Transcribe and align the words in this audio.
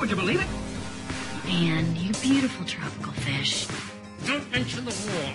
Would 0.00 0.10
you 0.10 0.16
believe 0.16 0.40
it? 0.40 0.46
Man, 1.46 1.94
you 1.96 2.12
beautiful 2.14 2.66
tropical 2.66 3.12
fish. 3.12 3.66
Don't 4.26 4.50
mention 4.50 4.84
the 4.84 4.90
war. 4.90 5.32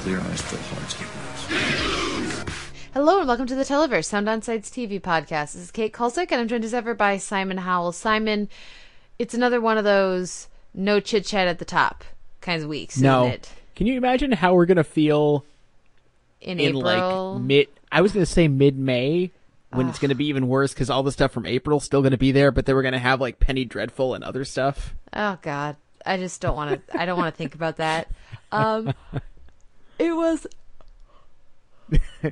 Clear 0.00 0.20
eyes, 0.20 0.40
full 0.42 0.58
hearts, 0.76 0.94
get 0.94 1.08
lost. 2.36 2.48
Hello 2.92 3.18
and 3.20 3.28
welcome 3.28 3.46
to 3.46 3.54
the 3.54 3.62
Televerse 3.64 4.04
Sound 4.06 4.28
On 4.28 4.42
Sights 4.42 4.68
TV 4.70 5.00
podcast. 5.00 5.52
This 5.54 5.56
is 5.56 5.70
Kate 5.70 5.92
Kulzick 5.92 6.30
and 6.30 6.40
I'm 6.40 6.48
joined 6.48 6.64
as 6.64 6.74
ever 6.74 6.94
by 6.94 7.16
Simon 7.16 7.58
Howell. 7.58 7.92
Simon, 7.92 8.48
it's 9.18 9.32
another 9.34 9.60
one 9.60 9.78
of 9.78 9.84
those 9.84 10.48
no 10.74 11.00
chit 11.00 11.24
chat 11.24 11.48
at 11.48 11.58
the 11.58 11.64
top 11.64 12.04
kinds 12.40 12.62
of 12.64 12.68
weeks, 12.68 12.98
No. 12.98 13.22
isn't 13.22 13.32
it? 13.34 13.50
Can 13.76 13.86
you 13.86 13.96
imagine 13.96 14.32
how 14.32 14.54
we're 14.54 14.66
gonna 14.66 14.84
feel 14.84 15.44
In, 16.40 16.60
in 16.60 16.76
April. 16.76 17.34
like 17.34 17.42
mid? 17.42 17.68
I 17.90 18.00
was 18.02 18.12
gonna 18.12 18.26
say 18.26 18.48
mid 18.48 18.76
May 18.78 19.30
when 19.74 19.88
it's 19.88 19.98
gonna 19.98 20.14
be 20.14 20.26
even 20.26 20.48
worse 20.48 20.72
because 20.72 20.90
all 20.90 21.02
the 21.02 21.12
stuff 21.12 21.32
from 21.32 21.46
April 21.46 21.80
still 21.80 22.02
gonna 22.02 22.18
be 22.18 22.32
there, 22.32 22.50
but 22.50 22.66
they 22.66 22.74
we're 22.74 22.82
gonna 22.82 22.98
have 22.98 23.20
like 23.20 23.40
Penny 23.40 23.64
Dreadful 23.64 24.14
and 24.14 24.24
other 24.24 24.44
stuff. 24.44 24.94
oh 25.12 25.38
God, 25.42 25.76
I 26.04 26.16
just 26.16 26.40
don't 26.40 26.56
want 26.56 26.86
to. 26.86 27.00
I 27.00 27.06
don't 27.06 27.18
want 27.18 27.32
to 27.34 27.36
think 27.36 27.54
about 27.54 27.76
that. 27.76 28.10
Um, 28.50 28.92
it 29.98 30.14
was. 30.14 30.46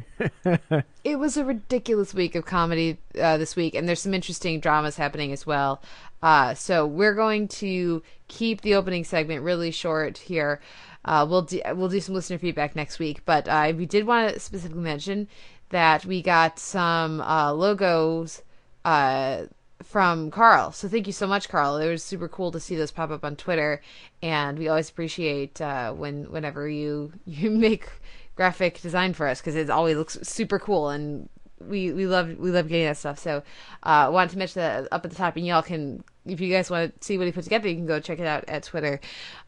it 1.04 1.16
was 1.18 1.36
a 1.36 1.44
ridiculous 1.44 2.14
week 2.14 2.34
of 2.34 2.46
comedy 2.46 2.98
uh, 3.20 3.36
this 3.36 3.56
week, 3.56 3.74
and 3.74 3.86
there's 3.88 4.00
some 4.00 4.14
interesting 4.14 4.58
dramas 4.60 4.96
happening 4.96 5.32
as 5.32 5.44
well. 5.44 5.82
Uh, 6.22 6.54
so 6.54 6.86
we're 6.86 7.14
going 7.14 7.48
to 7.48 8.02
keep 8.28 8.60
the 8.62 8.74
opening 8.74 9.04
segment 9.04 9.42
really 9.42 9.70
short 9.70 10.18
here. 10.18 10.60
Uh, 11.04 11.26
we'll 11.28 11.42
do 11.42 11.60
we'll 11.74 11.88
do 11.88 12.00
some 12.00 12.14
listener 12.14 12.38
feedback 12.38 12.76
next 12.76 12.98
week, 12.98 13.24
but 13.24 13.48
uh, 13.48 13.72
we 13.76 13.86
did 13.86 14.06
want 14.06 14.32
to 14.32 14.40
specifically 14.40 14.82
mention 14.82 15.28
that 15.70 16.04
we 16.04 16.20
got 16.20 16.58
some 16.58 17.20
uh, 17.20 17.52
logos 17.52 18.42
uh, 18.84 19.44
from 19.82 20.30
Carl. 20.30 20.72
So 20.72 20.88
thank 20.88 21.06
you 21.06 21.12
so 21.12 21.26
much, 21.26 21.48
Carl. 21.48 21.76
It 21.76 21.90
was 21.90 22.02
super 22.02 22.28
cool 22.28 22.52
to 22.52 22.60
see 22.60 22.76
those 22.76 22.90
pop 22.90 23.10
up 23.10 23.24
on 23.24 23.36
Twitter, 23.36 23.80
and 24.22 24.58
we 24.58 24.68
always 24.68 24.90
appreciate 24.90 25.60
uh, 25.60 25.92
when 25.92 26.30
whenever 26.30 26.68
you 26.68 27.12
you 27.24 27.50
make 27.50 27.88
graphic 28.36 28.80
design 28.80 29.14
for 29.14 29.26
us 29.26 29.40
because 29.40 29.56
it 29.56 29.70
always 29.70 29.96
looks 29.96 30.18
super 30.22 30.58
cool 30.58 30.90
and. 30.90 31.28
We, 31.62 31.92
we 31.92 32.06
love 32.06 32.38
we 32.38 32.50
love 32.50 32.68
getting 32.68 32.86
that 32.86 32.96
stuff. 32.96 33.18
So, 33.18 33.42
uh, 33.82 34.08
wanted 34.10 34.30
to 34.30 34.38
mention 34.38 34.60
that 34.62 34.88
up 34.90 35.04
at 35.04 35.10
the 35.10 35.16
top, 35.16 35.36
and 35.36 35.46
y'all 35.46 35.60
can 35.60 36.02
if 36.24 36.40
you 36.40 36.50
guys 36.50 36.70
want 36.70 36.98
to 36.98 37.06
see 37.06 37.18
what 37.18 37.26
he 37.26 37.32
put 37.32 37.44
together, 37.44 37.68
you 37.68 37.74
can 37.74 37.84
go 37.84 38.00
check 38.00 38.18
it 38.18 38.26
out 38.26 38.46
at 38.48 38.62
Twitter. 38.62 38.98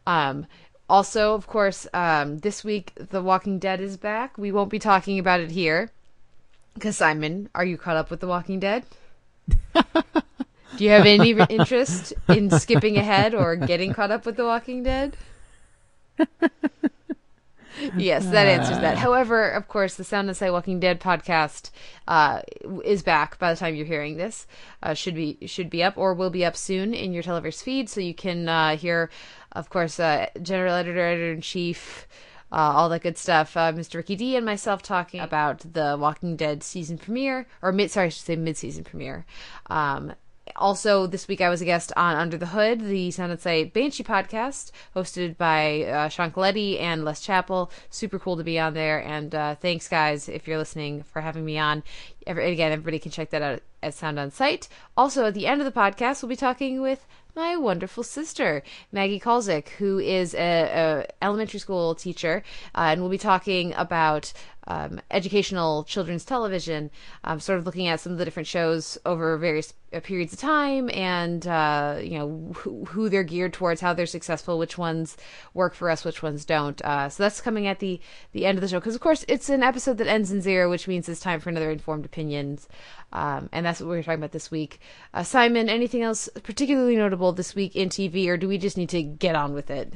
Um, 0.06 0.46
also, 0.90 1.32
of 1.32 1.46
course, 1.46 1.86
um, 1.94 2.36
this 2.40 2.62
week 2.62 2.92
The 2.96 3.22
Walking 3.22 3.58
Dead 3.58 3.80
is 3.80 3.96
back. 3.96 4.36
We 4.36 4.52
won't 4.52 4.68
be 4.68 4.78
talking 4.78 5.18
about 5.18 5.40
it 5.40 5.52
here 5.52 5.90
because 6.74 6.96
Simon, 6.96 7.48
are 7.54 7.64
you 7.64 7.76
caught 7.76 7.96
up 7.96 8.10
with 8.10 8.20
The 8.20 8.26
Walking 8.26 8.60
Dead? 8.60 8.84
Do 10.76 10.84
you 10.84 10.90
have 10.90 11.06
any 11.06 11.30
interest 11.50 12.14
in 12.28 12.50
skipping 12.50 12.96
ahead 12.96 13.34
or 13.34 13.56
getting 13.56 13.92
caught 13.92 14.10
up 14.10 14.24
with 14.24 14.36
The 14.36 14.44
Walking 14.44 14.82
Dead? 14.82 15.16
yes, 17.96 18.26
that 18.26 18.46
answers 18.46 18.78
that. 18.78 18.96
However, 18.98 19.48
of 19.48 19.68
course, 19.68 19.94
the 19.94 20.04
Sound 20.04 20.28
and 20.28 20.36
Sight 20.36 20.52
Walking 20.52 20.80
Dead 20.80 21.00
podcast 21.00 21.70
uh, 22.08 22.40
is 22.84 23.02
back 23.02 23.38
by 23.38 23.52
the 23.52 23.58
time 23.58 23.74
you're 23.74 23.86
hearing 23.86 24.16
this. 24.16 24.46
Uh, 24.82 24.94
should 24.94 25.14
be 25.14 25.38
should 25.46 25.70
be 25.70 25.82
up 25.82 25.96
or 25.96 26.14
will 26.14 26.30
be 26.30 26.44
up 26.44 26.56
soon 26.56 26.94
in 26.94 27.12
your 27.12 27.22
Televerse 27.22 27.62
feed, 27.62 27.88
so 27.88 28.00
you 28.00 28.14
can 28.14 28.48
uh, 28.48 28.76
hear, 28.76 29.10
of 29.52 29.68
course, 29.70 30.00
uh, 30.00 30.26
general 30.40 30.74
editor, 30.74 31.00
editor 31.00 31.32
in 31.32 31.40
chief. 31.40 32.06
Uh, 32.52 32.72
all 32.76 32.90
that 32.90 33.02
good 33.02 33.16
stuff. 33.16 33.56
Uh, 33.56 33.72
Mr. 33.72 33.94
Ricky 33.94 34.14
D 34.14 34.36
and 34.36 34.44
myself 34.44 34.82
talking 34.82 35.20
about 35.20 35.60
the 35.72 35.96
Walking 35.98 36.36
Dead 36.36 36.62
season 36.62 36.98
premiere, 36.98 37.46
or 37.62 37.72
mid, 37.72 37.90
sorry, 37.90 38.06
I 38.06 38.08
should 38.10 38.26
say 38.26 38.36
mid-season 38.36 38.84
premiere. 38.84 39.24
Um, 39.70 40.12
also, 40.56 41.06
this 41.06 41.28
week 41.28 41.40
I 41.40 41.48
was 41.48 41.62
a 41.62 41.64
guest 41.64 41.92
on 41.96 42.16
Under 42.16 42.36
the 42.36 42.46
Hood, 42.46 42.80
the 42.80 43.10
Sound 43.10 43.32
and 43.32 43.40
Sight 43.40 43.72
Banshee 43.72 44.04
podcast, 44.04 44.70
hosted 44.94 45.36
by 45.36 45.82
uh, 45.84 46.08
Sean 46.08 46.30
Coletti 46.30 46.78
and 46.78 47.04
Les 47.04 47.20
Chappell. 47.20 47.70
Super 47.90 48.18
cool 48.18 48.36
to 48.36 48.44
be 48.44 48.58
on 48.58 48.74
there, 48.74 48.98
and 49.02 49.34
uh, 49.34 49.54
thanks, 49.54 49.88
guys, 49.88 50.28
if 50.28 50.46
you're 50.46 50.58
listening, 50.58 51.04
for 51.04 51.22
having 51.22 51.44
me 51.44 51.58
on. 51.58 51.82
Every, 52.26 52.52
again, 52.52 52.72
everybody 52.72 52.98
can 52.98 53.12
check 53.12 53.30
that 53.30 53.42
out 53.42 53.62
at 53.82 53.94
Sound 53.94 54.18
on 54.18 54.30
Sight. 54.30 54.68
Also, 54.96 55.26
at 55.26 55.34
the 55.34 55.46
end 55.46 55.60
of 55.60 55.64
the 55.64 55.80
podcast, 55.80 56.22
we'll 56.22 56.28
be 56.28 56.36
talking 56.36 56.80
with 56.82 57.06
my 57.34 57.56
wonderful 57.56 58.02
sister, 58.02 58.62
Maggie 58.90 59.20
Kulzick, 59.20 59.68
who 59.78 59.98
is 59.98 60.34
a, 60.34 61.06
a 61.18 61.24
elementary 61.24 61.60
school 61.60 61.94
teacher, 61.94 62.42
uh, 62.74 62.88
and 62.90 63.00
we'll 63.00 63.10
be 63.10 63.18
talking 63.18 63.72
about 63.74 64.32
um, 64.66 65.00
educational 65.10 65.84
children's 65.84 66.24
television, 66.24 66.90
um, 67.24 67.40
sort 67.40 67.58
of 67.58 67.66
looking 67.66 67.88
at 67.88 68.00
some 68.00 68.12
of 68.12 68.18
the 68.18 68.24
different 68.24 68.46
shows 68.46 68.98
over 69.04 69.36
various 69.36 69.74
uh, 69.92 70.00
periods 70.00 70.32
of 70.32 70.38
time, 70.38 70.88
and 70.90 71.46
uh, 71.46 71.98
you 72.00 72.18
know 72.18 72.52
who, 72.56 72.84
who 72.86 73.08
they're 73.08 73.24
geared 73.24 73.52
towards, 73.52 73.80
how 73.80 73.92
they're 73.92 74.06
successful, 74.06 74.58
which 74.58 74.78
ones 74.78 75.16
work 75.54 75.74
for 75.74 75.90
us, 75.90 76.04
which 76.04 76.22
ones 76.22 76.44
don't. 76.44 76.80
Uh, 76.82 77.08
so 77.08 77.22
that's 77.22 77.40
coming 77.40 77.66
at 77.66 77.80
the 77.80 78.00
the 78.32 78.46
end 78.46 78.56
of 78.56 78.62
the 78.62 78.68
show, 78.68 78.78
because 78.78 78.94
of 78.94 79.00
course 79.00 79.24
it's 79.28 79.48
an 79.48 79.62
episode 79.62 79.98
that 79.98 80.06
ends 80.06 80.30
in 80.30 80.40
zero, 80.40 80.70
which 80.70 80.88
means 80.88 81.08
it's 81.08 81.20
time 81.20 81.40
for 81.40 81.50
another 81.50 81.70
informed 81.70 82.04
opinions. 82.04 82.68
Um, 83.12 83.48
and 83.52 83.66
that's 83.66 83.80
what 83.80 83.88
we're 83.88 84.02
talking 84.02 84.20
about 84.20 84.32
this 84.32 84.50
week. 84.50 84.80
Uh, 85.12 85.22
Simon, 85.22 85.68
anything 85.68 86.02
else 86.02 86.28
particularly 86.42 86.96
notable 86.96 87.32
this 87.32 87.54
week 87.54 87.76
in 87.76 87.88
TV, 87.88 88.26
or 88.28 88.36
do 88.36 88.48
we 88.48 88.58
just 88.58 88.78
need 88.78 88.88
to 88.90 89.02
get 89.02 89.34
on 89.34 89.52
with 89.52 89.70
it? 89.70 89.92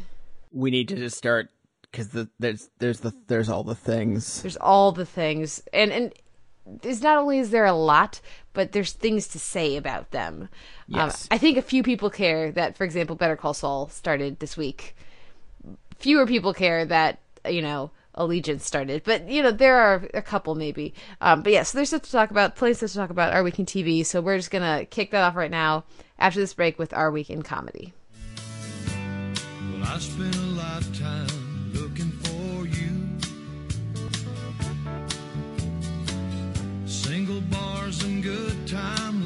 We 0.52 0.70
need 0.70 0.88
to 0.88 0.96
just 0.96 1.16
start 1.16 1.50
because 1.90 2.08
the, 2.08 2.28
there's 2.38 2.68
there's 2.78 3.00
the 3.00 3.12
there's 3.26 3.48
all 3.48 3.64
the 3.64 3.74
things. 3.74 4.42
There's 4.42 4.56
all 4.56 4.92
the 4.92 5.06
things, 5.06 5.62
and 5.72 5.90
and 5.90 6.12
there's 6.66 7.02
not 7.02 7.18
only 7.18 7.38
is 7.38 7.50
there 7.50 7.64
a 7.64 7.72
lot, 7.72 8.20
but 8.52 8.72
there's 8.72 8.92
things 8.92 9.28
to 9.28 9.38
say 9.38 9.76
about 9.76 10.10
them. 10.10 10.48
Yes. 10.86 11.24
Um, 11.24 11.28
I 11.30 11.38
think 11.38 11.56
a 11.56 11.62
few 11.62 11.82
people 11.82 12.10
care 12.10 12.50
that, 12.52 12.76
for 12.76 12.84
example, 12.84 13.16
Better 13.16 13.36
Call 13.36 13.54
Saul 13.54 13.88
started 13.88 14.40
this 14.40 14.56
week. 14.56 14.96
Fewer 15.98 16.26
people 16.26 16.52
care 16.52 16.84
that 16.84 17.20
you 17.48 17.62
know 17.62 17.90
Allegiance 18.14 18.64
started, 18.64 19.02
but 19.04 19.28
you 19.28 19.42
know 19.42 19.50
there 19.50 19.76
are 19.76 20.08
a 20.14 20.22
couple 20.22 20.54
maybe. 20.54 20.94
Um, 21.20 21.42
but 21.42 21.52
yeah, 21.52 21.62
so 21.62 21.78
there's 21.78 21.88
stuff 21.88 22.02
to 22.02 22.10
talk 22.10 22.30
about, 22.30 22.56
plenty 22.56 22.72
of 22.72 22.78
stuff 22.78 22.90
to 22.90 22.96
talk 22.96 23.10
about. 23.10 23.32
Our 23.32 23.42
week 23.42 23.58
in 23.58 23.66
TV. 23.66 24.04
So 24.04 24.20
we're 24.20 24.38
just 24.38 24.50
gonna 24.50 24.86
kick 24.86 25.10
that 25.12 25.22
off 25.22 25.36
right 25.36 25.50
now 25.50 25.84
after 26.18 26.40
this 26.40 26.54
break 26.54 26.78
with 26.78 26.92
our 26.94 27.10
week 27.10 27.30
in 27.30 27.42
comedy. 27.42 27.92
Well, 29.78 29.98
Single 37.16 37.40
bars 37.40 38.04
and 38.04 38.22
good 38.22 38.68
time 38.68 39.25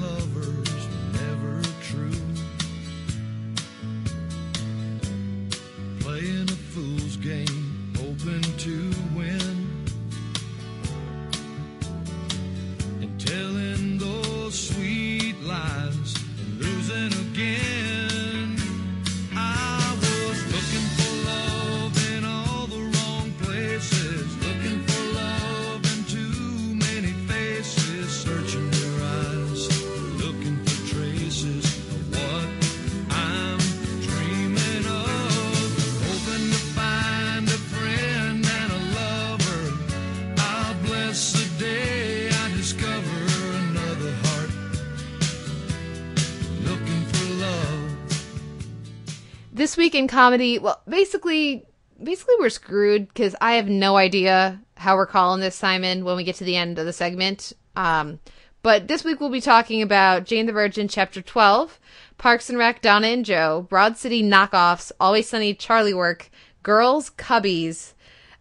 week 49.81 49.95
in 49.95 50.07
comedy 50.07 50.59
well 50.59 50.81
basically 50.89 51.67
basically 52.03 52.35
we're 52.39 52.51
screwed 52.51 53.09
because 53.09 53.35
i 53.41 53.55
have 53.55 53.69
no 53.69 53.97
idea 53.97 54.61
how 54.77 54.95
we're 54.95 55.07
calling 55.07 55.41
this 55.41 55.57
simon 55.57 56.05
when 56.05 56.17
we 56.17 56.25
get 56.25 56.37
to 56.37 56.45
the 56.45 56.57
end 56.57 56.79
of 56.79 56.85
the 56.87 56.93
segment 56.93 57.53
um, 57.77 58.21
but 58.63 58.89
this 58.89 59.05
week 59.05 59.21
we'll 59.21 59.31
be 59.31 59.41
talking 59.41 59.81
about 59.81 60.27
jane 60.27 60.47
the 60.47 60.53
virgin 60.53 60.87
chapter 60.87 61.23
12 61.23 61.81
Parks 62.21 62.51
and 62.51 62.59
Rec, 62.59 62.83
Donna 62.83 63.07
and 63.07 63.25
Joe, 63.25 63.67
Broad 63.71 63.97
City 63.97 64.23
knockoffs, 64.23 64.93
Always 65.01 65.27
Sunny, 65.27 65.55
Charlie 65.55 65.95
Work, 65.95 66.29
Girls, 66.63 67.09
Cubbies, 67.09 67.95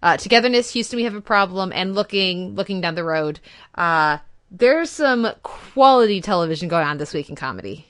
uh, 0.03 0.17
Togetherness, 0.17 0.73
Houston, 0.73 0.97
we 0.97 1.03
have 1.05 1.15
a 1.15 1.21
problem, 1.21 1.71
and 1.73 1.95
looking 1.95 2.55
looking 2.55 2.81
down 2.81 2.95
the 2.95 3.05
road. 3.05 3.39
Uh, 3.75 4.17
there's 4.51 4.89
some 4.89 5.27
quality 5.43 6.19
television 6.19 6.67
going 6.67 6.85
on 6.85 6.97
this 6.97 7.13
week 7.13 7.29
in 7.29 7.37
comedy. 7.37 7.85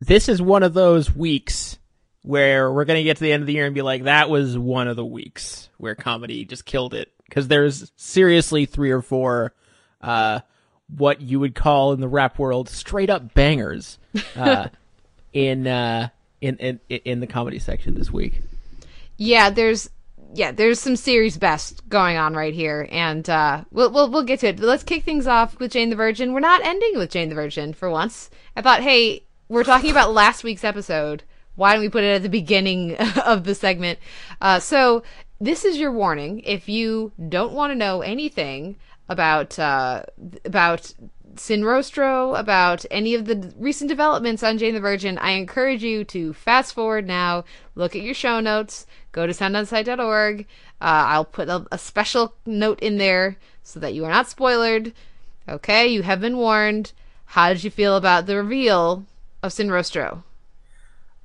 This 0.00 0.30
is 0.30 0.40
one 0.40 0.62
of 0.62 0.72
those 0.72 1.14
weeks 1.14 1.77
where 2.28 2.70
we're 2.70 2.84
going 2.84 2.98
to 2.98 3.04
get 3.04 3.16
to 3.16 3.24
the 3.24 3.32
end 3.32 3.42
of 3.42 3.46
the 3.46 3.54
year 3.54 3.64
and 3.64 3.74
be 3.74 3.80
like, 3.80 4.04
that 4.04 4.28
was 4.28 4.58
one 4.58 4.86
of 4.86 4.96
the 4.96 5.04
weeks 5.04 5.70
where 5.78 5.94
comedy 5.94 6.44
just 6.44 6.66
killed 6.66 6.92
it. 6.92 7.10
Because 7.24 7.48
there's 7.48 7.90
seriously 7.96 8.66
three 8.66 8.90
or 8.90 9.00
four, 9.00 9.54
uh, 10.02 10.40
what 10.94 11.22
you 11.22 11.40
would 11.40 11.54
call 11.54 11.94
in 11.94 12.00
the 12.00 12.08
rap 12.08 12.38
world 12.38 12.68
straight 12.68 13.08
up 13.08 13.32
bangers, 13.32 13.98
uh, 14.36 14.68
in, 15.32 15.66
uh, 15.66 16.10
in, 16.42 16.58
in, 16.58 16.80
in 16.90 17.20
the 17.20 17.26
comedy 17.26 17.58
section 17.58 17.94
this 17.94 18.12
week. 18.12 18.42
Yeah, 19.16 19.48
there's 19.48 19.88
yeah, 20.34 20.52
there's 20.52 20.78
some 20.78 20.96
series 20.96 21.38
best 21.38 21.88
going 21.88 22.18
on 22.18 22.34
right 22.34 22.52
here, 22.52 22.86
and 22.90 23.28
uh, 23.30 23.64
we'll 23.72 23.90
we'll 23.90 24.10
we'll 24.10 24.22
get 24.22 24.40
to 24.40 24.48
it. 24.48 24.56
But 24.58 24.66
let's 24.66 24.84
kick 24.84 25.02
things 25.02 25.26
off 25.26 25.58
with 25.58 25.72
Jane 25.72 25.88
the 25.88 25.96
Virgin. 25.96 26.34
We're 26.34 26.40
not 26.40 26.62
ending 26.62 26.98
with 26.98 27.10
Jane 27.10 27.30
the 27.30 27.34
Virgin 27.34 27.72
for 27.72 27.88
once. 27.88 28.28
I 28.54 28.60
thought, 28.60 28.82
hey, 28.82 29.22
we're 29.48 29.64
talking 29.64 29.90
about 29.90 30.12
last 30.12 30.44
week's 30.44 30.62
episode. 30.62 31.24
Why 31.58 31.72
don't 31.72 31.80
we 31.80 31.88
put 31.88 32.04
it 32.04 32.14
at 32.14 32.22
the 32.22 32.28
beginning 32.28 32.94
of 33.24 33.42
the 33.42 33.54
segment? 33.56 33.98
Uh, 34.40 34.60
so 34.60 35.02
this 35.40 35.64
is 35.64 35.76
your 35.76 35.90
warning. 35.90 36.38
If 36.44 36.68
you 36.68 37.10
don't 37.28 37.52
want 37.52 37.72
to 37.72 37.74
know 37.74 38.00
anything 38.00 38.76
about 39.08 39.58
uh, 39.58 40.04
about 40.44 40.94
Sin 41.34 41.64
Rostro, 41.64 42.38
about 42.38 42.86
any 42.92 43.12
of 43.16 43.24
the 43.24 43.52
recent 43.58 43.88
developments 43.88 44.44
on 44.44 44.58
Jane 44.58 44.74
the 44.74 44.80
Virgin, 44.80 45.18
I 45.18 45.32
encourage 45.32 45.82
you 45.82 46.04
to 46.04 46.32
fast 46.32 46.74
forward 46.74 47.08
now, 47.08 47.44
look 47.74 47.96
at 47.96 48.02
your 48.02 48.14
show 48.14 48.38
notes, 48.38 48.86
go 49.10 49.26
to 49.26 49.32
soundonsight.org. 49.32 50.46
Uh, 50.80 50.84
I'll 51.10 51.24
put 51.24 51.48
a, 51.48 51.66
a 51.72 51.78
special 51.78 52.34
note 52.46 52.78
in 52.78 52.98
there 52.98 53.36
so 53.64 53.80
that 53.80 53.94
you 53.94 54.04
are 54.04 54.12
not 54.12 54.28
spoiled. 54.28 54.92
Okay, 55.48 55.88
you 55.88 56.02
have 56.02 56.20
been 56.20 56.36
warned. 56.36 56.92
How 57.24 57.52
did 57.52 57.64
you 57.64 57.70
feel 57.70 57.96
about 57.96 58.26
the 58.26 58.36
reveal 58.36 59.06
of 59.42 59.52
Sin 59.52 59.70
Rostro? 59.70 60.22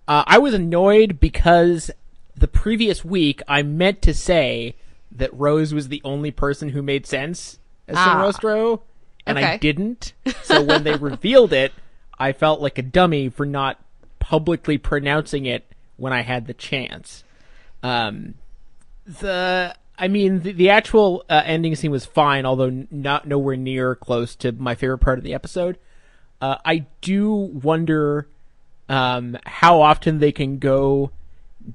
Uh, 0.07 0.23
I 0.27 0.37
was 0.37 0.53
annoyed 0.53 1.19
because 1.19 1.89
the 2.35 2.47
previous 2.47 3.05
week 3.05 3.41
I 3.47 3.63
meant 3.63 4.01
to 4.03 4.13
say 4.13 4.75
that 5.11 5.33
Rose 5.33 5.73
was 5.73 5.87
the 5.87 6.01
only 6.03 6.31
person 6.31 6.69
who 6.69 6.81
made 6.81 7.05
sense 7.05 7.59
as 7.87 7.95
Ah. 7.97 8.05
Sin 8.05 8.17
Rostro, 8.17 8.81
and 9.25 9.37
I 9.39 9.57
didn't. 9.57 10.13
So 10.43 10.61
when 10.61 10.83
they 10.83 10.95
revealed 10.95 11.53
it, 11.53 11.71
I 12.19 12.31
felt 12.33 12.59
like 12.61 12.77
a 12.77 12.81
dummy 12.81 13.29
for 13.29 13.45
not 13.45 13.79
publicly 14.19 14.77
pronouncing 14.77 15.45
it 15.45 15.65
when 15.97 16.11
I 16.13 16.21
had 16.21 16.47
the 16.47 16.53
chance. 16.53 17.23
Um, 17.81 18.35
the 19.05 19.75
I 19.97 20.07
mean 20.07 20.41
the, 20.41 20.51
the 20.51 20.69
actual 20.69 21.23
uh, 21.29 21.43
ending 21.45 21.75
scene 21.75 21.91
was 21.91 22.05
fine, 22.05 22.45
although 22.45 22.85
not 22.91 23.27
nowhere 23.27 23.55
near 23.55 23.95
close 23.95 24.35
to 24.37 24.51
my 24.51 24.75
favorite 24.75 24.99
part 24.99 25.17
of 25.17 25.23
the 25.23 25.33
episode. 25.33 25.77
Uh, 26.41 26.57
I 26.65 26.85
do 27.01 27.31
wonder 27.31 28.27
um, 28.89 29.37
how 29.45 29.81
often 29.81 30.19
they 30.19 30.31
can 30.31 30.59
go 30.59 31.11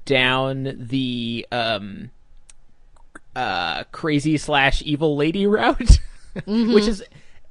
down 0.05 0.75
the 0.77 1.45
um, 1.51 2.11
uh, 3.35 3.83
crazy 3.91 4.37
slash 4.37 4.81
evil 4.83 5.15
lady 5.15 5.47
route, 5.47 5.99
which 6.45 6.87
is 6.87 7.03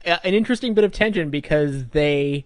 uh, 0.06 0.16
an 0.25 0.34
interesting 0.34 0.75
bit 0.75 0.84
of 0.84 0.93
tension 0.93 1.31
because 1.31 1.87
they, 1.88 2.44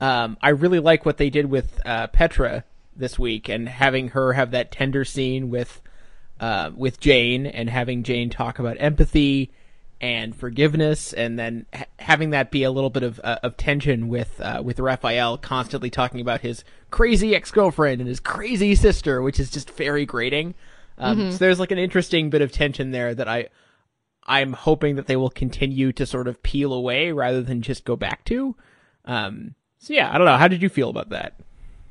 um, 0.00 0.36
I 0.42 0.50
really 0.50 0.80
like 0.80 1.06
what 1.06 1.18
they 1.18 1.30
did 1.30 1.46
with 1.46 1.80
uh, 1.84 2.08
Petra 2.08 2.64
this 2.96 3.18
week 3.18 3.48
and 3.48 3.68
having 3.68 4.08
her 4.08 4.32
have 4.32 4.50
that 4.50 4.72
tender 4.72 5.04
scene 5.04 5.50
with 5.50 5.80
uh, 6.40 6.70
with 6.76 7.00
Jane 7.00 7.46
and 7.46 7.68
having 7.68 8.04
Jane 8.04 8.30
talk 8.30 8.58
about 8.58 8.76
empathy 8.78 9.50
and 10.00 10.34
forgiveness, 10.34 11.12
and 11.12 11.38
then 11.38 11.66
ha- 11.74 11.86
having 11.98 12.30
that 12.30 12.50
be 12.50 12.62
a 12.62 12.70
little 12.70 12.90
bit 12.90 13.02
of 13.02 13.20
uh, 13.24 13.38
of 13.42 13.56
tension 13.56 14.08
with 14.08 14.40
uh, 14.40 14.62
with 14.64 14.78
Rafael 14.78 15.38
constantly 15.38 15.90
talking 15.90 16.20
about 16.20 16.40
his 16.40 16.64
crazy 16.90 17.34
ex 17.34 17.50
girlfriend 17.50 18.00
and 18.00 18.08
his 18.08 18.20
crazy 18.20 18.74
sister, 18.74 19.22
which 19.22 19.40
is 19.40 19.50
just 19.50 19.70
very 19.70 20.06
grating. 20.06 20.54
Um, 20.98 21.30
So 21.32 21.38
there's 21.38 21.60
like 21.60 21.70
an 21.70 21.78
interesting 21.78 22.30
bit 22.30 22.42
of 22.42 22.52
tension 22.52 22.90
there 22.90 23.14
that 23.14 23.28
I 23.28 23.48
I'm 24.26 24.52
hoping 24.52 24.96
that 24.96 25.06
they 25.06 25.16
will 25.16 25.30
continue 25.30 25.92
to 25.92 26.06
sort 26.06 26.28
of 26.28 26.42
peel 26.42 26.72
away 26.72 27.12
rather 27.12 27.42
than 27.42 27.62
just 27.62 27.84
go 27.84 27.96
back 27.96 28.24
to. 28.26 28.54
Um, 29.04 29.54
so 29.78 29.94
yeah, 29.94 30.12
I 30.12 30.18
don't 30.18 30.26
know. 30.26 30.36
How 30.36 30.48
did 30.48 30.60
you 30.60 30.68
feel 30.68 30.90
about 30.90 31.08
that? 31.10 31.34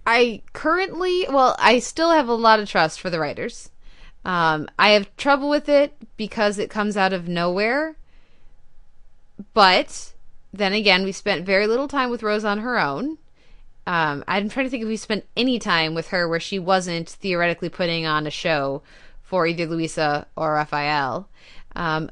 I 0.06 0.42
currently, 0.54 1.26
well, 1.30 1.56
I 1.60 1.80
still 1.80 2.12
have 2.12 2.30
a 2.30 2.34
lot 2.34 2.60
of 2.60 2.70
trust 2.70 3.02
for 3.02 3.10
the 3.10 3.20
writers. 3.20 3.72
Um, 4.28 4.68
I 4.78 4.90
have 4.90 5.16
trouble 5.16 5.50
with 5.50 5.70
it 5.70 5.94
because 6.18 6.60
it 6.60 6.70
comes 6.70 6.98
out 6.98 7.14
of 7.14 7.30
nowhere. 7.30 7.96
But 9.54 10.14
then 10.52 10.74
again, 10.74 11.06
we 11.06 11.14
spent 11.14 11.46
very 11.46 11.66
little 11.66 11.88
time 11.88 12.10
with 12.10 12.22
Rose 12.22 12.44
on 12.44 12.60
her 12.60 12.78
own. 12.78 13.18
Um, 13.88 14.26
I'm 14.28 14.50
trying 14.50 14.66
to 14.66 14.70
think 14.70 14.84
if 14.84 14.90
we 14.90 14.98
spent 14.98 15.26
any 15.38 15.60
time 15.60 15.96
with 15.96 16.10
her 16.10 16.28
where 16.28 16.42
she 16.42 16.60
wasn't 16.60 17.10
theoretically 17.10 17.70
putting 17.70 18.06
on 18.06 18.28
a 18.28 18.32
show 18.32 18.82
for 19.24 19.48
either 19.48 19.66
Luisa 19.66 20.28
or 20.36 20.56
Rafael. 20.56 21.30
Um, 21.74 22.12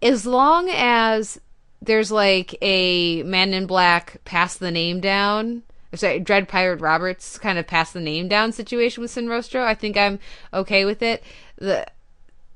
as 0.00 0.24
long 0.24 0.70
as 0.72 1.40
there's 1.82 2.12
like 2.12 2.56
a 2.62 3.24
man 3.24 3.52
in 3.52 3.66
black 3.66 4.20
pass 4.24 4.56
the 4.56 4.70
name 4.70 5.00
down 5.00 5.62
sorry 5.94 6.18
dread 6.18 6.48
pirate 6.48 6.80
roberts 6.80 7.38
kind 7.38 7.58
of 7.58 7.66
pass 7.66 7.92
the 7.92 8.00
name 8.00 8.28
down 8.28 8.52
situation 8.52 9.00
with 9.00 9.10
Sin 9.10 9.28
Rostro 9.28 9.62
i 9.62 9.74
think 9.74 9.96
i'm 9.96 10.18
okay 10.52 10.84
with 10.84 11.02
it 11.02 11.22
the 11.58 11.86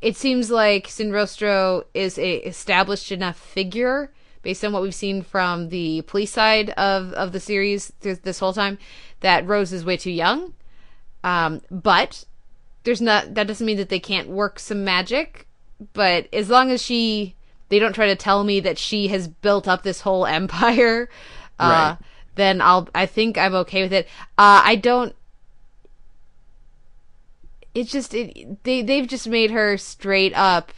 it 0.01 0.17
seems 0.17 0.51
like 0.51 0.89
Sin 0.89 1.11
Rostro 1.13 1.85
is 1.95 2.19
a 2.19 2.37
established 2.39 3.13
enough 3.13 3.39
figure 3.39 4.11
based 4.43 4.65
on 4.65 4.73
what 4.73 4.83
we've 4.83 4.95
seen 4.95 5.23
from 5.23 5.69
the 5.69 6.03
police 6.03 6.33
side 6.33 6.71
of 6.71 7.13
of 7.13 7.33
the 7.33 7.41
series 7.41 7.93
th- 8.01 8.23
this 8.23 8.41
whole 8.41 8.53
time 8.53 8.79
that 9.21 9.47
rose 9.47 9.73
is 9.73 9.85
way 9.85 9.97
too 9.97 10.11
young 10.11 10.53
um 11.23 11.61
but 11.71 12.25
there's 12.83 13.01
not 13.01 13.35
that 13.35 13.47
doesn't 13.47 13.67
mean 13.67 13.77
that 13.77 13.89
they 13.89 14.01
can't 14.01 14.29
work 14.29 14.59
some 14.59 14.83
magic 14.85 15.47
but 15.93 16.27
as 16.33 16.51
long 16.51 16.71
as 16.71 16.83
she 16.83 17.35
they 17.69 17.79
don't 17.79 17.93
try 17.95 18.07
to 18.07 18.17
tell 18.17 18.43
me 18.45 18.59
that 18.61 18.79
she 18.79 19.09
has 19.09 19.29
built 19.29 19.69
up 19.69 19.83
this 19.85 20.01
whole 20.01 20.27
empire 20.39 21.09
uh 21.61 21.95
Right. 21.95 21.99
then 22.35 22.61
i'll 22.61 22.89
i 22.95 23.07
think 23.07 23.39
i'm 23.39 23.55
okay 23.55 23.83
with 23.83 23.93
it 23.93 24.07
uh 24.39 24.63
i 24.65 24.75
don't 24.75 25.15
it's 27.75 27.91
just 27.91 28.15
it, 28.15 28.63
they 28.65 28.83
they've 28.83 29.07
just 29.07 29.29
made 29.29 29.51
her 29.51 29.77
straight 29.77 30.35
up 30.35 30.73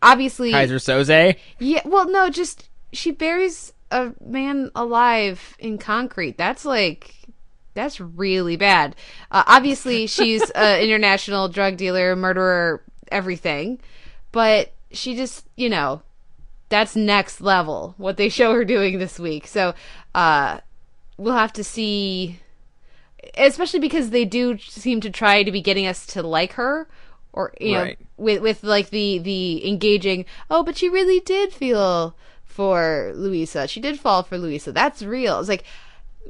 obviously 0.00 0.52
Keyser 0.52 0.76
Soze? 0.76 1.36
yeah, 1.58 1.80
well, 1.84 2.08
no, 2.08 2.30
just 2.30 2.68
she 2.92 3.10
buries 3.10 3.72
a 3.90 4.12
man 4.24 4.70
alive 4.74 5.56
in 5.58 5.78
concrete. 5.78 6.38
That's 6.38 6.64
like 6.64 7.16
that's 7.74 8.00
really 8.00 8.56
bad. 8.56 8.96
Uh, 9.30 9.42
obviously, 9.46 10.06
she's 10.06 10.48
an 10.50 10.80
international 10.80 11.48
drug 11.48 11.76
dealer, 11.76 12.14
murderer, 12.16 12.82
everything, 13.10 13.80
but 14.30 14.72
she 14.90 15.16
just, 15.16 15.46
you 15.56 15.68
know, 15.68 16.02
that's 16.68 16.96
next 16.96 17.40
level 17.40 17.94
what 17.96 18.16
they 18.16 18.28
show 18.28 18.52
her 18.54 18.64
doing 18.64 18.98
this 18.98 19.18
week. 19.18 19.46
So, 19.46 19.74
uh, 20.14 20.60
we'll 21.16 21.34
have 21.34 21.52
to 21.54 21.64
see 21.64 22.40
especially 23.36 23.80
because 23.80 24.10
they 24.10 24.24
do 24.24 24.58
seem 24.58 25.00
to 25.00 25.10
try 25.10 25.42
to 25.42 25.52
be 25.52 25.60
getting 25.60 25.86
us 25.86 26.06
to 26.06 26.22
like 26.22 26.52
her 26.54 26.88
or 27.32 27.52
you 27.60 27.72
know 27.72 27.82
Right. 27.82 27.98
with 28.16 28.42
with 28.42 28.62
like 28.64 28.90
the 28.90 29.18
the 29.18 29.66
engaging 29.68 30.24
oh 30.50 30.62
but 30.62 30.76
she 30.76 30.88
really 30.88 31.20
did 31.20 31.52
feel 31.52 32.14
for 32.44 33.12
Luisa 33.14 33.66
she 33.66 33.80
did 33.80 33.98
fall 33.98 34.22
for 34.22 34.36
Luisa 34.38 34.72
that's 34.72 35.02
real 35.02 35.40
it's 35.40 35.48
like 35.48 35.64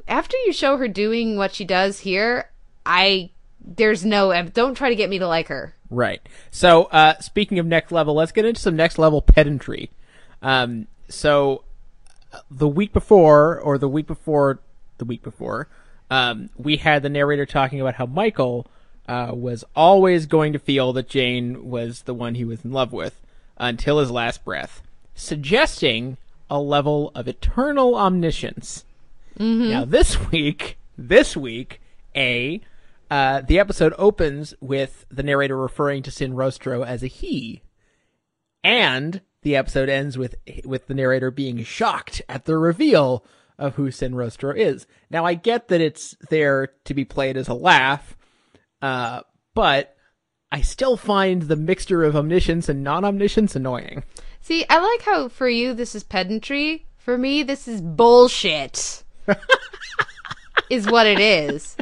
after 0.06 0.36
you 0.46 0.52
show 0.52 0.76
her 0.76 0.88
doing 0.88 1.36
what 1.36 1.54
she 1.54 1.64
does 1.64 2.00
here 2.00 2.50
I 2.86 3.30
there's 3.60 4.04
no 4.04 4.32
don't 4.48 4.74
try 4.74 4.88
to 4.88 4.96
get 4.96 5.10
me 5.10 5.18
to 5.18 5.26
like 5.26 5.48
her 5.48 5.74
Right. 5.92 6.22
So, 6.50 6.84
uh, 6.84 7.20
speaking 7.20 7.58
of 7.58 7.66
next 7.66 7.92
level, 7.92 8.14
let's 8.14 8.32
get 8.32 8.46
into 8.46 8.58
some 8.58 8.74
next 8.74 8.98
level 8.98 9.20
pedantry. 9.20 9.90
Um, 10.40 10.86
so, 11.06 11.64
the 12.50 12.66
week 12.66 12.94
before, 12.94 13.60
or 13.60 13.76
the 13.76 13.90
week 13.90 14.06
before, 14.06 14.60
the 14.96 15.04
week 15.04 15.22
before, 15.22 15.68
um, 16.12 16.50
we 16.58 16.76
had 16.76 17.02
the 17.02 17.08
narrator 17.08 17.46
talking 17.46 17.80
about 17.80 17.94
how 17.94 18.04
Michael 18.04 18.66
uh, 19.08 19.30
was 19.32 19.64
always 19.74 20.26
going 20.26 20.52
to 20.52 20.58
feel 20.58 20.92
that 20.92 21.08
Jane 21.08 21.70
was 21.70 22.02
the 22.02 22.12
one 22.12 22.34
he 22.34 22.44
was 22.44 22.66
in 22.66 22.70
love 22.70 22.92
with 22.92 23.18
until 23.56 23.98
his 23.98 24.10
last 24.10 24.44
breath, 24.44 24.82
suggesting 25.14 26.18
a 26.50 26.60
level 26.60 27.12
of 27.14 27.28
eternal 27.28 27.94
omniscience. 27.94 28.84
Now 29.70 29.86
this 29.86 30.30
week, 30.30 30.76
this 30.98 31.34
week, 31.34 31.80
a 32.14 32.60
uh, 33.10 33.40
the 33.40 33.58
episode 33.58 33.94
opens 33.96 34.52
with 34.60 35.06
the 35.10 35.22
narrator 35.22 35.56
referring 35.56 36.02
to 36.02 36.10
Sin 36.10 36.34
Rostro 36.34 36.86
as 36.86 37.02
a 37.02 37.06
he, 37.06 37.62
and 38.62 39.22
the 39.40 39.56
episode 39.56 39.88
ends 39.88 40.18
with 40.18 40.34
with 40.66 40.88
the 40.88 40.94
narrator 40.94 41.30
being 41.30 41.64
shocked 41.64 42.20
at 42.28 42.44
the 42.44 42.58
reveal 42.58 43.24
of 43.62 43.76
who 43.76 43.90
Sin 43.90 44.14
Rostro 44.14 44.54
is. 44.56 44.86
Now 45.08 45.24
I 45.24 45.34
get 45.34 45.68
that 45.68 45.80
it's 45.80 46.16
there 46.28 46.72
to 46.84 46.94
be 46.94 47.04
played 47.04 47.36
as 47.36 47.48
a 47.48 47.54
laugh, 47.54 48.16
uh, 48.82 49.22
but 49.54 49.96
I 50.50 50.60
still 50.60 50.96
find 50.96 51.42
the 51.42 51.56
mixture 51.56 52.02
of 52.02 52.16
omniscience 52.16 52.68
and 52.68 52.82
non-omniscience 52.82 53.54
annoying. 53.54 54.02
See, 54.40 54.66
I 54.68 54.80
like 54.80 55.02
how 55.02 55.28
for 55.28 55.48
you 55.48 55.72
this 55.72 55.94
is 55.94 56.02
pedantry. 56.02 56.86
For 56.98 57.16
me, 57.16 57.42
this 57.42 57.68
is 57.68 57.80
bullshit. 57.80 59.04
is 60.70 60.86
what 60.90 61.06
it 61.06 61.20
is. 61.20 61.76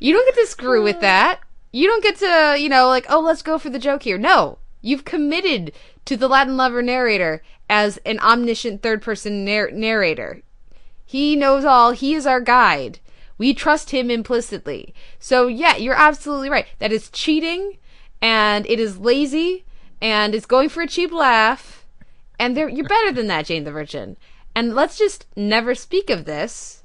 You 0.00 0.14
don't 0.14 0.34
get 0.34 0.40
to 0.40 0.46
screw 0.46 0.82
with 0.82 1.00
that. 1.00 1.40
You 1.72 1.86
don't 1.86 2.02
get 2.02 2.16
to, 2.16 2.56
you 2.58 2.70
know, 2.70 2.88
like, 2.88 3.06
oh, 3.10 3.20
let's 3.20 3.42
go 3.42 3.58
for 3.58 3.68
the 3.68 3.78
joke 3.78 4.02
here. 4.02 4.18
No. 4.18 4.58
You've 4.80 5.04
committed 5.04 5.72
to 6.06 6.16
the 6.16 6.28
Latin 6.28 6.56
lover 6.56 6.80
narrator 6.80 7.42
as 7.68 7.98
an 8.06 8.18
omniscient 8.20 8.82
third 8.82 9.02
person 9.02 9.44
narr- 9.44 9.70
narrator. 9.70 10.42
He 11.06 11.36
knows 11.36 11.64
all. 11.64 11.92
He 11.92 12.14
is 12.14 12.26
our 12.26 12.40
guide. 12.40 12.98
We 13.38 13.54
trust 13.54 13.90
him 13.90 14.10
implicitly. 14.10 14.92
So, 15.18 15.46
yeah, 15.46 15.76
you're 15.76 15.94
absolutely 15.94 16.50
right. 16.50 16.66
That 16.80 16.92
is 16.92 17.10
cheating 17.10 17.78
and 18.20 18.66
it 18.66 18.80
is 18.80 18.98
lazy 18.98 19.64
and 20.02 20.34
it's 20.34 20.46
going 20.46 20.68
for 20.68 20.82
a 20.82 20.88
cheap 20.88 21.12
laugh. 21.12 21.86
And 22.38 22.56
you're 22.56 22.88
better 22.88 23.12
than 23.12 23.28
that, 23.28 23.46
Jane 23.46 23.64
the 23.64 23.72
Virgin. 23.72 24.16
And 24.54 24.74
let's 24.74 24.98
just 24.98 25.26
never 25.36 25.74
speak 25.74 26.10
of 26.10 26.24
this 26.24 26.82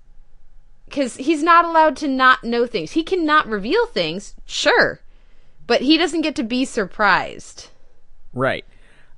because 0.85 1.15
he's 1.15 1.41
not 1.41 1.65
allowed 1.65 1.95
to 1.97 2.07
not 2.07 2.43
know 2.43 2.65
things. 2.65 2.91
He 2.91 3.03
cannot 3.03 3.47
reveal 3.47 3.85
things, 3.87 4.35
sure, 4.45 4.99
but 5.67 5.81
he 5.81 5.97
doesn't 5.97 6.21
get 6.21 6.35
to 6.35 6.43
be 6.43 6.65
surprised. 6.65 7.69
Right. 8.33 8.65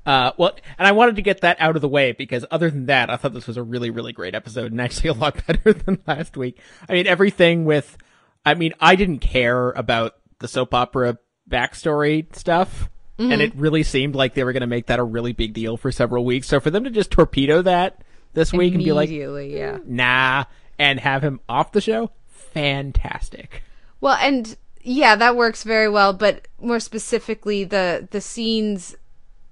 Uh, 0.05 0.31
well, 0.37 0.55
and 0.77 0.87
I 0.87 0.91
wanted 0.91 1.15
to 1.15 1.21
get 1.21 1.41
that 1.41 1.57
out 1.59 1.75
of 1.75 1.81
the 1.81 1.87
way 1.87 2.11
because 2.11 2.45
other 2.51 2.69
than 2.69 2.87
that, 2.87 3.09
I 3.09 3.15
thought 3.15 3.33
this 3.33 3.47
was 3.47 3.57
a 3.57 3.63
really, 3.63 3.89
really 3.89 4.13
great 4.13 4.35
episode 4.35 4.71
and 4.71 4.81
actually 4.81 5.11
a 5.11 5.13
lot 5.13 5.41
better 5.47 5.73
than 5.73 6.01
last 6.05 6.35
week. 6.35 6.59
I 6.89 6.93
mean, 6.93 7.07
everything 7.07 7.65
with, 7.65 7.97
I 8.45 8.53
mean, 8.53 8.73
I 8.79 8.95
didn't 8.95 9.19
care 9.19 9.71
about 9.71 10.15
the 10.39 10.47
soap 10.47 10.73
opera 10.73 11.17
backstory 11.49 12.33
stuff. 12.35 12.89
Mm-hmm. 13.17 13.31
And 13.31 13.41
it 13.41 13.55
really 13.55 13.83
seemed 13.83 14.15
like 14.15 14.33
they 14.33 14.43
were 14.43 14.53
going 14.53 14.61
to 14.61 14.67
make 14.67 14.87
that 14.87 14.99
a 14.99 15.03
really 15.03 15.33
big 15.33 15.53
deal 15.53 15.77
for 15.77 15.91
several 15.91 16.25
weeks. 16.25 16.47
So 16.47 16.59
for 16.59 16.71
them 16.71 16.83
to 16.83 16.89
just 16.89 17.11
torpedo 17.11 17.61
that 17.61 18.03
this 18.33 18.51
week 18.51 18.73
and 18.73 18.83
be 18.83 18.91
like, 18.91 19.09
yeah. 19.09 19.77
nah, 19.85 20.45
and 20.79 20.99
have 20.99 21.23
him 21.23 21.39
off 21.47 21.71
the 21.71 21.81
show, 21.81 22.11
fantastic. 22.27 23.61
Well, 24.01 24.17
and 24.19 24.57
yeah, 24.81 25.15
that 25.15 25.35
works 25.35 25.63
very 25.63 25.89
well. 25.89 26.13
But 26.13 26.47
more 26.59 26.79
specifically, 26.79 27.63
the 27.63 28.07
the 28.09 28.19
scenes, 28.19 28.95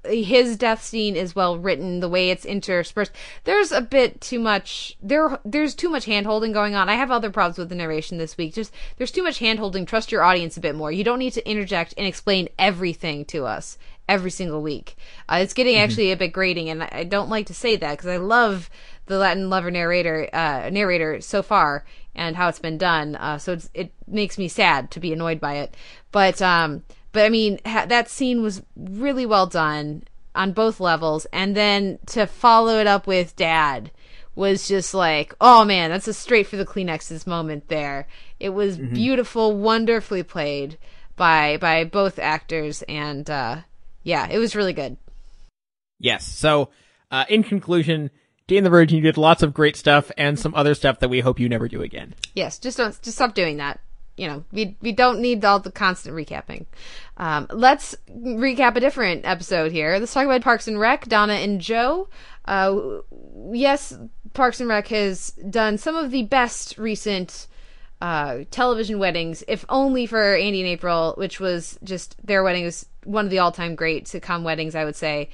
his 0.04 0.58
death 0.58 0.84
scene 0.84 1.16
is 1.16 1.36
well 1.36 1.58
written. 1.58 2.00
The 2.00 2.10
way 2.10 2.30
it's 2.30 2.46
interspersed, 2.46 3.12
there's 3.44 3.72
a 3.72 3.82
bit 3.82 4.22
too 4.22 4.40
much. 4.40 4.98
There, 5.02 5.40
there's 5.46 5.76
too 5.76 5.90
much 5.90 6.06
hand 6.06 6.26
holding 6.26 6.52
going 6.52 6.76
on. 6.76 6.90
I 6.90 6.96
have 6.96 7.12
other 7.12 7.30
problems 7.30 7.58
with 7.58 7.70
the 7.70 7.76
narration 7.76 8.18
this 8.18 8.38
week. 8.38 8.54
Just 8.54 8.74
there's 8.98 9.12
too 9.12 9.24
much 9.24 9.40
hand 9.40 9.60
holding. 9.60 9.86
Trust 9.86 10.12
your 10.12 10.24
audience 10.24 10.58
a 10.58 10.62
bit 10.62 10.76
more. 10.76 10.92
You 10.92 11.04
don't 11.04 11.20
need 11.20 11.34
to 11.34 11.50
interject 11.50 11.94
and 11.98 12.08
explain 12.08 12.50
everything 12.58 13.26
to 13.26 13.46
us 13.46 13.78
every 14.10 14.32
single 14.32 14.62
week. 14.62 14.98
Uh, 15.30 15.40
it's 15.42 15.54
getting 15.54 15.78
actually 15.78 16.12
a 16.12 16.18
bit 16.18 16.34
grating, 16.34 16.70
and 16.70 16.84
I, 16.84 17.04
don't 17.04 17.30
like 17.30 17.46
to 17.48 17.54
say 17.54 17.78
that 17.78 17.92
because 17.92 18.10
I 18.10 18.18
love 18.18 18.70
the 19.06 19.18
Latin 19.18 19.50
lover 19.50 19.72
narrator 19.72 20.30
uh, 20.34 20.70
narrator 20.70 21.22
so 21.22 21.42
far 21.42 21.86
and 22.14 22.36
how 22.36 22.50
it's 22.50 22.60
been 22.60 22.78
done. 22.78 23.16
Uh, 23.16 23.38
so 23.38 23.54
it's, 23.54 23.70
it 23.74 23.94
makes 24.08 24.38
me 24.38 24.48
sad 24.48 24.92
to 24.92 25.00
be 25.00 25.14
annoyed 25.14 25.40
by 25.40 25.56
it. 25.56 25.76
But 26.12 26.42
um, 26.42 26.84
but 27.12 27.26
I 27.26 27.30
mean 27.30 27.60
ha- 27.66 27.86
that 27.88 28.10
scene 28.10 28.42
was 28.42 28.62
really 28.76 29.26
well 29.26 29.48
done 29.48 30.04
on 30.34 30.54
both 30.54 30.80
levels, 30.80 31.26
and 31.34 31.56
then 31.56 32.00
to 32.08 32.26
follow 32.26 32.80
it 32.80 32.88
up 32.88 33.08
with 33.08 33.36
Dad 33.36 33.92
was 34.36 34.68
just 34.68 34.94
like, 34.94 35.36
oh 35.42 35.66
man, 35.66 35.90
that's 35.90 36.08
a 36.08 36.14
straight 36.14 36.48
for 36.48 36.58
the 36.58 36.66
Kleenexes 36.66 37.28
moment 37.28 37.68
there. 37.68 38.08
It 38.40 38.50
was 38.50 38.78
beautiful, 38.78 39.56
wonderfully 39.56 40.24
played 40.24 40.78
by 41.16 41.58
by 41.58 41.84
both 41.84 42.18
actors, 42.18 42.82
and 42.84 43.30
uh, 43.30 43.58
yeah, 44.04 44.28
it 44.30 44.38
was 44.38 44.56
really 44.56 44.74
good. 44.74 44.98
Yes. 46.00 46.26
So, 46.26 46.70
uh, 47.12 47.26
in 47.30 47.44
conclusion, 47.44 48.10
Jane 48.48 48.64
the 48.64 48.70
Virgin, 48.70 48.98
you 48.98 49.04
did 49.04 49.18
lots 49.18 49.44
of 49.44 49.54
great 49.54 49.76
stuff 49.76 50.12
and 50.18 50.40
some 50.40 50.56
other 50.56 50.74
stuff 50.74 51.00
that 51.00 51.10
we 51.10 51.20
hope 51.20 51.40
you 51.40 51.48
never 51.48 51.68
do 51.68 51.82
again. 51.82 52.16
Yes, 52.34 52.58
just 52.58 52.78
don't 52.78 53.00
just 53.02 53.18
stop 53.18 53.36
doing 53.36 53.58
that. 53.58 53.80
You 54.22 54.28
know, 54.28 54.44
we 54.52 54.78
we 54.82 54.92
don't 54.92 55.20
need 55.20 55.44
all 55.44 55.58
the 55.58 55.72
constant 55.72 56.16
recapping. 56.16 56.68
Um, 57.18 57.48
let's 57.50 57.96
recap 58.08 58.76
a 58.76 58.80
different 58.80 59.26
episode 59.26 59.72
here. 59.72 59.98
Let's 59.98 60.14
talk 60.14 60.26
about 60.26 60.44
Parks 60.44 60.68
and 60.68 60.80
Rec, 60.80 61.08
Donna 61.08 61.34
and 61.34 61.60
Joe. 61.60 62.08
Uh, 62.46 63.00
yes, 63.52 63.98
Parks 64.34 64.60
and 64.60 64.70
Rec 64.70 64.90
has 64.90 65.32
done 65.50 65.80
some 65.80 65.96
of 65.96 66.12
the 66.12 66.22
best 66.22 66.78
recent 66.78 67.48
uh, 68.00 68.42
television 68.52 69.00
weddings, 69.00 69.44
if 69.48 69.66
only 69.70 70.06
for 70.06 70.36
Andy 70.36 70.62
and 70.62 70.70
April, 70.70 71.16
which 71.18 71.40
was 71.40 71.80
just 71.84 72.16
their 72.24 72.44
wedding 72.44 72.64
was 72.64 72.86
one 73.06 73.26
of 73.26 73.32
the 73.32 73.40
all-time 73.40 73.74
great 73.74 74.06
sitcom 74.06 74.44
weddings, 74.44 74.76
I 74.76 74.86
would 74.86 74.96
say. 74.96 75.30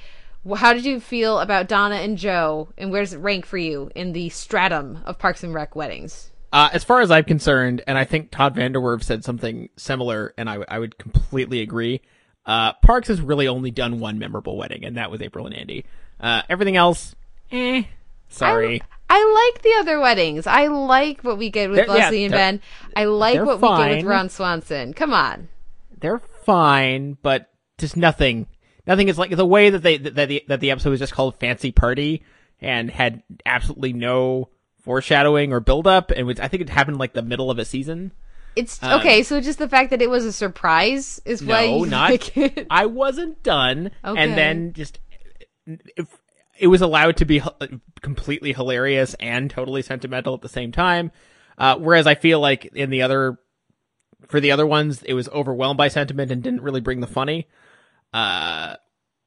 How 0.56 0.72
did 0.72 0.86
you 0.86 0.98
feel 0.98 1.40
about 1.40 1.68
Donna 1.68 1.96
and 1.96 2.16
Joe, 2.16 2.70
and 2.78 2.90
where 2.90 3.02
does 3.02 3.12
it 3.12 3.18
rank 3.18 3.44
for 3.44 3.58
you 3.58 3.90
in 3.94 4.12
the 4.14 4.30
stratum 4.30 5.00
of 5.04 5.18
Parks 5.18 5.44
and 5.44 5.52
Rec 5.52 5.76
weddings? 5.76 6.30
Uh, 6.52 6.70
as 6.72 6.82
far 6.84 7.00
as 7.00 7.10
I'm 7.10 7.24
concerned, 7.24 7.82
and 7.86 7.98
I 7.98 8.04
think 8.04 8.30
Todd 8.30 8.54
VanDerWerff 8.56 9.02
said 9.02 9.22
something 9.24 9.68
similar, 9.76 10.32
and 10.38 10.48
I, 10.48 10.54
w- 10.54 10.66
I 10.68 10.78
would 10.78 10.96
completely 10.98 11.60
agree. 11.60 12.00
Uh, 12.46 12.72
Parks 12.82 13.08
has 13.08 13.20
really 13.20 13.46
only 13.48 13.70
done 13.70 14.00
one 14.00 14.18
memorable 14.18 14.56
wedding, 14.56 14.84
and 14.84 14.96
that 14.96 15.10
was 15.10 15.20
April 15.20 15.46
and 15.46 15.54
Andy. 15.54 15.84
Uh, 16.18 16.42
everything 16.48 16.76
else, 16.76 17.14
eh. 17.52 17.82
Sorry. 18.30 18.82
I 19.10 19.52
like 19.54 19.62
the 19.62 19.74
other 19.78 20.00
weddings. 20.00 20.46
I 20.46 20.66
like 20.66 21.22
what 21.22 21.38
we 21.38 21.50
get 21.50 21.68
with 21.70 21.76
They're- 21.78 21.86
yeah, 21.86 22.04
Leslie 22.04 22.24
and 22.24 22.32
Ben. 22.32 22.60
I 22.96 23.04
like 23.04 23.36
what 23.44 23.60
we 23.60 23.68
get 23.68 23.96
with 23.96 24.04
Ron 24.04 24.28
Swanson. 24.28 24.92
Come 24.94 25.12
on. 25.14 25.48
They're 26.00 26.20
fine, 26.44 27.16
but 27.22 27.50
just 27.78 27.96
nothing. 27.96 28.46
Nothing 28.86 29.08
is 29.08 29.18
like 29.18 29.34
the 29.34 29.46
way 29.46 29.70
that 29.70 29.82
they 29.82 29.98
that 29.98 30.14
the 30.28 30.44
that 30.48 30.60
the 30.60 30.70
episode 30.70 30.90
was 30.90 31.00
just 31.00 31.12
called 31.12 31.36
Fancy 31.40 31.72
Party 31.72 32.22
and 32.60 32.90
had 32.90 33.22
absolutely 33.44 33.92
no 33.92 34.48
foreshadowing 34.88 35.52
or 35.52 35.60
build 35.60 35.86
up, 35.86 36.10
and 36.10 36.40
I 36.40 36.48
think 36.48 36.62
it 36.62 36.70
happened 36.70 36.96
like 36.98 37.12
the 37.12 37.20
middle 37.20 37.50
of 37.50 37.58
a 37.58 37.64
season. 37.66 38.10
It's 38.56 38.82
Um, 38.82 38.98
okay. 39.00 39.22
So 39.22 39.38
just 39.38 39.58
the 39.58 39.68
fact 39.68 39.90
that 39.90 40.00
it 40.00 40.08
was 40.08 40.24
a 40.24 40.32
surprise 40.32 41.20
is 41.26 41.44
why 41.44 41.66
No, 41.66 41.84
you 41.84 41.90
not. 41.90 42.10
like 42.10 42.36
it. 42.38 42.66
I 42.70 42.86
wasn't 42.86 43.42
done, 43.42 43.90
Okay. 44.02 44.18
and 44.22 44.32
then 44.36 44.72
just 44.72 44.98
if 45.66 46.06
it 46.58 46.68
was 46.68 46.80
allowed 46.80 47.18
to 47.18 47.26
be 47.26 47.36
h- 47.36 47.70
completely 48.00 48.54
hilarious 48.54 49.14
and 49.20 49.50
totally 49.50 49.82
sentimental 49.82 50.32
at 50.34 50.40
the 50.40 50.48
same 50.48 50.72
time. 50.72 51.12
Uh, 51.58 51.76
whereas 51.76 52.06
I 52.06 52.14
feel 52.14 52.40
like 52.40 52.64
in 52.74 52.88
the 52.88 53.02
other, 53.02 53.38
for 54.28 54.40
the 54.40 54.52
other 54.52 54.66
ones, 54.66 55.02
it 55.02 55.12
was 55.12 55.28
overwhelmed 55.28 55.76
by 55.76 55.88
sentiment 55.88 56.32
and 56.32 56.42
didn't 56.42 56.62
really 56.62 56.80
bring 56.80 57.00
the 57.00 57.06
funny. 57.06 57.46
Uh, 58.14 58.76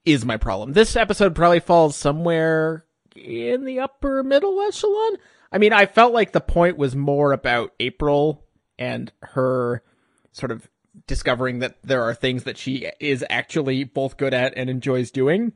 is 0.06 0.26
my 0.26 0.38
problem. 0.38 0.74
This 0.74 0.96
episode 0.96 1.36
probably 1.36 1.60
falls 1.60 1.96
somewhere 1.96 2.86
in 3.16 3.66
the 3.66 3.80
upper 3.80 4.24
middle 4.24 4.60
echelon. 4.62 5.18
I 5.52 5.58
mean, 5.58 5.74
I 5.74 5.86
felt 5.86 6.14
like 6.14 6.32
the 6.32 6.42
point 6.42 6.78
was 6.78 6.96
more 6.96 7.34
about 7.34 7.74
April 7.80 8.46
and 8.80 9.12
her 9.22 9.84
sort 10.32 10.52
of 10.52 10.70
discovering 11.08 11.60
that 11.60 11.78
there 11.84 12.04
are 12.04 12.14
things 12.14 12.44
that 12.44 12.58
she 12.58 12.90
is 13.00 13.24
actually 13.30 13.84
both 13.84 14.18
good 14.18 14.34
at 14.34 14.54
and 14.56 14.70
enjoys 14.70 15.12
doing. 15.12 15.54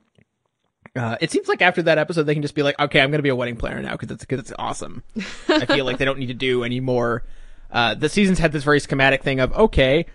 Uh, 0.96 1.18
it 1.20 1.32
seems 1.32 1.48
like 1.48 1.62
after 1.62 1.82
that 1.82 1.98
episode, 1.98 2.24
they 2.24 2.34
can 2.34 2.42
just 2.42 2.56
be 2.56 2.64
like, 2.64 2.80
okay, 2.80 3.02
I'm 3.02 3.10
going 3.10 3.20
to 3.20 3.24
be 3.24 3.30
a 3.30 3.36
wedding 3.36 3.58
planner 3.58 3.82
now 3.82 3.94
because 3.94 4.12
it's, 4.12 4.26
cause 4.26 4.40
it's 4.40 4.54
awesome. 4.58 5.04
I 5.50 5.66
feel 5.66 5.86
like 5.86 5.98
they 5.98 6.06
don't 6.06 6.20
need 6.20 6.28
to 6.28 6.34
do 6.34 6.64
any 6.64 6.80
more. 6.80 7.24
Uh, 7.72 7.96
the 7.96 8.08
seasons 8.08 8.40
had 8.40 8.52
this 8.52 8.64
very 8.64 8.80
schematic 8.80 9.24
thing 9.24 9.40
of, 9.40 9.52
okay, 9.54 10.06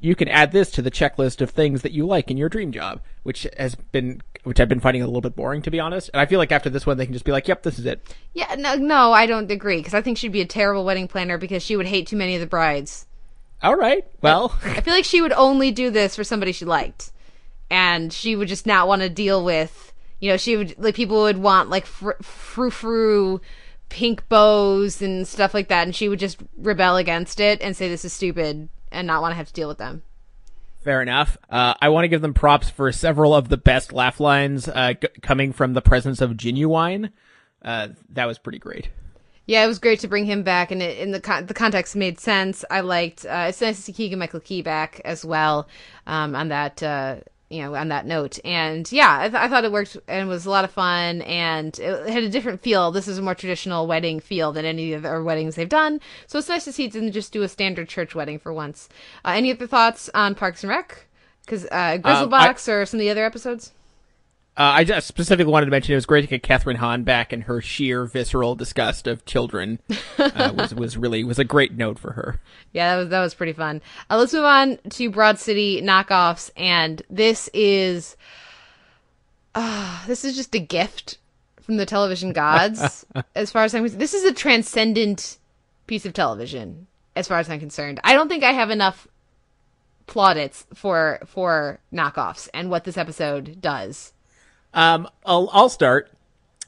you 0.00 0.14
can 0.14 0.28
add 0.28 0.52
this 0.52 0.70
to 0.72 0.82
the 0.82 0.90
checklist 0.90 1.40
of 1.40 1.50
things 1.50 1.82
that 1.82 1.92
you 1.92 2.06
like 2.06 2.30
in 2.30 2.38
your 2.38 2.48
dream 2.48 2.72
job, 2.72 3.02
which 3.22 3.46
has 3.58 3.74
been, 3.74 4.22
which 4.44 4.58
I've 4.58 4.68
been 4.68 4.80
finding 4.80 5.02
a 5.02 5.06
little 5.06 5.20
bit 5.20 5.36
boring, 5.36 5.60
to 5.62 5.70
be 5.70 5.78
honest. 5.78 6.08
And 6.12 6.20
I 6.20 6.26
feel 6.26 6.38
like 6.38 6.52
after 6.52 6.70
this 6.70 6.86
one, 6.86 6.96
they 6.96 7.04
can 7.04 7.12
just 7.12 7.26
be 7.26 7.32
like, 7.32 7.46
yep, 7.46 7.62
this 7.62 7.78
is 7.78 7.84
it. 7.84 8.14
Yeah, 8.32 8.54
no, 8.58 8.76
no, 8.76 9.12
I 9.12 9.26
don't 9.26 9.50
agree 9.50 9.76
because 9.76 9.92
I 9.94 10.00
think 10.00 10.16
she'd 10.16 10.32
be 10.32 10.40
a 10.40 10.46
terrible 10.46 10.84
wedding 10.84 11.06
planner 11.06 11.36
because 11.36 11.62
she 11.62 11.76
would 11.76 11.86
hate 11.86 12.06
too 12.06 12.16
many 12.16 12.34
of 12.34 12.40
the 12.40 12.46
brides. 12.46 13.06
All 13.62 13.76
right. 13.76 14.06
Well, 14.22 14.58
I 14.64 14.80
feel 14.80 14.94
like 14.94 15.04
she 15.04 15.20
would 15.20 15.34
only 15.34 15.70
do 15.70 15.90
this 15.90 16.16
for 16.16 16.24
somebody 16.24 16.52
she 16.52 16.64
liked, 16.64 17.12
and 17.68 18.10
she 18.10 18.34
would 18.34 18.48
just 18.48 18.66
not 18.66 18.88
want 18.88 19.02
to 19.02 19.10
deal 19.10 19.44
with. 19.44 19.92
You 20.18 20.30
know, 20.30 20.38
she 20.38 20.56
would 20.56 20.76
like 20.78 20.94
people 20.94 21.22
would 21.22 21.36
want 21.36 21.68
like 21.68 21.84
fr- 21.84 22.22
frou 22.22 22.70
frou 22.70 23.40
pink 23.90 24.26
bows 24.30 25.02
and 25.02 25.28
stuff 25.28 25.52
like 25.52 25.68
that, 25.68 25.82
and 25.82 25.94
she 25.94 26.08
would 26.08 26.18
just 26.18 26.38
rebel 26.56 26.96
against 26.96 27.38
it 27.38 27.60
and 27.60 27.76
say 27.76 27.86
this 27.86 28.04
is 28.06 28.14
stupid 28.14 28.70
and 28.90 29.06
not 29.06 29.22
want 29.22 29.32
to 29.32 29.36
have 29.36 29.46
to 29.48 29.52
deal 29.52 29.68
with 29.68 29.78
them. 29.78 30.02
Fair 30.82 31.02
enough. 31.02 31.36
Uh, 31.48 31.74
I 31.80 31.90
want 31.90 32.04
to 32.04 32.08
give 32.08 32.22
them 32.22 32.32
props 32.32 32.70
for 32.70 32.90
several 32.90 33.34
of 33.34 33.48
the 33.48 33.58
best 33.58 33.92
laugh 33.92 34.18
lines 34.18 34.66
uh, 34.66 34.94
g- 34.94 35.08
coming 35.20 35.52
from 35.52 35.74
the 35.74 35.82
presence 35.82 36.20
of 36.22 36.32
Ginuwine. 36.32 37.10
Uh, 37.62 37.88
that 38.10 38.24
was 38.24 38.38
pretty 38.38 38.58
great. 38.58 38.88
Yeah, 39.46 39.64
it 39.64 39.66
was 39.66 39.78
great 39.78 40.00
to 40.00 40.08
bring 40.08 40.26
him 40.26 40.42
back, 40.42 40.70
and 40.70 40.80
it, 40.80 40.98
in 40.98 41.10
the 41.10 41.20
con- 41.20 41.46
the 41.46 41.54
context 41.54 41.96
made 41.96 42.18
sense. 42.20 42.64
I 42.70 42.80
liked. 42.80 43.26
Uh, 43.26 43.46
it's 43.48 43.60
nice 43.60 43.76
to 43.76 43.82
see 43.82 43.92
Keegan 43.92 44.18
Michael 44.18 44.40
Key 44.40 44.62
back 44.62 45.00
as 45.04 45.24
well 45.24 45.68
um, 46.06 46.34
on 46.34 46.48
that 46.48 46.82
uh, 46.82 47.16
you 47.50 47.62
know, 47.62 47.74
on 47.74 47.88
that 47.88 48.06
note. 48.06 48.38
And 48.44 48.90
yeah, 48.92 49.18
I, 49.18 49.28
th- 49.28 49.42
I 49.42 49.48
thought 49.48 49.64
it 49.64 49.72
worked 49.72 49.96
and 50.06 50.28
was 50.28 50.46
a 50.46 50.50
lot 50.50 50.64
of 50.64 50.70
fun 50.70 51.20
and 51.22 51.76
it 51.78 52.08
had 52.08 52.22
a 52.22 52.28
different 52.28 52.62
feel. 52.62 52.92
This 52.92 53.08
is 53.08 53.18
a 53.18 53.22
more 53.22 53.34
traditional 53.34 53.88
wedding 53.88 54.20
feel 54.20 54.52
than 54.52 54.64
any 54.64 54.92
of 54.92 55.02
the 55.02 55.22
weddings 55.22 55.56
they've 55.56 55.68
done. 55.68 56.00
So 56.28 56.38
it's 56.38 56.48
nice 56.48 56.64
to 56.64 56.72
see 56.72 56.84
it 56.84 56.92
didn't 56.92 57.12
just 57.12 57.32
do 57.32 57.42
a 57.42 57.48
standard 57.48 57.88
church 57.88 58.14
wedding 58.14 58.38
for 58.38 58.52
once. 58.52 58.88
Uh, 59.24 59.32
any 59.34 59.50
other 59.50 59.66
thoughts 59.66 60.08
on 60.14 60.36
Parks 60.36 60.62
and 60.62 60.70
Rec? 60.70 61.06
Because 61.44 61.66
uh, 61.66 61.98
Gryzzlbox 62.00 62.68
or 62.68 62.86
some 62.86 62.98
of 62.98 63.02
the 63.02 63.10
other 63.10 63.24
episodes? 63.24 63.72
Uh, 64.56 64.74
I 64.76 64.84
just 64.84 65.06
specifically 65.06 65.50
wanted 65.50 65.66
to 65.66 65.70
mention 65.70 65.92
it 65.92 65.96
was 65.96 66.06
great 66.06 66.22
to 66.22 66.26
get 66.26 66.42
Kathryn 66.42 66.76
Hahn 66.76 67.02
back, 67.02 67.32
and 67.32 67.44
her 67.44 67.60
sheer 67.60 68.04
visceral 68.04 68.54
disgust 68.54 69.06
of 69.06 69.24
children 69.24 69.78
uh, 70.18 70.52
was 70.56 70.74
was 70.74 70.96
really 70.96 71.24
was 71.24 71.38
a 71.38 71.44
great 71.44 71.72
note 71.72 71.98
for 71.98 72.12
her. 72.12 72.40
Yeah, 72.72 72.94
that 72.94 73.00
was 73.00 73.08
that 73.10 73.20
was 73.20 73.34
pretty 73.34 73.52
fun. 73.52 73.80
Uh, 74.10 74.18
let's 74.18 74.34
move 74.34 74.44
on 74.44 74.78
to 74.90 75.08
Broad 75.08 75.38
City 75.38 75.80
knockoffs, 75.80 76.50
and 76.56 77.00
this 77.08 77.48
is, 77.54 78.16
uh, 79.54 80.06
this 80.06 80.24
is 80.24 80.36
just 80.36 80.54
a 80.54 80.60
gift 80.60 81.18
from 81.60 81.76
the 81.76 81.86
television 81.86 82.32
gods. 82.32 83.06
as 83.36 83.52
far 83.52 83.64
as 83.64 83.74
I'm 83.74 83.84
concerned, 83.84 84.02
this 84.02 84.14
is 84.14 84.24
a 84.24 84.34
transcendent 84.34 85.38
piece 85.86 86.04
of 86.04 86.12
television. 86.12 86.86
As 87.16 87.28
far 87.28 87.38
as 87.38 87.48
I'm 87.48 87.60
concerned, 87.60 88.00
I 88.04 88.14
don't 88.14 88.28
think 88.28 88.44
I 88.44 88.52
have 88.52 88.70
enough 88.70 89.06
plaudits 90.06 90.66
for 90.74 91.20
for 91.24 91.78
knockoffs 91.92 92.48
and 92.52 92.68
what 92.68 92.84
this 92.84 92.98
episode 92.98 93.60
does. 93.60 94.12
Um, 94.74 95.08
I'll, 95.24 95.48
I'll 95.52 95.68
start. 95.68 96.10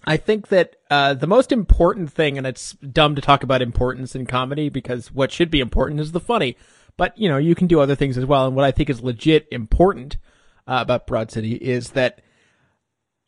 I 0.05 0.17
think 0.17 0.49
that 0.49 0.77
uh, 0.91 1.15
the 1.15 1.27
most 1.27 1.53
important 1.53 2.13
thing, 2.13 2.37
and 2.37 2.47
it's 2.47 2.73
dumb 2.73 3.15
to 3.15 3.23
talk 3.23 3.43
about 3.43 3.63
importance 3.63 4.15
in 4.15 4.27
comedy 4.27 4.69
because 4.69 5.13
what 5.13 5.31
should 5.31 5.51
be 5.51 5.61
important 5.61 6.01
is 6.01 6.13
the 6.13 6.21
funny. 6.21 6.57
But 6.97 7.17
you 7.17 7.29
know, 7.29 7.39
you 7.39 7.55
can 7.55 7.67
do 7.67 7.81
other 7.81 7.95
things 7.95 8.19
as 8.19 8.27
well. 8.27 8.47
And 8.47 8.57
what 8.57 8.65
I 8.65 8.73
think 8.73 8.91
is 8.91 9.03
legit 9.03 9.47
important 9.51 10.17
uh, 10.67 10.79
about 10.81 11.07
Broad 11.07 11.31
City 11.31 11.55
is 11.55 11.91
that 11.91 12.21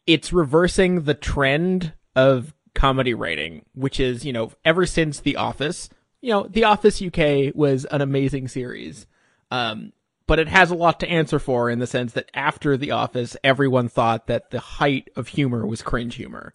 it's 0.07 0.33
reversing 0.33 1.03
the 1.03 1.15
trend 1.15 1.93
of 2.17 2.55
comedy 2.75 3.15
writing, 3.15 3.65
which 3.75 4.01
is 4.01 4.25
you 4.25 4.33
know 4.33 4.53
ever 4.65 4.85
since 4.85 5.21
The 5.21 5.37
Office. 5.37 5.89
You 6.21 6.31
know, 6.31 6.49
The 6.49 6.65
Office 6.65 7.01
UK 7.01 7.55
was 7.55 7.85
an 7.87 8.01
amazing 8.01 8.49
series. 8.49 9.07
Um, 9.51 9.93
but 10.27 10.39
it 10.39 10.49
has 10.49 10.71
a 10.71 10.75
lot 10.75 11.01
to 11.01 11.09
answer 11.09 11.39
for 11.39 11.69
in 11.69 11.79
the 11.79 11.87
sense 11.87 12.13
that 12.13 12.31
after 12.35 12.77
The 12.77 12.91
Office, 12.91 13.37
everyone 13.45 13.89
thought 13.89 14.27
that 14.27 14.51
the 14.51 14.61
height 14.61 15.11
of 15.17 15.29
humor 15.29 15.67
was 15.67 15.83
cringe 15.83 16.15
humor. 16.15 16.55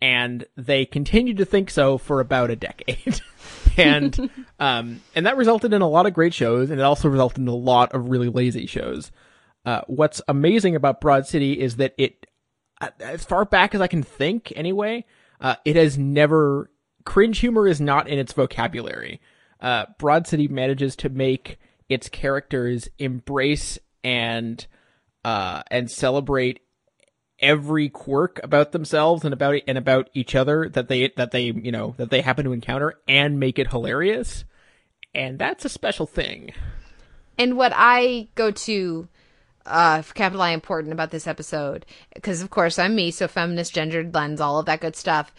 And 0.00 0.46
they 0.56 0.86
continued 0.86 1.38
to 1.38 1.44
think 1.44 1.70
so 1.70 1.98
for 1.98 2.20
about 2.20 2.50
a 2.50 2.56
decade. 2.56 3.20
and, 3.76 4.30
um, 4.60 5.02
and 5.14 5.26
that 5.26 5.36
resulted 5.36 5.72
in 5.72 5.82
a 5.82 5.88
lot 5.88 6.06
of 6.06 6.14
great 6.14 6.32
shows, 6.32 6.70
and 6.70 6.80
it 6.80 6.84
also 6.84 7.08
resulted 7.08 7.42
in 7.42 7.48
a 7.48 7.54
lot 7.54 7.92
of 7.92 8.08
really 8.08 8.28
lazy 8.28 8.66
shows. 8.66 9.10
Uh, 9.64 9.82
what's 9.86 10.22
amazing 10.28 10.76
about 10.76 11.00
Broad 11.00 11.26
City 11.26 11.60
is 11.60 11.76
that 11.76 11.94
it, 11.98 12.26
uh, 12.80 12.90
as 13.00 13.24
far 13.24 13.44
back 13.44 13.74
as 13.74 13.80
I 13.80 13.86
can 13.86 14.02
think 14.02 14.52
anyway, 14.56 15.04
uh, 15.40 15.56
it 15.64 15.76
has 15.76 15.98
never, 15.98 16.70
cringe 17.04 17.40
humor 17.40 17.66
is 17.66 17.80
not 17.80 18.08
in 18.08 18.18
its 18.18 18.32
vocabulary. 18.32 19.20
Uh, 19.60 19.86
Broad 19.98 20.26
City 20.26 20.48
manages 20.48 20.96
to 20.96 21.08
make 21.08 21.58
its 21.88 22.08
characters 22.08 22.88
embrace 22.98 23.78
and 24.04 24.66
uh, 25.24 25.62
and 25.70 25.90
celebrate 25.90 26.60
every 27.40 27.88
quirk 27.88 28.40
about 28.42 28.72
themselves 28.72 29.24
and 29.24 29.32
about 29.32 29.60
and 29.68 29.78
about 29.78 30.10
each 30.12 30.34
other 30.34 30.68
that 30.68 30.88
they 30.88 31.08
that 31.16 31.30
they 31.30 31.42
you 31.42 31.72
know 31.72 31.94
that 31.96 32.10
they 32.10 32.20
happen 32.20 32.44
to 32.44 32.52
encounter 32.52 32.94
and 33.06 33.38
make 33.38 33.58
it 33.58 33.70
hilarious. 33.70 34.44
And 35.14 35.38
that's 35.38 35.64
a 35.64 35.70
special 35.70 36.06
thing. 36.06 36.52
And 37.36 37.56
what 37.56 37.72
i 37.74 38.28
go 38.34 38.50
to 38.50 39.08
uh 39.66 40.02
capital 40.14 40.42
i 40.42 40.50
important 40.50 40.92
about 40.92 41.10
this 41.10 41.26
episode 41.26 41.84
because 42.14 42.42
of 42.42 42.50
course 42.50 42.78
i'm 42.78 42.94
me 42.94 43.10
so 43.10 43.28
feminist 43.28 43.74
gendered 43.74 44.14
lens 44.14 44.40
all 44.40 44.58
of 44.58 44.66
that 44.66 44.80
good 44.80 44.96
stuff. 44.96 45.32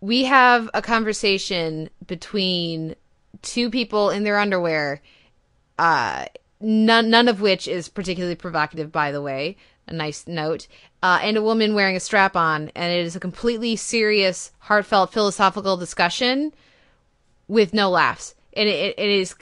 We 0.00 0.24
have 0.24 0.70
a 0.74 0.82
conversation 0.82 1.90
between 2.06 2.94
two 3.42 3.70
people 3.70 4.10
in 4.10 4.24
their 4.24 4.38
underwear 4.38 5.02
uh, 5.78 6.26
none 6.60 7.10
none 7.10 7.28
of 7.28 7.40
which 7.40 7.68
is 7.68 7.88
particularly 7.88 8.34
provocative, 8.34 8.92
by 8.92 9.12
the 9.12 9.22
way. 9.22 9.56
A 9.86 9.92
nice 9.92 10.26
note. 10.26 10.68
Uh, 11.02 11.20
and 11.22 11.36
a 11.36 11.42
woman 11.42 11.74
wearing 11.74 11.96
a 11.96 12.00
strap 12.00 12.36
on, 12.36 12.70
and 12.74 12.92
it 12.92 13.06
is 13.06 13.16
a 13.16 13.20
completely 13.20 13.76
serious, 13.76 14.52
heartfelt, 14.58 15.12
philosophical 15.12 15.76
discussion 15.76 16.52
with 17.46 17.72
no 17.72 17.88
laughs. 17.88 18.34
And 18.54 18.68
it, 18.68 18.98
it 18.98 19.08
is. 19.08 19.34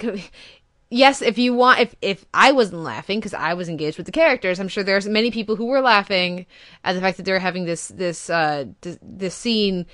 Yes, 0.89 1.21
if 1.21 1.37
you 1.37 1.53
want, 1.53 1.81
if 1.81 1.97
if 2.01 2.25
I 2.33 2.53
wasn't 2.53 2.83
laughing 2.83 3.19
because 3.19 3.35
I 3.35 3.55
was 3.55 3.69
engaged 3.69 3.97
with 3.97 4.07
the 4.07 4.13
characters, 4.13 4.61
I'm 4.61 4.69
sure 4.69 4.85
there's 4.85 5.09
many 5.09 5.33
people 5.33 5.57
who 5.57 5.67
were 5.67 5.81
laughing 5.81 6.47
at 6.85 6.93
the 6.93 7.01
fact 7.01 7.17
that 7.17 7.25
they're 7.25 7.41
having 7.41 7.65
this 7.65 7.89
this 7.89 8.31
uh 8.31 8.67
this, 8.83 8.97
this 9.03 9.35
scene 9.35 9.87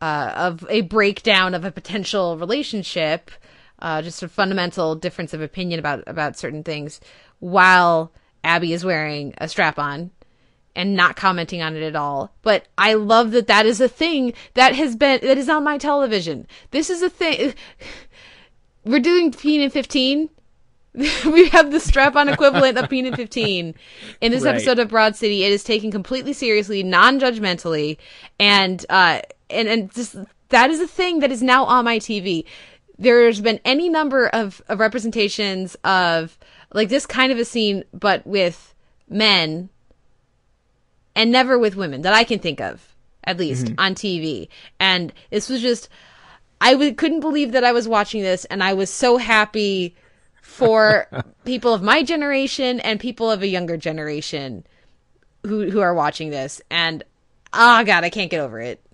uh, 0.00 0.32
of 0.34 0.66
a 0.68 0.80
breakdown 0.80 1.54
of 1.54 1.64
a 1.64 1.70
potential 1.70 2.36
relationship 2.36 3.30
uh, 3.80 4.02
just 4.02 4.22
a 4.22 4.28
fundamental 4.28 4.94
difference 4.94 5.34
of 5.34 5.40
opinion 5.40 5.78
about 5.80 6.04
about 6.06 6.38
certain 6.38 6.62
things, 6.62 7.00
while 7.38 8.12
Abby 8.44 8.72
is 8.72 8.84
wearing 8.84 9.34
a 9.38 9.48
strap 9.48 9.78
on 9.78 10.10
and 10.76 10.94
not 10.94 11.16
commenting 11.16 11.62
on 11.62 11.76
it 11.76 11.82
at 11.82 11.96
all. 11.96 12.32
But 12.42 12.66
I 12.78 12.94
love 12.94 13.32
that 13.32 13.46
that 13.48 13.66
is 13.66 13.80
a 13.80 13.88
thing 13.88 14.32
that 14.54 14.74
has 14.74 14.96
been 14.96 15.20
that 15.22 15.38
is 15.38 15.48
on 15.48 15.64
my 15.64 15.78
television. 15.78 16.46
This 16.70 16.90
is 16.90 17.02
a 17.02 17.10
thing. 17.10 17.54
We're 18.84 19.00
doing 19.00 19.32
Peen 19.32 19.60
and 19.60 19.72
15. 19.72 20.30
we 21.26 21.48
have 21.50 21.70
the 21.70 21.78
strap-on 21.78 22.28
equivalent 22.28 22.76
of 22.76 22.90
Peen 22.90 23.06
and 23.06 23.14
15 23.14 23.74
in 24.20 24.32
this 24.32 24.42
right. 24.42 24.54
episode 24.54 24.80
of 24.80 24.88
Broad 24.88 25.14
City. 25.14 25.44
It 25.44 25.52
is 25.52 25.62
taken 25.62 25.92
completely 25.92 26.32
seriously, 26.32 26.82
non-judgmentally, 26.82 27.96
and 28.40 28.84
uh, 28.88 29.20
and 29.48 29.68
and 29.68 29.92
just 29.92 30.16
that 30.48 30.70
is 30.70 30.80
a 30.80 30.88
thing 30.88 31.20
that 31.20 31.30
is 31.30 31.42
now 31.42 31.64
on 31.64 31.84
my 31.84 31.98
TV 31.98 32.44
there's 33.00 33.40
been 33.40 33.58
any 33.64 33.88
number 33.88 34.28
of, 34.28 34.62
of 34.68 34.78
representations 34.78 35.74
of 35.84 36.38
like 36.72 36.90
this 36.90 37.06
kind 37.06 37.32
of 37.32 37.38
a 37.38 37.44
scene, 37.44 37.82
but 37.92 38.24
with 38.26 38.74
men 39.08 39.70
and 41.16 41.32
never 41.32 41.58
with 41.58 41.76
women 41.76 42.02
that 42.02 42.12
I 42.12 42.24
can 42.24 42.38
think 42.38 42.60
of, 42.60 42.94
at 43.24 43.38
least 43.38 43.66
mm-hmm. 43.66 43.80
on 43.80 43.94
TV. 43.94 44.48
And 44.78 45.12
this 45.30 45.48
was 45.48 45.62
just, 45.62 45.88
I 46.60 46.72
w- 46.72 46.94
couldn't 46.94 47.20
believe 47.20 47.52
that 47.52 47.64
I 47.64 47.72
was 47.72 47.88
watching 47.88 48.22
this, 48.22 48.44
and 48.44 48.62
I 48.62 48.74
was 48.74 48.90
so 48.90 49.16
happy 49.16 49.96
for 50.42 51.08
people 51.46 51.72
of 51.72 51.82
my 51.82 52.02
generation 52.02 52.80
and 52.80 53.00
people 53.00 53.30
of 53.30 53.42
a 53.42 53.48
younger 53.48 53.78
generation 53.78 54.66
who 55.46 55.70
who 55.70 55.80
are 55.80 55.94
watching 55.94 56.28
this. 56.28 56.60
And 56.70 57.02
oh 57.54 57.82
god, 57.84 58.04
I 58.04 58.10
can't 58.10 58.30
get 58.30 58.40
over 58.40 58.60
it. 58.60 58.84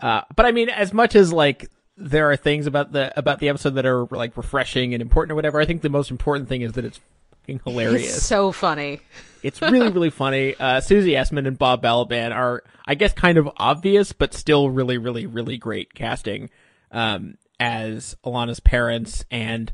Uh, 0.00 0.22
but 0.36 0.46
I 0.46 0.52
mean, 0.52 0.68
as 0.68 0.92
much 0.92 1.16
as 1.16 1.32
like 1.32 1.68
there 1.98 2.30
are 2.30 2.36
things 2.36 2.66
about 2.66 2.92
the 2.92 3.16
about 3.18 3.40
the 3.40 3.48
episode 3.48 3.74
that 3.74 3.84
are 3.84 4.06
like 4.06 4.36
refreshing 4.36 4.94
and 4.94 5.02
important 5.02 5.32
or 5.32 5.34
whatever. 5.34 5.60
I 5.60 5.66
think 5.66 5.82
the 5.82 5.90
most 5.90 6.10
important 6.10 6.48
thing 6.48 6.62
is 6.62 6.72
that 6.72 6.84
it's 6.84 7.00
fucking 7.40 7.60
hilarious. 7.64 8.16
It's 8.16 8.26
so 8.26 8.52
funny. 8.52 9.00
It's 9.40 9.62
really 9.62 9.90
really 9.92 10.10
funny. 10.10 10.56
Uh, 10.58 10.80
Susie 10.80 11.12
Essman 11.12 11.46
and 11.46 11.56
Bob 11.56 11.80
Balaban 11.80 12.34
are, 12.34 12.64
I 12.84 12.96
guess, 12.96 13.12
kind 13.12 13.38
of 13.38 13.48
obvious, 13.56 14.12
but 14.12 14.34
still 14.34 14.68
really 14.68 14.98
really 14.98 15.26
really 15.26 15.58
great 15.58 15.94
casting 15.94 16.50
um, 16.90 17.36
as 17.60 18.16
Ilana's 18.26 18.58
parents. 18.58 19.24
And 19.30 19.72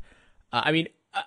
uh, 0.53 0.61
I 0.65 0.71
mean, 0.71 0.89
uh, 1.15 1.21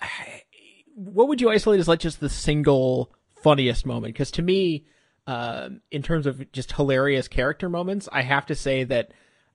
what 0.95 1.27
would 1.27 1.41
you 1.41 1.51
isolate 1.51 1.81
as 1.81 1.89
like 1.89 1.99
just 1.99 2.21
the 2.21 2.29
single 2.29 3.13
funniest 3.43 3.85
moment? 3.85 4.15
Because 4.15 4.31
to 4.31 4.43
me, 4.43 4.87
um, 5.27 5.81
in 5.91 6.03
terms 6.03 6.25
of 6.25 6.53
just 6.53 6.71
hilarious 6.71 7.27
character 7.27 7.69
moments, 7.69 8.09
I 8.13 8.23
have 8.23 8.47
to 8.47 8.55
say 8.55 8.85
that. 8.85 9.11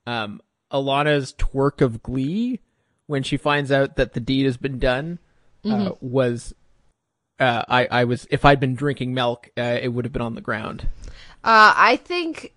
Um, 0.06 0.42
Ilana's 0.74 1.34
twerk 1.34 1.82
of 1.82 2.02
glee 2.04 2.60
when 3.08 3.24
she 3.24 3.38
finds 3.38 3.72
out 3.72 3.96
that 3.96 4.14
the 4.14 4.20
deed 4.20 4.46
has 4.46 4.58
been 4.58 4.80
done 4.80 5.20
uh, 5.66 5.68
mm-hmm. 5.68 6.08
was 6.08 6.54
uh, 7.40 7.64
I 7.68 7.88
I 7.90 8.04
was 8.06 8.28
if 8.32 8.46
I'd 8.46 8.60
been 8.60 8.76
drinking 8.76 9.14
milk, 9.14 9.50
uh, 9.58 9.78
it 9.82 9.90
would 9.90 10.06
have 10.06 10.14
been 10.14 10.22
on 10.22 10.36
the 10.36 10.42
ground. 10.42 10.88
Uh, 11.44 11.74
I 11.76 12.00
think 12.04 12.54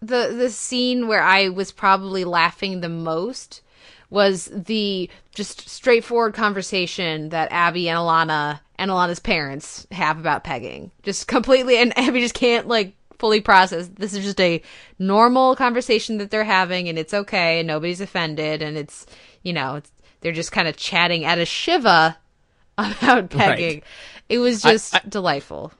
the 0.00 0.34
the 0.36 0.50
scene 0.50 1.08
where 1.08 1.22
I 1.22 1.48
was 1.48 1.72
probably 1.72 2.24
laughing 2.24 2.80
the 2.80 2.88
most 2.88 3.62
was 4.10 4.50
the 4.52 5.08
just 5.34 5.68
straightforward 5.68 6.34
conversation 6.34 7.30
that 7.30 7.50
Abby 7.50 7.88
and 7.88 7.98
Ilana 7.98 8.60
and 8.76 8.90
Ilana's 8.90 9.20
parents 9.20 9.86
have 9.90 10.18
about 10.18 10.44
pegging. 10.44 10.90
Just 11.02 11.28
completely, 11.28 11.78
and 11.78 11.96
Abby 11.98 12.20
just 12.20 12.34
can't 12.34 12.68
like 12.68 12.94
fully 13.22 13.40
processed. 13.40 13.94
This 13.94 14.14
is 14.14 14.24
just 14.24 14.40
a 14.40 14.60
normal 14.98 15.54
conversation 15.54 16.18
that 16.18 16.32
they're 16.32 16.42
having, 16.42 16.88
and 16.88 16.98
it's 16.98 17.14
okay, 17.14 17.60
and 17.60 17.68
nobody's 17.68 18.00
offended, 18.00 18.62
and 18.62 18.76
it's 18.76 19.06
you 19.44 19.52
know 19.52 19.76
it's, 19.76 19.92
they're 20.20 20.32
just 20.32 20.50
kind 20.50 20.66
of 20.66 20.76
chatting 20.76 21.24
at 21.24 21.38
a 21.38 21.46
shiva 21.46 22.18
about 22.78 23.30
pegging. 23.30 23.74
Right. 23.74 23.84
It 24.28 24.38
was 24.38 24.60
just 24.60 24.96
I, 24.96 24.98
I, 25.04 25.08
delightful. 25.08 25.72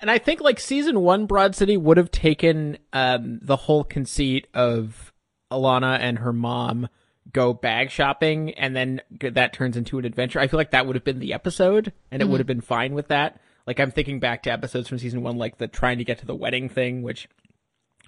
And 0.00 0.12
I 0.12 0.18
think 0.18 0.40
like 0.40 0.60
season 0.60 1.00
one, 1.00 1.26
Broad 1.26 1.56
City 1.56 1.76
would 1.76 1.96
have 1.96 2.12
taken 2.12 2.78
um, 2.92 3.40
the 3.42 3.56
whole 3.56 3.82
conceit 3.82 4.46
of 4.54 5.12
Ilana 5.50 5.98
and 6.00 6.20
her 6.20 6.32
mom 6.32 6.88
go 7.32 7.52
bag 7.52 7.90
shopping, 7.90 8.52
and 8.52 8.76
then 8.76 9.00
that 9.20 9.52
turns 9.52 9.76
into 9.76 9.98
an 9.98 10.04
adventure. 10.04 10.38
I 10.38 10.46
feel 10.46 10.58
like 10.58 10.70
that 10.70 10.86
would 10.86 10.94
have 10.94 11.04
been 11.04 11.18
the 11.18 11.32
episode, 11.32 11.92
and 12.12 12.22
it 12.22 12.24
mm-hmm. 12.24 12.30
would 12.30 12.40
have 12.40 12.46
been 12.46 12.60
fine 12.60 12.94
with 12.94 13.08
that. 13.08 13.40
Like 13.66 13.80
I'm 13.80 13.90
thinking 13.90 14.20
back 14.20 14.42
to 14.44 14.52
episodes 14.52 14.88
from 14.88 14.98
season 14.98 15.22
one, 15.22 15.36
like 15.36 15.58
the 15.58 15.66
trying 15.66 15.98
to 15.98 16.04
get 16.04 16.18
to 16.18 16.26
the 16.26 16.34
wedding 16.34 16.68
thing, 16.68 17.02
which 17.02 17.28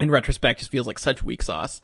in 0.01 0.11
retrospect 0.11 0.61
just 0.61 0.71
feels 0.71 0.87
like 0.87 0.99
such 0.99 1.23
weak 1.23 1.43
sauce. 1.43 1.81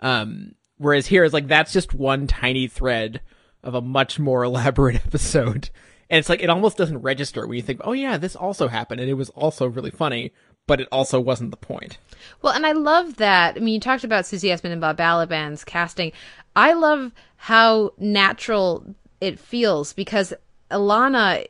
Um, 0.00 0.54
whereas 0.76 1.06
here 1.08 1.24
is 1.24 1.32
like 1.32 1.48
that's 1.48 1.72
just 1.72 1.94
one 1.94 2.26
tiny 2.26 2.68
thread 2.68 3.20
of 3.62 3.74
a 3.74 3.80
much 3.80 4.18
more 4.18 4.42
elaborate 4.44 4.96
episode. 4.96 5.70
And 6.10 6.18
it's 6.18 6.28
like 6.28 6.42
it 6.42 6.50
almost 6.50 6.78
doesn't 6.78 7.02
register 7.02 7.46
when 7.46 7.56
you 7.56 7.62
think, 7.62 7.80
oh 7.84 7.92
yeah, 7.92 8.16
this 8.16 8.36
also 8.36 8.68
happened 8.68 9.00
and 9.00 9.10
it 9.10 9.14
was 9.14 9.30
also 9.30 9.66
really 9.66 9.90
funny, 9.90 10.32
but 10.66 10.80
it 10.80 10.88
also 10.90 11.20
wasn't 11.20 11.50
the 11.50 11.56
point. 11.56 11.98
Well, 12.40 12.54
and 12.54 12.64
I 12.64 12.72
love 12.72 13.16
that. 13.16 13.56
I 13.56 13.60
mean, 13.60 13.74
you 13.74 13.80
talked 13.80 14.04
about 14.04 14.26
Susie 14.26 14.48
Essman 14.48 14.70
and 14.70 14.80
Bob 14.80 14.96
Balaban's 14.96 15.64
casting. 15.64 16.12
I 16.56 16.72
love 16.72 17.12
how 17.36 17.92
natural 17.98 18.94
it 19.20 19.38
feels 19.38 19.92
because 19.92 20.32
Ilana, 20.70 21.46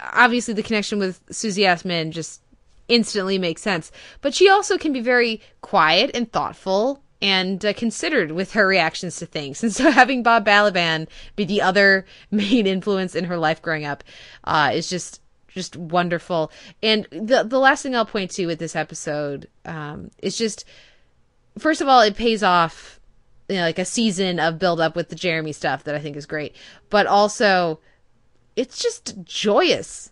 obviously, 0.00 0.54
the 0.54 0.62
connection 0.62 0.98
with 0.98 1.20
Susie 1.30 1.62
Essman 1.62 2.10
just 2.10 2.42
instantly 2.88 3.38
makes 3.38 3.62
sense. 3.62 3.90
But 4.20 4.34
she 4.34 4.48
also 4.48 4.78
can 4.78 4.92
be 4.92 5.00
very 5.00 5.40
quiet 5.60 6.10
and 6.14 6.30
thoughtful 6.30 7.02
and 7.20 7.64
uh, 7.64 7.72
considered 7.72 8.32
with 8.32 8.52
her 8.52 8.66
reactions 8.66 9.16
to 9.16 9.26
things. 9.26 9.62
And 9.62 9.72
so 9.72 9.90
having 9.92 10.22
Bob 10.22 10.44
Balaban 10.44 11.08
be 11.36 11.44
the 11.44 11.62
other 11.62 12.04
main 12.30 12.66
influence 12.66 13.14
in 13.14 13.24
her 13.24 13.38
life 13.38 13.62
growing 13.62 13.84
up 13.84 14.04
uh, 14.44 14.72
is 14.74 14.88
just 14.88 15.20
just 15.48 15.76
wonderful. 15.76 16.50
And 16.82 17.06
the 17.10 17.44
the 17.44 17.58
last 17.58 17.82
thing 17.82 17.94
I'll 17.94 18.06
point 18.06 18.30
to 18.32 18.46
with 18.46 18.58
this 18.58 18.74
episode 18.74 19.48
um, 19.64 20.10
is 20.18 20.36
just 20.36 20.64
first 21.58 21.80
of 21.80 21.88
all, 21.88 22.00
it 22.00 22.16
pays 22.16 22.42
off. 22.42 22.98
You 23.48 23.56
know, 23.58 23.64
like 23.64 23.78
a 23.78 23.84
season 23.84 24.38
of 24.38 24.58
build 24.58 24.80
up 24.80 24.96
with 24.96 25.10
the 25.10 25.16
Jeremy 25.16 25.52
stuff 25.52 25.84
that 25.84 25.94
I 25.94 25.98
think 25.98 26.16
is 26.16 26.24
great, 26.24 26.56
but 26.88 27.06
also 27.06 27.80
it's 28.56 28.82
just 28.82 29.22
joyous. 29.24 30.10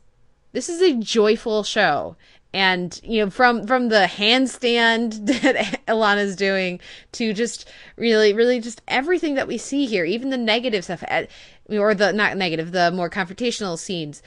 This 0.53 0.69
is 0.69 0.83
a 0.83 0.95
joyful 0.95 1.63
show, 1.63 2.17
and 2.53 3.01
you 3.05 3.25
know 3.25 3.31
from 3.31 3.67
from 3.67 3.89
the 3.89 4.09
handstand 4.11 5.27
that 5.43 5.81
Ilana's 5.87 6.37
doing 6.37 6.81
to 7.13 7.33
just 7.33 7.69
really 7.97 8.33
really 8.33 8.61
just 8.61 8.83
everything 8.89 9.35
that 9.35 9.49
we 9.49 9.59
see 9.59 9.87
here 9.87 10.05
even 10.05 10.31
the 10.31 10.37
negative 10.37 10.85
stuff 10.85 11.05
eh, 11.09 11.27
or 11.69 11.95
the 11.95 12.13
not 12.13 12.37
negative 12.37 12.73
the 12.73 12.91
more 12.91 13.09
confrontational 13.09 13.79
scenes 13.79 14.23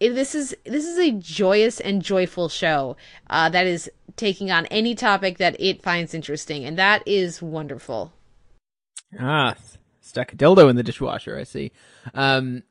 it, 0.00 0.14
this 0.14 0.34
is 0.34 0.56
this 0.64 0.84
is 0.84 0.98
a 0.98 1.12
joyous 1.12 1.78
and 1.78 2.02
joyful 2.02 2.48
show 2.48 2.96
uh, 3.28 3.48
that 3.48 3.66
is 3.66 3.88
taking 4.16 4.50
on 4.50 4.66
any 4.66 4.94
topic 4.94 5.38
that 5.38 5.54
it 5.60 5.80
finds 5.80 6.12
interesting 6.12 6.64
and 6.64 6.76
that 6.76 7.06
is 7.06 7.40
wonderful 7.40 8.12
Ah, 9.18 9.56
stuck 10.00 10.32
a 10.32 10.36
dildo 10.36 10.70
in 10.70 10.76
the 10.76 10.82
dishwasher. 10.82 11.36
I 11.36 11.44
see. 11.44 11.72
Um, 12.14 12.62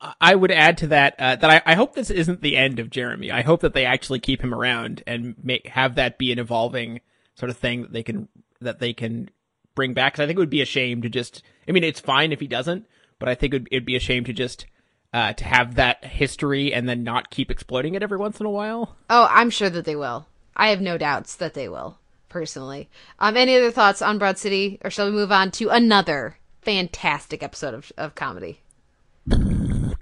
uh, 0.00 0.12
I 0.20 0.34
would 0.34 0.50
add 0.50 0.78
to 0.78 0.86
that 0.88 1.14
uh, 1.18 1.36
that 1.36 1.50
I, 1.50 1.72
I 1.72 1.74
hope 1.74 1.94
this 1.94 2.10
isn't 2.10 2.40
the 2.42 2.56
end 2.56 2.78
of 2.78 2.90
Jeremy. 2.90 3.30
I 3.30 3.42
hope 3.42 3.60
that 3.60 3.74
they 3.74 3.84
actually 3.84 4.20
keep 4.20 4.42
him 4.42 4.54
around 4.54 5.02
and 5.06 5.34
make 5.42 5.68
have 5.68 5.94
that 5.96 6.18
be 6.18 6.32
an 6.32 6.38
evolving 6.38 7.00
sort 7.34 7.50
of 7.50 7.56
thing 7.56 7.82
that 7.82 7.92
they 7.92 8.02
can 8.02 8.28
that 8.60 8.78
they 8.78 8.92
can 8.92 9.30
bring 9.74 9.94
back. 9.94 10.12
Because 10.12 10.24
I 10.24 10.26
think 10.26 10.36
it 10.36 10.40
would 10.40 10.50
be 10.50 10.62
a 10.62 10.66
shame 10.66 11.02
to 11.02 11.08
just. 11.08 11.42
I 11.68 11.72
mean, 11.72 11.84
it's 11.84 12.00
fine 12.00 12.32
if 12.32 12.40
he 12.40 12.48
doesn't, 12.48 12.86
but 13.18 13.28
I 13.28 13.34
think 13.34 13.54
it'd, 13.54 13.68
it'd 13.70 13.86
be 13.86 13.96
a 13.96 14.00
shame 14.00 14.24
to 14.24 14.32
just 14.32 14.66
uh, 15.12 15.32
to 15.34 15.44
have 15.44 15.74
that 15.74 16.04
history 16.04 16.72
and 16.72 16.88
then 16.88 17.02
not 17.02 17.30
keep 17.30 17.50
exploiting 17.50 17.94
it 17.94 18.02
every 18.02 18.18
once 18.18 18.40
in 18.40 18.46
a 18.46 18.50
while. 18.50 18.96
oh 19.08 19.26
i'm 19.30 19.50
sure 19.50 19.70
that 19.70 19.84
they 19.84 19.96
will 19.96 20.26
i 20.56 20.68
have 20.68 20.80
no 20.80 20.96
doubts 20.96 21.34
that 21.34 21.54
they 21.54 21.68
will 21.68 21.98
personally 22.28 22.88
um 23.18 23.36
any 23.36 23.56
other 23.56 23.70
thoughts 23.70 24.00
on 24.00 24.18
broad 24.18 24.38
city 24.38 24.78
or 24.82 24.90
shall 24.90 25.06
we 25.06 25.12
move 25.12 25.32
on 25.32 25.50
to 25.50 25.68
another 25.68 26.38
fantastic 26.62 27.42
episode 27.42 27.74
of, 27.74 27.92
of 27.96 28.14
comedy 28.14 28.60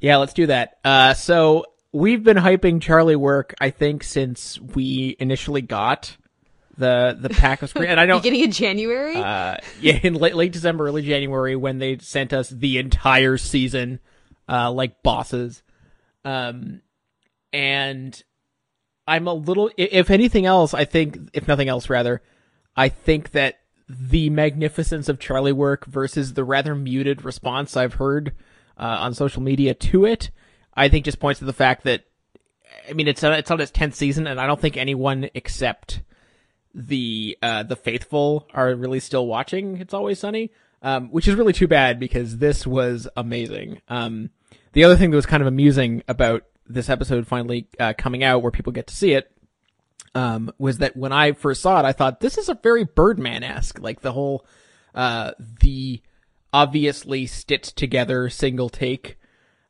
Yeah, 0.00 0.16
let's 0.18 0.32
do 0.32 0.46
that. 0.46 0.78
Uh, 0.84 1.14
so 1.14 1.66
we've 1.92 2.22
been 2.22 2.36
hyping 2.36 2.80
Charlie 2.80 3.16
work, 3.16 3.54
I 3.60 3.70
think, 3.70 4.04
since 4.04 4.60
we 4.60 5.16
initially 5.18 5.62
got 5.62 6.16
the 6.76 7.16
the 7.18 7.28
pack 7.28 7.62
of 7.62 7.70
screen. 7.70 7.90
And 7.90 7.98
I 7.98 8.06
don't, 8.06 8.22
beginning 8.22 8.44
in 8.44 8.52
january 8.52 9.16
uh, 9.16 9.56
yeah, 9.80 9.98
in 10.02 10.14
late 10.14 10.36
late 10.36 10.52
December, 10.52 10.86
early 10.86 11.02
January, 11.02 11.56
when 11.56 11.78
they 11.78 11.98
sent 11.98 12.32
us 12.32 12.48
the 12.48 12.78
entire 12.78 13.36
season, 13.36 14.00
uh, 14.48 14.70
like 14.70 15.02
bosses. 15.02 15.62
Um, 16.24 16.82
and 17.52 18.22
I'm 19.06 19.26
a 19.26 19.34
little, 19.34 19.70
if 19.76 20.10
anything 20.10 20.44
else, 20.46 20.74
I 20.74 20.84
think, 20.84 21.30
if 21.32 21.48
nothing 21.48 21.68
else, 21.68 21.88
rather, 21.88 22.22
I 22.76 22.90
think 22.90 23.30
that 23.30 23.58
the 23.88 24.28
magnificence 24.28 25.08
of 25.08 25.18
Charlie 25.18 25.52
work 25.52 25.86
versus 25.86 26.34
the 26.34 26.44
rather 26.44 26.74
muted 26.74 27.24
response 27.24 27.76
I've 27.76 27.94
heard 27.94 28.34
uh, 28.78 28.98
on 29.00 29.14
social 29.14 29.42
media 29.42 29.74
to 29.74 30.04
it, 30.04 30.30
I 30.74 30.88
think 30.88 31.04
just 31.04 31.18
points 31.18 31.40
to 31.40 31.44
the 31.44 31.52
fact 31.52 31.84
that, 31.84 32.04
I 32.88 32.92
mean, 32.92 33.08
it's 33.08 33.24
on, 33.24 33.32
it's 33.32 33.50
on 33.50 33.60
its 33.60 33.70
tenth 33.70 33.94
season, 33.94 34.26
and 34.26 34.40
I 34.40 34.46
don't 34.46 34.60
think 34.60 34.76
anyone 34.76 35.28
except 35.34 36.02
the 36.74 37.36
uh, 37.42 37.62
the 37.64 37.76
faithful 37.76 38.46
are 38.54 38.74
really 38.74 39.00
still 39.00 39.26
watching 39.26 39.78
It's 39.78 39.94
Always 39.94 40.20
Sunny, 40.20 40.52
um, 40.82 41.08
which 41.08 41.26
is 41.26 41.34
really 41.34 41.52
too 41.52 41.66
bad 41.66 41.98
because 41.98 42.38
this 42.38 42.66
was 42.66 43.08
amazing. 43.16 43.80
Um, 43.88 44.30
the 44.72 44.84
other 44.84 44.96
thing 44.96 45.10
that 45.10 45.16
was 45.16 45.26
kind 45.26 45.40
of 45.40 45.46
amusing 45.46 46.02
about 46.06 46.44
this 46.66 46.88
episode 46.88 47.26
finally 47.26 47.66
uh, 47.80 47.94
coming 47.96 48.22
out, 48.22 48.42
where 48.42 48.52
people 48.52 48.72
get 48.72 48.86
to 48.88 48.94
see 48.94 49.12
it, 49.12 49.32
um, 50.14 50.52
was 50.58 50.78
that 50.78 50.96
when 50.96 51.12
I 51.12 51.32
first 51.32 51.62
saw 51.62 51.80
it, 51.80 51.84
I 51.84 51.92
thought 51.92 52.20
this 52.20 52.38
is 52.38 52.48
a 52.48 52.54
very 52.54 52.84
Birdman 52.84 53.42
esque, 53.42 53.80
like 53.80 54.02
the 54.02 54.12
whole 54.12 54.46
uh, 54.94 55.32
the 55.60 56.02
obviously 56.52 57.26
stitched 57.26 57.76
together 57.76 58.28
single 58.28 58.68
take 58.68 59.18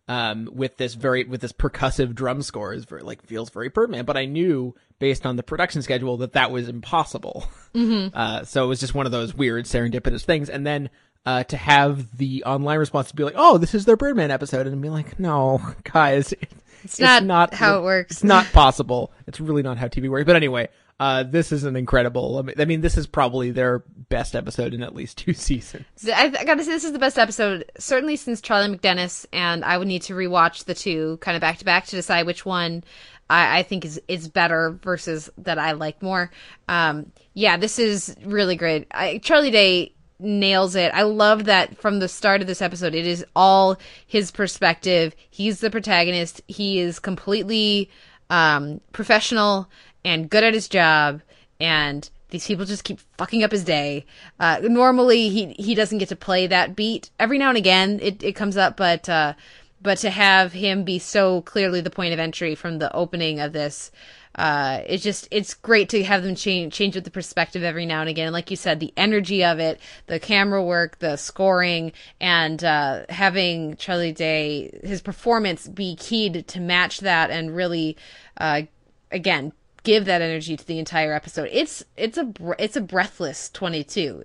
um, 0.08 0.48
with 0.52 0.76
this 0.78 0.94
very 0.94 1.24
with 1.24 1.40
this 1.40 1.52
percussive 1.52 2.14
drum 2.14 2.42
score 2.42 2.72
is 2.72 2.84
very 2.84 3.02
like 3.02 3.22
feels 3.24 3.50
very 3.50 3.68
Birdman. 3.68 4.04
But 4.04 4.16
I 4.16 4.24
knew 4.24 4.74
based 4.98 5.26
on 5.26 5.36
the 5.36 5.42
production 5.42 5.82
schedule 5.82 6.16
that 6.18 6.32
that 6.32 6.50
was 6.50 6.68
impossible. 6.68 7.44
Mm-hmm. 7.74 8.16
Uh, 8.18 8.44
so 8.44 8.64
it 8.64 8.68
was 8.68 8.80
just 8.80 8.94
one 8.94 9.06
of 9.06 9.12
those 9.12 9.34
weird 9.34 9.66
serendipitous 9.66 10.24
things. 10.24 10.48
And 10.48 10.66
then 10.66 10.88
uh, 11.26 11.44
to 11.44 11.56
have 11.56 12.16
the 12.16 12.42
online 12.44 12.78
response 12.78 13.08
to 13.08 13.14
be 13.16 13.22
like, 13.24 13.34
"Oh, 13.36 13.58
this 13.58 13.74
is 13.74 13.84
their 13.84 13.96
Birdman 13.96 14.30
episode," 14.30 14.66
and 14.66 14.80
be 14.80 14.88
like, 14.88 15.18
"No, 15.20 15.60
guys, 15.84 16.32
it- 16.32 16.50
it's, 16.84 16.98
not 16.98 17.52
how 17.52 17.78
it 17.78 17.82
works." 17.82 18.12
It's 18.12 18.24
not 18.24 18.46
possible. 18.52 19.12
It's 19.26 19.38
really 19.40 19.62
not 19.62 19.76
how 19.76 19.88
TV 19.88 20.08
works." 20.08 20.24
But 20.26 20.36
anyway. 20.36 20.68
Uh, 21.00 21.22
this 21.22 21.52
is 21.52 21.64
an 21.64 21.76
incredible. 21.76 22.38
I 22.38 22.42
mean, 22.42 22.54
I 22.58 22.64
mean, 22.64 22.80
this 22.80 22.96
is 22.96 23.06
probably 23.06 23.52
their 23.52 23.84
best 24.08 24.34
episode 24.34 24.74
in 24.74 24.82
at 24.82 24.94
least 24.94 25.18
two 25.18 25.32
seasons. 25.34 25.84
I, 26.12 26.32
I 26.38 26.44
gotta 26.44 26.64
say, 26.64 26.70
this 26.70 26.84
is 26.84 26.92
the 26.92 26.98
best 26.98 27.18
episode, 27.18 27.70
certainly 27.78 28.16
since 28.16 28.40
Charlie 28.40 28.76
McDennis, 28.76 29.24
and 29.32 29.64
I 29.64 29.78
would 29.78 29.88
need 29.88 30.02
to 30.02 30.14
rewatch 30.14 30.64
the 30.64 30.74
two 30.74 31.18
kind 31.18 31.36
of 31.36 31.40
back 31.40 31.58
to 31.58 31.64
back 31.64 31.86
to 31.86 31.96
decide 31.96 32.26
which 32.26 32.44
one 32.44 32.82
I, 33.30 33.60
I 33.60 33.62
think 33.62 33.84
is 33.84 34.00
is 34.08 34.28
better 34.28 34.78
versus 34.82 35.30
that 35.38 35.58
I 35.58 35.72
like 35.72 36.02
more. 36.02 36.30
Um, 36.68 37.12
yeah, 37.34 37.56
this 37.56 37.78
is 37.78 38.16
really 38.24 38.56
great. 38.56 38.88
I, 38.90 39.18
Charlie 39.18 39.52
Day 39.52 39.94
nails 40.18 40.74
it. 40.74 40.92
I 40.94 41.02
love 41.02 41.44
that 41.44 41.78
from 41.78 42.00
the 42.00 42.08
start 42.08 42.40
of 42.40 42.48
this 42.48 42.60
episode, 42.60 42.94
it 42.94 43.06
is 43.06 43.24
all 43.36 43.76
his 44.06 44.32
perspective. 44.32 45.14
He's 45.30 45.60
the 45.60 45.70
protagonist. 45.70 46.42
He 46.48 46.80
is 46.80 46.98
completely 46.98 47.88
um, 48.30 48.80
professional 48.92 49.70
and 50.04 50.30
good 50.30 50.44
at 50.44 50.54
his 50.54 50.68
job, 50.68 51.22
and 51.60 52.08
these 52.30 52.46
people 52.46 52.64
just 52.64 52.84
keep 52.84 53.00
fucking 53.16 53.42
up 53.42 53.52
his 53.52 53.64
day. 53.64 54.04
Uh, 54.38 54.60
normally, 54.62 55.28
he 55.28 55.52
he 55.54 55.74
doesn't 55.74 55.98
get 55.98 56.08
to 56.10 56.16
play 56.16 56.46
that 56.46 56.76
beat. 56.76 57.10
Every 57.18 57.38
now 57.38 57.48
and 57.48 57.58
again, 57.58 57.98
it, 58.02 58.22
it 58.22 58.32
comes 58.32 58.56
up, 58.56 58.76
but 58.76 59.08
uh, 59.08 59.34
but 59.80 59.98
to 59.98 60.10
have 60.10 60.52
him 60.52 60.84
be 60.84 60.98
so 60.98 61.42
clearly 61.42 61.80
the 61.80 61.90
point 61.90 62.12
of 62.12 62.18
entry 62.18 62.54
from 62.54 62.78
the 62.78 62.94
opening 62.94 63.40
of 63.40 63.52
this, 63.52 63.90
uh, 64.34 64.82
it's 64.86 65.02
just 65.02 65.26
it's 65.30 65.54
great 65.54 65.88
to 65.88 66.04
have 66.04 66.22
them 66.22 66.34
change 66.34 66.74
change 66.74 66.94
with 66.94 67.04
the 67.04 67.10
perspective 67.10 67.62
every 67.62 67.86
now 67.86 68.00
and 68.00 68.10
again. 68.10 68.26
And 68.26 68.34
like 68.34 68.50
you 68.50 68.56
said, 68.56 68.78
the 68.78 68.92
energy 68.96 69.44
of 69.44 69.58
it, 69.58 69.80
the 70.06 70.20
camera 70.20 70.62
work, 70.62 70.98
the 70.98 71.16
scoring, 71.16 71.92
and 72.20 72.62
uh, 72.62 73.04
having 73.08 73.76
Charlie 73.76 74.12
Day 74.12 74.78
his 74.82 75.00
performance 75.00 75.66
be 75.66 75.96
keyed 75.96 76.46
to 76.48 76.60
match 76.60 77.00
that 77.00 77.30
and 77.30 77.56
really, 77.56 77.96
uh, 78.36 78.62
again 79.10 79.52
give 79.82 80.04
that 80.06 80.22
energy 80.22 80.56
to 80.56 80.66
the 80.66 80.78
entire 80.78 81.12
episode. 81.12 81.48
It's 81.52 81.84
it's 81.96 82.18
a 82.18 82.32
it's 82.58 82.76
a 82.76 82.80
breathless 82.80 83.50
22. 83.50 84.24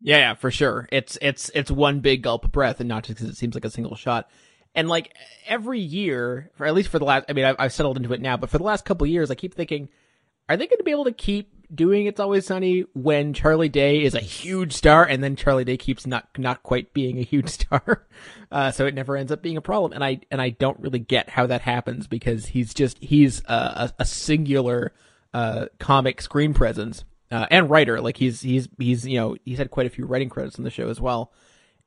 Yeah, 0.00 0.18
yeah, 0.18 0.34
for 0.34 0.50
sure. 0.50 0.88
It's 0.90 1.16
it's 1.22 1.50
it's 1.54 1.70
one 1.70 2.00
big 2.00 2.22
gulp 2.22 2.44
of 2.44 2.52
breath, 2.52 2.80
and 2.80 2.88
not 2.88 3.04
just 3.04 3.18
because 3.18 3.30
it 3.32 3.36
seems 3.36 3.54
like 3.54 3.64
a 3.64 3.70
single 3.70 3.94
shot. 3.94 4.28
And 4.74 4.88
like 4.88 5.14
every 5.46 5.80
year, 5.80 6.50
for 6.54 6.66
at 6.66 6.74
least 6.74 6.88
for 6.88 6.98
the 6.98 7.04
last, 7.04 7.26
I 7.28 7.34
mean, 7.34 7.44
I've, 7.44 7.56
I've 7.58 7.72
settled 7.72 7.98
into 7.98 8.12
it 8.14 8.22
now, 8.22 8.36
but 8.38 8.48
for 8.48 8.58
the 8.58 8.64
last 8.64 8.84
couple 8.84 9.06
years, 9.06 9.30
I 9.30 9.34
keep 9.34 9.54
thinking, 9.54 9.90
are 10.48 10.56
they 10.56 10.66
going 10.66 10.78
to 10.78 10.84
be 10.84 10.92
able 10.92 11.04
to 11.04 11.12
keep 11.12 11.61
doing 11.74 12.06
"It's 12.06 12.20
Always 12.20 12.46
Sunny" 12.46 12.84
when 12.94 13.32
Charlie 13.32 13.68
Day 13.68 14.02
is 14.02 14.14
a 14.14 14.20
huge 14.20 14.72
star, 14.72 15.04
and 15.04 15.22
then 15.22 15.36
Charlie 15.36 15.64
Day 15.64 15.76
keeps 15.76 16.06
not 16.06 16.28
not 16.38 16.62
quite 16.62 16.92
being 16.92 17.18
a 17.18 17.22
huge 17.22 17.48
star, 17.60 18.06
uh, 18.50 18.70
so 18.70 18.86
it 18.86 18.94
never 18.94 19.16
ends 19.16 19.32
up 19.32 19.42
being 19.42 19.56
a 19.56 19.62
problem. 19.62 19.92
And 19.92 20.04
I 20.04 20.20
and 20.30 20.40
I 20.40 20.50
don't 20.50 20.78
really 20.80 20.98
get 20.98 21.30
how 21.30 21.46
that 21.46 21.62
happens 21.62 22.06
because 22.06 22.46
he's 22.46 22.74
just 22.74 22.98
he's 22.98 23.42
a, 23.46 23.52
a, 23.52 23.92
a 24.00 24.04
singular 24.04 24.92
uh, 25.34 25.66
comic 25.78 26.20
screen 26.20 26.54
presence 26.54 27.04
uh, 27.30 27.46
and 27.50 27.70
writer. 27.70 28.00
Like 28.00 28.16
he's 28.16 28.42
he's 28.42 28.68
he's 28.78 29.06
you 29.06 29.18
know 29.18 29.36
he's 29.44 29.58
had 29.58 29.70
quite 29.70 29.86
a 29.86 29.90
few 29.90 30.06
writing 30.06 30.28
credits 30.28 30.58
on 30.58 30.64
the 30.64 30.70
show 30.70 30.88
as 30.88 31.00
well. 31.00 31.32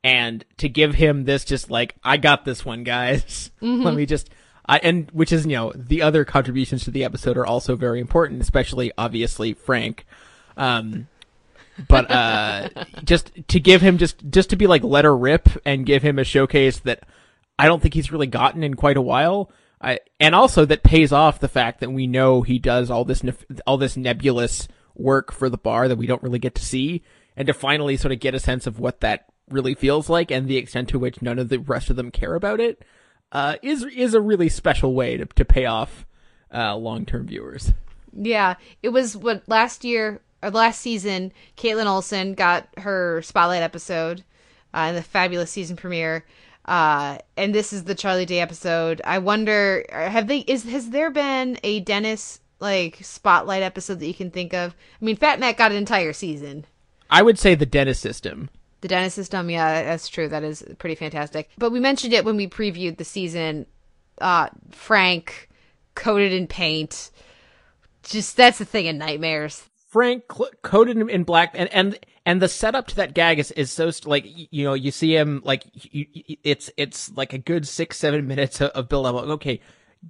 And 0.04 0.44
to 0.58 0.68
give 0.68 0.94
him 0.94 1.24
this, 1.24 1.44
just 1.44 1.70
like 1.70 1.96
I 2.04 2.16
got 2.16 2.44
this 2.44 2.64
one, 2.64 2.84
guys. 2.84 3.50
Let 3.60 3.94
me 3.94 4.06
just. 4.06 4.30
I, 4.68 4.78
and 4.78 5.10
which 5.12 5.32
is 5.32 5.46
you 5.46 5.52
know 5.52 5.72
the 5.74 6.02
other 6.02 6.24
contributions 6.24 6.84
to 6.84 6.90
the 6.90 7.04
episode 7.04 7.36
are 7.36 7.46
also 7.46 7.76
very 7.76 8.00
important, 8.00 8.42
especially 8.42 8.92
obviously 8.98 9.54
Frank. 9.54 10.06
Um, 10.56 11.08
but 11.88 12.10
uh, 12.10 12.68
just 13.04 13.32
to 13.48 13.60
give 13.60 13.80
him 13.80 13.98
just 13.98 14.28
just 14.28 14.50
to 14.50 14.56
be 14.56 14.66
like 14.66 14.82
let 14.82 15.04
her 15.04 15.16
rip 15.16 15.48
and 15.64 15.86
give 15.86 16.02
him 16.02 16.18
a 16.18 16.24
showcase 16.24 16.80
that 16.80 17.04
I 17.58 17.66
don't 17.66 17.80
think 17.80 17.94
he's 17.94 18.12
really 18.12 18.26
gotten 18.26 18.62
in 18.62 18.74
quite 18.74 18.96
a 18.96 19.02
while. 19.02 19.50
I, 19.80 20.00
and 20.18 20.34
also 20.34 20.64
that 20.64 20.82
pays 20.82 21.12
off 21.12 21.38
the 21.38 21.48
fact 21.48 21.80
that 21.80 21.92
we 21.92 22.06
know 22.06 22.42
he 22.42 22.58
does 22.58 22.90
all 22.90 23.04
this 23.04 23.22
nef- 23.22 23.44
all 23.66 23.76
this 23.76 23.96
nebulous 23.96 24.68
work 24.94 25.32
for 25.32 25.50
the 25.50 25.58
bar 25.58 25.86
that 25.86 25.98
we 25.98 26.06
don't 26.06 26.22
really 26.22 26.38
get 26.38 26.54
to 26.56 26.64
see, 26.64 27.04
and 27.36 27.46
to 27.46 27.54
finally 27.54 27.96
sort 27.96 28.12
of 28.12 28.20
get 28.20 28.34
a 28.34 28.40
sense 28.40 28.66
of 28.66 28.80
what 28.80 29.00
that 29.00 29.26
really 29.48 29.74
feels 29.74 30.08
like 30.08 30.32
and 30.32 30.48
the 30.48 30.56
extent 30.56 30.88
to 30.88 30.98
which 30.98 31.22
none 31.22 31.38
of 31.38 31.50
the 31.50 31.58
rest 31.58 31.88
of 31.88 31.94
them 31.94 32.10
care 32.10 32.34
about 32.34 32.58
it 32.58 32.82
uh, 33.32 33.56
is 33.62 33.84
is 33.84 34.14
a 34.14 34.20
really 34.20 34.48
special 34.48 34.94
way 34.94 35.16
to 35.16 35.26
to 35.26 35.44
pay 35.44 35.66
off 35.66 36.06
uh, 36.52 36.76
long 36.76 37.04
term 37.04 37.26
viewers. 37.26 37.72
Yeah, 38.12 38.54
it 38.82 38.90
was 38.90 39.16
what 39.16 39.42
last 39.46 39.84
year 39.84 40.20
or 40.42 40.50
last 40.50 40.80
season. 40.80 41.32
Kaitlin 41.56 41.86
Olson 41.86 42.34
got 42.34 42.68
her 42.78 43.22
spotlight 43.22 43.62
episode 43.62 44.24
uh, 44.74 44.86
in 44.88 44.94
the 44.94 45.02
fabulous 45.02 45.50
season 45.50 45.76
premiere, 45.76 46.24
uh, 46.64 47.18
and 47.36 47.54
this 47.54 47.72
is 47.72 47.84
the 47.84 47.94
Charlie 47.94 48.26
Day 48.26 48.40
episode. 48.40 49.00
I 49.04 49.18
wonder, 49.18 49.84
have 49.90 50.28
they? 50.28 50.38
Is 50.40 50.64
has 50.64 50.90
there 50.90 51.10
been 51.10 51.58
a 51.62 51.80
Dennis 51.80 52.40
like 52.58 52.98
spotlight 53.02 53.62
episode 53.62 54.00
that 54.00 54.06
you 54.06 54.14
can 54.14 54.30
think 54.30 54.54
of? 54.54 54.74
I 55.00 55.04
mean, 55.04 55.16
Fat 55.16 55.40
Mac 55.40 55.58
got 55.58 55.72
an 55.72 55.76
entire 55.76 56.12
season. 56.12 56.64
I 57.10 57.22
would 57.22 57.38
say 57.38 57.54
the 57.54 57.66
Dennis 57.66 57.98
system. 57.98 58.50
The 58.82 58.88
Dennis 58.88 59.14
system, 59.14 59.48
yeah, 59.48 59.82
that's 59.82 60.08
true. 60.08 60.28
That 60.28 60.44
is 60.44 60.64
pretty 60.78 60.94
fantastic. 60.94 61.50
But 61.56 61.70
we 61.70 61.80
mentioned 61.80 62.12
it 62.12 62.24
when 62.24 62.36
we 62.36 62.46
previewed 62.46 62.98
the 62.98 63.04
season. 63.04 63.66
Uh, 64.20 64.48
Frank 64.70 65.48
coated 65.94 66.32
in 66.32 66.46
paint. 66.46 67.10
Just 68.02 68.36
that's 68.36 68.58
the 68.58 68.64
thing 68.64 68.86
in 68.86 68.98
nightmares. 68.98 69.64
Frank 69.88 70.24
cl- 70.30 70.50
coated 70.62 70.96
in 70.98 71.24
black, 71.24 71.52
and 71.54 71.72
and 71.72 71.98
and 72.26 72.42
the 72.42 72.48
setup 72.48 72.86
to 72.88 72.96
that 72.96 73.14
gag 73.14 73.38
is, 73.38 73.50
is 73.52 73.70
so 73.70 73.90
like 74.04 74.24
you 74.26 74.64
know 74.64 74.74
you 74.74 74.90
see 74.90 75.16
him 75.16 75.40
like 75.44 75.64
you, 75.72 76.06
it's 76.44 76.70
it's 76.76 77.10
like 77.16 77.32
a 77.32 77.38
good 77.38 77.66
six 77.66 77.96
seven 77.96 78.26
minutes 78.26 78.60
of, 78.60 78.70
of 78.70 78.88
build 78.88 79.06
up. 79.06 79.14
Okay, 79.14 79.60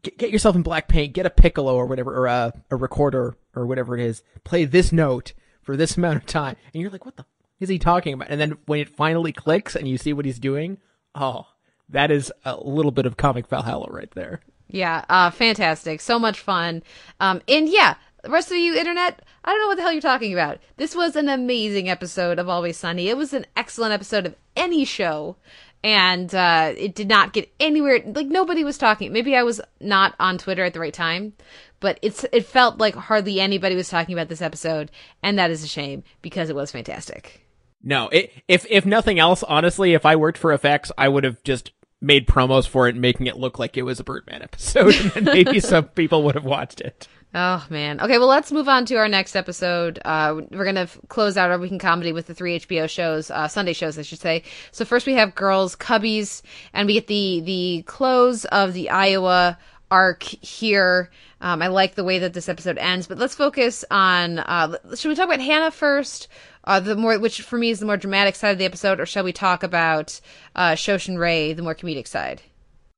get, 0.02 0.18
get 0.18 0.30
yourself 0.30 0.56
in 0.56 0.62
black 0.62 0.88
paint, 0.88 1.12
get 1.12 1.26
a 1.26 1.30
piccolo 1.30 1.74
or 1.74 1.86
whatever, 1.86 2.14
or 2.14 2.26
a, 2.26 2.52
a 2.70 2.76
recorder 2.76 3.36
or 3.54 3.66
whatever 3.66 3.96
it 3.96 4.04
is. 4.04 4.22
Play 4.44 4.64
this 4.64 4.92
note 4.92 5.32
for 5.62 5.76
this 5.76 5.96
amount 5.96 6.16
of 6.16 6.26
time, 6.26 6.56
and 6.72 6.80
you're 6.80 6.90
like, 6.90 7.04
what 7.04 7.16
the 7.16 7.24
is 7.60 7.68
he 7.68 7.78
talking 7.78 8.14
about? 8.14 8.28
And 8.30 8.40
then 8.40 8.58
when 8.66 8.80
it 8.80 8.88
finally 8.88 9.32
clicks 9.32 9.74
and 9.74 9.88
you 9.88 9.98
see 9.98 10.12
what 10.12 10.24
he's 10.24 10.38
doing, 10.38 10.78
oh, 11.14 11.46
that 11.88 12.10
is 12.10 12.32
a 12.44 12.56
little 12.56 12.90
bit 12.90 13.06
of 13.06 13.16
comic 13.16 13.46
Valhalla 13.48 13.88
right 13.90 14.10
there. 14.12 14.40
Yeah, 14.68 15.04
uh, 15.08 15.30
fantastic. 15.30 16.00
So 16.00 16.18
much 16.18 16.40
fun. 16.40 16.82
Um, 17.20 17.40
and 17.48 17.68
yeah, 17.68 17.94
the 18.22 18.30
rest 18.30 18.50
of 18.50 18.56
you 18.56 18.74
internet, 18.74 19.22
I 19.44 19.52
don't 19.52 19.60
know 19.60 19.68
what 19.68 19.76
the 19.76 19.82
hell 19.82 19.92
you're 19.92 20.00
talking 20.00 20.32
about. 20.32 20.58
This 20.76 20.96
was 20.96 21.14
an 21.14 21.28
amazing 21.28 21.88
episode 21.88 22.38
of 22.38 22.48
Always 22.48 22.76
Sunny. 22.76 23.08
It 23.08 23.16
was 23.16 23.32
an 23.32 23.46
excellent 23.56 23.92
episode 23.92 24.26
of 24.26 24.34
any 24.56 24.84
show. 24.84 25.36
And 25.84 26.34
uh, 26.34 26.74
it 26.76 26.96
did 26.96 27.06
not 27.06 27.32
get 27.32 27.52
anywhere. 27.60 28.00
Like 28.04 28.26
nobody 28.26 28.64
was 28.64 28.76
talking. 28.76 29.12
Maybe 29.12 29.36
I 29.36 29.44
was 29.44 29.60
not 29.80 30.16
on 30.18 30.36
Twitter 30.36 30.64
at 30.64 30.72
the 30.72 30.80
right 30.80 30.92
time, 30.92 31.34
but 31.78 32.00
it's 32.02 32.24
it 32.32 32.44
felt 32.44 32.78
like 32.78 32.96
hardly 32.96 33.40
anybody 33.40 33.76
was 33.76 33.88
talking 33.88 34.12
about 34.12 34.28
this 34.28 34.42
episode, 34.42 34.90
and 35.22 35.38
that 35.38 35.52
is 35.52 35.62
a 35.62 35.68
shame 35.68 36.02
because 36.22 36.50
it 36.50 36.56
was 36.56 36.72
fantastic. 36.72 37.45
No, 37.86 38.08
it, 38.08 38.32
if 38.48 38.66
if 38.68 38.84
nothing 38.84 39.20
else, 39.20 39.44
honestly, 39.44 39.94
if 39.94 40.04
I 40.04 40.16
worked 40.16 40.38
for 40.38 40.50
FX, 40.58 40.90
I 40.98 41.08
would 41.08 41.22
have 41.22 41.40
just 41.44 41.70
made 42.00 42.26
promos 42.26 42.66
for 42.66 42.88
it, 42.88 42.96
making 42.96 43.28
it 43.28 43.36
look 43.36 43.60
like 43.60 43.76
it 43.76 43.82
was 43.82 44.00
a 44.00 44.04
Birdman 44.04 44.42
episode, 44.42 44.92
and 45.14 45.24
maybe 45.24 45.60
some 45.60 45.84
people 45.84 46.24
would 46.24 46.34
have 46.34 46.44
watched 46.44 46.80
it. 46.80 47.06
Oh 47.32 47.64
man. 47.70 48.00
Okay, 48.00 48.18
well 48.18 48.26
let's 48.26 48.50
move 48.50 48.68
on 48.68 48.86
to 48.86 48.96
our 48.96 49.06
next 49.06 49.36
episode. 49.36 50.00
Uh, 50.04 50.40
we're 50.50 50.64
gonna 50.64 50.80
f- 50.80 50.98
close 51.06 51.36
out 51.36 51.50
our 51.50 51.58
weekend 51.58 51.80
comedy 51.80 52.12
with 52.12 52.26
the 52.26 52.34
three 52.34 52.58
HBO 52.58 52.90
shows, 52.90 53.30
uh, 53.30 53.46
Sunday 53.46 53.72
shows, 53.72 53.96
I 54.00 54.02
should 54.02 54.20
say. 54.20 54.42
So 54.72 54.84
first 54.84 55.06
we 55.06 55.14
have 55.14 55.36
Girls 55.36 55.76
Cubbies, 55.76 56.42
and 56.72 56.88
we 56.88 56.94
get 56.94 57.06
the 57.06 57.40
the 57.44 57.84
close 57.86 58.46
of 58.46 58.72
the 58.72 58.90
Iowa 58.90 59.58
arc 59.92 60.24
here. 60.24 61.10
Um, 61.40 61.62
I 61.62 61.68
like 61.68 61.94
the 61.94 62.04
way 62.04 62.18
that 62.18 62.32
this 62.32 62.48
episode 62.48 62.78
ends, 62.78 63.06
but 63.06 63.18
let's 63.18 63.34
focus 63.36 63.84
on. 63.92 64.40
Uh, 64.40 64.76
should 64.96 65.08
we 65.08 65.14
talk 65.14 65.26
about 65.26 65.40
Hannah 65.40 65.70
first? 65.70 66.26
Uh, 66.66 66.80
the 66.80 66.96
more, 66.96 67.18
which 67.18 67.42
for 67.42 67.58
me 67.58 67.70
is 67.70 67.78
the 67.78 67.86
more 67.86 67.96
dramatic 67.96 68.34
side 68.34 68.50
of 68.50 68.58
the 68.58 68.64
episode, 68.64 68.98
or 68.98 69.06
shall 69.06 69.24
we 69.24 69.32
talk 69.32 69.62
about 69.62 70.20
uh, 70.54 70.72
Shoshin 70.72 71.18
Ray, 71.18 71.52
the 71.52 71.62
more 71.62 71.74
comedic 71.74 72.08
side? 72.08 72.42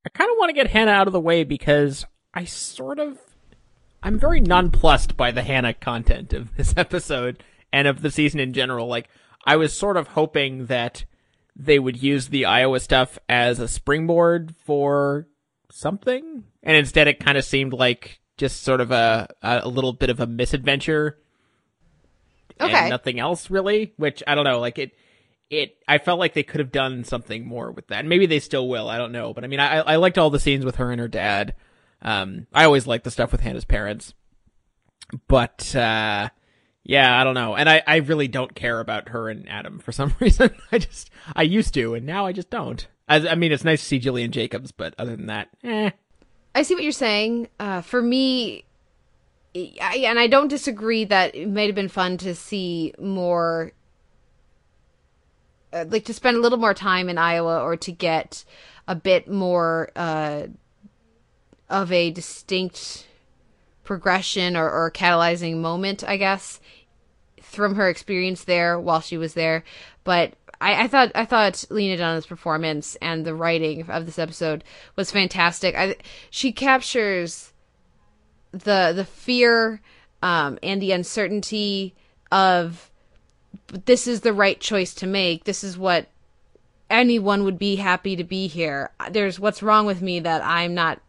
I 0.06 0.08
kind 0.10 0.30
of 0.30 0.36
want 0.38 0.48
to 0.48 0.54
get 0.54 0.70
Hannah 0.70 0.92
out 0.92 1.06
of 1.06 1.12
the 1.12 1.20
way 1.20 1.44
because 1.44 2.06
I 2.32 2.44
sort 2.44 2.98
of 2.98 3.18
I'm 4.02 4.18
very 4.18 4.40
nonplussed 4.40 5.16
by 5.16 5.32
the 5.32 5.42
Hannah 5.42 5.74
content 5.74 6.32
of 6.32 6.56
this 6.56 6.74
episode 6.76 7.42
and 7.72 7.86
of 7.88 8.02
the 8.02 8.10
season 8.10 8.40
in 8.40 8.52
general. 8.52 8.86
Like 8.86 9.08
I 9.44 9.56
was 9.56 9.76
sort 9.76 9.96
of 9.96 10.08
hoping 10.08 10.66
that 10.66 11.04
they 11.56 11.78
would 11.78 12.02
use 12.02 12.28
the 12.28 12.44
Iowa 12.44 12.80
stuff 12.80 13.18
as 13.28 13.58
a 13.58 13.68
springboard 13.68 14.54
for 14.64 15.26
something, 15.70 16.44
and 16.62 16.76
instead 16.76 17.08
it 17.08 17.20
kind 17.20 17.36
of 17.36 17.44
seemed 17.44 17.72
like 17.72 18.20
just 18.36 18.62
sort 18.62 18.80
of 18.80 18.90
a 18.92 19.28
a 19.42 19.68
little 19.68 19.92
bit 19.92 20.10
of 20.10 20.20
a 20.20 20.26
misadventure. 20.26 21.18
Okay. 22.60 22.74
And 22.74 22.90
nothing 22.90 23.18
else 23.20 23.50
really, 23.50 23.92
which 23.96 24.22
I 24.26 24.34
don't 24.34 24.44
know, 24.44 24.60
like 24.60 24.78
it 24.78 24.92
it 25.50 25.76
I 25.86 25.98
felt 25.98 26.18
like 26.18 26.34
they 26.34 26.42
could 26.42 26.60
have 26.60 26.72
done 26.72 27.04
something 27.04 27.46
more 27.46 27.70
with 27.70 27.88
that. 27.88 28.04
Maybe 28.04 28.26
they 28.26 28.40
still 28.40 28.68
will, 28.68 28.88
I 28.88 28.98
don't 28.98 29.12
know. 29.12 29.32
But 29.32 29.44
I 29.44 29.46
mean 29.46 29.60
I 29.60 29.78
I 29.78 29.96
liked 29.96 30.18
all 30.18 30.30
the 30.30 30.40
scenes 30.40 30.64
with 30.64 30.76
her 30.76 30.90
and 30.90 31.00
her 31.00 31.08
dad. 31.08 31.54
Um 32.02 32.46
I 32.52 32.64
always 32.64 32.86
like 32.86 33.04
the 33.04 33.10
stuff 33.10 33.32
with 33.32 33.40
Hannah's 33.40 33.64
parents. 33.64 34.14
But 35.26 35.74
uh 35.74 36.28
yeah, 36.84 37.20
I 37.20 37.24
don't 37.24 37.34
know. 37.34 37.54
And 37.54 37.68
I, 37.68 37.82
I 37.86 37.96
really 37.96 38.28
don't 38.28 38.54
care 38.54 38.80
about 38.80 39.10
her 39.10 39.28
and 39.28 39.46
Adam 39.48 39.78
for 39.78 39.92
some 39.92 40.14
reason. 40.20 40.50
I 40.72 40.78
just 40.78 41.10
I 41.34 41.42
used 41.42 41.74
to 41.74 41.94
and 41.94 42.06
now 42.06 42.26
I 42.26 42.32
just 42.32 42.50
don't. 42.50 42.86
I, 43.08 43.28
I 43.28 43.34
mean 43.34 43.52
it's 43.52 43.64
nice 43.64 43.80
to 43.80 43.86
see 43.86 43.98
Gillian 43.98 44.32
Jacobs, 44.32 44.72
but 44.72 44.94
other 44.98 45.16
than 45.16 45.26
that, 45.26 45.48
eh. 45.64 45.90
I 46.54 46.62
see 46.62 46.74
what 46.74 46.82
you're 46.82 46.92
saying. 46.92 47.48
Uh, 47.60 47.82
for 47.82 48.02
me, 48.02 48.64
I, 49.54 50.04
and 50.06 50.18
I 50.18 50.26
don't 50.26 50.48
disagree 50.48 51.04
that 51.04 51.34
it 51.34 51.48
might 51.48 51.66
have 51.66 51.74
been 51.74 51.88
fun 51.88 52.18
to 52.18 52.34
see 52.34 52.94
more, 52.98 53.72
uh, 55.72 55.84
like 55.88 56.04
to 56.04 56.14
spend 56.14 56.36
a 56.36 56.40
little 56.40 56.58
more 56.58 56.74
time 56.74 57.08
in 57.08 57.18
Iowa 57.18 57.62
or 57.62 57.76
to 57.76 57.92
get 57.92 58.44
a 58.86 58.94
bit 58.94 59.28
more 59.28 59.90
uh, 59.96 60.48
of 61.68 61.92
a 61.92 62.10
distinct 62.10 63.06
progression 63.84 64.56
or, 64.56 64.70
or 64.70 64.90
catalyzing 64.90 65.56
moment, 65.56 66.04
I 66.06 66.18
guess, 66.18 66.60
from 67.40 67.74
her 67.76 67.88
experience 67.88 68.44
there 68.44 68.78
while 68.78 69.00
she 69.00 69.16
was 69.16 69.34
there. 69.34 69.64
But 70.04 70.34
I, 70.60 70.84
I 70.84 70.88
thought 70.88 71.12
I 71.14 71.24
thought 71.24 71.64
Lena 71.70 71.96
Dunham's 71.96 72.26
performance 72.26 72.96
and 72.96 73.24
the 73.24 73.34
writing 73.34 73.88
of 73.88 74.06
this 74.06 74.18
episode 74.18 74.64
was 74.96 75.10
fantastic. 75.10 75.74
I, 75.74 75.96
she 76.30 76.52
captures 76.52 77.52
the 78.52 78.92
the 78.94 79.04
fear 79.04 79.80
um, 80.22 80.58
and 80.62 80.82
the 80.82 80.92
uncertainty 80.92 81.94
of 82.30 82.90
this 83.84 84.06
is 84.06 84.20
the 84.20 84.32
right 84.32 84.60
choice 84.60 84.94
to 84.94 85.06
make. 85.06 85.44
This 85.44 85.62
is 85.62 85.78
what 85.78 86.08
anyone 86.90 87.44
would 87.44 87.58
be 87.58 87.76
happy 87.76 88.16
to 88.16 88.24
be 88.24 88.46
here. 88.46 88.90
There's 89.10 89.38
what's 89.38 89.62
wrong 89.62 89.86
with 89.86 90.02
me 90.02 90.20
that 90.20 90.42
I'm 90.44 90.74
not 90.74 91.00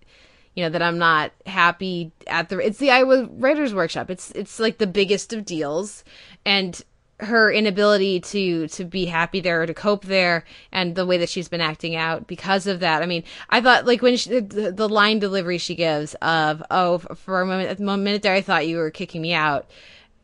you 0.55 0.63
know 0.63 0.69
that 0.69 0.81
I'm 0.81 0.97
not 0.97 1.31
happy 1.45 2.11
at 2.27 2.49
the 2.49 2.59
it's 2.59 2.79
the 2.79 2.91
Iowa 2.91 3.29
Writers 3.31 3.73
Workshop. 3.73 4.09
It's 4.09 4.31
it's 4.31 4.59
like 4.59 4.77
the 4.77 4.87
biggest 4.87 5.33
of 5.33 5.45
deals 5.45 6.03
and 6.45 6.81
her 7.19 7.51
inability 7.51 8.19
to 8.21 8.67
to 8.67 8.85
be 8.85 9.05
happy 9.05 9.39
there 9.41 9.61
or 9.61 9.65
to 9.65 9.73
cope 9.73 10.05
there 10.05 10.45
and 10.71 10.95
the 10.95 11.05
way 11.05 11.17
that 11.17 11.29
she's 11.29 11.49
been 11.49 11.61
acting 11.61 11.95
out 11.95 12.27
because 12.27 12.65
of 12.65 12.79
that 12.79 13.03
i 13.03 13.05
mean 13.05 13.23
i 13.49 13.59
thought 13.59 13.85
like 13.85 14.01
when 14.01 14.15
she, 14.15 14.39
the, 14.39 14.71
the 14.71 14.87
line 14.87 15.19
delivery 15.19 15.57
she 15.57 15.75
gives 15.75 16.13
of 16.15 16.63
oh 16.71 16.97
for 16.97 17.41
a 17.41 17.45
moment 17.45 17.77
a 17.77 17.97
minute 17.97 18.21
there 18.21 18.33
i 18.33 18.41
thought 18.41 18.67
you 18.67 18.77
were 18.77 18.89
kicking 18.89 19.21
me 19.21 19.33
out 19.33 19.69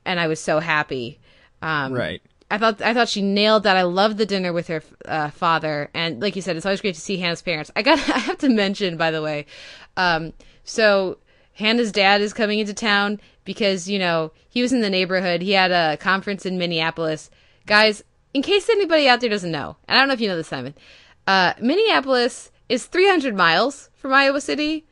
and 0.05 0.19
i 0.19 0.27
was 0.27 0.39
so 0.39 0.59
happy 0.59 1.19
um 1.61 1.93
Right. 1.93 2.21
I 2.49 2.59
thought 2.59 2.79
I 2.81 2.93
thought 2.93 3.09
she 3.09 3.23
nailed 3.23 3.63
that. 3.63 3.75
I 3.75 3.81
loved 3.81 4.19
the 4.19 4.25
dinner 4.25 4.53
with 4.53 4.67
her 4.67 4.83
uh, 5.05 5.31
father, 5.31 5.89
and 5.95 6.21
like 6.21 6.35
you 6.35 6.43
said, 6.43 6.55
it's 6.55 6.65
always 6.65 6.79
great 6.79 6.93
to 6.93 7.01
see 7.01 7.17
Hannah's 7.17 7.41
parents. 7.41 7.71
I 7.75 7.81
got 7.81 7.97
I 8.09 8.19
have 8.19 8.37
to 8.37 8.49
mention, 8.49 8.97
by 8.97 9.09
the 9.09 9.23
way, 9.23 9.47
um, 9.97 10.31
so 10.63 11.17
Hannah's 11.53 11.91
dad 11.91 12.21
is 12.21 12.33
coming 12.33 12.59
into 12.59 12.73
town 12.73 13.19
because 13.45 13.87
you 13.89 13.97
know 13.99 14.31
he 14.49 14.61
was 14.61 14.73
in 14.73 14.81
the 14.81 14.89
neighborhood. 14.89 15.41
He 15.41 15.51
had 15.51 15.71
a 15.71 15.97
conference 15.97 16.45
in 16.45 16.57
Minneapolis, 16.57 17.29
guys. 17.65 18.03
In 18.33 18.41
case 18.41 18.69
anybody 18.69 19.07
out 19.07 19.21
there 19.21 19.29
doesn't 19.29 19.51
know, 19.51 19.77
and 19.87 19.97
I 19.97 20.01
don't 20.01 20.09
know 20.09 20.13
if 20.13 20.19
you 20.21 20.27
know 20.27 20.35
this, 20.35 20.49
Simon, 20.49 20.75
uh, 21.25 21.53
Minneapolis 21.61 22.51
is 22.67 22.85
300 22.85 23.33
miles 23.33 23.89
from 23.95 24.11
Iowa 24.13 24.41
City, 24.41 24.85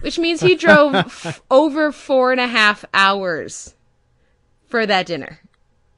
which 0.00 0.18
means 0.18 0.40
he 0.40 0.56
drove 0.56 0.94
f- 0.96 1.42
over 1.50 1.92
four 1.92 2.32
and 2.32 2.40
a 2.40 2.48
half 2.48 2.84
hours 2.92 3.74
for 4.66 4.84
that 4.86 5.06
dinner 5.06 5.38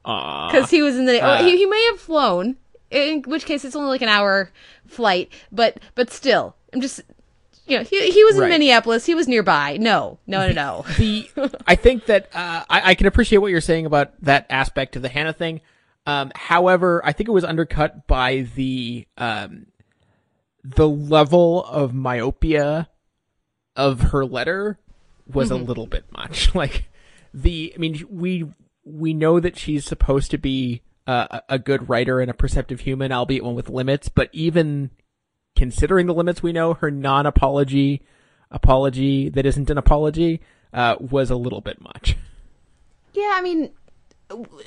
because 0.03 0.69
he 0.69 0.81
was 0.83 0.97
in 0.97 1.05
the. 1.05 1.19
Uh. 1.21 1.43
he, 1.43 1.57
he 1.57 1.65
may 1.65 1.83
have 1.91 1.99
flown, 1.99 2.57
in 2.91 3.23
which 3.23 3.45
case 3.45 3.65
it's 3.65 3.75
only 3.75 3.89
like 3.89 4.03
an 4.03 4.09
hour 4.09 4.51
flight. 4.85 5.31
But 5.51 5.79
but 5.95 6.11
still, 6.11 6.55
I'm 6.73 6.81
just 6.81 7.01
you 7.67 7.77
know, 7.77 7.83
he 7.83 8.11
he 8.11 8.23
was 8.23 8.37
in 8.37 8.49
Minneapolis. 8.49 9.05
He 9.05 9.15
was 9.15 9.27
nearby. 9.27 9.77
No, 9.77 10.19
no, 10.27 10.47
no, 10.47 10.53
no. 10.53 10.85
the 10.97 11.29
I 11.65 11.75
think 11.75 12.05
that 12.05 12.29
uh, 12.33 12.63
I, 12.69 12.91
I 12.91 12.95
can 12.95 13.07
appreciate 13.07 13.39
what 13.39 13.51
you're 13.51 13.61
saying 13.61 13.85
about 13.85 14.13
that 14.21 14.45
aspect 14.49 14.95
of 14.95 15.01
the 15.01 15.09
Hannah 15.09 15.33
thing. 15.33 15.61
Um, 16.05 16.31
however, 16.35 17.01
I 17.03 17.11
think 17.11 17.27
it 17.27 17.31
was 17.31 17.43
undercut 17.43 18.05
by 18.07 18.47
the 18.55 19.07
um, 19.17 19.67
the 20.63 20.87
level 20.87 21.63
of 21.65 21.93
myopia 21.93 22.89
of 23.75 24.01
her 24.01 24.25
letter 24.25 24.79
was 25.27 25.51
a 25.51 25.55
little 25.55 25.87
bit 25.87 26.05
much. 26.11 26.53
Like 26.55 26.89
the, 27.33 27.73
I 27.75 27.79
mean, 27.79 28.05
we 28.09 28.45
we 28.83 29.13
know 29.13 29.39
that 29.39 29.57
she's 29.57 29.83
supposed 29.85 30.31
to 30.31 30.37
be 30.37 30.83
uh, 31.07 31.39
a 31.49 31.55
a 31.55 31.59
good 31.59 31.89
writer 31.89 32.19
and 32.19 32.29
a 32.29 32.35
perceptive 32.35 32.81
human, 32.81 33.11
albeit 33.11 33.43
one 33.43 33.55
with 33.55 33.69
limits. 33.69 34.07
But 34.07 34.29
even 34.31 34.91
considering 35.55 36.07
the 36.07 36.13
limits 36.13 36.43
we 36.43 36.51
know, 36.51 36.73
her 36.73 36.91
non-apology 36.91 38.01
apology 38.51 39.29
that 39.29 39.45
isn't 39.45 39.69
an 39.69 39.77
apology 39.77 40.41
uh, 40.73 40.95
was 40.99 41.29
a 41.29 41.35
little 41.35 41.61
bit 41.61 41.81
much. 41.81 42.15
Yeah, 43.13 43.31
I 43.33 43.41
mean, 43.41 43.71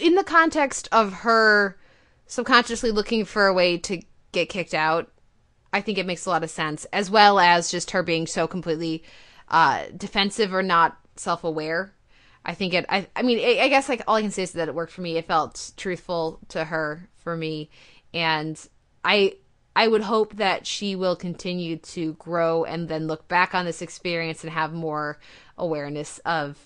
in 0.00 0.14
the 0.14 0.24
context 0.24 0.88
of 0.92 1.12
her 1.12 1.78
subconsciously 2.26 2.90
looking 2.90 3.24
for 3.24 3.46
a 3.46 3.54
way 3.54 3.78
to 3.78 4.00
get 4.32 4.48
kicked 4.48 4.74
out, 4.74 5.10
I 5.72 5.80
think 5.80 5.98
it 5.98 6.06
makes 6.06 6.26
a 6.26 6.30
lot 6.30 6.44
of 6.44 6.50
sense, 6.50 6.86
as 6.86 7.10
well 7.10 7.38
as 7.38 7.70
just 7.70 7.90
her 7.90 8.02
being 8.02 8.26
so 8.26 8.46
completely 8.46 9.04
uh, 9.48 9.84
defensive 9.96 10.54
or 10.54 10.62
not 10.62 10.98
self 11.16 11.44
aware. 11.44 11.92
I 12.44 12.54
think 12.54 12.72
it. 12.72 12.86
I. 12.88 13.06
I 13.14 13.22
mean, 13.22 13.38
I, 13.38 13.64
I 13.64 13.68
guess 13.68 13.88
like 13.88 14.02
all 14.06 14.16
I 14.16 14.22
can 14.22 14.30
say 14.30 14.44
is 14.44 14.52
that 14.52 14.68
it 14.68 14.74
worked 14.74 14.92
for 14.92 15.02
me. 15.02 15.18
It 15.18 15.26
felt 15.26 15.72
truthful 15.76 16.40
to 16.48 16.64
her 16.64 17.08
for 17.18 17.36
me, 17.36 17.68
and 18.14 18.58
I. 19.04 19.34
I 19.78 19.86
would 19.86 20.02
hope 20.02 20.34
that 20.34 20.66
she 20.66 20.96
will 20.96 21.14
continue 21.14 21.76
to 21.76 22.14
grow 22.14 22.64
and 22.64 22.88
then 22.88 23.06
look 23.06 23.28
back 23.28 23.54
on 23.54 23.64
this 23.64 23.80
experience 23.80 24.42
and 24.42 24.52
have 24.52 24.72
more 24.72 25.20
awareness 25.56 26.18
of 26.24 26.58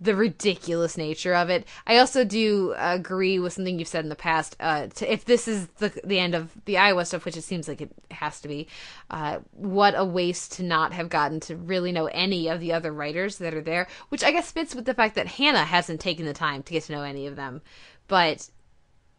the 0.00 0.16
ridiculous 0.16 0.96
nature 0.96 1.34
of 1.34 1.50
it. 1.50 1.66
I 1.86 1.98
also 1.98 2.24
do 2.24 2.74
agree 2.78 3.38
with 3.38 3.52
something 3.52 3.78
you've 3.78 3.88
said 3.88 4.06
in 4.06 4.08
the 4.08 4.16
past. 4.16 4.56
Uh, 4.58 4.86
to, 4.86 5.12
if 5.12 5.26
this 5.26 5.46
is 5.46 5.66
the 5.80 5.92
the 6.02 6.18
end 6.18 6.34
of 6.34 6.50
the 6.64 6.78
Iowa 6.78 7.04
stuff, 7.04 7.26
which 7.26 7.36
it 7.36 7.42
seems 7.42 7.68
like 7.68 7.82
it 7.82 7.92
has 8.10 8.40
to 8.40 8.48
be, 8.48 8.68
uh, 9.10 9.40
what 9.52 9.92
a 9.94 10.06
waste 10.06 10.52
to 10.52 10.62
not 10.62 10.94
have 10.94 11.10
gotten 11.10 11.40
to 11.40 11.56
really 11.56 11.92
know 11.92 12.06
any 12.06 12.48
of 12.48 12.60
the 12.60 12.72
other 12.72 12.90
writers 12.90 13.36
that 13.36 13.52
are 13.52 13.60
there. 13.60 13.86
Which 14.08 14.24
I 14.24 14.30
guess 14.30 14.50
fits 14.50 14.74
with 14.74 14.86
the 14.86 14.94
fact 14.94 15.14
that 15.16 15.26
Hannah 15.26 15.64
hasn't 15.64 16.00
taken 16.00 16.24
the 16.24 16.32
time 16.32 16.62
to 16.62 16.72
get 16.72 16.84
to 16.84 16.92
know 16.92 17.02
any 17.02 17.26
of 17.26 17.36
them, 17.36 17.60
but 18.08 18.48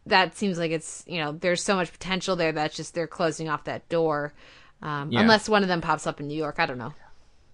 that 0.08 0.36
seems 0.36 0.58
like 0.58 0.70
it's 0.70 1.04
you 1.06 1.18
know 1.18 1.32
there's 1.32 1.62
so 1.62 1.76
much 1.76 1.92
potential 1.92 2.36
there 2.36 2.52
that's 2.52 2.76
just 2.76 2.94
they're 2.94 3.06
closing 3.06 3.48
off 3.48 3.64
that 3.64 3.88
door. 3.88 4.32
Um, 4.82 5.10
Yeah. 5.10 5.20
Unless 5.20 5.48
one 5.48 5.62
of 5.62 5.68
them 5.68 5.80
pops 5.80 6.06
up 6.06 6.20
in 6.20 6.28
New 6.28 6.36
York, 6.36 6.56
I 6.58 6.66
don't 6.66 6.78
know. 6.78 6.94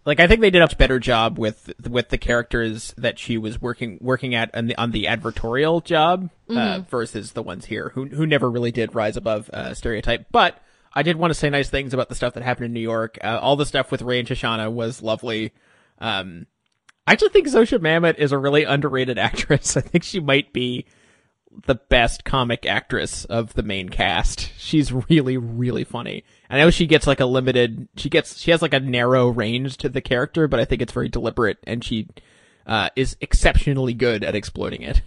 Like 0.04 0.20
I 0.20 0.26
think 0.26 0.42
they 0.42 0.50
did 0.50 0.60
a 0.60 0.64
much 0.64 0.76
better 0.76 0.98
job 0.98 1.38
with 1.38 1.72
with 1.88 2.10
the 2.10 2.18
characters 2.18 2.92
that 2.98 3.18
she 3.18 3.38
was 3.38 3.60
working 3.62 3.98
working 4.02 4.34
at 4.34 4.54
on 4.54 4.66
the 4.66 4.76
on 4.76 4.90
the 4.90 5.04
advertorial 5.04 5.82
job 5.82 6.28
uh, 6.50 6.80
versus 6.90 7.32
the 7.32 7.42
ones 7.42 7.64
here 7.64 7.90
who 7.94 8.06
who 8.06 8.26
never 8.26 8.50
really 8.50 8.70
did 8.70 8.94
rise 8.94 9.16
above 9.16 9.48
uh, 9.50 9.72
stereotype. 9.72 10.26
But 10.30 10.60
I 10.92 11.02
did 11.02 11.16
want 11.16 11.30
to 11.30 11.34
say 11.34 11.48
nice 11.48 11.70
things 11.70 11.94
about 11.94 12.10
the 12.10 12.14
stuff 12.14 12.34
that 12.34 12.42
happened 12.42 12.66
in 12.66 12.72
New 12.74 12.80
York. 12.80 13.18
Uh, 13.24 13.38
all 13.40 13.56
the 13.56 13.64
stuff 13.64 13.90
with 13.90 14.02
Ray 14.02 14.18
and 14.18 14.28
Shoshana 14.28 14.70
was 14.70 15.02
lovely. 15.02 15.52
Um, 15.98 16.46
I 17.06 17.12
actually 17.12 17.30
think 17.30 17.48
Zosia 17.48 17.78
Mamet 17.78 18.18
is 18.18 18.32
a 18.32 18.38
really 18.38 18.64
underrated 18.64 19.18
actress. 19.28 19.76
I 19.76 19.80
think 19.80 20.04
she 20.04 20.20
might 20.20 20.52
be 20.52 20.84
the 21.66 21.76
best 21.76 22.24
comic 22.24 22.66
actress 22.66 23.24
of 23.26 23.54
the 23.54 23.62
main 23.62 23.88
cast. 23.88 24.52
She's 24.58 24.92
really, 24.92 25.36
really 25.36 25.84
funny. 25.84 26.24
I 26.50 26.58
know 26.58 26.70
she 26.70 26.86
gets 26.86 27.06
like 27.06 27.20
a 27.20 27.26
limited, 27.26 27.88
she 27.96 28.08
gets, 28.08 28.38
she 28.38 28.50
has 28.50 28.62
like 28.62 28.74
a 28.74 28.80
narrow 28.80 29.28
range 29.28 29.76
to 29.78 29.88
the 29.88 30.00
character, 30.00 30.48
but 30.48 30.60
I 30.60 30.64
think 30.64 30.82
it's 30.82 30.92
very 30.92 31.08
deliberate 31.08 31.58
and 31.64 31.84
she, 31.84 32.08
uh, 32.66 32.88
is 32.96 33.16
exceptionally 33.20 33.94
good 33.94 34.24
at 34.24 34.34
exploiting 34.34 34.82
it. 34.82 35.02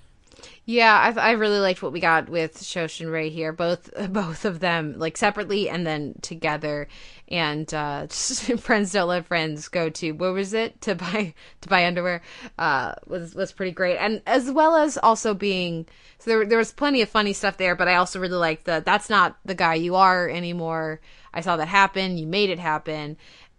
Yeah, 0.69 1.13
I, 1.15 1.29
I 1.29 1.31
really 1.31 1.59
liked 1.59 1.81
what 1.81 1.93
we 1.93 2.01
got 2.01 2.27
with 2.27 2.57
Shosh 2.57 2.99
and 2.99 3.09
Ray 3.09 3.29
here, 3.29 3.53
both 3.53 3.89
both 4.11 4.43
of 4.43 4.59
them 4.59 4.99
like 4.99 5.15
separately 5.15 5.69
and 5.69 5.87
then 5.87 6.15
together. 6.21 6.89
And 7.29 7.73
uh, 7.73 8.07
friends 8.07 8.91
don't 8.91 9.07
let 9.07 9.27
friends 9.27 9.69
go 9.69 9.89
to 9.89 10.11
what 10.11 10.33
was 10.33 10.53
it 10.53 10.81
to 10.81 10.95
buy 10.95 11.33
to 11.61 11.69
buy 11.69 11.85
underwear 11.85 12.21
uh, 12.59 12.95
was 13.07 13.33
was 13.33 13.53
pretty 13.53 13.71
great, 13.71 13.95
and 13.97 14.21
as 14.27 14.51
well 14.51 14.75
as 14.75 14.97
also 14.97 15.33
being 15.33 15.85
so 16.19 16.31
there 16.31 16.45
there 16.45 16.57
was 16.57 16.73
plenty 16.73 17.01
of 17.01 17.07
funny 17.07 17.31
stuff 17.31 17.55
there, 17.55 17.75
but 17.75 17.87
I 17.87 17.95
also 17.95 18.19
really 18.19 18.35
liked 18.35 18.65
the 18.65 18.83
that's 18.85 19.09
not 19.09 19.37
the 19.45 19.55
guy 19.55 19.75
you 19.75 19.95
are 19.95 20.27
anymore. 20.27 20.99
I 21.33 21.39
saw 21.41 21.55
that 21.55 21.69
happen. 21.69 22.17
You 22.17 22.27
made 22.27 22.49
it 22.49 22.59
happen. 22.59 23.15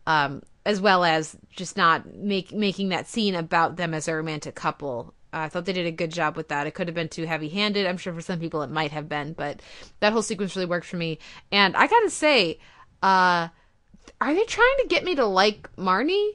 Um, 0.07 0.43
as 0.67 0.79
well 0.79 1.05
as 1.05 1.37
just 1.51 1.79
not 1.79 2.15
make 2.15 2.53
making 2.53 2.91
that 2.91 3.09
scene 3.09 3.35
about 3.35 3.77
them 3.77 3.95
as 3.95 4.09
a 4.09 4.15
romantic 4.15 4.55
couple. 4.55 5.15
Uh, 5.33 5.39
I 5.39 5.49
thought 5.49 5.67
they 5.67 5.73
did 5.73 5.87
a 5.87 5.93
good 5.93 6.13
job 6.13 6.37
with 6.37 6.49
that. 6.49 6.67
It 6.67 6.73
could 6.73 6.89
have 6.89 6.95
been 6.95 7.09
too 7.09 7.27
heavy-handed. 7.27 7.87
I'm 7.87 7.99
sure 7.99 8.15
for 8.15 8.21
some 8.21 8.41
people 8.41 8.63
it 8.63 8.71
might 8.71 8.93
have 8.93 9.09
been, 9.09 9.35
but 9.35 9.61
that 10.01 10.13
whole 10.13 10.23
sequence 10.23 10.57
really 10.57 10.67
worked 10.67 10.87
for 10.87 10.97
me. 10.97 11.19
And 11.53 11.77
I 11.77 11.87
gotta 11.87 12.11
say, 12.11 12.59
uh, 13.03 13.49
are 14.21 14.35
they 14.35 14.45
trying 14.45 14.77
to 14.81 14.89
get 14.89 15.05
me 15.05 15.15
to 15.17 15.27
like 15.27 15.69
Marnie? 15.77 16.33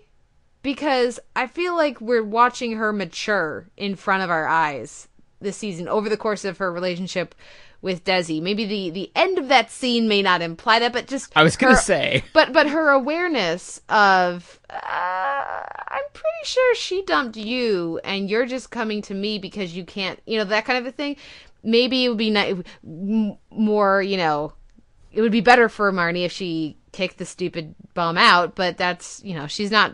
Because 0.62 1.20
I 1.36 1.48
feel 1.48 1.76
like 1.76 2.00
we're 2.00 2.24
watching 2.24 2.74
her 2.74 2.94
mature 2.94 3.68
in 3.76 3.96
front 3.96 4.24
of 4.24 4.30
our 4.30 4.48
eyes 4.48 5.10
this 5.44 5.58
season 5.58 5.88
over 5.88 6.10
the 6.10 6.18
course 6.18 6.44
of 6.46 6.58
her 6.58 6.72
relationship 6.72 7.36
with 7.82 8.04
Desi. 8.06 8.42
Maybe 8.42 8.66
the 8.66 8.90
the 8.90 9.12
end 9.16 9.38
of 9.38 9.50
that 9.50 9.70
scene 9.70 10.08
may 10.08 10.22
not 10.22 10.42
imply 10.42 10.80
that, 10.80 10.94
but 10.94 11.08
just 11.08 11.32
I 11.36 11.44
was 11.44 11.58
gonna 11.58 11.76
her- 11.76 11.80
say. 11.82 12.24
but 12.34 12.54
but 12.54 12.68
her 12.68 12.90
awareness 12.90 13.82
of 13.90 14.60
uh, 14.70 14.76
I'm 15.90 16.04
pretty 16.14 16.46
sure 16.46 16.76
she 16.76 17.04
dumped 17.04 17.38
you, 17.38 18.00
and 18.04 18.30
you're 18.30 18.46
just 18.46 18.70
coming 18.72 19.02
to 19.04 19.14
me 19.14 19.38
because 19.40 19.76
you 19.76 19.84
can't, 19.86 20.20
you 20.26 20.38
know, 20.38 20.46
that 20.46 20.66
kind 20.66 20.80
of 20.80 20.86
a 20.86 20.96
thing. 20.96 21.18
Maybe 21.64 22.06
it 22.06 22.10
would 22.10 22.18
be 22.18 22.30
ni- 22.32 23.38
more, 23.52 24.02
you 24.02 24.18
know, 24.18 24.54
it 25.12 25.22
would 25.22 25.32
be 25.32 25.42
better 25.42 25.70
for 25.70 25.92
Marnie 25.92 26.26
if 26.26 26.32
she 26.32 26.78
kicked 26.92 27.18
the 27.18 27.26
stupid 27.26 27.76
bum 27.94 28.18
out, 28.18 28.56
but 28.56 28.78
that's 28.78 29.22
you 29.24 29.36
know 29.36 29.48
she's 29.48 29.72
not 29.72 29.94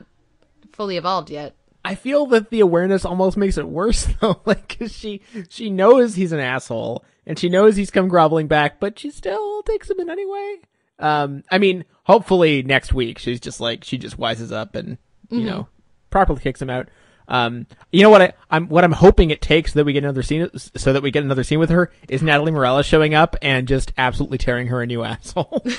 fully 0.73 0.95
evolved 0.97 1.29
yet. 1.29 1.55
I 1.83 1.95
feel 1.95 2.25
that 2.27 2.49
the 2.49 2.59
awareness 2.59 3.05
almost 3.05 3.37
makes 3.37 3.57
it 3.57 3.67
worse 3.67 4.05
though, 4.21 4.41
like 4.45 4.77
'cause 4.77 4.95
she 4.95 5.21
she 5.49 5.69
knows 5.69 6.15
he's 6.15 6.31
an 6.31 6.39
asshole 6.39 7.03
and 7.25 7.37
she 7.39 7.49
knows 7.49 7.75
he's 7.75 7.91
come 7.91 8.07
groveling 8.07 8.47
back, 8.47 8.79
but 8.79 8.97
she 8.99 9.11
still 9.11 9.61
takes 9.63 9.89
him 9.89 9.99
in 9.99 10.09
anyway. 10.09 10.57
Um, 10.99 11.43
I 11.49 11.57
mean, 11.59 11.85
hopefully 12.03 12.61
next 12.63 12.93
week 12.93 13.19
she's 13.19 13.39
just 13.39 13.61
like 13.61 13.83
she 13.83 13.97
just 13.97 14.17
wises 14.19 14.51
up 14.51 14.75
and 14.75 14.97
you 15.29 15.43
know 15.45 15.67
properly 16.09 16.41
kicks 16.41 16.61
him 16.61 16.69
out. 16.69 16.89
Um, 17.27 17.67
you 17.91 18.01
know 18.01 18.09
what 18.09 18.23
I, 18.23 18.33
I'm 18.49 18.67
what 18.69 18.83
I'm 18.83 18.91
hoping 18.91 19.29
it 19.29 19.39
takes 19.39 19.73
so 19.73 19.79
that 19.79 19.85
we 19.85 19.93
get 19.93 20.03
another 20.03 20.23
scene 20.23 20.49
so 20.75 20.91
that 20.93 21.03
we 21.03 21.11
get 21.11 21.23
another 21.23 21.43
scene 21.43 21.59
with 21.59 21.69
her 21.69 21.91
is 22.09 22.23
Natalie 22.23 22.51
Morales 22.51 22.87
showing 22.87 23.13
up 23.13 23.35
and 23.43 23.67
just 23.67 23.93
absolutely 23.99 24.39
tearing 24.39 24.67
her 24.67 24.81
a 24.81 24.87
new 24.87 25.03
asshole. 25.05 25.63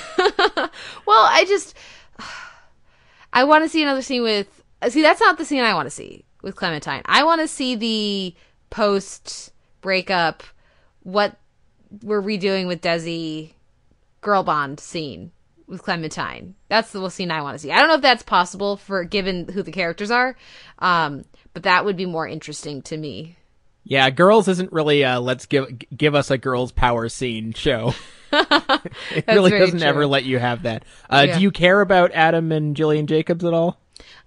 Well, 1.05 1.25
I 1.29 1.43
just 1.47 1.75
I 3.33 3.43
want 3.43 3.63
to 3.65 3.69
see 3.69 3.83
another 3.83 4.01
scene 4.01 4.23
with 4.23 4.60
see 4.89 5.01
that's 5.01 5.21
not 5.21 5.37
the 5.37 5.45
scene 5.45 5.63
I 5.63 5.73
want 5.73 5.85
to 5.87 5.91
see 5.91 6.25
with 6.41 6.55
Clementine. 6.55 7.01
I 7.05 7.23
want 7.23 7.41
to 7.41 7.47
see 7.47 7.75
the 7.75 8.35
post 8.69 9.51
breakup 9.81 10.43
what 11.03 11.37
we're 12.03 12.21
redoing 12.21 12.67
with 12.67 12.81
Desi 12.81 13.51
girl 14.21 14.43
bond 14.43 14.79
scene 14.79 15.31
with 15.67 15.83
Clementine. 15.83 16.55
That's 16.69 16.91
the 16.91 17.09
scene 17.09 17.31
I 17.31 17.41
want 17.41 17.55
to 17.55 17.59
see. 17.59 17.71
I 17.71 17.79
don't 17.79 17.87
know 17.87 17.95
if 17.95 18.01
that's 18.01 18.23
possible 18.23 18.77
for 18.77 19.03
given 19.03 19.47
who 19.47 19.63
the 19.63 19.71
characters 19.71 20.11
are, 20.11 20.35
um, 20.79 21.25
but 21.53 21.63
that 21.63 21.85
would 21.85 21.97
be 21.97 22.05
more 22.05 22.27
interesting 22.27 22.81
to 22.83 22.97
me. 22.97 23.37
yeah, 23.83 24.09
girls 24.09 24.47
isn't 24.47 24.71
really 24.71 25.03
uh 25.03 25.19
let's 25.19 25.45
give 25.47 25.65
give 25.95 26.13
us 26.15 26.29
a 26.31 26.37
girls 26.37 26.71
power 26.71 27.09
scene 27.09 27.53
show. 27.53 27.93
it 28.33 29.25
really 29.27 29.51
doesn't 29.51 29.79
true. 29.79 29.87
ever 29.87 30.05
let 30.07 30.23
you 30.23 30.39
have 30.39 30.63
that. 30.63 30.85
Uh, 31.09 31.25
Yeah. 31.27 31.35
Do 31.35 31.41
you 31.41 31.51
care 31.51 31.81
about 31.81 32.11
Adam 32.13 32.51
and 32.51 32.75
Gillian 32.75 33.07
Jacobs 33.07 33.43
at 33.43 33.53
all? 33.53 33.77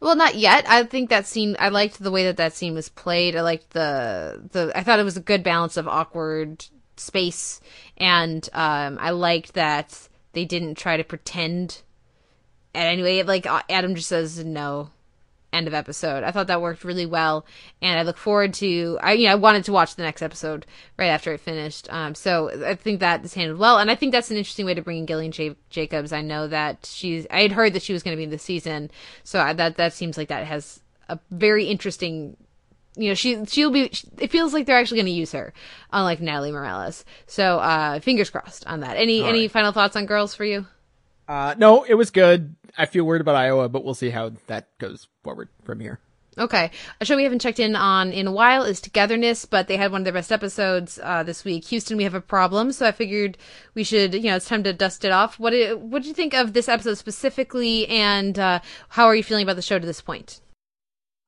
Well, 0.05 0.17
not 0.17 0.35
yet. 0.35 0.69
I 0.69 0.83
think 0.83 1.09
that 1.09 1.27
scene. 1.27 1.57
I 1.59 1.71
liked 1.71 1.99
the 1.99 2.11
way 2.11 2.25
that 2.25 2.37
that 2.37 2.53
scene 2.53 2.75
was 2.75 2.91
played. 2.91 3.35
I 3.35 3.41
liked 3.41 3.71
the 3.71 4.39
the. 4.53 4.71
I 4.75 4.83
thought 4.83 4.99
it 4.99 5.05
was 5.05 5.17
a 5.17 5.21
good 5.21 5.43
balance 5.43 5.79
of 5.79 5.89
awkward 5.89 6.67
space, 6.99 7.59
and 7.97 8.47
um, 8.53 8.99
I 9.01 9.13
liked 9.13 9.55
that 9.55 10.11
they 10.35 10.45
didn't 10.45 10.75
try 10.75 10.99
to 10.99 11.05
pretend. 11.05 11.81
And 12.75 12.87
anyway, 12.87 13.23
like 13.23 13.47
uh, 13.47 13.63
Adam 13.71 13.95
just 13.95 14.11
says 14.11 14.45
no. 14.45 14.91
End 15.55 15.69
of 15.69 15.75
episode. 15.75 16.25
I 16.25 16.33
thought 16.33 16.49
that 16.49 16.61
worked 16.61 16.83
really 16.83 17.07
well, 17.07 17.47
and 17.81 17.97
I 17.97 18.03
look 18.03 18.17
forward 18.17 18.55
to. 18.55 18.99
I 19.01 19.13
you 19.13 19.27
know 19.27 19.33
I 19.33 19.37
wanted 19.37 19.63
to 19.67 19.73
watch 19.73 19.95
the 19.95 20.03
next 20.03 20.21
episode 20.21 20.67
right 20.99 21.07
after 21.07 21.33
it 21.33 21.39
finished. 21.39 21.87
Um, 21.93 22.17
so 22.17 22.51
I 22.67 22.75
think 22.75 22.99
that 22.99 23.25
is 23.25 23.35
handled 23.35 23.61
well, 23.61 23.79
and 23.79 23.89
I 23.89 23.95
think 23.95 24.11
that's 24.11 24.33
an 24.33 24.37
interesting 24.37 24.67
way 24.67 24.75
to 24.75 24.83
bring 24.83 24.99
in 24.99 25.07
Gillian 25.07 25.31
J- 25.31 25.55
Jacobs. 25.71 26.13
I 26.13 26.23
know 26.23 26.49
that 26.49 26.85
she's. 26.85 27.25
I 27.31 27.43
had 27.43 27.53
heard 27.53 27.73
that 27.75 27.83
she 27.83 27.93
was 27.93 28.03
going 28.03 28.15
to 28.15 28.17
be 28.17 28.25
in 28.25 28.31
the 28.31 28.39
season, 28.39 28.91
so 29.23 29.39
I, 29.39 29.53
that 29.53 29.77
that 29.77 29.93
seems 29.93 30.19
like 30.19 30.27
that 30.27 30.45
has 30.45 30.81
a 31.09 31.21
very 31.31 31.67
interesting. 31.67 32.37
You 32.97 33.11
know, 33.11 33.15
she 33.15 33.45
she'll 33.45 33.71
be. 33.71 33.93
It 34.19 34.33
feels 34.33 34.53
like 34.53 34.67
they're 34.67 34.79
actually 34.79 34.99
going 34.99 35.07
to 35.07 35.13
use 35.13 35.31
her, 35.31 35.55
unlike 35.93 36.21
Natalie 36.21 36.51
Morales. 36.51 37.05
So 37.29 37.61
uh, 37.61 38.01
fingers 38.01 38.29
crossed 38.29 38.67
on 38.67 38.81
that. 38.81 38.97
Any 38.97 39.23
any 39.23 39.47
final 39.47 39.71
thoughts 39.71 39.95
on 39.95 40.07
girls 40.07 40.35
for 40.35 40.45
you? 40.45 40.67
Uh, 41.29 41.55
no, 41.57 41.85
it 41.85 41.95
was 41.95 42.11
good. 42.11 42.57
I 42.77 42.87
feel 42.87 43.05
worried 43.05 43.21
about 43.21 43.37
Iowa, 43.37 43.69
but 43.69 43.85
we'll 43.85 43.95
see 43.95 44.11
how 44.11 44.33
that 44.47 44.77
goes 44.79 45.09
forward 45.23 45.49
from 45.65 45.81
here. 45.81 46.01
Okay. 46.37 46.71
A 47.01 47.05
show 47.05 47.17
we 47.17 47.23
haven't 47.23 47.41
checked 47.41 47.61
in 47.61 47.77
on 47.77 48.13
in 48.13 48.27
a 48.27 48.33
while 48.33 48.65
is 48.65 48.81
Togetherness, 48.81 49.45
but 49.45 49.69
they 49.69 49.77
had 49.77 49.93
one 49.93 50.01
of 50.01 50.05
their 50.05 50.13
best 50.13 50.33
episodes 50.33 50.99
uh, 51.03 51.23
this 51.23 51.45
week. 51.45 51.65
Houston, 51.67 51.97
we 51.97 52.05
have 52.05 52.15
a 52.15 52.21
problem, 52.21 52.73
so 52.73 52.87
I 52.87 52.93
figured 52.93 53.39
we 53.75 53.85
should, 53.85 54.15
you 54.15 54.25
know, 54.25 54.37
it's 54.37 54.49
time 54.49 54.65
to 54.65 54.73
dust 54.73 55.05
it 55.05 55.13
off. 55.13 55.39
What 55.39 55.51
did, 55.51 55.81
what 55.81 56.03
did 56.03 56.09
you 56.09 56.15
think 56.15 56.35
of 56.35 56.53
this 56.53 56.69
episode 56.69 56.99
specifically, 56.99 57.87
and 57.87 58.39
uh, 58.39 58.61
how 58.89 59.05
are 59.07 59.15
you 59.15 59.23
feeling 59.23 59.45
about 59.45 59.57
the 59.57 59.63
show 59.63 59.79
to 59.79 59.87
this 59.87 60.01
point? 60.01 60.41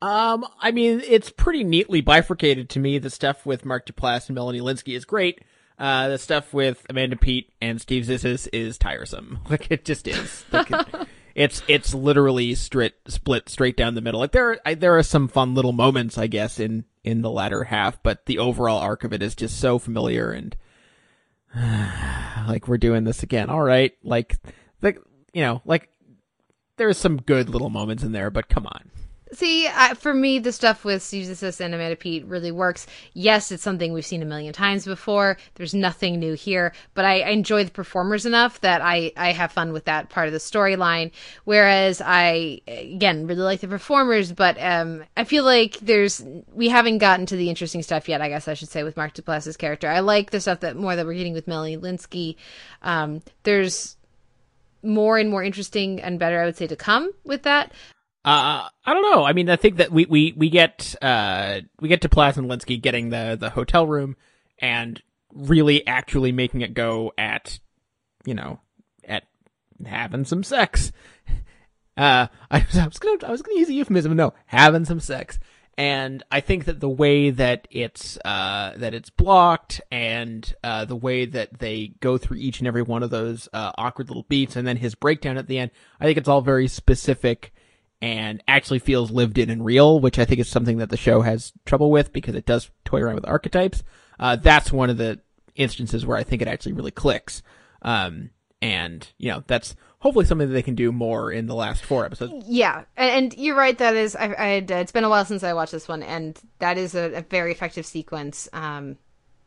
Um, 0.02 0.44
I 0.60 0.72
mean, 0.72 1.00
it's 1.06 1.30
pretty 1.30 1.64
neatly 1.64 2.00
bifurcated 2.00 2.68
to 2.70 2.80
me. 2.80 2.98
The 2.98 3.10
stuff 3.10 3.46
with 3.46 3.64
Mark 3.64 3.86
Duplass 3.86 4.28
and 4.28 4.34
Melanie 4.34 4.60
Lynskey 4.60 4.96
is 4.96 5.04
great. 5.04 5.42
Uh, 5.78 6.08
the 6.08 6.18
stuff 6.18 6.54
with 6.54 6.84
Amanda 6.88 7.16
Peet 7.16 7.52
and 7.60 7.80
Steve 7.80 8.04
Zissis 8.04 8.48
is 8.52 8.78
tiresome. 8.78 9.40
Like 9.50 9.70
it 9.70 9.84
just 9.84 10.08
is. 10.08 10.44
Like 10.50 10.70
it's 11.36 11.62
it's 11.68 11.92
literally 11.92 12.54
split 12.54 12.94
straight 13.48 13.76
down 13.76 13.94
the 13.94 14.00
middle. 14.00 14.20
Like 14.20 14.32
there 14.32 14.58
are, 14.64 14.74
there 14.74 14.96
are 14.96 15.02
some 15.02 15.28
fun 15.28 15.54
little 15.54 15.72
moments, 15.72 16.16
I 16.16 16.28
guess, 16.28 16.58
in 16.58 16.86
in 17.04 17.20
the 17.20 17.30
latter 17.30 17.64
half, 17.64 18.02
but 18.02 18.24
the 18.24 18.38
overall 18.38 18.78
arc 18.78 19.04
of 19.04 19.12
it 19.12 19.22
is 19.22 19.34
just 19.34 19.60
so 19.60 19.78
familiar 19.78 20.32
and 20.32 20.56
like 22.48 22.66
we're 22.66 22.78
doing 22.78 23.04
this 23.04 23.22
again. 23.22 23.50
All 23.50 23.60
right, 23.60 23.92
like 24.02 24.38
like 24.80 24.98
you 25.34 25.42
know, 25.42 25.60
like 25.66 25.90
there's 26.78 26.96
some 26.96 27.18
good 27.18 27.50
little 27.50 27.70
moments 27.70 28.02
in 28.02 28.12
there, 28.12 28.30
but 28.30 28.48
come 28.48 28.66
on. 28.66 28.90
See, 29.32 29.66
I, 29.66 29.94
for 29.94 30.14
me, 30.14 30.38
the 30.38 30.52
stuff 30.52 30.84
with 30.84 31.02
Zissis 31.02 31.60
and 31.60 31.98
Pete 31.98 32.24
really 32.26 32.52
works. 32.52 32.86
Yes, 33.12 33.50
it's 33.50 33.62
something 33.62 33.92
we've 33.92 34.06
seen 34.06 34.22
a 34.22 34.26
million 34.26 34.52
times 34.52 34.84
before. 34.84 35.36
There's 35.56 35.74
nothing 35.74 36.20
new 36.20 36.34
here, 36.34 36.72
but 36.94 37.04
I, 37.04 37.20
I 37.20 37.30
enjoy 37.30 37.64
the 37.64 37.72
performers 37.72 38.24
enough 38.24 38.60
that 38.60 38.82
I, 38.82 39.10
I 39.16 39.32
have 39.32 39.50
fun 39.50 39.72
with 39.72 39.86
that 39.86 40.10
part 40.10 40.28
of 40.28 40.32
the 40.32 40.38
storyline. 40.38 41.10
Whereas 41.44 42.00
I, 42.04 42.60
again, 42.68 43.26
really 43.26 43.42
like 43.42 43.60
the 43.60 43.68
performers, 43.68 44.30
but 44.30 44.56
um, 44.60 45.02
I 45.16 45.24
feel 45.24 45.42
like 45.42 45.78
there's 45.80 46.24
we 46.54 46.68
haven't 46.68 46.98
gotten 46.98 47.26
to 47.26 47.36
the 47.36 47.50
interesting 47.50 47.82
stuff 47.82 48.08
yet. 48.08 48.20
I 48.20 48.28
guess 48.28 48.46
I 48.46 48.54
should 48.54 48.68
say 48.68 48.84
with 48.84 48.96
Mark 48.96 49.14
Duplass's 49.14 49.56
character. 49.56 49.88
I 49.88 50.00
like 50.00 50.30
the 50.30 50.40
stuff 50.40 50.60
that 50.60 50.76
more 50.76 50.94
that 50.94 51.04
we're 51.04 51.14
getting 51.14 51.32
with 51.32 51.48
Melanie 51.48 51.78
Lynskey. 51.78 52.36
Um, 52.82 53.22
there's 53.42 53.96
more 54.84 55.18
and 55.18 55.28
more 55.28 55.42
interesting 55.42 56.00
and 56.00 56.20
better, 56.20 56.40
I 56.40 56.44
would 56.44 56.56
say, 56.56 56.68
to 56.68 56.76
come 56.76 57.10
with 57.24 57.42
that. 57.42 57.72
Uh, 58.26 58.68
I 58.84 58.92
don't 58.92 59.08
know. 59.08 59.24
I 59.24 59.32
mean, 59.32 59.48
I 59.48 59.54
think 59.54 59.76
that 59.76 59.92
we, 59.92 60.04
we, 60.04 60.34
we 60.36 60.50
get, 60.50 60.96
uh, 61.00 61.60
we 61.80 61.88
get 61.88 62.00
to 62.00 62.08
Plath 62.08 62.36
and 62.36 62.50
Lynskey 62.50 62.80
getting 62.82 63.10
the, 63.10 63.36
the 63.38 63.50
hotel 63.50 63.86
room 63.86 64.16
and 64.58 65.00
really 65.32 65.86
actually 65.86 66.32
making 66.32 66.62
it 66.62 66.74
go 66.74 67.12
at, 67.16 67.60
you 68.24 68.34
know, 68.34 68.58
at 69.04 69.22
having 69.84 70.24
some 70.24 70.42
sex. 70.42 70.92
Uh, 71.98 72.26
I, 72.50 72.58
I 72.74 72.86
was 72.86 72.98
gonna, 72.98 73.26
I 73.26 73.30
was 73.30 73.40
gonna 73.40 73.58
use 73.58 73.70
a 73.70 73.72
euphemism. 73.72 74.14
No, 74.14 74.34
having 74.44 74.84
some 74.84 75.00
sex. 75.00 75.38
And 75.78 76.22
I 76.30 76.40
think 76.40 76.66
that 76.66 76.78
the 76.78 76.90
way 76.90 77.30
that 77.30 77.66
it's, 77.70 78.18
uh, 78.22 78.74
that 78.76 78.92
it's 78.92 79.08
blocked 79.08 79.80
and, 79.90 80.54
uh, 80.62 80.84
the 80.84 80.94
way 80.94 81.24
that 81.24 81.58
they 81.58 81.94
go 82.00 82.18
through 82.18 82.36
each 82.36 82.58
and 82.58 82.68
every 82.68 82.82
one 82.82 83.02
of 83.02 83.08
those, 83.08 83.48
uh, 83.54 83.72
awkward 83.78 84.10
little 84.10 84.26
beats 84.28 84.56
and 84.56 84.68
then 84.68 84.76
his 84.76 84.94
breakdown 84.94 85.38
at 85.38 85.48
the 85.48 85.58
end, 85.58 85.70
I 85.98 86.04
think 86.04 86.18
it's 86.18 86.28
all 86.28 86.42
very 86.42 86.68
specific 86.68 87.54
and 88.02 88.42
actually 88.46 88.78
feels 88.78 89.10
lived 89.10 89.38
in 89.38 89.50
and 89.50 89.64
real, 89.64 90.00
which 90.00 90.18
I 90.18 90.24
think 90.24 90.40
is 90.40 90.48
something 90.48 90.78
that 90.78 90.90
the 90.90 90.96
show 90.96 91.22
has 91.22 91.52
trouble 91.64 91.90
with 91.90 92.12
because 92.12 92.34
it 92.34 92.46
does 92.46 92.70
toy 92.84 93.00
around 93.00 93.16
with 93.16 93.28
archetypes. 93.28 93.82
Uh, 94.18 94.36
that's 94.36 94.72
one 94.72 94.90
of 94.90 94.98
the 94.98 95.20
instances 95.54 96.04
where 96.04 96.16
I 96.16 96.22
think 96.22 96.42
it 96.42 96.48
actually 96.48 96.74
really 96.74 96.90
clicks. 96.90 97.42
Um, 97.82 98.30
and 98.60 99.06
you 99.18 99.30
know, 99.30 99.44
that's 99.46 99.76
hopefully 99.98 100.24
something 100.24 100.48
that 100.48 100.54
they 100.54 100.62
can 100.62 100.74
do 100.74 100.92
more 100.92 101.32
in 101.32 101.46
the 101.46 101.54
last 101.54 101.84
four 101.84 102.04
episodes. 102.04 102.44
Yeah, 102.46 102.84
and, 102.96 103.10
and 103.10 103.34
you're 103.38 103.56
right. 103.56 103.76
That 103.76 103.96
is, 103.96 104.14
I, 104.14 104.34
I 104.38 104.46
had, 104.48 104.70
uh, 104.70 104.76
it's 104.76 104.92
been 104.92 105.04
a 105.04 105.08
while 105.08 105.24
since 105.24 105.42
I 105.42 105.52
watched 105.52 105.72
this 105.72 105.88
one, 105.88 106.02
and 106.02 106.38
that 106.58 106.78
is 106.78 106.94
a, 106.94 107.12
a 107.12 107.22
very 107.22 107.52
effective 107.52 107.86
sequence. 107.86 108.48
Um, 108.52 108.98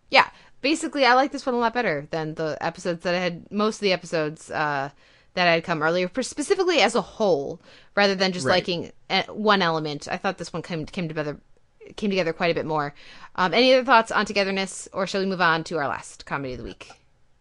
yeah, 0.10 0.30
basically, 0.62 1.06
I 1.06 1.14
like 1.14 1.32
this 1.32 1.46
one 1.46 1.56
a 1.56 1.60
lot 1.60 1.74
better 1.74 2.08
than 2.12 2.34
the 2.34 2.58
episodes 2.62 3.04
that 3.04 3.16
I 3.16 3.20
had. 3.20 3.52
Most 3.52 3.78
of 3.78 3.82
the 3.82 3.94
episodes, 3.94 4.52
uh, 4.52 4.90
that 5.36 5.46
had 5.46 5.64
come 5.64 5.82
earlier, 5.84 6.10
specifically 6.22 6.80
as 6.82 6.96
a 6.96 7.02
whole, 7.02 7.62
rather 7.96 8.16
than 8.16 8.32
just 8.32 8.46
Right. 8.46 8.56
liking 8.56 8.92
uh, 9.10 9.24
one 9.28 9.62
element. 9.62 10.08
I 10.10 10.18
thought 10.18 10.38
this 10.38 10.52
one 10.54 10.62
came 10.62 10.86
came 10.86 11.08
together 11.08 11.40
came 11.96 12.10
together 12.12 12.34
quite 12.34 12.52
a 12.52 12.54
bit 12.54 12.66
more. 12.66 12.94
Um, 13.36 13.54
any 13.54 13.74
other 13.74 13.84
thoughts 13.86 14.12
on 14.12 14.26
togetherness, 14.26 14.88
or 14.94 15.08
shall 15.08 15.22
we 15.22 15.28
move 15.28 15.42
on 15.42 15.64
to 15.66 15.78
our 15.78 15.88
last 15.88 16.26
comedy 16.26 16.54
of 16.54 16.60
the 16.60 16.64
week? 16.64 16.90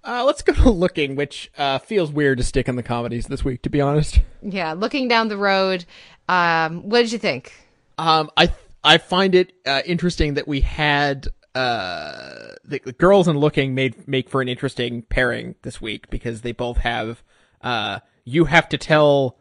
Uh, 0.05 0.25
let's 0.25 0.41
go 0.43 0.55
to 0.55 0.71
looking, 0.71 1.17
which 1.17 1.51
uh, 1.59 1.79
feels 1.79 2.11
weird 2.11 2.39
to 2.39 2.45
stick 2.45 2.67
in 2.69 2.77
the 2.77 2.83
comedies 2.83 3.27
this 3.27 3.45
week, 3.45 3.61
to 3.63 3.69
be 3.69 3.81
honest. 3.81 4.21
Yeah, 4.43 4.73
looking 4.73 5.07
down 5.09 5.29
the 5.29 5.37
road. 5.37 5.85
Um, 6.29 6.89
what 6.89 7.01
did 7.03 7.13
you 7.13 7.19
think? 7.19 7.53
Um, 7.99 8.31
I 8.37 8.53
I 8.85 8.99
find 8.99 9.35
it 9.35 9.53
uh, 9.67 9.83
interesting 9.85 10.35
that 10.35 10.47
we 10.49 10.61
had 10.61 11.29
uh, 11.55 12.55
the, 12.65 12.81
the 12.85 12.93
girls 12.93 13.29
and 13.29 13.39
looking 13.39 13.75
made 13.75 14.07
make 14.09 14.31
for 14.31 14.41
an 14.41 14.49
interesting 14.49 15.03
pairing 15.03 15.57
this 15.63 15.81
week 15.81 16.09
because 16.09 16.41
they 16.43 16.53
both 16.53 16.79
have 16.79 17.23
uh, 17.63 18.01
you 18.25 18.45
have 18.45 18.69
to 18.71 18.79
tell 18.79 19.37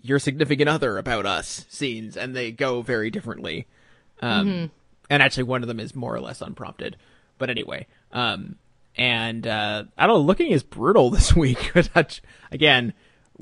your 0.00 0.18
significant 0.18 0.68
other 0.68 0.98
about 0.98 1.26
us 1.26 1.64
scenes, 1.68 2.16
and 2.16 2.34
they 2.34 2.50
go 2.50 2.82
very 2.82 3.10
differently. 3.10 3.66
Um, 4.20 4.70
and 5.10 5.22
actually, 5.22 5.44
one 5.44 5.62
of 5.62 5.68
them 5.68 5.80
is 5.80 5.94
more 5.94 6.14
or 6.14 6.20
less 6.20 6.40
unprompted. 6.40 6.96
But 7.38 7.50
anyway, 7.50 7.86
um, 8.12 8.56
and 8.96 9.46
uh, 9.46 9.84
I 9.96 10.06
don't 10.06 10.16
know, 10.16 10.22
looking 10.22 10.50
is 10.50 10.62
brutal 10.62 11.10
this 11.10 11.34
week. 11.34 11.72
But 11.94 12.20
again, 12.50 12.94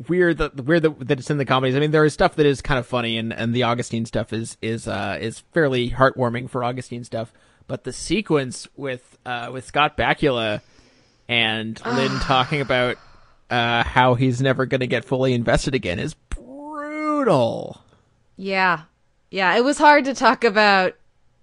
weird 0.09 0.39
that 0.39 0.57
weird 0.65 0.83
that, 0.83 1.09
that 1.09 1.19
it's 1.19 1.31
in 1.31 1.39
the 1.39 1.45
comedies. 1.45 1.77
I 1.77 1.81
mean, 1.81 1.91
there 1.91 2.05
is 2.05 2.13
stuff 2.13 2.37
that 2.37 2.47
is 2.47 2.63
kind 2.63 2.79
of 2.79 2.87
funny, 2.87 3.19
and, 3.19 3.33
and 3.33 3.55
the 3.55 3.65
Augustine 3.65 4.07
stuff 4.07 4.33
is 4.33 4.57
is 4.63 4.89
uh, 4.89 5.19
is 5.21 5.41
fairly 5.53 5.91
heartwarming 5.91 6.51
for 6.51 6.65
Augustine 6.65 7.05
stuff. 7.05 7.33
But 7.67 7.85
the 7.85 7.93
sequence 7.93 8.69
with 8.77 9.19
uh, 9.25 9.51
with 9.53 9.65
Scott 9.65 9.97
Bakula 9.97 10.61
and 11.29 11.81
Lynn 11.87 12.19
talking 12.21 12.61
about 12.61 12.97
uh, 13.51 13.85
how 13.85 14.15
he's 14.15 14.41
never 14.41 14.65
going 14.67 14.81
to 14.81 14.87
get 14.87 15.05
fully 15.05 15.35
invested 15.35 15.75
again 15.75 15.99
is 15.99 16.15
brutal. 16.15 17.83
Yeah. 18.37 18.83
Yeah, 19.31 19.55
it 19.57 19.65
was 19.65 19.79
hard 19.79 20.07
to 20.07 20.15
talk 20.15 20.43
about 20.43 20.95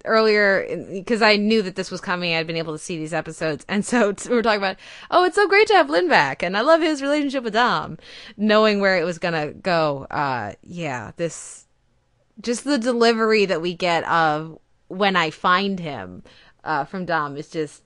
earlier 0.03 0.86
because 0.91 1.22
I 1.22 1.36
knew 1.36 1.62
that 1.62 1.76
this 1.76 1.91
was 1.91 2.01
coming. 2.01 2.34
I'd 2.34 2.47
been 2.47 2.55
able 2.55 2.74
to 2.74 2.80
see 2.80 2.97
these 2.97 3.14
episodes. 3.14 3.66
And 3.68 3.86
so 3.86 4.14
we 4.30 4.36
were 4.36 4.41
talking 4.41 4.60
about, 4.60 4.78
oh, 5.12 5.24
it's 5.24 5.36
so 5.36 5.47
great 5.47 5.68
to 5.68 5.74
have 5.74 5.89
Lynn 5.89 6.10
back. 6.10 6.43
And 6.43 6.58
I 6.58 6.62
love 6.62 6.82
his 6.82 7.01
relationship 7.01 7.43
with 7.43 7.53
Dom, 7.53 7.97
knowing 8.36 8.80
where 8.80 8.97
it 8.97 9.03
was 9.03 9.20
going 9.20 9.34
to 9.34 9.53
go. 9.53 10.08
Uh, 10.10 10.53
yeah, 10.64 11.12
this, 11.18 11.66
just 12.41 12.64
the 12.64 12.78
delivery 12.78 13.45
that 13.45 13.62
we 13.62 13.74
get 13.74 14.03
of 14.05 14.58
when 14.88 15.16
I 15.16 15.30
find 15.30 15.80
him, 15.80 16.24
uh, 16.64 16.86
from 16.86 17.05
Dom 17.05 17.38
is 17.38 17.49
just, 17.49 17.84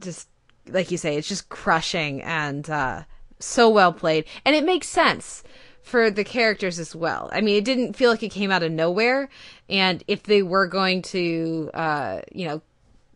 just, 0.00 0.28
like 0.68 0.90
you 0.90 0.96
say, 0.96 1.16
it's 1.16 1.28
just 1.28 1.48
crushing 1.48 2.22
and, 2.22 2.68
uh, 2.68 3.02
so 3.38 3.68
well 3.68 3.92
played. 3.92 4.24
And 4.44 4.54
it 4.54 4.64
makes 4.64 4.88
sense 4.88 5.42
for 5.82 6.10
the 6.10 6.24
characters 6.24 6.78
as 6.78 6.96
well. 6.96 7.28
I 7.32 7.40
mean, 7.40 7.56
it 7.56 7.64
didn't 7.64 7.94
feel 7.94 8.10
like 8.10 8.22
it 8.22 8.30
came 8.30 8.50
out 8.50 8.62
of 8.62 8.72
nowhere. 8.72 9.28
And 9.68 10.02
if 10.08 10.22
they 10.22 10.42
were 10.42 10.66
going 10.66 11.02
to, 11.02 11.70
uh, 11.74 12.20
you 12.32 12.48
know, 12.48 12.62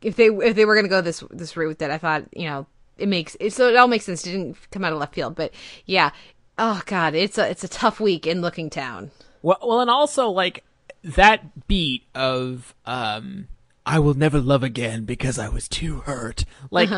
if 0.02 0.16
they 0.16 0.26
if 0.26 0.54
they 0.54 0.64
were 0.64 0.74
going 0.74 0.84
to 0.84 0.90
go 0.90 1.00
this 1.00 1.24
this 1.30 1.56
route, 1.56 1.78
that 1.78 1.90
I 1.90 1.98
thought, 1.98 2.24
you 2.32 2.46
know, 2.46 2.66
it 2.98 3.08
makes 3.08 3.36
it 3.40 3.52
so 3.52 3.68
it 3.68 3.76
all 3.76 3.88
makes 3.88 4.04
sense. 4.04 4.26
It 4.26 4.32
didn't 4.32 4.70
come 4.70 4.84
out 4.84 4.92
of 4.92 4.98
left 4.98 5.14
field, 5.14 5.34
but 5.34 5.52
yeah. 5.86 6.10
Oh 6.58 6.82
God, 6.86 7.14
it's 7.14 7.38
a 7.38 7.48
it's 7.48 7.64
a 7.64 7.68
tough 7.68 8.00
week 8.00 8.26
in 8.26 8.40
Looking 8.40 8.68
Town. 8.68 9.12
Well, 9.42 9.58
well, 9.62 9.80
and 9.80 9.90
also 9.90 10.28
like 10.28 10.64
that 11.02 11.68
beat 11.68 12.04
of 12.14 12.74
um, 12.84 13.48
"I 13.86 13.98
will 13.98 14.14
never 14.14 14.40
love 14.40 14.62
again 14.62 15.04
because 15.04 15.38
I 15.38 15.48
was 15.48 15.68
too 15.68 16.00
hurt." 16.00 16.44
Like 16.70 16.90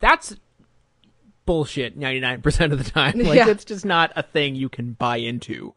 that's 0.00 0.36
bullshit 1.46 1.96
ninety 1.96 2.20
nine 2.20 2.42
percent 2.42 2.72
of 2.72 2.82
the 2.82 2.90
time. 2.90 3.18
Like 3.24 3.36
Yeah. 3.36 3.48
it's 3.48 3.64
just 3.64 3.84
not 3.84 4.12
a 4.16 4.22
thing 4.22 4.54
you 4.54 4.68
can 4.68 4.92
buy 4.92 5.16
into. 5.18 5.74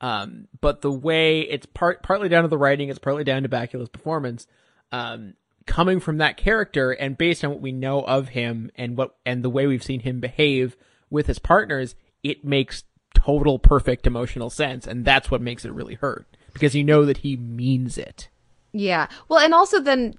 Um, 0.00 0.48
but 0.60 0.80
the 0.80 0.90
way 0.90 1.40
it's 1.40 1.66
part 1.66 2.02
partly 2.02 2.28
down 2.28 2.42
to 2.42 2.48
the 2.48 2.56
writing, 2.58 2.88
it's 2.88 2.98
partly 2.98 3.24
down 3.24 3.42
to 3.42 3.48
Bakula's 3.48 3.88
performance. 3.90 4.46
Um, 4.92 5.34
coming 5.66 6.00
from 6.00 6.18
that 6.18 6.36
character 6.36 6.90
and 6.90 7.16
based 7.18 7.44
on 7.44 7.50
what 7.50 7.60
we 7.60 7.70
know 7.70 8.00
of 8.02 8.30
him 8.30 8.70
and 8.76 8.96
what 8.96 9.14
and 9.26 9.44
the 9.44 9.50
way 9.50 9.66
we've 9.66 9.82
seen 9.84 10.00
him 10.00 10.18
behave 10.20 10.76
with 11.10 11.26
his 11.26 11.38
partners, 11.38 11.94
it 12.22 12.44
makes 12.44 12.84
total 13.14 13.58
perfect 13.58 14.06
emotional 14.06 14.48
sense, 14.48 14.86
and 14.86 15.04
that's 15.04 15.30
what 15.30 15.42
makes 15.42 15.64
it 15.64 15.72
really 15.72 15.94
hurt 15.94 16.26
because 16.54 16.74
you 16.74 16.82
know 16.82 17.04
that 17.04 17.18
he 17.18 17.36
means 17.36 17.98
it. 17.98 18.28
Yeah. 18.72 19.06
Well, 19.28 19.40
and 19.40 19.52
also 19.52 19.80
then 19.80 20.14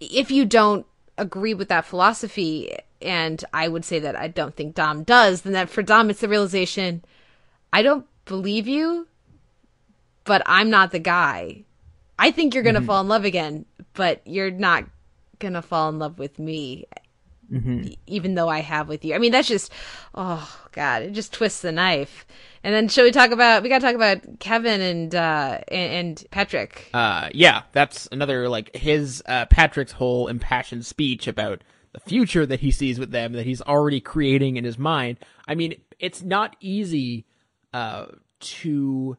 if 0.00 0.30
you 0.30 0.46
don't 0.46 0.86
agree 1.18 1.52
with 1.54 1.68
that 1.68 1.84
philosophy, 1.84 2.74
and 3.02 3.44
I 3.52 3.68
would 3.68 3.84
say 3.84 3.98
that 4.00 4.16
I 4.16 4.28
don't 4.28 4.54
think 4.54 4.74
Dom 4.74 5.02
does, 5.04 5.42
then 5.42 5.52
that 5.54 5.70
for 5.70 5.82
Dom 5.82 6.10
it's 6.10 6.20
the 6.20 6.28
realization 6.28 7.04
I 7.72 7.82
don't 7.82 8.06
believe 8.24 8.66
you, 8.68 9.06
but 10.24 10.42
I'm 10.46 10.70
not 10.70 10.90
the 10.92 10.98
guy. 10.98 11.64
I 12.18 12.30
think 12.30 12.54
you're 12.54 12.62
gonna 12.64 12.82
fall 12.82 13.00
in 13.00 13.08
love 13.08 13.24
again, 13.24 13.64
but 13.94 14.20
you're 14.26 14.50
not 14.50 14.84
gonna 15.38 15.62
fall 15.62 15.88
in 15.88 15.98
love 15.98 16.18
with 16.18 16.38
me. 16.38 16.84
e- 17.84 17.96
even 18.06 18.34
though 18.36 18.48
I 18.48 18.60
have 18.60 18.88
with 18.88 19.04
you. 19.04 19.12
I 19.14 19.18
mean, 19.18 19.32
that's 19.32 19.48
just, 19.48 19.72
oh 20.14 20.60
god, 20.70 21.02
it 21.02 21.10
just 21.12 21.32
twists 21.32 21.62
the 21.62 21.72
knife. 21.72 22.24
And 22.62 22.72
then 22.74 22.86
shall 22.88 23.04
we 23.04 23.10
talk 23.10 23.30
about? 23.32 23.62
We 23.64 23.68
got 23.68 23.78
to 23.80 23.86
talk 23.86 23.94
about 23.96 24.38
Kevin 24.38 24.80
and 24.80 25.14
uh 25.14 25.58
and, 25.66 25.92
and 25.92 26.24
Patrick. 26.30 26.90
Uh, 26.94 27.28
yeah, 27.32 27.62
that's 27.72 28.06
another 28.12 28.48
like 28.48 28.76
his 28.76 29.22
uh, 29.26 29.46
Patrick's 29.46 29.92
whole 29.92 30.28
impassioned 30.28 30.84
speech 30.86 31.26
about 31.26 31.62
the 31.92 32.00
future 32.00 32.46
that 32.46 32.60
he 32.60 32.70
sees 32.70 32.98
with 32.98 33.10
them 33.10 33.32
that 33.32 33.46
he's 33.46 33.60
already 33.62 34.00
creating 34.00 34.56
in 34.56 34.64
his 34.64 34.78
mind. 34.78 35.18
I 35.48 35.54
mean, 35.54 35.74
it's 35.98 36.22
not 36.22 36.56
easy 36.60 37.26
uh, 37.72 38.06
to 38.40 39.16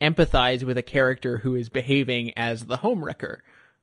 empathize 0.00 0.62
with 0.62 0.78
a 0.78 0.82
character 0.82 1.38
who 1.38 1.54
is 1.54 1.68
behaving 1.68 2.32
as 2.36 2.64
the 2.66 2.78
homewrecker, 2.78 3.38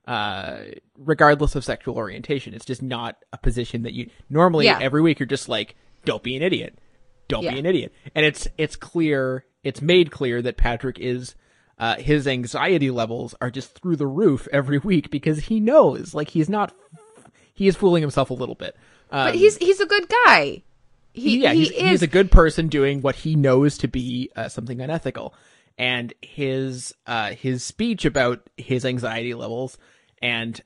uh, 0.08 0.58
regardless 0.98 1.56
of 1.56 1.64
sexual 1.64 1.96
orientation. 1.96 2.54
It's 2.54 2.66
just 2.66 2.82
not 2.82 3.18
a 3.34 3.38
position 3.38 3.84
that 3.84 3.94
you 3.94 4.10
normally 4.30 4.66
Yeah. 4.66 4.80
every 4.82 5.02
week 5.02 5.20
you're 5.20 5.28
just 5.28 5.50
like, 5.50 5.76
don't 6.06 6.24
be 6.24 6.36
an 6.36 6.42
idiot, 6.42 6.80
don't 7.28 7.44
Yeah. 7.44 7.54
be 7.54 7.60
an 7.60 7.66
idiot, 7.66 7.94
and 8.16 8.26
it's 8.26 8.48
it's 8.58 8.76
clear, 8.76 9.46
it's 9.64 9.82
made 9.82 10.12
clear 10.12 10.42
that 10.42 10.58
Patrick 10.58 11.00
is. 11.00 11.36
Uh, 11.80 11.96
his 11.98 12.28
anxiety 12.28 12.90
levels 12.90 13.36
are 13.40 13.52
just 13.52 13.80
through 13.80 13.96
the 13.96 14.08
roof 14.08 14.48
every 14.52 14.80
week 14.80 15.12
because 15.12 15.42
he 15.42 15.60
knows, 15.60 16.16
like, 16.16 16.30
he's 16.30 16.50
not, 16.50 16.74
he 17.58 17.68
is 17.68 17.76
fooling 17.76 18.02
himself 18.02 18.30
a 18.30 18.36
little 18.36 18.54
bit. 18.54 18.76
Um, 19.10 19.30
but 19.30 19.36
he's 19.36 19.58
he's 19.58 19.80
a 19.80 19.88
good 19.88 20.08
guy. 20.08 20.62
He, 21.12 21.42
yeah, 21.42 21.54
he 21.54 21.60
he's, 21.62 21.72
is. 21.72 21.78
he's 21.78 22.02
a 22.04 22.08
good 22.08 22.32
person 22.32 22.68
doing 22.68 23.02
what 23.02 23.16
he 23.16 23.36
knows 23.36 23.80
to 23.80 23.88
be 23.88 24.30
uh, 24.36 24.48
something 24.48 24.80
unethical. 24.80 25.34
And 25.76 26.14
his 26.22 26.94
uh, 27.08 27.32
his 27.32 27.64
speech 27.64 28.06
about 28.06 28.48
his 28.58 28.86
anxiety 28.86 29.34
levels 29.34 29.80
and 30.22 30.62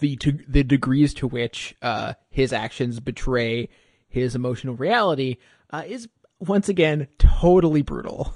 the 0.00 0.16
to, 0.16 0.38
the 0.48 0.64
degrees 0.64 1.12
to 1.14 1.26
which 1.26 1.76
uh, 1.82 2.14
his 2.30 2.54
actions 2.54 3.00
betray 3.00 3.68
his 4.08 4.34
emotional 4.34 4.76
reality 4.76 5.36
uh, 5.72 5.82
is 5.86 6.08
once 6.38 6.70
again 6.70 7.06
totally 7.18 7.82
brutal. 7.82 8.34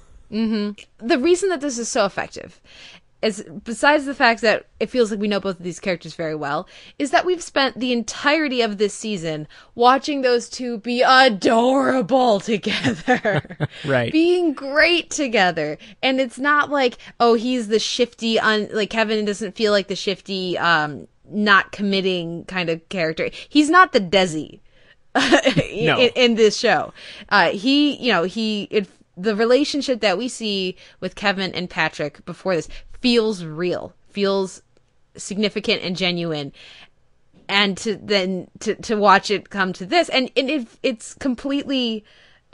the 0.99 1.19
reason 1.19 1.49
that 1.49 1.63
this 1.63 1.79
is 1.79 1.89
so 1.89 2.05
effective 2.05 2.61
is 3.21 3.45
besides 3.65 4.05
the 4.05 4.15
fact 4.15 4.41
that 4.43 4.67
it 4.79 4.89
feels 4.89 5.11
like 5.11 5.19
we 5.21 5.27
know 5.29 5.41
both 5.41 5.59
of 5.59 5.65
these 5.65 5.81
characters 5.81 6.15
very 6.15 6.35
well 6.35 6.69
is 6.99 7.11
that 7.11 7.25
we've 7.25 7.43
spent 7.43 7.79
the 7.79 7.93
entirety 7.93 8.63
of 8.63 8.79
this 8.79 8.95
season 8.95 9.49
watching 9.75 10.23
those 10.23 10.49
two 10.49 10.79
be 10.79 11.03
adorable 11.03 12.39
together 12.53 13.69
Right. 13.85 14.13
being 14.13 14.53
great 14.53 15.11
together 15.11 15.79
and 16.03 16.21
it's 16.21 16.39
not 16.39 16.71
like 16.71 16.99
oh 17.19 17.35
he's 17.35 17.69
the 17.69 17.81
shifty 17.81 18.39
un 18.39 18.69
like 18.73 18.91
kevin 18.91 19.25
doesn't 19.25 19.57
feel 19.57 19.73
like 19.73 19.89
the 19.89 19.97
shifty 19.97 20.57
um 20.57 21.09
not 21.31 21.73
committing 21.73 22.45
kind 22.45 22.71
of 22.71 22.89
character 22.89 23.31
he's 23.49 23.69
not 23.69 23.93
the 23.93 24.01
desi 24.01 24.61
in, 25.71 26.11
in 26.15 26.35
this 26.35 26.57
show. 26.57 26.93
Uh, 27.29 27.51
he, 27.51 27.97
you 27.97 28.13
know, 28.13 28.25
he, 28.25 28.65
it, 28.65 28.89
the 29.17 29.35
relationship 29.35 30.01
that 30.01 30.17
we 30.17 30.29
see 30.29 30.77
with 31.01 31.15
Kevin 31.15 31.53
and 31.55 31.69
Patrick 31.69 32.25
before 32.25 32.55
this 32.55 32.69
feels 33.01 33.45
real, 33.45 33.95
feels 34.09 34.63
significant 35.17 35.83
and 35.83 35.97
genuine. 35.97 36.53
And 37.49 37.77
to 37.79 37.97
then 37.97 38.49
to, 38.61 38.75
to 38.75 38.97
watch 38.97 39.31
it 39.31 39.49
come 39.49 39.73
to 39.75 39.87
this, 39.87 40.11
and, 40.11 40.31
and 40.37 40.51
it 40.51 40.69
it's 40.83 41.15
completely, 41.15 42.05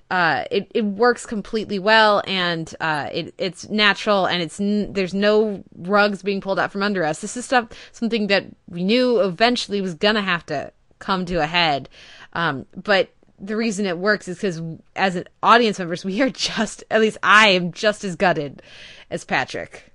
uh, 0.08 0.44
it, 0.52 0.70
it 0.72 0.84
works 0.84 1.26
completely 1.26 1.80
well, 1.80 2.22
and 2.28 2.72
uh, 2.80 3.08
it 3.12 3.34
it's 3.36 3.68
natural, 3.68 4.26
and 4.26 4.40
it's 4.40 4.60
n- 4.60 4.92
there's 4.92 5.12
no 5.12 5.64
rugs 5.76 6.22
being 6.22 6.40
pulled 6.40 6.60
out 6.60 6.70
from 6.70 6.84
under 6.84 7.02
us. 7.02 7.20
This 7.20 7.36
is 7.36 7.44
stuff 7.44 7.70
something 7.90 8.28
that 8.28 8.46
we 8.68 8.84
knew 8.84 9.20
eventually 9.20 9.80
was 9.80 9.94
gonna 9.94 10.22
have 10.22 10.46
to 10.46 10.72
come 11.00 11.26
to 11.26 11.42
a 11.42 11.46
head, 11.46 11.88
um, 12.34 12.64
but 12.76 13.08
the 13.40 13.56
reason 13.56 13.86
it 13.86 13.98
works 13.98 14.28
is 14.28 14.36
because 14.36 14.62
as 14.94 15.16
an 15.16 15.24
audience 15.42 15.80
members, 15.80 16.04
we 16.04 16.20
are 16.22 16.30
just 16.30 16.84
at 16.88 17.00
least 17.00 17.18
I 17.22 17.48
am 17.48 17.72
just 17.72 18.04
as 18.04 18.14
gutted 18.14 18.62
as 19.10 19.24
Patrick. 19.24 19.93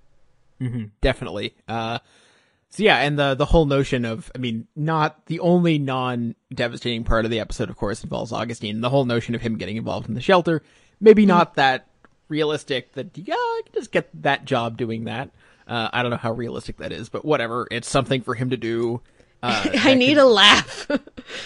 Definitely. 1.02 1.56
Uh, 1.68 2.00
so 2.70 2.84
yeah, 2.84 2.98
and 2.98 3.18
the 3.18 3.34
the 3.36 3.46
whole 3.46 3.66
notion 3.66 4.06
of, 4.06 4.32
I 4.36 4.38
mean, 4.38 4.68
not 4.76 5.26
the 5.26 5.40
only 5.40 5.80
non 5.80 6.36
devastating 6.54 7.04
part 7.04 7.26
of 7.26 7.32
the 7.32 7.40
episode, 7.40 7.70
of 7.70 7.78
course, 7.78 8.04
involves 8.04 8.32
Augustine. 8.32 8.82
The 8.82 8.90
whole 8.90 9.06
notion 9.06 9.34
of 9.36 9.42
him 9.42 9.58
getting 9.58 9.78
involved 9.78 10.08
in 10.08 10.14
the 10.14 10.22
shelter, 10.22 10.62
maybe 11.00 11.26
not 11.26 11.56
that 11.56 11.88
realistic. 12.28 12.94
That 12.94 13.18
yeah, 13.18 13.34
I 13.34 13.62
can 13.66 13.74
just 13.74 13.92
get 13.92 14.10
that 14.22 14.46
job 14.46 14.78
doing 14.78 15.06
that. 15.06 15.32
Uh, 15.68 15.90
I 15.92 16.02
don't 16.02 16.12
know 16.12 16.18
how 16.18 16.32
realistic 16.32 16.78
that 16.78 16.92
is, 16.92 17.10
but 17.10 17.26
whatever. 17.26 17.68
It's 17.72 17.90
something 17.90 18.22
for 18.22 18.36
him 18.36 18.52
to 18.52 18.58
do. 18.58 19.02
Uh, 19.42 19.70
I 19.74 19.96
need 19.96 20.18
a 20.18 20.26
laugh. 20.26 20.88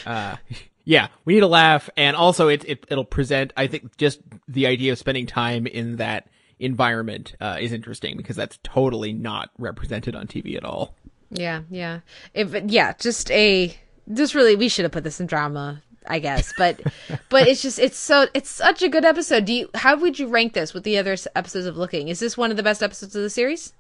yeah, 0.84 1.08
we 1.24 1.36
need 1.36 1.44
a 1.44 1.48
laugh, 1.48 1.90
and 1.96 2.18
also 2.18 2.50
it, 2.50 2.66
it 2.66 2.86
it'll 2.90 3.06
present. 3.06 3.54
I 3.56 3.68
think 3.68 3.96
just 3.96 4.20
the 4.50 4.68
idea 4.68 4.92
of 4.92 4.98
spending 4.98 5.26
time 5.26 5.68
in 5.68 5.98
that 5.98 6.28
environment 6.64 7.36
uh, 7.42 7.58
is 7.60 7.72
interesting 7.72 8.18
because 8.18 8.36
that's 8.36 8.60
totally 8.64 9.14
not 9.14 9.50
represented 9.58 10.16
on 10.16 10.28
TV 10.28 10.56
at 10.56 10.64
all. 10.66 10.96
yeah, 11.30 11.62
yeah. 11.70 12.00
If 12.34 12.54
yeah, 12.72 12.94
just 13.00 13.30
a 13.32 13.76
just 14.14 14.36
really 14.36 14.56
we 14.56 14.70
should 14.70 14.84
have 14.84 14.92
put 14.92 15.04
this 15.04 15.20
in 15.20 15.26
drama, 15.28 15.82
I 16.08 16.20
guess. 16.20 16.54
But 16.58 16.82
but 17.30 17.48
it's 17.48 17.62
just 17.62 17.80
it's 17.80 17.98
so 17.98 18.28
it's 18.34 18.50
such 18.50 18.82
a 18.82 18.90
good 18.90 19.06
episode. 19.06 19.46
Do 19.46 19.54
you 19.54 19.70
how 19.76 19.96
would 19.98 20.20
you 20.20 20.28
rank 20.28 20.54
this 20.54 20.74
with 20.74 20.84
the 20.84 20.98
other 20.98 21.16
episodes 21.36 21.66
of 21.66 21.78
Looking? 21.78 22.08
Is 22.10 22.20
this 22.20 22.38
one 22.38 22.52
of 22.52 22.58
the 22.58 22.64
best 22.64 22.82
episodes 22.84 23.16
of 23.16 23.22
the 23.24 23.30
series? 23.30 23.74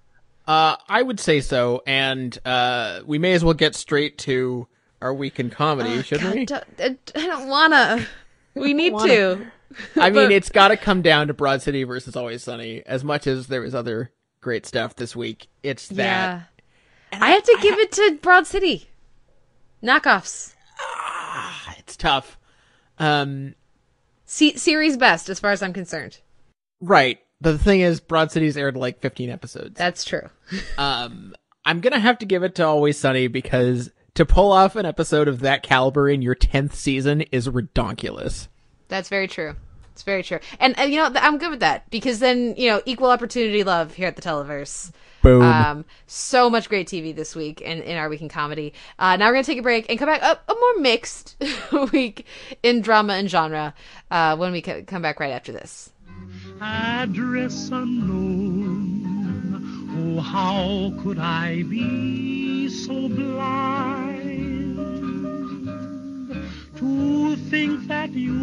Uh, 0.46 0.76
I 0.90 1.02
would 1.02 1.20
say 1.22 1.40
so, 1.40 1.82
and 1.88 2.38
uh, 2.46 3.00
we 3.06 3.18
may 3.18 3.32
as 3.34 3.46
well 3.46 3.54
get 3.54 3.76
straight 3.76 4.18
to 4.20 4.68
our 5.02 5.14
week 5.14 5.40
in 5.40 5.50
comedy, 5.50 6.02
shouldn't 6.04 6.36
we? 6.36 6.42
Oh, 6.42 6.46
don't- 6.78 7.12
I 7.16 7.28
don't 7.28 7.48
wanna. 7.48 8.06
We 8.56 8.74
need 8.76 8.92
to. 9.00 9.48
I 9.96 10.10
mean, 10.10 10.32
it's 10.32 10.50
got 10.50 10.70
to 10.70 10.78
come 10.78 11.02
down 11.02 11.28
to 11.28 11.34
Broad 11.34 11.62
City 11.62 11.84
versus 11.84 12.16
Always 12.16 12.44
Sunny. 12.44 12.84
As 12.86 13.04
much 13.04 13.28
as 13.28 13.48
there 13.48 13.62
was 13.62 13.74
other 13.76 14.12
great 14.42 14.66
stuff 14.66 14.96
this 14.96 15.16
week, 15.16 15.48
it's 15.64 15.88
that. 15.90 15.96
Yeah. 17.14 17.20
I 17.22 17.32
have 17.32 17.44
to 17.44 17.58
give 17.62 17.78
it 17.80 17.92
to 17.94 18.18
Broad 18.22 18.48
City. 18.48 18.88
Knockoffs. 19.84 20.54
Ah, 20.80 21.76
It's 21.80 21.96
tough. 21.98 22.38
Um, 23.00 23.56
Se- 24.26 24.56
series 24.56 24.98
best, 24.98 25.30
as 25.30 25.40
far 25.40 25.52
as 25.52 25.62
I'm 25.62 25.74
concerned. 25.74 26.20
right. 26.82 27.20
But 27.42 27.52
the 27.54 27.58
thing 27.64 27.82
is, 27.82 28.00
Broad 28.00 28.32
City's 28.32 28.56
aired 28.56 28.78
like 28.78 29.02
15 29.02 29.30
episodes. 29.30 29.78
That's 29.78 30.06
true. 30.06 30.30
Um, 30.78 31.36
I'm 31.66 31.82
gonna 31.82 32.00
have 32.00 32.20
to 32.20 32.26
give 32.26 32.44
it 32.44 32.56
to 32.56 32.66
Always 32.66 32.98
Sunny 32.98 33.28
because 33.28 33.92
to 34.16 34.26
pull 34.26 34.52
off 34.54 34.76
an 34.78 34.86
episode 34.86 35.28
of 35.28 35.40
that 35.42 35.62
caliber 35.64 36.08
in 36.10 36.22
your 36.22 36.36
10th 36.36 36.74
season 36.74 37.22
is 37.34 37.48
redonkulous. 37.50 38.48
That's 38.94 39.10
very 39.10 39.28
true. 39.28 39.56
It's 39.94 40.04
very 40.04 40.22
true. 40.22 40.38
And, 40.60 40.78
and 40.78 40.94
you 40.94 40.98
know, 40.98 41.12
I'm 41.16 41.40
good 41.40 41.50
with 41.50 41.62
that 41.62 41.90
because 41.90 42.20
then, 42.20 42.54
you 42.58 42.70
know, 42.70 42.80
equal 42.86 43.10
opportunity 43.10 43.64
love 43.64 43.96
here 43.96 44.08
at 44.08 44.16
the 44.16 44.22
Televerse. 44.22 44.92
Boom. 45.24 45.42
Um, 45.42 45.86
so 46.06 46.48
much 46.48 46.70
great 46.70 46.88
TV 46.88 47.16
this 47.16 47.36
week 47.36 47.60
in, 47.60 47.82
in 47.82 47.98
our 47.98 48.08
week 48.08 48.22
in 48.22 48.30
comedy. 48.30 48.72
Uh, 49.00 49.16
now 49.16 49.26
we're 49.26 49.34
going 49.34 49.46
to 49.46 49.52
take 49.52 49.58
a 49.58 49.64
break 49.64 49.90
and 49.90 49.98
come 49.98 50.06
back 50.06 50.22
a, 50.22 50.40
a 50.48 50.54
more 50.54 50.78
mixed 50.78 51.44
week 51.92 52.28
in 52.62 52.82
drama 52.82 53.14
and 53.14 53.32
genre 53.32 53.74
uh, 54.12 54.36
when 54.38 54.52
we 54.52 54.62
co- 54.62 54.84
come 54.84 55.02
back 55.02 55.20
right 55.20 55.32
after 55.32 55.52
this. 55.52 55.90
address 56.62 57.70
unknown. 57.72 59.10
Oh, 59.98 60.22
how 60.22 60.94
could 61.02 61.18
I 61.18 61.64
be 61.64 62.70
so 62.70 63.10
blind 63.10 64.43
to 66.84 67.36
think 67.50 67.88
that 67.88 68.12
you 68.12 68.36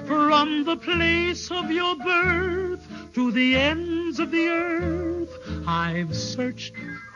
from 0.06 0.64
the 0.64 0.76
place 0.76 1.50
of 1.50 1.70
your 1.70 1.96
birth 1.96 2.86
to 3.14 3.32
the 3.32 3.56
ends 3.56 4.20
of 4.20 4.30
the 4.30 4.46
earth. 4.46 5.30
I've 5.66 6.14
searched 6.14 6.74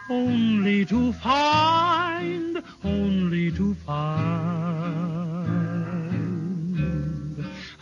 only 0.08 0.86
to 0.86 1.12
find, 1.12 2.62
only 2.84 3.50
to 3.52 3.74
find 3.74 4.56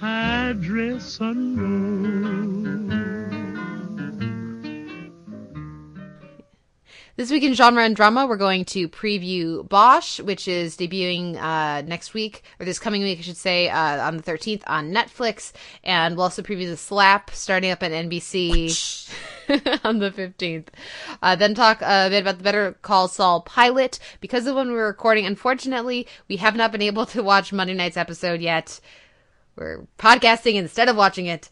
address 0.02 1.20
unknown. 1.20 3.03
This 7.16 7.30
week 7.30 7.44
in 7.44 7.54
genre 7.54 7.84
and 7.84 7.94
drama, 7.94 8.26
we're 8.26 8.36
going 8.36 8.64
to 8.66 8.88
preview 8.88 9.68
Bosch, 9.68 10.18
which 10.18 10.48
is 10.48 10.76
debuting 10.76 11.36
uh, 11.36 11.82
next 11.82 12.12
week, 12.12 12.42
or 12.58 12.66
this 12.66 12.80
coming 12.80 13.04
week, 13.04 13.20
I 13.20 13.22
should 13.22 13.36
say, 13.36 13.68
uh, 13.68 14.04
on 14.04 14.16
the 14.16 14.22
13th 14.24 14.62
on 14.66 14.90
Netflix. 14.90 15.52
And 15.84 16.16
we'll 16.16 16.24
also 16.24 16.42
preview 16.42 16.68
The 16.68 16.76
Slap, 16.76 17.30
starting 17.30 17.70
up 17.70 17.84
on 17.84 17.92
NBC 17.92 19.08
on 19.84 20.00
the 20.00 20.10
15th. 20.10 20.66
Uh, 21.22 21.36
then 21.36 21.54
talk 21.54 21.82
a 21.82 22.08
bit 22.10 22.22
about 22.22 22.38
the 22.38 22.44
Better 22.44 22.72
Call 22.82 23.06
Saul 23.06 23.42
pilot. 23.42 24.00
Because 24.20 24.48
of 24.48 24.56
when 24.56 24.66
we 24.66 24.74
were 24.74 24.86
recording, 24.86 25.24
unfortunately, 25.24 26.08
we 26.26 26.38
have 26.38 26.56
not 26.56 26.72
been 26.72 26.82
able 26.82 27.06
to 27.06 27.22
watch 27.22 27.52
Monday 27.52 27.74
night's 27.74 27.96
episode 27.96 28.40
yet 28.40 28.80
we're 29.56 29.86
podcasting 29.98 30.54
instead 30.54 30.88
of 30.88 30.96
watching 30.96 31.26
it. 31.26 31.48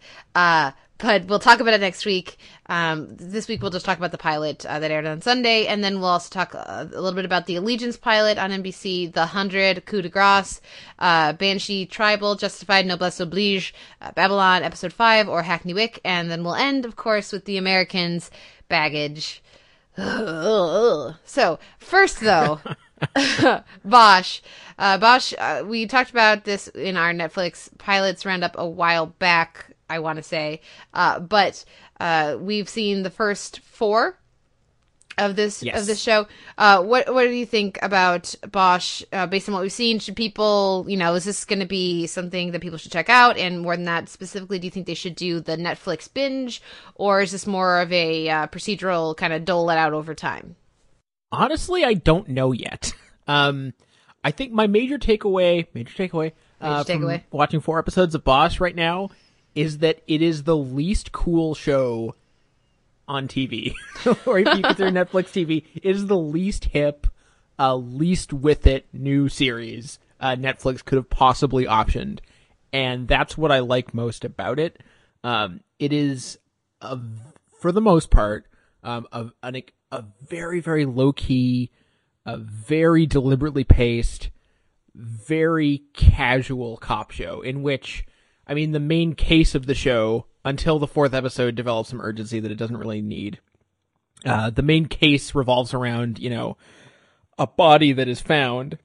But 1.02 1.24
we'll 1.24 1.40
talk 1.40 1.58
about 1.58 1.74
it 1.74 1.80
next 1.80 2.06
week. 2.06 2.36
Um, 2.66 3.16
this 3.16 3.48
week 3.48 3.60
we'll 3.60 3.72
just 3.72 3.84
talk 3.84 3.98
about 3.98 4.12
the 4.12 4.18
pilot 4.18 4.64
uh, 4.64 4.78
that 4.78 4.92
aired 4.92 5.04
on 5.04 5.20
Sunday, 5.20 5.66
and 5.66 5.82
then 5.82 5.98
we'll 5.98 6.10
also 6.10 6.30
talk 6.30 6.54
uh, 6.54 6.86
a 6.92 7.00
little 7.00 7.16
bit 7.16 7.24
about 7.24 7.46
the 7.46 7.56
Allegiance 7.56 7.96
pilot 7.96 8.38
on 8.38 8.52
NBC, 8.52 9.12
The 9.12 9.26
Hundred, 9.26 9.84
Coup 9.84 10.00
de 10.00 10.08
Grace, 10.08 10.60
uh, 11.00 11.32
Banshee 11.32 11.86
Tribal, 11.86 12.36
Justified, 12.36 12.86
Noblesse 12.86 13.18
Oblige, 13.18 13.74
uh, 14.00 14.12
Babylon, 14.12 14.62
Episode 14.62 14.92
Five, 14.92 15.28
or 15.28 15.42
Hackney 15.42 15.74
Wick, 15.74 15.98
and 16.04 16.30
then 16.30 16.44
we'll 16.44 16.54
end, 16.54 16.84
of 16.84 16.94
course, 16.94 17.32
with 17.32 17.46
The 17.46 17.56
Americans, 17.56 18.30
Baggage. 18.68 19.42
so 19.96 21.58
first 21.80 22.20
though. 22.20 22.60
Bosch. 23.84 24.40
Uh, 24.78 24.98
Bosch, 24.98 25.34
uh, 25.38 25.62
we 25.66 25.86
talked 25.86 26.10
about 26.10 26.44
this 26.44 26.68
in 26.68 26.96
our 26.96 27.12
Netflix 27.12 27.68
pilots 27.78 28.24
roundup 28.24 28.54
a 28.58 28.68
while 28.68 29.06
back, 29.06 29.66
I 29.88 29.98
want 29.98 30.16
to 30.16 30.22
say. 30.22 30.60
Uh, 30.94 31.20
but 31.20 31.64
uh, 32.00 32.36
we've 32.40 32.68
seen 32.68 33.02
the 33.02 33.10
first 33.10 33.60
four 33.60 34.18
of 35.18 35.36
this 35.36 35.62
Yes. 35.62 35.78
of 35.78 35.86
this 35.86 36.00
show. 36.00 36.26
Uh, 36.56 36.82
what 36.82 37.12
what 37.12 37.24
do 37.24 37.30
you 37.30 37.44
think 37.44 37.78
about 37.82 38.34
Bosch 38.50 39.02
uh, 39.12 39.26
based 39.26 39.46
on 39.46 39.52
what 39.54 39.60
we've 39.62 39.70
seen? 39.70 39.98
Should 39.98 40.16
people, 40.16 40.86
you 40.88 40.96
know, 40.96 41.14
is 41.14 41.24
this 41.24 41.44
going 41.44 41.60
to 41.60 41.66
be 41.66 42.06
something 42.06 42.52
that 42.52 42.62
people 42.62 42.78
should 42.78 42.92
check 42.92 43.10
out? 43.10 43.36
And 43.36 43.60
more 43.60 43.76
than 43.76 43.84
that, 43.84 44.08
specifically, 44.08 44.58
do 44.58 44.66
you 44.66 44.70
think 44.70 44.86
they 44.86 44.94
should 44.94 45.14
do 45.14 45.38
the 45.40 45.56
Netflix 45.58 46.12
binge, 46.12 46.62
or 46.94 47.20
is 47.20 47.30
this 47.32 47.46
more 47.46 47.80
of 47.80 47.92
a 47.92 48.28
uh, 48.28 48.46
procedural 48.46 49.14
kind 49.14 49.34
of 49.34 49.44
dole 49.44 49.68
it 49.68 49.76
out 49.76 49.92
over 49.92 50.14
time? 50.14 50.56
Honestly, 51.32 51.84
I 51.84 51.94
don't 51.94 52.28
know 52.28 52.52
yet. 52.52 52.92
Um, 53.28 53.72
I 54.24 54.32
think 54.32 54.52
my 54.52 54.66
major 54.66 54.98
takeaway, 54.98 55.68
major 55.74 55.94
takeaway, 55.94 56.32
uh, 56.60 56.78
Major 56.78 56.92
from 56.92 57.02
takeaway. 57.02 57.22
watching 57.30 57.60
four 57.60 57.78
episodes 57.78 58.16
of 58.16 58.24
Bosch 58.24 58.58
right 58.58 58.74
now 58.74 59.10
is 59.54 59.78
that 59.78 60.02
it 60.08 60.20
is 60.20 60.42
the 60.42 60.56
least 60.56 61.12
cool 61.12 61.54
show 61.54 62.16
on 63.06 63.28
TV, 63.28 63.74
or 64.26 64.40
if 64.40 64.56
you 64.56 64.62
consider 64.64 64.90
Netflix 64.90 65.26
TV, 65.26 65.64
it 65.76 65.84
is 65.84 66.06
the 66.08 66.16
least 66.16 66.64
hip, 66.64 67.06
uh, 67.60 67.76
least 67.76 68.32
with 68.32 68.66
it 68.66 68.86
new 68.92 69.28
series 69.28 70.00
uh, 70.22 70.36
Netflix 70.36 70.84
could 70.84 70.96
have 70.96 71.10
possibly 71.10 71.64
optioned, 71.64 72.20
and 72.72 73.08
that's 73.08 73.36
what 73.36 73.50
I 73.50 73.58
like 73.58 73.92
most 73.92 74.24
about 74.24 74.58
it. 74.58 74.80
Um, 75.24 75.60
it 75.78 75.92
is 75.92 76.38
a, 76.80 76.98
for 77.60 77.72
the 77.72 77.80
most 77.80 78.08
part, 78.08 78.46
um, 78.84 79.06
a, 79.12 79.26
an, 79.42 79.62
a 79.92 80.04
very, 80.26 80.58
very 80.58 80.86
low 80.86 81.12
key, 81.12 81.70
a 82.24 82.38
very 82.38 83.06
deliberately 83.06 83.62
paced, 83.62 84.30
very 84.94 85.82
casual 85.92 86.78
cop 86.78 87.10
show 87.10 87.42
in 87.42 87.62
which, 87.62 88.04
I 88.46 88.54
mean, 88.54 88.72
the 88.72 88.80
main 88.80 89.14
case 89.14 89.54
of 89.54 89.66
the 89.66 89.74
show 89.74 90.26
until 90.44 90.78
the 90.78 90.88
fourth 90.88 91.14
episode 91.14 91.54
develops 91.54 91.90
some 91.90 92.00
urgency 92.00 92.40
that 92.40 92.50
it 92.50 92.56
doesn't 92.56 92.78
really 92.78 93.02
need. 93.02 93.38
Uh, 94.24 94.50
the 94.50 94.62
main 94.62 94.86
case 94.86 95.34
revolves 95.34 95.74
around, 95.74 96.18
you 96.18 96.30
know, 96.30 96.56
a 97.38 97.46
body 97.46 97.92
that 97.92 98.08
is 98.08 98.20
found 98.20 98.78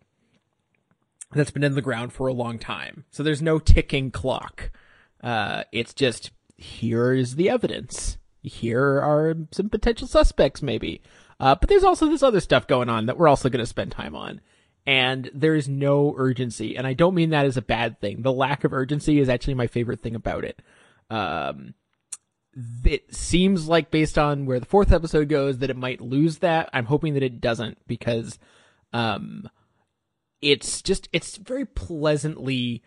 that's 1.31 1.51
been 1.51 1.63
in 1.63 1.75
the 1.75 1.81
ground 1.81 2.11
for 2.11 2.27
a 2.27 2.33
long 2.33 2.59
time. 2.59 3.05
So 3.11 3.23
there's 3.23 3.41
no 3.41 3.59
ticking 3.59 4.11
clock. 4.11 4.71
Uh, 5.21 5.63
it's 5.71 5.93
just 5.93 6.31
here 6.57 7.13
is 7.13 7.35
the 7.35 7.49
evidence. 7.49 8.17
Here 8.47 8.99
are 9.01 9.35
some 9.51 9.69
potential 9.69 10.07
suspects, 10.07 10.61
maybe. 10.61 11.01
Uh, 11.39 11.55
but 11.55 11.69
there's 11.69 11.83
also 11.83 12.07
this 12.07 12.23
other 12.23 12.39
stuff 12.39 12.67
going 12.67 12.89
on 12.89 13.05
that 13.05 13.17
we're 13.17 13.27
also 13.27 13.49
going 13.49 13.63
to 13.63 13.65
spend 13.65 13.91
time 13.91 14.15
on. 14.15 14.41
And 14.85 15.29
there 15.33 15.55
is 15.55 15.67
no 15.67 16.15
urgency. 16.17 16.77
And 16.77 16.87
I 16.87 16.93
don't 16.93 17.13
mean 17.13 17.31
that 17.31 17.45
as 17.45 17.57
a 17.57 17.61
bad 17.61 17.99
thing. 17.99 18.21
The 18.21 18.31
lack 18.31 18.63
of 18.63 18.73
urgency 18.73 19.19
is 19.19 19.29
actually 19.29 19.55
my 19.55 19.67
favorite 19.67 20.01
thing 20.01 20.15
about 20.15 20.45
it. 20.45 20.61
Um, 21.09 21.73
it 22.83 23.13
seems 23.13 23.67
like 23.67 23.91
based 23.91 24.17
on 24.17 24.45
where 24.45 24.59
the 24.59 24.65
fourth 24.65 24.91
episode 24.91 25.29
goes 25.29 25.59
that 25.59 25.69
it 25.69 25.77
might 25.77 26.01
lose 26.01 26.39
that. 26.39 26.69
I'm 26.73 26.85
hoping 26.85 27.13
that 27.13 27.23
it 27.23 27.41
doesn't 27.41 27.77
because, 27.87 28.39
um, 28.93 29.49
it's 30.41 30.81
just, 30.81 31.09
it's 31.11 31.35
very 31.35 31.65
pleasantly, 31.65 32.81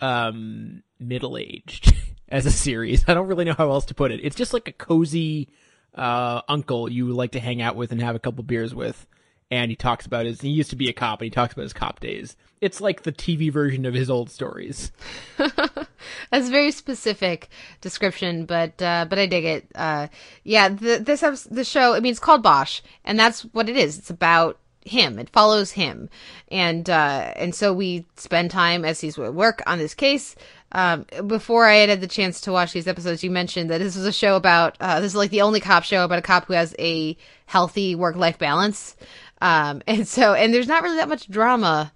um, 0.00 0.82
middle 0.98 1.38
aged 1.38 1.94
as 2.30 2.46
a 2.46 2.50
series. 2.50 3.04
I 3.08 3.14
don't 3.14 3.26
really 3.26 3.44
know 3.44 3.54
how 3.56 3.70
else 3.70 3.84
to 3.86 3.94
put 3.94 4.12
it. 4.12 4.20
It's 4.22 4.36
just 4.36 4.52
like 4.52 4.68
a 4.68 4.72
cozy, 4.72 5.48
uh, 5.94 6.42
uncle 6.48 6.90
you 6.90 7.12
like 7.12 7.32
to 7.32 7.40
hang 7.40 7.60
out 7.60 7.76
with 7.76 7.92
and 7.92 8.00
have 8.00 8.16
a 8.16 8.20
couple 8.20 8.42
beers 8.44 8.74
with. 8.74 9.06
And 9.52 9.70
he 9.70 9.76
talks 9.76 10.06
about 10.06 10.26
his, 10.26 10.40
he 10.40 10.48
used 10.48 10.70
to 10.70 10.76
be 10.76 10.88
a 10.88 10.92
cop 10.92 11.20
and 11.20 11.26
he 11.26 11.30
talks 11.30 11.54
about 11.54 11.62
his 11.62 11.72
cop 11.72 11.98
days. 11.98 12.36
It's 12.60 12.80
like 12.80 13.02
the 13.02 13.12
TV 13.12 13.50
version 13.50 13.84
of 13.86 13.94
his 13.94 14.10
old 14.10 14.30
stories. 14.30 14.92
That's 15.36 16.48
a 16.48 16.50
very 16.50 16.70
specific 16.70 17.48
description, 17.80 18.44
but 18.44 18.80
uh, 18.82 19.06
but 19.08 19.18
I 19.18 19.26
dig 19.26 19.44
it. 19.44 19.66
Uh, 19.74 20.08
yeah, 20.44 20.68
the, 20.68 20.98
this 20.98 21.22
the 21.44 21.64
show. 21.64 21.94
I 21.94 22.00
mean, 22.00 22.10
it's 22.10 22.20
called 22.20 22.42
Bosch, 22.42 22.82
and 23.04 23.18
that's 23.18 23.42
what 23.52 23.68
it 23.68 23.76
is. 23.76 23.98
It's 23.98 24.10
about 24.10 24.58
him. 24.84 25.18
It 25.18 25.30
follows 25.30 25.72
him, 25.72 26.10
and 26.48 26.88
uh, 26.88 27.32
and 27.36 27.54
so 27.54 27.72
we 27.72 28.06
spend 28.16 28.50
time 28.50 28.84
as 28.84 29.00
he's 29.00 29.18
at 29.18 29.34
work 29.34 29.62
on 29.66 29.78
this 29.78 29.94
case. 29.94 30.36
Um, 30.72 31.04
before 31.26 31.66
I 31.66 31.76
had 31.76 31.88
had 31.88 32.00
the 32.00 32.06
chance 32.06 32.40
to 32.42 32.52
watch 32.52 32.72
these 32.72 32.86
episodes, 32.86 33.24
you 33.24 33.30
mentioned 33.30 33.70
that 33.70 33.78
this 33.78 33.96
was 33.96 34.06
a 34.06 34.12
show 34.12 34.36
about. 34.36 34.76
Uh, 34.80 35.00
this 35.00 35.12
is 35.12 35.16
like 35.16 35.30
the 35.30 35.42
only 35.42 35.60
cop 35.60 35.82
show 35.82 36.04
about 36.04 36.18
a 36.18 36.22
cop 36.22 36.46
who 36.46 36.52
has 36.52 36.74
a 36.78 37.16
healthy 37.46 37.94
work 37.94 38.16
life 38.16 38.38
balance. 38.38 38.96
Um, 39.40 39.82
and 39.86 40.06
so, 40.06 40.34
and 40.34 40.54
there's 40.54 40.68
not 40.68 40.82
really 40.82 40.96
that 40.96 41.08
much 41.08 41.28
drama 41.28 41.92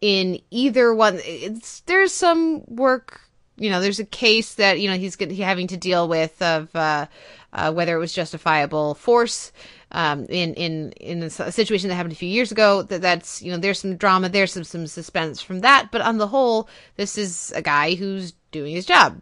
in 0.00 0.40
either 0.50 0.94
one. 0.94 1.20
It's 1.22 1.80
there's 1.80 2.12
some 2.12 2.64
work. 2.66 3.20
You 3.58 3.70
know, 3.70 3.80
there's 3.80 4.00
a 4.00 4.04
case 4.04 4.54
that 4.54 4.80
you 4.80 4.90
know 4.90 4.96
he's 4.96 5.18
having 5.38 5.66
to 5.68 5.76
deal 5.76 6.08
with 6.08 6.40
of 6.40 6.74
uh, 6.74 7.06
uh, 7.52 7.72
whether 7.72 7.96
it 7.96 8.00
was 8.00 8.12
justifiable 8.12 8.94
force 8.94 9.52
um, 9.96 10.26
in 10.26 10.52
in 10.54 10.92
in 10.92 11.22
a 11.22 11.30
situation 11.30 11.88
that 11.88 11.94
happened 11.94 12.12
a 12.12 12.16
few 12.16 12.28
years 12.28 12.52
ago. 12.52 12.82
That 12.82 13.00
that's 13.00 13.42
you 13.42 13.50
know 13.50 13.56
there's 13.56 13.80
some 13.80 13.96
drama, 13.96 14.28
there's 14.28 14.52
some 14.52 14.62
some 14.62 14.86
suspense 14.86 15.40
from 15.40 15.60
that. 15.60 15.90
But 15.90 16.02
on 16.02 16.18
the 16.18 16.28
whole, 16.28 16.68
this 16.96 17.16
is 17.16 17.50
a 17.56 17.62
guy 17.62 17.94
who's 17.94 18.32
doing 18.52 18.74
his 18.74 18.84
job, 18.84 19.20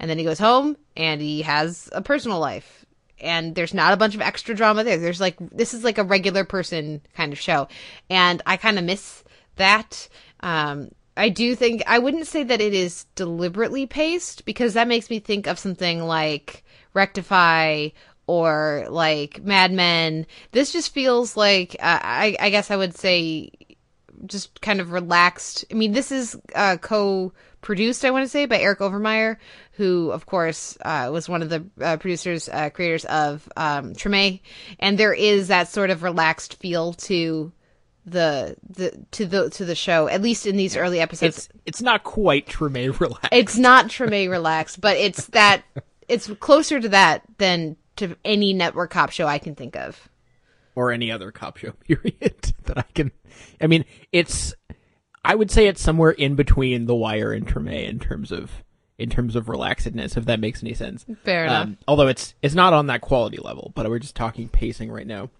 and 0.00 0.10
then 0.10 0.18
he 0.18 0.24
goes 0.24 0.40
home 0.40 0.76
and 0.96 1.22
he 1.22 1.42
has 1.42 1.88
a 1.92 2.02
personal 2.02 2.40
life 2.40 2.84
and 3.18 3.54
there's 3.54 3.72
not 3.72 3.92
a 3.92 3.96
bunch 3.96 4.14
of 4.14 4.20
extra 4.20 4.54
drama 4.54 4.84
there. 4.84 4.98
There's 4.98 5.20
like 5.20 5.36
this 5.38 5.72
is 5.72 5.84
like 5.84 5.98
a 5.98 6.04
regular 6.04 6.44
person 6.44 7.00
kind 7.14 7.32
of 7.32 7.38
show, 7.38 7.68
and 8.10 8.42
I 8.44 8.56
kind 8.56 8.78
of 8.78 8.84
miss 8.84 9.22
that. 9.56 10.08
Um, 10.40 10.90
I 11.16 11.28
do 11.30 11.54
think 11.54 11.82
I 11.86 11.98
wouldn't 12.00 12.26
say 12.26 12.42
that 12.42 12.60
it 12.60 12.74
is 12.74 13.04
deliberately 13.14 13.86
paced 13.86 14.44
because 14.44 14.74
that 14.74 14.88
makes 14.88 15.08
me 15.08 15.20
think 15.20 15.46
of 15.46 15.58
something 15.58 16.02
like 16.02 16.64
Rectify 16.92 17.90
or 18.26 18.86
like 18.90 19.42
Mad 19.44 19.72
Men. 19.72 20.26
This 20.52 20.72
just 20.72 20.92
feels 20.92 21.36
like 21.36 21.76
uh, 21.78 22.00
I, 22.02 22.36
I 22.40 22.50
guess 22.50 22.70
I 22.70 22.76
would 22.76 22.96
say 22.96 23.50
just 24.24 24.60
kind 24.60 24.80
of 24.80 24.92
relaxed. 24.92 25.64
I 25.70 25.74
mean, 25.74 25.92
this 25.92 26.10
is 26.10 26.36
uh, 26.54 26.76
co-produced, 26.78 28.04
I 28.04 28.10
want 28.10 28.24
to 28.24 28.28
say, 28.28 28.46
by 28.46 28.58
Eric 28.58 28.78
Overmyer, 28.78 29.36
who, 29.72 30.10
of 30.10 30.26
course, 30.26 30.78
uh, 30.82 31.10
was 31.12 31.28
one 31.28 31.42
of 31.42 31.50
the 31.50 31.64
uh, 31.80 31.96
producers, 31.98 32.48
uh, 32.48 32.70
creators 32.70 33.04
of 33.04 33.48
um, 33.56 33.92
Treme, 33.94 34.40
and 34.78 34.98
there 34.98 35.12
is 35.12 35.48
that 35.48 35.68
sort 35.68 35.90
of 35.90 36.02
relaxed 36.02 36.54
feel 36.54 36.94
to 36.94 37.52
the 38.06 38.56
the 38.70 39.04
to 39.10 39.26
the 39.26 39.50
to 39.50 39.64
the 39.64 39.74
show, 39.74 40.08
at 40.08 40.22
least 40.22 40.46
in 40.46 40.56
these 40.56 40.76
early 40.76 41.00
episodes. 41.00 41.38
It's, 41.38 41.48
it's 41.66 41.82
not 41.82 42.04
quite 42.04 42.46
Treme 42.46 42.98
relaxed. 43.00 43.28
It's 43.32 43.58
not 43.58 43.88
Treme 43.88 44.30
relaxed, 44.30 44.80
but 44.80 44.96
it's 44.96 45.26
that 45.26 45.62
it's 46.08 46.28
closer 46.38 46.80
to 46.80 46.88
that 46.90 47.22
than 47.38 47.76
to 47.96 48.16
any 48.24 48.52
network 48.52 48.90
cop 48.90 49.10
show 49.10 49.26
I 49.26 49.38
can 49.38 49.54
think 49.54 49.76
of. 49.76 50.08
or 50.74 50.92
any 50.92 51.10
other 51.10 51.30
cop 51.30 51.56
show 51.56 51.70
period 51.86 52.52
that 52.64 52.78
I 52.78 52.84
can. 52.94 53.12
I 53.60 53.66
mean, 53.66 53.84
it's. 54.12 54.54
I 55.24 55.34
would 55.34 55.50
say 55.50 55.66
it's 55.66 55.80
somewhere 55.82 56.12
in 56.12 56.36
between 56.36 56.86
The 56.86 56.94
Wire 56.94 57.32
and 57.32 57.46
Treme 57.46 57.88
in 57.88 57.98
terms 57.98 58.30
of 58.30 58.50
in 58.98 59.10
terms 59.10 59.36
of 59.36 59.46
relaxedness, 59.46 60.16
if 60.16 60.24
that 60.26 60.40
makes 60.40 60.62
any 60.62 60.72
sense. 60.72 61.04
Fair 61.24 61.44
enough. 61.44 61.64
Um, 61.64 61.78
although 61.88 62.06
it's 62.06 62.34
it's 62.42 62.54
not 62.54 62.72
on 62.72 62.86
that 62.86 63.00
quality 63.00 63.38
level, 63.38 63.72
but 63.74 63.88
we're 63.88 63.98
just 63.98 64.14
talking 64.14 64.48
pacing 64.48 64.90
right 64.90 65.06
now. 65.06 65.30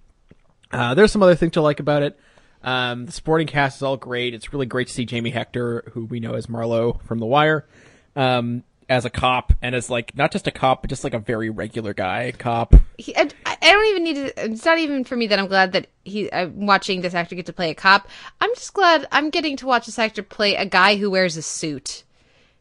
Uh, 0.72 0.94
there's 0.94 1.12
some 1.12 1.22
other 1.22 1.36
things 1.36 1.52
to 1.52 1.60
like 1.62 1.78
about 1.80 2.02
it. 2.02 2.18
Um, 2.62 3.06
the 3.06 3.12
supporting 3.12 3.46
cast 3.46 3.76
is 3.76 3.82
all 3.82 3.96
great. 3.96 4.34
It's 4.34 4.52
really 4.52 4.66
great 4.66 4.88
to 4.88 4.92
see 4.92 5.04
Jamie 5.04 5.30
Hector, 5.30 5.84
who 5.92 6.04
we 6.06 6.18
know 6.18 6.34
as 6.34 6.48
Marlowe 6.48 7.00
from 7.04 7.20
The 7.20 7.26
Wire, 7.26 7.64
um, 8.16 8.64
as 8.88 9.04
a 9.04 9.10
cop 9.10 9.52
and 9.60 9.74
as 9.74 9.90
like 9.90 10.16
not 10.16 10.30
just 10.30 10.46
a 10.46 10.50
cop, 10.50 10.82
but 10.82 10.90
just 10.90 11.04
like 11.04 11.14
a 11.14 11.18
very 11.18 11.50
regular 11.50 11.92
guy 11.92 12.32
cop. 12.38 12.74
he, 12.98 13.16
I, 13.16 13.28
I 13.44 13.56
don't 13.72 13.86
even 13.86 14.04
need 14.04 14.14
to. 14.14 14.44
It's 14.52 14.64
not 14.64 14.78
even 14.78 15.04
for 15.04 15.16
me 15.16 15.26
that 15.26 15.38
I'm 15.38 15.48
glad 15.48 15.72
that 15.72 15.88
he. 16.04 16.32
I'm 16.32 16.66
watching 16.66 17.00
this 17.00 17.14
actor 17.14 17.34
get 17.34 17.46
to 17.46 17.52
play 17.52 17.70
a 17.70 17.74
cop. 17.74 18.08
I'm 18.40 18.54
just 18.54 18.74
glad 18.74 19.06
I'm 19.10 19.30
getting 19.30 19.56
to 19.58 19.66
watch 19.66 19.86
this 19.86 19.98
actor 19.98 20.22
play 20.22 20.54
a 20.54 20.66
guy 20.66 20.96
who 20.96 21.10
wears 21.10 21.36
a 21.36 21.42
suit, 21.42 22.04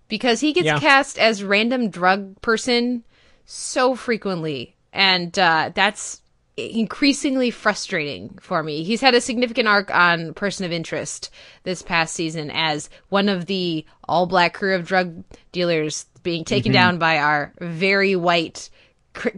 because 0.07 0.39
he 0.39 0.53
gets 0.53 0.65
Yeah. 0.65 0.79
cast 0.79 1.19
as 1.19 1.43
random 1.43 1.89
drug 1.89 2.41
person 2.41 3.03
so 3.45 3.93
frequently, 3.95 4.75
and 4.91 5.37
uh, 5.37 5.71
that's 5.75 6.21
increasingly 6.57 7.51
frustrating 7.51 8.37
for 8.39 8.63
me. 8.63 8.83
He's 8.83 9.01
had 9.01 9.13
a 9.13 9.19
significant 9.21 9.67
arc 9.67 9.93
on 9.93 10.33
Person 10.33 10.65
of 10.65 10.71
Interest 10.71 11.29
this 11.63 11.81
past 11.81 12.13
season 12.15 12.49
as 12.49 12.89
one 13.09 13.27
of 13.27 13.45
the 13.45 13.85
all 14.07 14.25
black 14.25 14.53
crew 14.53 14.73
of 14.73 14.87
drug 14.87 15.23
dealers 15.51 16.05
being 16.25 16.43
taken 16.43 16.73
down 16.73 16.97
by 16.97 17.19
our 17.19 17.53
very 17.61 18.17
white 18.17 18.69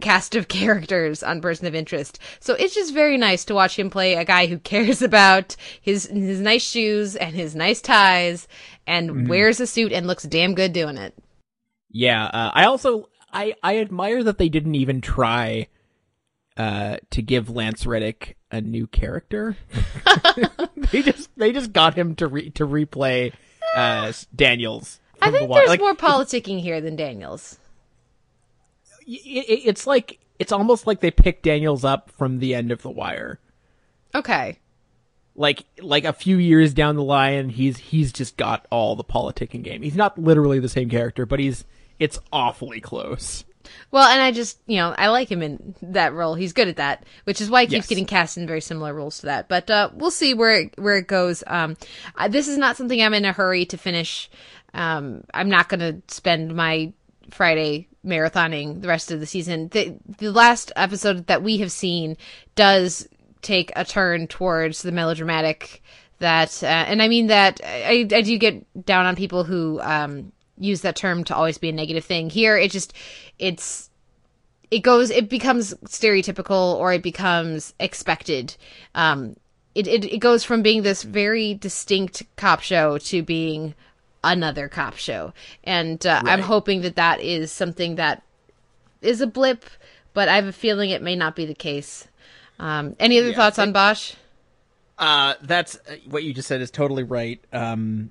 cast 0.00 0.34
of 0.34 0.48
characters 0.48 1.22
on 1.22 1.40
Person 1.40 1.68
of 1.68 1.74
Interest. 1.74 2.18
So 2.40 2.54
it's 2.54 2.74
just 2.74 2.92
very 2.92 3.16
nice 3.16 3.44
to 3.44 3.54
watch 3.54 3.78
him 3.78 3.90
play 3.90 4.14
a 4.14 4.24
guy 4.24 4.46
who 4.46 4.58
cares 4.72 5.02
about 5.02 5.54
his 5.80 6.06
his 6.06 6.40
nice 6.40 6.62
shoes 6.62 7.14
and 7.14 7.36
his 7.36 7.54
nice 7.54 7.80
ties 7.80 8.48
and 8.86 9.28
wears 9.28 9.60
a 9.60 9.66
suit 9.66 9.92
and 9.92 10.08
looks 10.08 10.24
damn 10.24 10.54
good 10.54 10.72
doing 10.72 10.96
it. 10.96 11.14
Yeah, 11.90 12.24
uh, 12.24 12.50
I 12.52 12.64
also 12.64 13.08
I 13.32 13.54
I 13.62 13.78
admire 13.78 14.24
that 14.24 14.38
they 14.38 14.48
didn't 14.48 14.74
even 14.74 15.00
try 15.00 15.68
uh, 16.56 16.96
to 17.10 17.22
give 17.22 17.48
Lance 17.48 17.86
Reddick 17.86 18.36
a 18.50 18.60
new 18.60 18.86
character. 18.86 19.56
they 20.90 21.02
just 21.02 21.30
they 21.36 21.52
just 21.52 21.72
got 21.72 21.94
him 21.94 22.14
to 22.16 22.26
re- 22.26 22.50
to 22.50 22.66
replay 22.66 23.32
uh, 23.76 24.12
Daniels. 24.34 25.00
I 25.20 25.30
think 25.30 25.50
there's 25.52 25.68
Like, 25.68 25.80
more 25.80 25.94
politicking 25.94 26.60
here 26.60 26.80
than 26.80 26.96
Daniels. 26.96 27.58
it, 29.06 29.10
it- 29.48 29.62
it's 29.66 29.86
like 29.86 30.18
it's 30.38 30.52
almost 30.52 30.86
like 30.86 31.00
they 31.00 31.10
picked 31.10 31.42
Daniels 31.42 31.84
up 31.84 32.10
from 32.12 32.38
the 32.38 32.54
end 32.54 32.70
of 32.70 32.82
The 32.82 32.90
Wire. 32.90 33.40
Okay. 34.14 34.58
Like 35.34 35.64
like 35.80 36.04
a 36.04 36.12
few 36.12 36.36
years 36.38 36.74
down 36.74 36.96
the 36.96 37.02
line, 37.02 37.48
he's 37.48 37.76
he's 37.78 38.12
just 38.12 38.36
got 38.36 38.66
all 38.70 38.96
the 38.96 39.04
politicking 39.04 39.62
game. 39.62 39.82
He's 39.82 39.96
not 39.96 40.18
literally 40.18 40.58
the 40.58 40.68
same 40.68 40.88
character, 40.90 41.26
but 41.26 41.38
he's 41.38 41.64
it's 41.98 42.18
awfully 42.32 42.80
close. 42.80 43.44
Well, 43.90 44.08
and 44.08 44.22
I 44.22 44.32
just, 44.32 44.58
you 44.66 44.76
know, 44.76 44.94
I 44.96 45.08
like 45.08 45.30
him 45.30 45.42
in 45.42 45.74
that 45.82 46.14
role. 46.14 46.34
He's 46.34 46.54
good 46.54 46.68
at 46.68 46.76
that, 46.76 47.04
which 47.24 47.40
is 47.42 47.50
why 47.50 47.62
he 47.62 47.66
keeps 47.66 47.72
Yes. 47.84 47.86
getting 47.88 48.06
cast 48.06 48.38
in 48.38 48.46
very 48.46 48.62
similar 48.62 48.94
roles 48.94 49.18
to 49.18 49.26
that. 49.26 49.46
But 49.46 49.68
uh, 49.70 49.90
we'll 49.92 50.10
see 50.10 50.32
where 50.32 50.54
it, 50.60 50.78
where 50.78 50.96
it 50.96 51.06
goes. 51.06 51.44
Um, 51.46 51.76
I, 52.16 52.28
this 52.28 52.48
is 52.48 52.56
not 52.56 52.78
something 52.78 53.00
I'm 53.02 53.12
in 53.12 53.26
a 53.26 53.32
hurry 53.32 53.66
to 53.66 53.76
finish. 53.76 54.30
Um, 54.78 55.24
I'm 55.34 55.48
not 55.48 55.68
going 55.68 55.80
to 55.80 56.00
spend 56.06 56.54
my 56.54 56.92
Friday 57.30 57.88
marathoning 58.06 58.80
the 58.80 58.86
rest 58.86 59.10
of 59.10 59.18
the 59.18 59.26
season. 59.26 59.68
The 59.68 59.96
the 60.18 60.30
last 60.30 60.70
episode 60.76 61.26
that 61.26 61.42
we 61.42 61.58
have 61.58 61.72
seen 61.72 62.16
does 62.54 63.08
take 63.42 63.72
a 63.74 63.84
turn 63.84 64.28
towards 64.28 64.82
the 64.82 64.92
melodramatic. 64.92 65.82
That 66.20 66.62
uh, 66.62 66.66
and 66.66 67.02
I 67.02 67.08
mean 67.08 67.26
that 67.26 67.60
I, 67.64 68.06
I 68.12 68.22
do 68.22 68.38
get 68.38 68.86
down 68.86 69.04
on 69.04 69.16
people 69.16 69.42
who 69.42 69.80
um, 69.82 70.32
use 70.56 70.82
that 70.82 70.96
term 70.96 71.24
to 71.24 71.34
always 71.34 71.58
be 71.58 71.70
a 71.70 71.72
negative 71.72 72.04
thing. 72.04 72.30
Here, 72.30 72.56
it 72.56 72.70
just 72.70 72.92
it's 73.36 73.90
it 74.70 74.80
goes 74.80 75.10
it 75.10 75.28
becomes 75.28 75.74
stereotypical 75.86 76.76
or 76.76 76.92
it 76.92 77.02
becomes 77.02 77.74
expected 77.80 78.54
um 78.94 79.34
it, 79.74 79.86
it 79.86 80.04
it 80.04 80.18
goes 80.18 80.44
from 80.44 80.60
being 80.60 80.82
this 80.82 81.02
very 81.02 81.54
distinct 81.54 82.24
cop 82.36 82.60
show 82.60 82.98
to 82.98 83.22
being 83.22 83.74
another 84.24 84.68
cop 84.68 84.96
show 84.96 85.32
and 85.64 86.04
uh, 86.06 86.20
i'm 86.24 86.40
hoping 86.40 86.80
that 86.82 86.96
that 86.96 87.20
is 87.20 87.52
something 87.52 87.94
that 87.96 88.22
is 89.00 89.20
a 89.20 89.26
blip 89.26 89.64
but 90.12 90.28
i 90.28 90.34
have 90.36 90.46
a 90.46 90.52
feeling 90.52 90.90
it 90.90 91.02
may 91.02 91.14
not 91.14 91.36
be 91.36 91.46
the 91.46 91.54
case 91.54 92.08
um 92.58 92.96
any 92.98 93.18
other 93.18 93.28
Yeah, 93.28 93.36
thoughts 93.36 93.58
on 93.58 93.72
bosch 93.72 94.14
Uh, 94.98 95.34
that's 95.42 95.76
uh, 95.88 95.96
what 96.10 96.24
you 96.24 96.34
just 96.34 96.48
said 96.48 96.60
is 96.60 96.70
totally 96.72 97.04
right. 97.04 97.40
Um, 97.52 98.10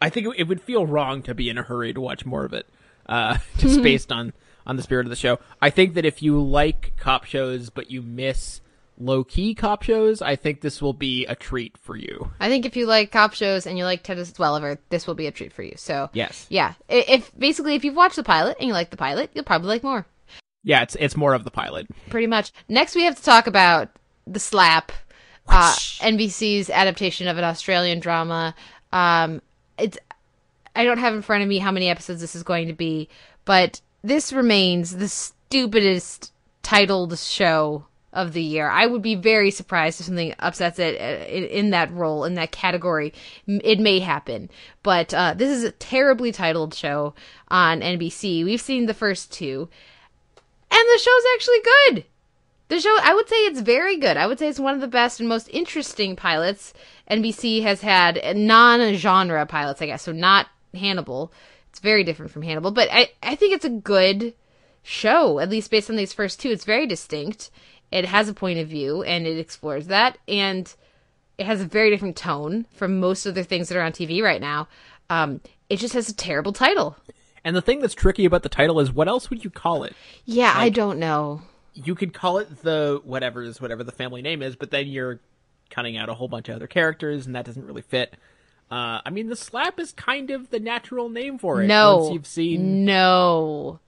I 0.00 0.08
think 0.08 0.26
it, 0.26 0.32
it 0.38 0.44
would 0.48 0.62
feel 0.62 0.86
wrong 0.86 1.22
to 1.24 1.34
be 1.34 1.50
in 1.50 1.58
a 1.58 1.62
hurry 1.62 1.92
to 1.92 2.00
watch 2.00 2.24
more 2.24 2.44
of 2.46 2.54
it, 2.54 2.66
uh, 3.06 3.36
just 3.58 3.82
based 3.82 4.10
on 4.10 4.32
on 4.66 4.76
the 4.76 4.82
spirit 4.82 5.04
of 5.06 5.10
the 5.10 5.16
show. 5.16 5.38
I 5.60 5.68
think 5.70 5.92
that 5.94 6.04
if 6.06 6.22
you 6.22 6.42
like 6.42 6.92
cop 6.96 7.24
shows 7.24 7.68
but 7.70 7.90
you 7.90 8.00
miss 8.02 8.62
low 8.98 9.22
key 9.24 9.54
cop 9.54 9.82
shows, 9.82 10.22
I 10.22 10.36
think 10.36 10.60
this 10.60 10.80
will 10.80 10.92
be 10.92 11.26
a 11.26 11.34
treat 11.34 11.76
for 11.76 11.96
you. 11.96 12.30
i 12.40 12.48
think 12.48 12.64
if 12.64 12.76
you 12.76 12.86
like 12.86 13.12
cop 13.12 13.34
shows 13.34 13.66
and 13.66 13.76
you 13.78 13.84
like 13.84 14.02
ted 14.02 14.18
welliver 14.38 14.78
this 14.88 15.06
will 15.06 15.14
be 15.14 15.26
a 15.26 15.30
treat 15.30 15.52
for 15.52 15.62
you 15.62 15.74
so 15.76 16.08
Yes. 16.14 16.46
yeah 16.48 16.74
if 16.88 17.30
basically 17.38 17.74
if 17.74 17.84
you've 17.84 17.94
watched 17.96 18.16
the 18.16 18.22
pilot 18.22 18.56
and 18.58 18.66
you 18.68 18.72
like 18.72 18.90
the 18.90 18.96
pilot 18.96 19.30
you'll 19.34 19.44
probably 19.44 19.68
like 19.68 19.82
more 19.82 20.06
Yeah, 20.64 20.82
it's 20.82 20.96
it's 20.98 21.16
more 21.16 21.34
of 21.34 21.44
the 21.44 21.50
pilot. 21.50 21.86
pretty 22.10 22.26
much. 22.26 22.52
Next, 22.68 22.94
we 22.96 23.04
have 23.04 23.14
to 23.16 23.22
talk 23.22 23.46
about 23.46 23.88
the 24.26 24.40
slap, 24.40 24.90
uh, 25.46 25.72
NBC's 26.00 26.68
adaptation 26.70 27.28
of 27.28 27.38
an 27.38 27.44
Australian 27.44 28.00
drama. 28.00 28.52
Um, 28.92 29.40
it's 29.78 29.96
I 30.74 30.82
don't 30.84 30.98
have 30.98 31.14
in 31.14 31.22
front 31.22 31.42
of 31.44 31.48
me 31.48 31.58
how 31.58 31.70
many 31.70 31.88
episodes 31.88 32.20
this 32.20 32.34
is 32.34 32.42
going 32.42 32.66
to 32.66 32.72
be, 32.74 33.08
but 33.44 33.80
this 34.02 34.32
remains 34.32 34.96
the 34.96 35.08
stupidest 35.08 36.32
titled 36.62 37.16
show 37.18 37.86
of 38.16 38.32
the 38.32 38.42
year. 38.42 38.68
I 38.68 38.86
would 38.86 39.02
be 39.02 39.14
very 39.14 39.50
surprised 39.50 40.00
if 40.00 40.06
something 40.06 40.34
upsets 40.38 40.78
it 40.78 40.98
uh, 40.98 41.26
in, 41.30 41.70
that 41.70 41.92
role, 41.92 42.24
in 42.24 42.34
that 42.34 42.50
category. 42.50 43.12
It 43.46 43.78
may 43.78 44.00
happen, 44.00 44.50
but 44.82 45.12
uh, 45.12 45.34
this 45.34 45.50
is 45.50 45.62
a 45.62 45.70
terribly 45.70 46.32
titled 46.32 46.74
show 46.74 47.14
on 47.48 47.82
NBC. 47.82 48.42
We've 48.44 48.60
seen 48.60 48.86
the 48.86 48.94
first 48.94 49.30
two, 49.30 49.68
and 50.70 50.80
the 50.80 50.98
show's 50.98 51.22
actually 51.34 51.60
good. 51.62 52.04
The 52.68 52.80
show, 52.80 52.96
I 53.00 53.14
would 53.14 53.28
say 53.28 53.36
it's 53.36 53.60
very 53.60 53.98
good. 53.98 54.16
I 54.16 54.26
would 54.26 54.38
say 54.38 54.48
it's 54.48 54.58
one 54.58 54.74
of 54.74 54.80
the 54.80 54.88
best 54.88 55.20
and 55.20 55.28
most 55.28 55.48
interesting 55.52 56.16
pilots 56.16 56.72
NBC 57.08 57.62
has 57.62 57.82
had, 57.82 58.20
non-genre 58.34 59.46
pilots, 59.46 59.82
I 59.82 59.86
guess. 59.86 60.02
So 60.02 60.12
not 60.12 60.48
Hannibal. 60.74 61.32
It's 61.70 61.80
very 61.80 62.02
different 62.02 62.32
from 62.32 62.42
Hannibal, 62.42 62.72
but 62.72 62.88
I, 62.90 63.10
I 63.22 63.36
think 63.36 63.52
it's 63.52 63.66
a 63.66 63.70
good 63.70 64.34
show, 64.82 65.38
at 65.38 65.50
least 65.50 65.70
based 65.70 65.90
on 65.90 65.96
these 65.96 66.12
first 66.14 66.40
two. 66.40 66.50
It's 66.50 66.64
very 66.64 66.86
distinct. 66.86 67.50
It 67.92 68.04
has 68.06 68.28
a 68.28 68.34
point 68.34 68.58
of 68.58 68.68
view 68.68 69.02
and 69.02 69.26
it 69.26 69.38
explores 69.38 69.86
that, 69.86 70.18
and 70.28 70.72
it 71.38 71.46
has 71.46 71.60
a 71.60 71.64
very 71.66 71.90
different 71.90 72.16
tone 72.16 72.66
from 72.74 72.98
most 73.00 73.26
of 73.26 73.34
the 73.34 73.44
things 73.44 73.68
that 73.68 73.78
are 73.78 73.82
on 73.82 73.92
TV 73.92 74.22
right 74.22 74.40
now. 74.40 74.68
Um, 75.08 75.40
it 75.70 75.76
just 75.78 75.94
has 75.94 76.08
a 76.08 76.14
terrible 76.14 76.52
title. 76.52 76.96
And 77.44 77.54
the 77.54 77.62
thing 77.62 77.80
that's 77.80 77.94
tricky 77.94 78.24
about 78.24 78.42
the 78.42 78.48
title 78.48 78.80
is 78.80 78.90
what 78.92 79.06
else 79.08 79.30
would 79.30 79.44
you 79.44 79.50
call 79.50 79.84
it? 79.84 79.94
Yeah, 80.24 80.52
I 80.54 80.68
don't 80.68 80.98
know. 80.98 81.42
you 81.74 81.94
could 81.94 82.12
call 82.12 82.38
it 82.38 82.62
the 82.62 83.00
whatever 83.04 83.42
is 83.42 83.60
whatever 83.60 83.84
the 83.84 83.92
family 83.92 84.20
name 84.22 84.42
is, 84.42 84.56
but 84.56 84.70
then 84.72 84.88
you're 84.88 85.20
cutting 85.70 85.96
out 85.96 86.08
a 86.08 86.14
whole 86.14 86.26
bunch 86.28 86.48
of 86.48 86.56
other 86.56 86.66
characters, 86.66 87.26
and 87.26 87.36
that 87.36 87.44
doesn't 87.44 87.64
really 87.66 87.82
fit. 87.82 88.14
Uh, 88.68 89.00
I 89.04 89.10
mean, 89.10 89.28
the 89.28 89.36
slap 89.36 89.78
is 89.78 89.92
kind 89.92 90.30
of 90.30 90.50
the 90.50 90.58
natural 90.58 91.08
name 91.08 91.38
for 91.38 91.62
it. 91.62 91.66
No, 91.68 91.98
once 91.98 92.14
you've 92.14 92.26
seen 92.26 92.84
no, 92.84 93.78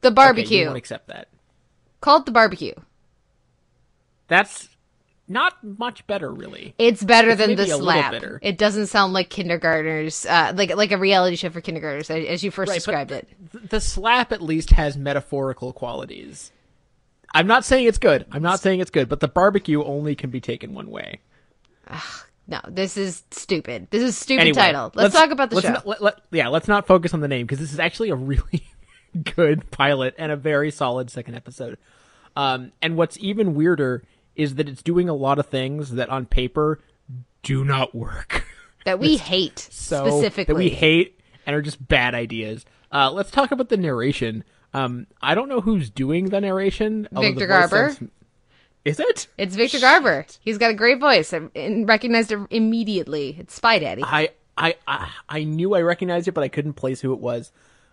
the 0.00 0.08
Okay, 0.08 0.14
barbecue. 0.14 0.58
you 0.60 0.66
won't 0.66 0.76
accept 0.78 1.06
that. 1.06 1.28
Call 2.00 2.18
it 2.18 2.26
the 2.26 2.32
barbecue. 2.32 2.74
That's 4.28 4.68
not 5.26 5.62
much 5.62 6.06
better, 6.06 6.32
really. 6.32 6.74
It's 6.78 7.02
better 7.02 7.34
than 7.34 7.50
maybe 7.50 7.64
the 7.64 7.76
slap. 7.76 8.14
It 8.40 8.56
doesn't 8.56 8.86
sound 8.86 9.12
like 9.12 9.28
kindergartners, 9.28 10.24
uh, 10.26 10.52
like 10.56 10.74
like 10.76 10.92
a 10.92 10.96
reality 10.98 11.36
show 11.36 11.50
for 11.50 11.60
kindergartners, 11.60 12.08
as 12.10 12.42
you 12.42 12.50
first 12.50 12.70
Right, 12.70 12.76
described 12.76 13.10
it. 13.12 13.28
th- 13.52 13.68
The 13.70 13.80
slap 13.80 14.32
at 14.32 14.40
least 14.40 14.70
has 14.70 14.96
metaphorical 14.96 15.72
qualities. 15.72 16.52
I'm 17.34 17.46
not 17.46 17.64
saying 17.64 17.86
it's 17.86 17.98
good. 17.98 18.24
I'm 18.32 18.42
not 18.42 18.60
saying 18.60 18.80
it's 18.80 18.90
good, 18.90 19.08
but 19.08 19.20
the 19.20 19.28
barbecue 19.28 19.82
only 19.84 20.14
can 20.14 20.30
be 20.30 20.40
taken 20.40 20.72
one 20.72 20.90
way. 20.90 21.20
No, 22.46 22.60
this 22.66 22.96
is 22.96 23.22
stupid. 23.30 23.88
This 23.90 24.02
is 24.02 24.10
a 24.10 24.12
stupid 24.12 24.40
Anyway, 24.40 24.54
title. 24.56 24.90
Let's, 24.94 25.14
talk 25.14 25.30
about 25.30 25.50
the 25.50 25.56
let's 25.56 25.66
show. 25.66 25.74
Not, 25.74 25.86
let, 25.86 26.02
let- 26.02 26.20
yeah, 26.30 26.48
let's 26.48 26.68
not 26.68 26.86
focus 26.86 27.12
on 27.12 27.20
the 27.20 27.28
name 27.28 27.44
because 27.46 27.58
this 27.58 27.72
is 27.74 27.78
actually 27.78 28.08
a 28.08 28.14
really 28.14 28.66
good 29.36 29.70
pilot 29.70 30.14
and 30.16 30.32
a 30.32 30.36
very 30.36 30.70
solid 30.70 31.10
second 31.10 31.34
episode. 31.34 31.76
Um, 32.36 32.72
and 32.80 32.96
what's 32.96 33.18
even 33.18 33.54
weirder 33.54 34.02
is 34.38 34.54
that 34.54 34.68
it's 34.68 34.82
doing 34.82 35.08
a 35.10 35.14
lot 35.14 35.38
of 35.38 35.46
things 35.46 35.90
that 35.90 36.08
on 36.08 36.24
paper 36.24 36.80
do 37.42 37.64
not 37.64 37.94
work. 37.94 38.46
that 38.86 38.98
we 38.98 39.18
hate 39.18 39.58
so 39.58 40.06
specifically. 40.06 40.54
that 40.54 40.58
we 40.58 40.70
hate 40.70 41.20
and 41.44 41.54
are 41.54 41.60
just 41.60 41.86
bad 41.86 42.14
ideas. 42.14 42.64
Uh, 42.90 43.10
let's 43.10 43.30
talk 43.30 43.50
about 43.50 43.68
the 43.68 43.76
narration. 43.76 44.44
Um, 44.72 45.06
I 45.20 45.34
don't 45.34 45.48
know 45.48 45.60
who's 45.60 45.90
doing 45.90 46.26
the 46.30 46.40
narration. 46.40 47.08
Victor 47.12 47.40
the 47.40 47.46
Garber? 47.46 47.90
sounds- 47.90 48.10
Is 48.84 49.00
it? 49.00 49.26
It's 49.36 49.56
Victor 49.56 49.80
Garber. 49.80 50.24
He's 50.40 50.56
got 50.56 50.70
a 50.70 50.74
great 50.74 51.00
voice. 51.00 51.32
I 51.34 51.42
and 51.54 51.86
recognized 51.88 52.32
it 52.32 52.38
immediately. 52.50 53.36
It's 53.38 53.54
Spy 53.54 53.78
Daddy. 53.80 54.02
I, 54.04 54.30
I 54.56 54.76
I 54.86 55.10
I 55.28 55.44
knew 55.44 55.74
I 55.74 55.82
recognized 55.82 56.28
it, 56.28 56.32
but 56.32 56.44
I 56.44 56.48
couldn't 56.48 56.74
place 56.74 57.00
who 57.00 57.12
it 57.12 57.18
was. 57.20 57.50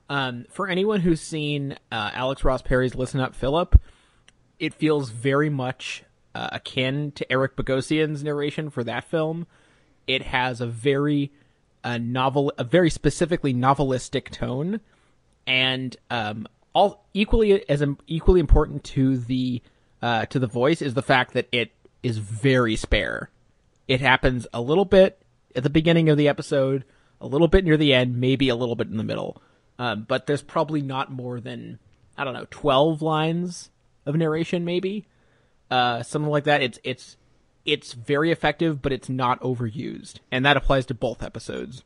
Um, 0.10 0.46
for 0.52 0.68
anyone 0.68 1.02
who's 1.02 1.20
seen 1.22 1.74
uh, 1.92 2.12
Alex 2.14 2.44
Ross 2.44 2.62
Perry's 2.62 2.94
"Listen 2.96 3.20
Up, 3.20 3.36
Philip," 3.36 3.80
it 4.60 4.74
feels 4.74 5.10
very 5.10 5.50
much 5.50 6.04
uh, 6.36 6.50
akin 6.52 7.12
to 7.14 7.32
Eric 7.32 7.56
Bogosian's 7.56 8.24
narration 8.24 8.70
for 8.70 8.84
that 8.84 9.06
film. 9.06 9.48
It 10.06 10.22
has 10.24 10.60
a 10.60 10.68
very 10.68 11.32
uh, 11.84 11.98
novel, 11.98 12.52
a 12.58 12.64
very 12.64 12.90
specifically 12.90 13.54
novelistic 13.54 14.30
tone, 14.30 14.82
and 15.48 15.96
um, 16.12 16.48
all 16.74 17.06
equally 17.14 17.68
as 17.70 17.82
im- 17.82 17.98
equally 18.06 18.42
important 18.42 18.84
to 18.84 19.18
the 19.18 19.62
uh, 20.02 20.26
to 20.26 20.40
the 20.40 20.48
voice 20.48 20.82
is 20.82 20.94
the 20.94 21.02
fact 21.02 21.34
that 21.34 21.48
it 21.52 21.72
is 22.04 22.18
very 22.18 22.76
spare. 22.76 23.30
It 23.88 24.02
happens 24.02 24.46
a 24.54 24.62
little 24.62 24.86
bit 24.86 25.22
at 25.56 25.64
the 25.64 25.70
beginning 25.70 26.10
of 26.10 26.18
the 26.18 26.28
episode, 26.28 26.84
a 27.22 27.28
little 27.28 27.48
bit 27.48 27.64
near 27.64 27.78
the 27.78 27.94
end, 27.94 28.18
maybe 28.18 28.50
a 28.50 28.56
little 28.56 28.76
bit 28.76 28.88
in 28.88 28.98
the 28.98 29.04
middle. 29.04 29.42
Um, 29.80 30.06
but 30.08 30.28
there's 30.28 30.44
probably 30.44 30.82
not 30.82 31.12
more 31.12 31.40
than 31.40 31.80
I 32.18 32.26
don't 32.26 32.34
know 32.34 32.48
twelve 32.50 33.02
lines 33.02 33.70
of 34.06 34.16
narration, 34.16 34.66
maybe. 34.66 35.08
Uh, 35.72 36.04
something 36.04 36.32
like 36.32 36.46
that. 36.46 36.62
It's 36.62 36.80
it's 36.84 37.18
it's 37.66 37.94
very 37.94 38.32
effective, 38.32 38.82
but 38.82 38.92
it's 38.92 39.10
not 39.10 39.40
overused, 39.42 40.20
and 40.32 40.46
that 40.46 40.58
applies 40.58 40.86
to 40.88 40.94
both 40.94 41.24
episodes. 41.24 41.84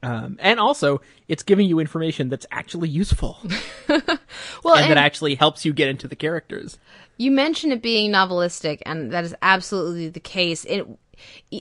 Um, 0.00 0.38
and 0.40 0.60
also, 0.60 1.00
it's 1.26 1.42
giving 1.42 1.68
you 1.68 1.80
information 1.80 2.28
that's 2.28 2.46
actually 2.52 2.88
useful 2.88 3.36
Well, 3.88 4.74
and, 4.74 4.84
and, 4.84 4.90
that 4.90 4.96
actually 4.96 5.34
helps 5.34 5.64
you 5.64 5.72
get 5.72 5.88
into 5.88 6.06
the 6.06 6.16
characters. 6.16 6.78
you 7.16 7.30
mentioned 7.30 7.72
it 7.72 7.82
being 7.82 8.12
novelistic, 8.12 8.80
and 8.86 9.10
that 9.12 9.24
is 9.24 9.34
absolutely 9.42 10.08
the 10.08 10.20
case. 10.20 10.64
It 10.66 10.86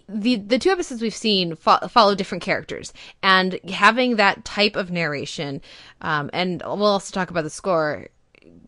the 0.08 0.36
the 0.36 0.60
two 0.60 0.70
episodes 0.70 1.02
we've 1.02 1.16
seen 1.16 1.56
fo- 1.56 1.88
follow 1.88 2.14
different 2.14 2.44
characters, 2.44 2.94
and 3.24 3.60
having 3.70 4.18
that 4.18 4.46
type 4.46 4.76
of 4.76 4.92
narration, 4.92 5.62
um, 6.02 6.30
and 6.32 6.62
we'll 6.64 6.86
also 6.86 7.12
talk 7.12 7.30
about 7.30 7.44
the 7.44 7.50
score. 7.50 8.08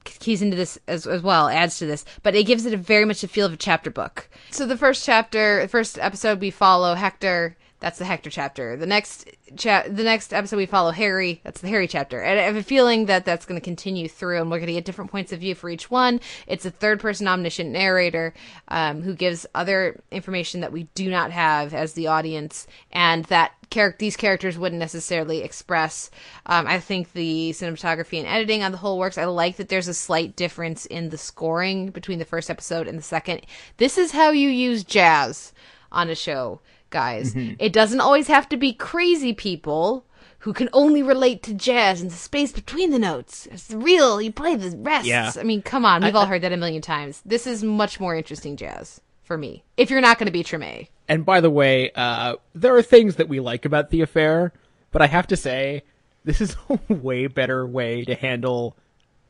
Keys 0.04 0.42
into 0.42 0.56
this 0.56 0.80
as, 0.88 1.06
as 1.06 1.22
well, 1.22 1.48
adds 1.50 1.78
to 1.80 1.86
this, 1.86 2.06
but 2.24 2.36
it 2.36 2.44
gives 2.44 2.66
it 2.66 2.74
a 2.74 2.78
very 2.78 3.06
much 3.06 3.24
a 3.24 3.28
feel 3.28 3.46
of 3.46 3.54
a 3.54 3.58
chapter 3.58 3.92
book. 3.92 4.30
So 4.52 4.66
the 4.66 4.78
first 4.78 5.06
chapter, 5.06 5.62
the 5.62 5.68
first 5.68 6.00
episode, 6.00 6.40
we 6.40 6.52
follow 6.52 6.96
Hector. 6.96 7.56
That's 7.80 7.98
the 7.98 8.06
Hector 8.06 8.30
chapter. 8.30 8.76
The 8.76 8.86
next 8.86 9.30
cha- 9.56 9.86
the 9.88 10.04
next 10.04 10.34
episode 10.34 10.58
we 10.58 10.66
follow 10.66 10.92
Harry. 10.92 11.40
That's 11.46 11.62
the 11.62 11.70
Harry 11.70 11.88
chapter. 11.88 12.20
And 12.20 12.38
I 12.38 12.44
have 12.44 12.58
a 12.58 12.64
feeling 12.64 13.06
that 13.06 13.24
that's 13.24 13.46
going 13.46 13.60
to 13.60 13.64
continue 13.64 14.10
through, 14.10 14.42
and 14.42 14.52
we're 14.52 14.58
going 14.58 14.68
to 14.68 14.74
get 14.74 14.84
different 14.84 15.12
points 15.12 15.32
of 15.32 15.40
view 15.40 15.56
for 15.56 15.70
each 15.70 15.90
one. 15.90 16.20
It's 16.46 16.66
a 16.66 16.72
third 16.72 17.00
person 17.00 17.28
omniscient 17.28 17.70
narrator 17.70 18.34
um, 18.68 19.02
who 19.02 19.16
gives 19.16 19.46
other 19.56 20.02
information 20.12 20.60
that 20.60 20.74
we 20.74 20.84
do 20.94 21.10
not 21.10 21.32
have 21.32 21.74
as 21.74 21.94
the 21.94 22.08
audience, 22.08 22.68
and 22.92 23.24
that 23.26 23.54
char- 23.72 23.96
these 23.98 24.18
characters 24.18 24.58
wouldn't 24.58 24.80
necessarily 24.80 25.42
express. 25.42 26.10
Um, 26.46 26.68
I 26.68 26.80
think 26.80 27.14
the 27.14 27.52
cinematography 27.52 28.20
and 28.20 28.28
editing 28.28 28.64
on 28.64 28.72
the 28.72 28.78
whole 28.78 29.00
works. 29.00 29.18
I 29.18 29.26
like 29.26 29.58
that 29.58 29.70
there's 29.70 29.88
a 29.88 29.94
slight 29.94 30.36
difference 30.36 30.86
in 30.86 31.10
the 31.10 31.18
scoring 31.18 31.90
between 31.90 32.20
the 32.20 32.26
first 32.26 32.50
episode 32.50 32.88
and 32.88 32.98
the 32.98 33.04
second. 33.04 33.42
This 33.78 33.98
is 33.98 34.12
how 34.12 34.32
you 34.32 34.50
use 34.50 34.84
jazz 34.84 35.54
on 35.92 36.10
a 36.10 36.16
show 36.16 36.62
guys. 36.90 37.36
It 37.36 37.74
doesn't 37.74 38.02
always 38.02 38.28
have 38.28 38.50
to 38.50 38.58
be 38.58 38.74
crazy 38.74 39.34
people 39.34 40.06
who 40.40 40.54
can 40.54 40.70
only 40.74 41.04
relate 41.04 41.44
to 41.44 41.54
jazz 41.54 42.02
and 42.02 42.10
the 42.10 42.16
space 42.16 42.52
between 42.52 42.92
the 42.92 43.00
notes. 43.00 43.48
It's 43.52 43.72
real. 43.72 44.22
You 44.22 44.32
play 44.32 44.56
the 44.56 44.76
rests. 44.78 45.08
Yeah. 45.08 45.32
I 45.38 45.44
mean, 45.44 45.62
come 45.62 45.86
on. 45.86 46.04
We've 46.04 46.16
all 46.16 46.26
heard 46.26 46.42
that 46.44 46.54
a 46.54 46.58
million 46.58 46.82
times. 46.82 47.22
This 47.26 47.46
is 47.46 47.64
much 47.64 48.00
more 48.00 48.16
interesting 48.16 48.56
jazz 48.56 49.02
for 49.30 49.38
me. 49.38 49.64
If 49.78 49.92
you're 49.92 50.02
not 50.02 50.18
going 50.18 50.26
to 50.26 50.32
be 50.34 50.44
Treme. 50.44 50.88
And 51.08 51.24
by 51.24 51.40
the 51.40 51.52
way, 51.52 51.92
uh, 51.94 52.38
there 52.56 52.76
are 52.76 52.82
things 52.82 53.18
that 53.18 53.30
we 53.30 53.40
like 53.40 53.64
about 53.64 53.92
the 53.92 54.02
affair, 54.02 54.52
but 54.90 55.04
I 55.04 55.06
have 55.06 55.28
to 55.28 55.38
say, 55.38 55.84
this 56.26 56.42
is 56.42 56.58
a 56.70 56.80
way 56.92 57.28
better 57.28 57.66
way 57.66 58.04
to 58.06 58.16
handle 58.16 58.76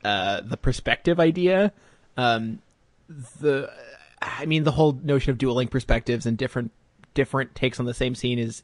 uh, 0.06 0.40
the 0.40 0.56
perspective 0.56 1.20
idea. 1.20 1.74
Um, 2.16 2.60
the, 3.10 3.70
I 4.22 4.46
mean, 4.46 4.64
the 4.64 4.72
whole 4.72 4.94
notion 5.04 5.32
of 5.32 5.38
dueling 5.38 5.68
perspectives 5.68 6.26
and 6.26 6.38
different 6.38 6.72
different 7.14 7.54
takes 7.54 7.78
on 7.78 7.86
the 7.86 7.94
same 7.94 8.16
scene 8.16 8.40
is 8.40 8.64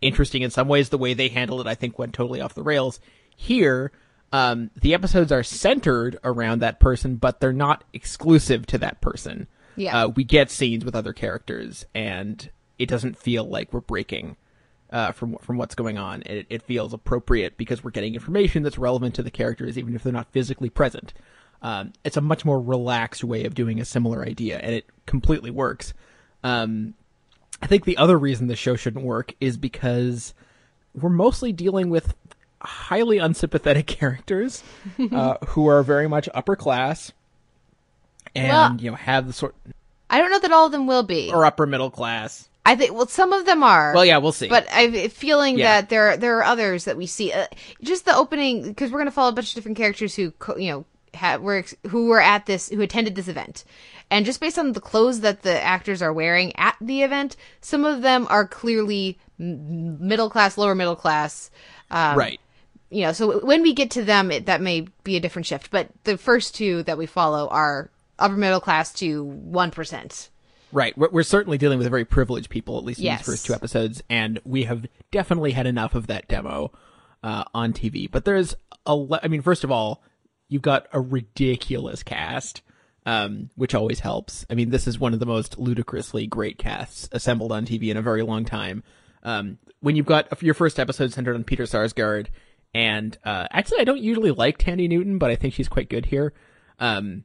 interesting 0.00 0.42
in 0.42 0.50
some 0.50 0.66
ways. 0.66 0.88
The 0.88 0.98
way 0.98 1.14
they 1.14 1.28
handled 1.28 1.60
it, 1.60 1.68
I 1.68 1.76
think, 1.76 1.96
went 1.96 2.12
totally 2.12 2.40
off 2.40 2.54
the 2.54 2.64
rails. 2.64 2.98
Here, 3.36 3.92
um, 4.32 4.72
the 4.74 4.94
episodes 4.94 5.30
are 5.30 5.44
centered 5.44 6.18
around 6.24 6.58
that 6.58 6.80
person, 6.80 7.14
but 7.14 7.38
they're 7.38 7.52
not 7.52 7.84
exclusive 7.92 8.66
to 8.66 8.78
that 8.78 9.00
person. 9.00 9.46
Yeah. 9.76 10.04
Uh, 10.04 10.08
we 10.08 10.24
get 10.24 10.50
scenes 10.50 10.84
with 10.84 10.94
other 10.94 11.12
characters, 11.12 11.84
and 11.94 12.50
it 12.78 12.86
doesn't 12.88 13.16
feel 13.16 13.44
like 13.44 13.72
we're 13.72 13.80
breaking 13.80 14.36
uh, 14.90 15.12
from 15.12 15.36
from 15.40 15.56
what's 15.56 15.74
going 15.74 15.98
on. 15.98 16.22
It, 16.26 16.46
it 16.48 16.62
feels 16.62 16.92
appropriate 16.92 17.56
because 17.56 17.82
we're 17.84 17.90
getting 17.90 18.14
information 18.14 18.62
that's 18.62 18.78
relevant 18.78 19.14
to 19.16 19.22
the 19.22 19.30
characters, 19.30 19.78
even 19.78 19.94
if 19.94 20.02
they're 20.02 20.12
not 20.12 20.32
physically 20.32 20.70
present. 20.70 21.12
Um, 21.62 21.92
it's 22.04 22.16
a 22.16 22.20
much 22.20 22.44
more 22.44 22.60
relaxed 22.60 23.24
way 23.24 23.44
of 23.44 23.54
doing 23.54 23.80
a 23.80 23.84
similar 23.84 24.24
idea, 24.24 24.58
and 24.58 24.74
it 24.74 24.86
completely 25.06 25.50
works. 25.50 25.94
Um, 26.44 26.94
I 27.62 27.66
think 27.66 27.84
the 27.84 27.96
other 27.96 28.18
reason 28.18 28.46
the 28.46 28.56
show 28.56 28.76
shouldn't 28.76 29.04
work 29.04 29.34
is 29.40 29.56
because 29.56 30.34
we're 30.94 31.08
mostly 31.08 31.52
dealing 31.52 31.88
with 31.88 32.14
highly 32.60 33.18
unsympathetic 33.18 33.86
characters 33.86 34.62
uh, 35.12 35.36
who 35.48 35.66
are 35.66 35.82
very 35.82 36.08
much 36.08 36.28
upper 36.34 36.56
class 36.56 37.12
and 38.36 38.48
Well- 38.48 38.76
you 38.80 38.90
know 38.90 38.96
have 38.96 39.26
the 39.26 39.32
sort 39.32 39.54
I 40.08 40.18
don't 40.18 40.30
know 40.30 40.38
that 40.38 40.52
all 40.52 40.66
of 40.66 40.72
them 40.72 40.86
will 40.86 41.02
be. 41.02 41.30
or 41.32 41.44
upper 41.44 41.66
middle 41.66 41.90
class. 41.90 42.48
I 42.64 42.74
think 42.76 42.92
well, 42.94 43.06
some 43.06 43.32
of 43.32 43.46
them 43.46 43.62
are. 43.62 43.92
Well, 43.94 44.04
yeah, 44.04 44.18
we'll 44.18 44.32
see. 44.32 44.48
But 44.48 44.66
I'm 44.72 45.08
feeling 45.08 45.58
Yeah. 45.58 45.80
that 45.80 45.88
there 45.88 46.16
there 46.16 46.38
are 46.38 46.44
others 46.44 46.84
that 46.84 46.96
we 46.96 47.06
see. 47.06 47.32
Uh, 47.32 47.46
just 47.82 48.04
the 48.04 48.16
opening 48.16 48.62
because 48.62 48.90
we're 48.90 48.98
going 48.98 49.06
to 49.06 49.12
follow 49.12 49.28
a 49.30 49.32
bunch 49.32 49.50
of 49.50 49.54
different 49.54 49.76
characters 49.76 50.14
who 50.16 50.32
you 50.56 50.70
know 50.70 51.38
were 51.40 51.56
ex- 51.58 51.74
who 51.88 52.06
were 52.06 52.20
at 52.20 52.46
this 52.46 52.68
who 52.68 52.82
attended 52.82 53.14
this 53.14 53.28
event, 53.28 53.64
and 54.10 54.26
just 54.26 54.40
based 54.40 54.58
on 54.58 54.72
the 54.72 54.80
clothes 54.80 55.20
that 55.20 55.42
the 55.42 55.62
actors 55.62 56.02
are 56.02 56.12
wearing 56.12 56.54
at 56.56 56.74
the 56.80 57.02
event, 57.02 57.36
some 57.60 57.84
of 57.84 58.02
them 58.02 58.26
are 58.30 58.46
clearly 58.46 59.18
middle 59.38 60.28
class, 60.30 60.58
lower 60.58 60.74
middle 60.74 60.96
class. 60.96 61.50
Um, 61.90 62.16
right. 62.18 62.40
You 62.90 63.02
know, 63.02 63.12
so 63.12 63.44
when 63.44 63.62
we 63.62 63.72
get 63.74 63.90
to 63.92 64.04
them, 64.04 64.30
it, 64.30 64.46
that 64.46 64.60
may 64.60 64.86
be 65.04 65.16
a 65.16 65.20
different 65.20 65.46
shift. 65.46 65.70
But 65.70 65.88
the 66.04 66.16
first 66.18 66.54
two 66.54 66.82
that 66.84 66.98
we 66.98 67.06
follow 67.06 67.48
are 67.48 67.90
upper 68.18 68.36
middle 68.36 68.60
class 68.60 68.92
to 68.94 69.24
one 69.24 69.70
percent. 69.70 70.30
Right. 70.72 70.96
We're, 70.98 71.10
we're 71.10 71.22
certainly 71.22 71.58
dealing 71.58 71.78
with 71.78 71.88
very 71.88 72.04
privileged 72.04 72.50
people, 72.50 72.76
at 72.78 72.84
least 72.84 72.98
in 72.98 73.06
Yes. 73.06 73.20
these 73.20 73.26
first 73.34 73.46
two 73.46 73.54
episodes, 73.54 74.02
and 74.10 74.40
we 74.44 74.64
have 74.64 74.86
definitely 75.12 75.52
had 75.52 75.66
enough 75.66 75.94
of 75.94 76.08
that 76.08 76.26
demo 76.28 76.72
uh, 77.22 77.44
on 77.54 77.72
TV. 77.72 78.10
But 78.10 78.24
there's 78.24 78.54
a, 78.84 78.94
le- 78.94 79.20
I 79.22 79.28
mean, 79.28 79.42
first 79.42 79.62
of 79.64 79.70
all, 79.70 80.02
you've 80.48 80.62
got 80.62 80.86
a 80.92 81.00
ridiculous 81.00 82.02
cast, 82.02 82.62
um, 83.06 83.50
which 83.54 83.74
always 83.74 84.00
helps. 84.00 84.44
I 84.50 84.54
mean, 84.54 84.70
this 84.70 84.86
is 84.88 84.98
one 84.98 85.14
of 85.14 85.20
the 85.20 85.26
most 85.26 85.56
ludicrously 85.58 86.26
great 86.26 86.58
casts 86.58 87.08
assembled 87.12 87.52
on 87.52 87.64
TV 87.64 87.88
in 87.90 87.96
a 87.96 88.02
very 88.02 88.22
long 88.22 88.44
time. 88.44 88.82
Um, 89.22 89.58
when 89.80 89.94
you've 89.96 90.04
got 90.06 90.42
your 90.42 90.54
first 90.54 90.78
episode 90.80 91.12
centered 91.12 91.36
on 91.36 91.44
Peter 91.44 91.64
Sarsgaard, 91.64 92.26
and 92.74 93.16
uh, 93.24 93.46
actually, 93.52 93.80
I 93.80 93.84
don't 93.84 94.00
usually 94.02 94.32
like 94.32 94.58
Thandie 94.58 94.88
Newton, 94.88 95.18
but 95.18 95.30
I 95.30 95.36
think 95.36 95.54
she's 95.54 95.68
quite 95.68 95.88
good 95.88 96.06
here. 96.06 96.32
Um, 96.80 97.24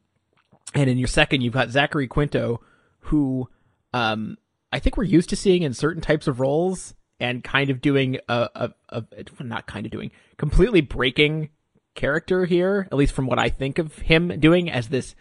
and 0.74 0.89
in 0.89 0.97
your 0.97 1.07
second, 1.07 1.41
you've 1.41 1.53
got 1.53 1.69
Zachary 1.69 2.07
Quinto, 2.07 2.61
who 2.99 3.49
um, 3.93 4.38
I 4.72 4.80
think 4.80 4.97
we're 4.97 5.03
used 5.03 5.30
to 5.30 5.36
seeing 5.36 5.63
in 5.63 5.74
certain 5.74 6.01
types 6.01 6.28
of 6.28 6.39
roles 6.39 6.93
and 7.19 7.43
kind 7.43 7.69
of 7.69 7.82
doing 7.82 8.17
a, 8.30 8.72
a, 8.89 9.03
a 9.19 9.43
not 9.43 9.67
kind 9.67 9.86
of 9.86 9.91
doing 9.91 10.11
completely 10.38 10.82
breaking 10.82 11.49
character 11.93 12.45
here, 12.45 12.88
at 12.91 12.97
least 12.97 13.13
from 13.13 13.28
what 13.28 13.39
I 13.39 13.49
think 13.49 13.80
of 13.80 13.97
him 13.97 14.39
doing 14.39 14.72
as 14.72 14.89
this 14.89 15.15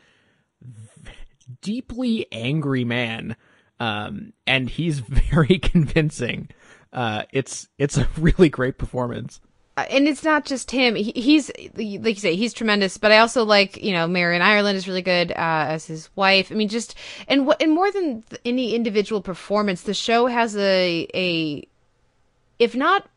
deeply 1.60 2.26
angry 2.32 2.84
man. 2.84 3.36
Um, 3.78 4.32
and 4.46 4.68
he's 4.68 5.00
very 5.00 5.58
convincing. 5.58 6.48
Uh, 6.92 7.24
it's 7.32 7.68
it's 7.78 7.98
a 7.98 8.08
really 8.18 8.48
great 8.48 8.78
performance. 8.78 9.40
And 9.76 10.06
it's 10.06 10.24
not 10.24 10.44
just 10.44 10.70
him. 10.70 10.94
He, 10.94 11.12
he's 11.12 11.50
like 11.74 12.04
you 12.04 12.14
say, 12.14 12.36
he's 12.36 12.52
tremendous. 12.52 12.98
But 12.98 13.12
I 13.12 13.18
also 13.18 13.44
like 13.44 13.82
you 13.82 13.92
know 13.92 14.06
Marin 14.06 14.42
Ireland 14.42 14.76
is 14.76 14.86
really 14.86 15.02
good 15.02 15.32
uh, 15.32 15.34
as 15.68 15.86
his 15.86 16.10
wife. 16.16 16.52
I 16.52 16.54
mean, 16.54 16.68
just 16.68 16.94
and 17.28 17.46
what 17.46 17.62
and 17.62 17.72
more 17.72 17.90
than 17.90 18.22
th- 18.22 18.42
any 18.44 18.74
individual 18.74 19.22
performance, 19.22 19.82
the 19.82 19.94
show 19.94 20.26
has 20.26 20.56
a 20.56 21.08
a 21.14 21.66
if 22.58 22.74
not 22.74 23.08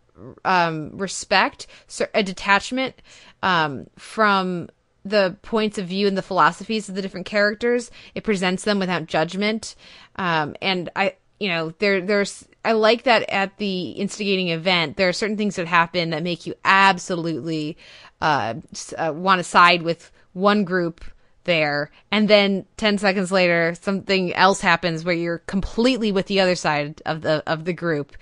um, 0.45 0.91
respect, 0.97 1.67
a 2.13 2.23
detachment 2.23 2.95
um, 3.41 3.87
from 3.97 4.69
the 5.05 5.35
points 5.41 5.77
of 5.77 5.87
view 5.87 6.07
and 6.07 6.17
the 6.17 6.21
philosophies 6.21 6.87
of 6.87 6.95
the 6.95 7.01
different 7.01 7.25
characters. 7.25 7.91
It 8.15 8.23
presents 8.23 8.63
them 8.63 8.79
without 8.79 9.05
judgment, 9.05 9.75
um, 10.15 10.55
and 10.61 10.89
I, 10.95 11.15
you 11.39 11.49
know, 11.49 11.73
there, 11.79 12.01
there's. 12.01 12.47
I 12.65 12.73
like 12.73 13.03
that 13.03 13.29
at 13.29 13.57
the 13.57 13.89
instigating 13.91 14.49
event, 14.49 14.97
there 14.97 15.09
are 15.09 15.13
certain 15.13 15.37
things 15.37 15.55
that 15.57 15.67
happen 15.67 16.11
that 16.11 16.23
make 16.23 16.45
you 16.45 16.55
absolutely 16.63 17.77
uh, 18.21 18.55
uh, 18.97 19.13
want 19.13 19.39
to 19.39 19.43
side 19.43 19.81
with 19.81 20.11
one 20.33 20.63
group 20.63 21.03
there, 21.43 21.91
and 22.09 22.29
then 22.29 22.65
ten 22.77 22.97
seconds 22.97 23.31
later, 23.31 23.75
something 23.81 24.33
else 24.33 24.61
happens 24.61 25.03
where 25.03 25.13
you're 25.13 25.39
completely 25.39 26.11
with 26.11 26.27
the 26.27 26.39
other 26.39 26.55
side 26.55 27.01
of 27.05 27.21
the 27.21 27.43
of 27.45 27.65
the 27.65 27.73
group. 27.73 28.15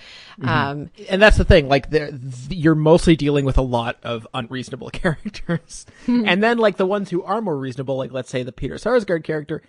Um, 0.44 0.90
and 1.08 1.22
that's 1.22 1.38
the 1.38 1.46
thing 1.46 1.68
like 1.68 1.92
there 1.92 2.10
you're 2.50 2.74
mostly 2.74 3.16
dealing 3.16 3.46
with 3.46 3.60
a 3.60 3.62
lot 3.62 3.98
of 4.02 4.28
unreasonable 4.34 4.90
characters. 4.94 5.86
And 6.08 6.42
then 6.42 6.58
like 6.58 6.78
the 6.78 6.86
ones 6.88 7.12
who 7.12 7.22
are 7.22 7.42
more 7.42 7.58
reasonable 7.58 7.98
like 7.98 8.12
let's 8.12 8.32
say 8.32 8.42
the 8.42 8.52
peter 8.52 8.76
sarsgaard 8.76 9.24
character 9.24 9.62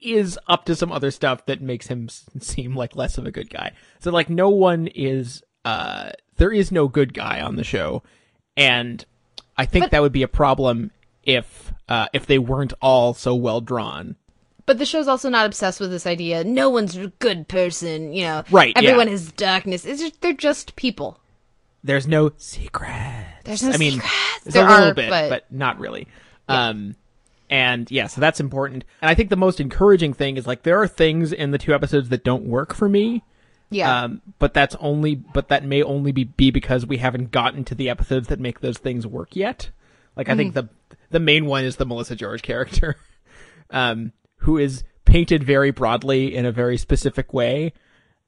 is 0.00 0.38
up 0.48 0.64
to 0.64 0.74
some 0.74 0.90
other 0.92 1.10
stuff 1.10 1.44
that 1.46 1.60
makes 1.60 1.86
him 1.88 2.08
seem 2.40 2.74
like 2.76 2.96
less 2.96 3.18
of 3.18 3.26
a 3.26 3.30
good 3.30 3.50
guy 3.50 3.72
so 3.98 4.10
like 4.10 4.30
no 4.30 4.48
one 4.48 4.86
is 4.88 5.42
uh 5.64 6.10
there 6.36 6.52
is 6.52 6.72
no 6.72 6.88
good 6.88 7.12
guy 7.14 7.40
on 7.40 7.56
the 7.56 7.64
show 7.64 8.02
and 8.56 9.04
i 9.56 9.66
think 9.66 9.84
But- 9.84 9.90
that 9.92 10.02
would 10.02 10.12
be 10.12 10.22
a 10.22 10.28
problem 10.28 10.90
if 11.22 11.72
uh 11.88 12.06
if 12.12 12.26
they 12.26 12.38
weren't 12.38 12.72
all 12.80 13.12
so 13.14 13.34
well 13.34 13.60
drawn 13.60 14.16
But 14.66 14.78
the 14.78 14.86
show's 14.86 15.08
also 15.08 15.28
not 15.28 15.46
obsessed 15.46 15.80
with 15.80 15.90
this 15.90 16.06
idea. 16.06 16.44
No 16.44 16.70
one's 16.70 16.96
a 16.96 17.08
good 17.18 17.48
person, 17.48 18.12
you 18.12 18.22
know. 18.22 18.44
Right, 18.52 18.72
Everyone 18.76 19.08
yeah. 19.08 19.12
has 19.18 19.32
darkness. 19.32 19.84
It's 19.84 20.00
just, 20.00 20.20
they're 20.20 20.32
just 20.32 20.76
people. 20.76 21.18
there's 21.82 22.06
no 22.06 22.30
secret 22.36 23.26
There's 23.44 23.62
no 23.64 23.72
I 23.72 23.78
mean, 23.78 23.94
secrets. 23.94 24.14
there's 24.44 24.54
There 24.54 24.66
a 24.66 24.70
little 24.70 24.88
are, 24.90 24.94
bit, 24.94 25.10
but- 25.10 25.28
but, 25.30 25.52
not 25.52 25.80
really. 25.80 26.06
Um, 26.48 26.94
And 27.50 27.90
yeah, 27.90 28.06
so 28.06 28.20
that's 28.20 28.40
important. 28.40 28.84
And 29.02 29.10
I 29.10 29.14
think 29.14 29.28
the 29.28 29.36
most 29.36 29.60
encouraging 29.60 30.14
thing 30.14 30.36
is 30.36 30.46
like 30.46 30.62
there 30.62 30.80
are 30.80 30.88
things 30.88 31.32
in 31.32 31.50
the 31.50 31.58
two 31.58 31.74
episodes 31.74 32.08
that 32.10 32.24
don't 32.24 32.44
work 32.44 32.72
for 32.72 32.88
me. 32.88 33.24
Yeah. 33.70 34.04
Um, 34.04 34.22
but 34.38 34.54
that's 34.54 34.76
only, 34.80 35.16
but 35.16 35.48
that 35.48 35.64
may 35.64 35.82
only 35.82 36.12
be, 36.12 36.24
be 36.24 36.50
because 36.50 36.86
we 36.86 36.98
haven't 36.98 37.32
gotten 37.32 37.64
to 37.64 37.74
the 37.74 37.90
episodes 37.90 38.28
that 38.28 38.40
make 38.40 38.60
those 38.60 38.78
things 38.78 39.06
work 39.06 39.34
yet. 39.36 39.70
Like 40.16 40.28
I 40.28 40.36
think 40.36 40.54
the 40.54 40.68
the 41.10 41.20
main 41.20 41.46
one 41.46 41.64
is 41.64 41.76
the 41.76 41.86
Melissa 41.86 42.16
George 42.16 42.42
character, 42.42 42.96
um, 43.70 44.12
who 44.38 44.58
is 44.58 44.84
painted 45.04 45.44
very 45.44 45.70
broadly 45.70 46.34
in 46.34 46.46
a 46.46 46.52
very 46.52 46.76
specific 46.76 47.32
way. 47.32 47.72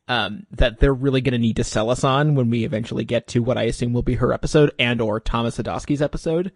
Um, 0.08 0.46
that 0.50 0.80
they're 0.80 0.92
really 0.92 1.20
going 1.20 1.32
to 1.32 1.38
need 1.38 1.56
to 1.56 1.64
sell 1.64 1.88
us 1.88 2.02
on 2.02 2.34
when 2.34 2.50
we 2.50 2.64
eventually 2.64 3.04
get 3.04 3.28
to 3.28 3.42
what 3.42 3.56
I 3.56 3.62
assume 3.64 3.92
will 3.92 4.02
be 4.02 4.16
her 4.16 4.32
episode 4.32 4.72
and 4.78 5.00
or 5.00 5.20
Thomas 5.20 5.58
Sadoski's 5.58 6.02
episode. 6.02 6.50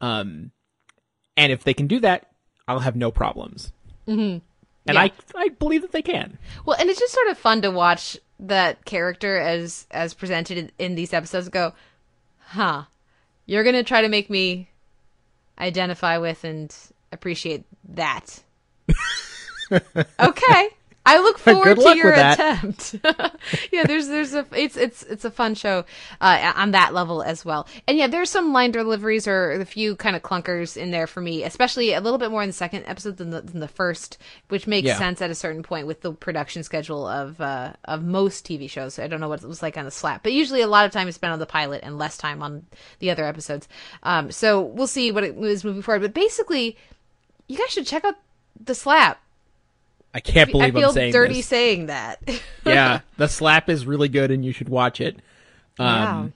Um, 0.00 0.50
and 1.36 1.52
if 1.52 1.64
they 1.64 1.74
can 1.74 1.86
do 1.86 2.00
that, 2.00 2.30
I'll 2.68 2.80
have 2.80 2.96
no 2.96 3.10
problems. 3.10 3.72
Mm-hmm. 4.06 4.20
And 4.20 4.42
Yeah. 4.94 5.00
I 5.02 5.12
I 5.34 5.48
believe 5.48 5.82
that 5.82 5.92
they 5.92 6.02
can. 6.02 6.38
Well, 6.64 6.76
and 6.78 6.90
it's 6.90 6.98
just 7.00 7.12
sort 7.14 7.28
of 7.28 7.38
fun 7.38 7.62
to 7.62 7.70
watch 7.70 8.18
that 8.40 8.84
character 8.84 9.38
as 9.38 9.86
as 9.90 10.14
presented 10.14 10.58
in, 10.58 10.70
in 10.78 10.94
these 10.94 11.12
episodes. 11.12 11.48
Go, 11.48 11.72
huh? 12.38 12.84
You're 13.46 13.64
gonna 13.64 13.84
try 13.84 14.02
to 14.02 14.08
make 14.08 14.28
me 14.30 14.68
identify 15.58 16.18
with 16.18 16.42
and 16.44 16.74
appreciate 17.12 17.64
that. 17.90 18.42
okay. 20.20 20.68
I 21.04 21.18
look 21.18 21.36
forward 21.38 21.78
to 21.78 21.96
your 21.96 22.12
attempt. 22.12 22.94
yeah, 23.72 23.84
there's 23.84 24.06
there's 24.06 24.34
a 24.34 24.46
it's 24.52 24.76
it's 24.76 25.02
it's 25.02 25.24
a 25.24 25.30
fun 25.32 25.54
show 25.56 25.84
uh, 26.20 26.52
on 26.54 26.70
that 26.70 26.94
level 26.94 27.22
as 27.22 27.44
well. 27.44 27.66
And 27.88 27.98
yeah, 27.98 28.06
there's 28.06 28.30
some 28.30 28.52
line 28.52 28.70
deliveries 28.70 29.26
or 29.26 29.50
a 29.52 29.64
few 29.64 29.96
kind 29.96 30.14
of 30.14 30.22
clunkers 30.22 30.76
in 30.76 30.92
there 30.92 31.08
for 31.08 31.20
me, 31.20 31.42
especially 31.42 31.92
a 31.92 32.00
little 32.00 32.18
bit 32.18 32.30
more 32.30 32.42
in 32.42 32.48
the 32.48 32.52
second 32.52 32.84
episode 32.86 33.16
than 33.16 33.30
the, 33.30 33.40
than 33.40 33.58
the 33.58 33.66
first, 33.68 34.18
which 34.48 34.66
makes 34.68 34.86
Yeah. 34.86 34.96
sense 34.98 35.20
at 35.20 35.30
a 35.30 35.34
certain 35.34 35.64
point 35.64 35.86
with 35.88 36.02
the 36.02 36.12
production 36.12 36.62
schedule 36.62 37.06
of 37.06 37.40
uh, 37.40 37.72
of 37.84 38.04
most 38.04 38.46
TV 38.46 38.70
shows. 38.70 38.98
I 39.00 39.08
don't 39.08 39.20
know 39.20 39.28
what 39.28 39.42
it 39.42 39.48
was 39.48 39.62
like 39.62 39.76
on 39.76 39.84
the 39.84 39.90
slap, 39.90 40.22
but 40.22 40.32
usually 40.32 40.60
a 40.60 40.68
lot 40.68 40.86
of 40.86 40.92
time 40.92 41.08
is 41.08 41.16
spent 41.16 41.32
on 41.32 41.38
the 41.40 41.46
pilot 41.46 41.80
and 41.82 41.98
less 41.98 42.16
time 42.16 42.42
on 42.42 42.64
the 43.00 43.10
other 43.10 43.24
episodes. 43.24 43.66
Um, 44.04 44.30
so 44.30 44.60
we'll 44.60 44.86
see 44.86 45.10
what 45.10 45.24
it 45.24 45.36
is 45.36 45.64
moving 45.64 45.82
forward. 45.82 46.02
But 46.02 46.14
basically, 46.14 46.76
you 47.48 47.58
guys 47.58 47.70
should 47.70 47.86
check 47.88 48.04
out 48.04 48.14
the 48.62 48.74
slap. 48.76 49.20
I 50.14 50.20
can't 50.20 50.50
believe 50.50 50.76
I 50.76 50.80
feel 50.80 50.88
am 50.88 50.94
saying 50.94 51.12
dirty 51.12 51.34
this. 51.36 51.46
saying 51.46 51.86
that. 51.86 52.22
yeah, 52.66 53.00
the 53.16 53.28
slap 53.28 53.68
is 53.68 53.86
really 53.86 54.08
good, 54.08 54.30
and 54.30 54.44
you 54.44 54.52
should 54.52 54.68
watch 54.68 55.00
it. 55.00 55.16
Um, 55.78 55.86
Wow. 55.86 56.32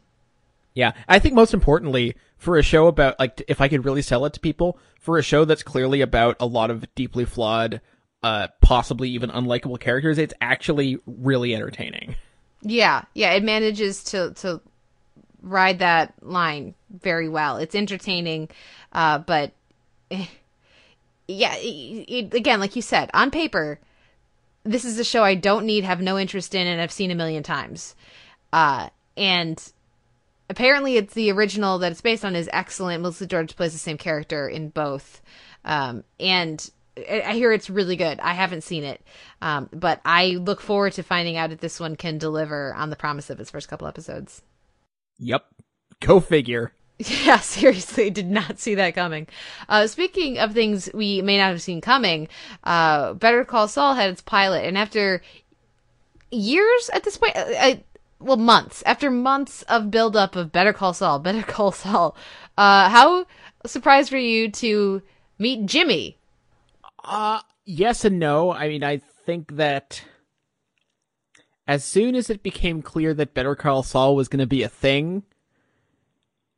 Yeah, 0.75 0.93
I 1.09 1.19
think 1.19 1.35
most 1.35 1.55
importantly, 1.55 2.17
for 2.37 2.59
a 2.59 2.63
show 2.63 2.87
about 2.87 3.19
like, 3.19 3.43
if 3.49 3.63
I 3.63 3.69
could 3.69 3.87
really 3.87 4.03
sell 4.03 4.27
it 4.27 4.35
to 4.35 4.41
people, 4.41 4.79
for 5.01 5.17
a 5.17 5.23
show 5.23 5.47
that's 5.47 5.63
clearly 5.63 6.03
about 6.03 6.37
a 6.39 6.45
lot 6.45 6.71
of 6.71 6.85
deeply 6.95 7.25
flawed, 7.25 7.81
uh, 8.23 8.49
possibly 8.61 9.09
even 9.11 9.31
unlikable 9.31 9.81
characters, 9.81 10.19
it's 10.19 10.35
actually 10.41 10.99
really 11.07 11.55
entertaining. 11.55 12.15
Yeah, 12.61 13.05
yeah, 13.15 13.33
it 13.33 13.43
manages 13.43 14.05
to 14.05 14.33
to 14.35 14.61
ride 15.43 15.79
that 15.79 16.13
line 16.21 16.75
very 16.91 17.29
well. 17.29 17.57
It's 17.57 17.75
entertaining, 17.75 18.51
uh, 18.93 19.19
but 19.19 19.53
eh, 20.11 20.27
yeah, 21.29 21.55
it, 21.57 22.05
it, 22.09 22.35
again, 22.35 22.61
like 22.61 22.77
you 22.77 22.83
said, 22.83 23.11
on 23.13 23.31
paper, 23.31 23.81
this 24.65 24.85
is 24.85 24.99
a 24.99 25.05
show 25.05 25.23
I 25.23 25.35
don't 25.35 25.67
need, 25.67 25.85
have 25.85 26.01
no 26.01 26.19
interest 26.19 26.55
in, 26.55 26.67
and 26.67 26.81
I've 26.81 26.93
seen 26.93 27.11
a 27.11 27.17
million 27.17 27.43
times. 27.43 27.95
Uh, 28.53 28.89
and 29.17 29.73
apparently, 30.49 30.97
it's 30.97 31.15
the 31.15 31.31
original 31.33 31.79
that 31.79 31.93
it's 31.93 32.01
based 32.01 32.25
on 32.25 32.37
is 32.37 32.49
excellent. 32.53 33.03
Melissa 33.03 33.27
George 33.27 33.57
plays 33.57 33.73
the 33.73 33.79
same 33.79 33.99
character 33.99 34.49
in 34.49 34.69
both, 34.71 35.21
um, 35.65 36.05
and 36.21 36.71
I 36.97 37.35
hear 37.35 37.53
it's 37.53 37.69
really 37.69 37.97
good. 37.97 38.21
I 38.21 38.33
haven't 38.33 38.63
seen 38.63 38.85
it, 38.85 39.03
um, 39.43 39.69
but 39.73 40.01
I 40.05 40.29
look 40.41 40.61
forward 40.61 40.95
to 40.95 41.03
finding 41.03 41.37
out 41.37 41.53
if 41.53 41.61
this 41.61 41.79
one 41.79 41.97
can 41.97 42.19
deliver 42.19 42.75
on 42.75 42.91
the 42.91 42.97
promise 42.97 43.31
of 43.31 43.41
its 43.41 43.51
first 43.51 43.69
couple 43.69 43.87
episodes. 43.87 44.43
Yep, 45.19 45.45
go 46.01 46.21
figure. 46.21 46.73
Yeah, 47.25 47.41
seriously, 47.41 48.09
did 48.09 48.31
not 48.31 48.59
see 48.59 48.75
that 48.77 48.95
coming. 48.95 49.27
Uh, 49.69 49.87
speaking 49.87 50.39
of 50.39 50.53
things 50.53 50.89
we 50.95 51.21
may 51.21 51.37
not 51.37 51.51
have 51.51 51.61
seen 51.61 51.83
coming, 51.83 52.27
uh, 52.65 53.13
Better 53.13 53.45
Call 53.45 53.69
Saul 53.69 53.95
had 53.95 54.09
its 54.11 54.23
pilot, 54.23 54.65
and 54.65 54.79
after 54.79 55.21
years 56.31 56.91
at 56.95 57.05
this 57.05 57.19
point, 57.19 57.37
uh, 57.37 57.45
I, 57.49 57.85
well, 58.19 58.39
months 58.39 58.83
after 58.87 59.11
months 59.11 59.63
of 59.63 59.91
buildup 59.91 60.37
of 60.37 60.53
Better 60.53 60.73
Call 60.73 60.95
Saul, 60.95 61.19
Better 61.19 61.43
Call 61.47 61.71
Saul, 61.71 62.17
uh, 62.57 62.89
how 62.89 63.27
surprised 63.67 64.11
were 64.11 64.19
you 64.19 64.51
to 64.53 65.03
meet 65.39 65.67
Jimmy? 65.67 66.17
Uh, 67.05 67.41
yes 67.67 68.07
and 68.07 68.19
no. 68.19 68.53
I 68.53 68.69
mean, 68.69 68.83
I 68.83 69.03
think 69.27 69.57
that 69.57 70.03
as 71.67 71.85
soon 71.85 72.15
as 72.15 72.31
it 72.31 72.43
became 72.43 72.81
clear 72.81 73.13
that 73.15 73.35
Better 73.35 73.55
Call 73.55 73.83
Saul 73.83 74.17
was 74.17 74.29
going 74.29 74.41
to 74.41 74.47
be 74.47 74.63
a 74.63 74.69
thing, 74.69 75.25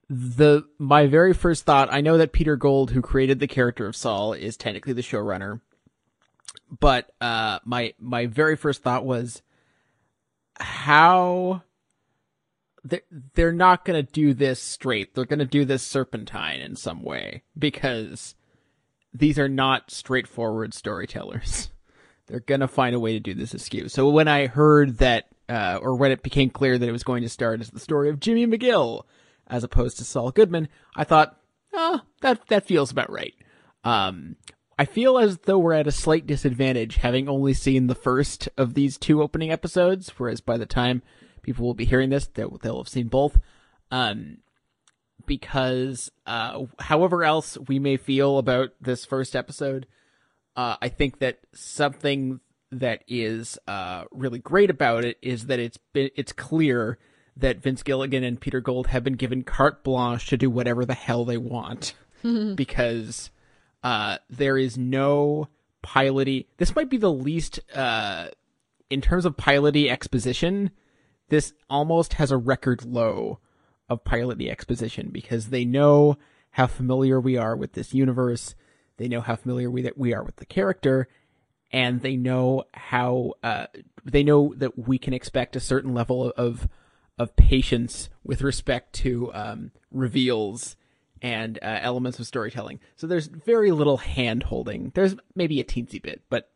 the 0.08 0.64
my 0.78 1.06
very 1.06 1.34
first 1.34 1.64
thought, 1.64 1.92
I 1.92 2.00
know 2.00 2.18
that 2.18 2.32
Peter 2.32 2.56
Gould, 2.56 2.90
who 2.90 3.02
created 3.02 3.40
the 3.40 3.46
character 3.46 3.86
of 3.86 3.96
Saul, 3.96 4.32
is 4.32 4.56
technically 4.56 4.94
the 4.94 5.02
showrunner, 5.02 5.60
but 6.80 7.12
uh, 7.20 7.58
my 7.64 7.94
my 7.98 8.26
very 8.26 8.56
first 8.56 8.82
thought 8.82 9.04
was 9.04 9.42
how 10.58 11.62
they're, 12.84 13.02
they're 13.34 13.52
not 13.52 13.84
going 13.84 14.04
to 14.04 14.12
do 14.12 14.34
this 14.34 14.60
straight. 14.60 15.14
They're 15.14 15.24
going 15.24 15.38
to 15.40 15.44
do 15.44 15.64
this 15.64 15.82
serpentine 15.82 16.60
in 16.60 16.74
some 16.74 17.02
way 17.02 17.42
because 17.56 18.34
these 19.12 19.38
are 19.38 19.48
not 19.48 19.90
straightforward 19.90 20.74
storytellers. 20.74 21.70
They're 22.26 22.40
gonna 22.40 22.68
find 22.68 22.94
a 22.94 23.00
way 23.00 23.14
to 23.14 23.20
do 23.20 23.32
this 23.32 23.54
askew. 23.54 23.88
So 23.88 24.10
when 24.10 24.28
I 24.28 24.48
heard 24.48 24.98
that, 24.98 25.28
uh, 25.48 25.78
or 25.80 25.94
when 25.96 26.12
it 26.12 26.22
became 26.22 26.50
clear 26.50 26.76
that 26.76 26.88
it 26.88 26.92
was 26.92 27.02
going 27.02 27.22
to 27.22 27.28
start 27.30 27.60
as 27.62 27.70
the 27.70 27.80
story 27.80 28.10
of 28.10 28.20
Jimmy 28.20 28.46
McGill, 28.46 29.04
as 29.48 29.64
opposed 29.64 29.98
to 29.98 30.04
Saul 30.04 30.30
Goodman, 30.30 30.68
I 30.96 31.04
thought, 31.04 31.38
oh, 31.72 32.02
that 32.20 32.46
that 32.48 32.66
feels 32.66 32.90
about 32.90 33.10
right. 33.10 33.34
Um, 33.84 34.36
I 34.78 34.84
feel 34.84 35.18
as 35.18 35.38
though 35.38 35.58
we're 35.58 35.72
at 35.72 35.88
a 35.88 35.92
slight 35.92 36.26
disadvantage 36.26 36.96
having 36.96 37.28
only 37.28 37.52
seen 37.52 37.88
the 37.88 37.94
first 37.94 38.48
of 38.56 38.74
these 38.74 38.96
two 38.96 39.22
opening 39.22 39.50
episodes, 39.50 40.10
whereas 40.16 40.40
by 40.40 40.56
the 40.56 40.66
time 40.66 41.02
people 41.42 41.66
will 41.66 41.74
be 41.74 41.84
hearing 41.84 42.10
this, 42.10 42.26
they'll, 42.28 42.58
they'll 42.62 42.78
have 42.78 42.88
seen 42.88 43.08
both. 43.08 43.38
Um, 43.90 44.38
because 45.26 46.10
uh, 46.26 46.64
however 46.78 47.24
else 47.24 47.58
we 47.66 47.78
may 47.78 47.96
feel 47.96 48.38
about 48.38 48.70
this 48.80 49.04
first 49.04 49.34
episode, 49.34 49.86
uh, 50.56 50.76
I 50.80 50.88
think 50.88 51.18
that 51.18 51.38
something 51.54 52.40
that 52.70 53.02
is 53.08 53.58
uh, 53.66 54.04
really 54.12 54.38
great 54.38 54.70
about 54.70 55.04
it 55.04 55.18
is 55.22 55.46
that 55.46 55.58
it's 55.58 55.78
been, 55.92 56.10
it's 56.16 56.32
clear 56.32 56.98
that 57.38 57.62
Vince 57.62 57.82
Gilligan 57.82 58.24
and 58.24 58.40
Peter 58.40 58.60
Gould 58.60 58.88
have 58.88 59.04
been 59.04 59.14
given 59.14 59.42
carte 59.42 59.84
blanche 59.84 60.26
to 60.26 60.36
do 60.36 60.50
whatever 60.50 60.84
the 60.84 60.94
hell 60.94 61.24
they 61.24 61.36
want 61.36 61.94
because 62.54 63.30
uh, 63.82 64.18
there 64.28 64.58
is 64.58 64.76
no 64.76 65.48
piloty. 65.84 66.46
This 66.56 66.74
might 66.74 66.90
be 66.90 66.96
the 66.96 67.12
least 67.12 67.60
uh, 67.74 68.28
in 68.90 69.00
terms 69.00 69.24
of 69.24 69.36
piloty 69.36 69.90
exposition. 69.90 70.70
This 71.28 71.52
almost 71.70 72.14
has 72.14 72.30
a 72.30 72.36
record 72.36 72.84
low 72.84 73.38
of 73.88 74.04
piloty 74.04 74.50
exposition 74.50 75.10
because 75.10 75.48
they 75.48 75.64
know 75.64 76.18
how 76.50 76.66
familiar 76.66 77.20
we 77.20 77.36
are 77.36 77.56
with 77.56 77.74
this 77.74 77.94
universe. 77.94 78.54
They 78.96 79.08
know 79.08 79.20
how 79.20 79.36
familiar 79.36 79.70
we 79.70 79.82
that 79.82 79.96
we 79.96 80.12
are 80.12 80.24
with 80.24 80.36
the 80.36 80.46
character, 80.46 81.08
and 81.70 82.00
they 82.00 82.16
know 82.16 82.64
how 82.74 83.34
uh, 83.42 83.66
they 84.04 84.24
know 84.24 84.54
that 84.56 84.88
we 84.88 84.98
can 84.98 85.14
expect 85.14 85.54
a 85.54 85.60
certain 85.60 85.94
level 85.94 86.32
of 86.36 86.66
of 87.18 87.36
patience 87.36 88.08
with 88.24 88.42
respect 88.42 88.92
to 88.94 89.32
um, 89.34 89.70
reveals 89.90 90.76
and 91.20 91.58
uh, 91.62 91.78
elements 91.80 92.18
of 92.18 92.26
storytelling. 92.26 92.80
So 92.96 93.06
there's 93.06 93.26
very 93.26 93.72
little 93.72 93.96
hand 93.96 94.44
holding. 94.44 94.92
There's 94.94 95.16
maybe 95.34 95.60
a 95.60 95.64
teensy 95.64 96.00
bit, 96.00 96.22
but 96.30 96.50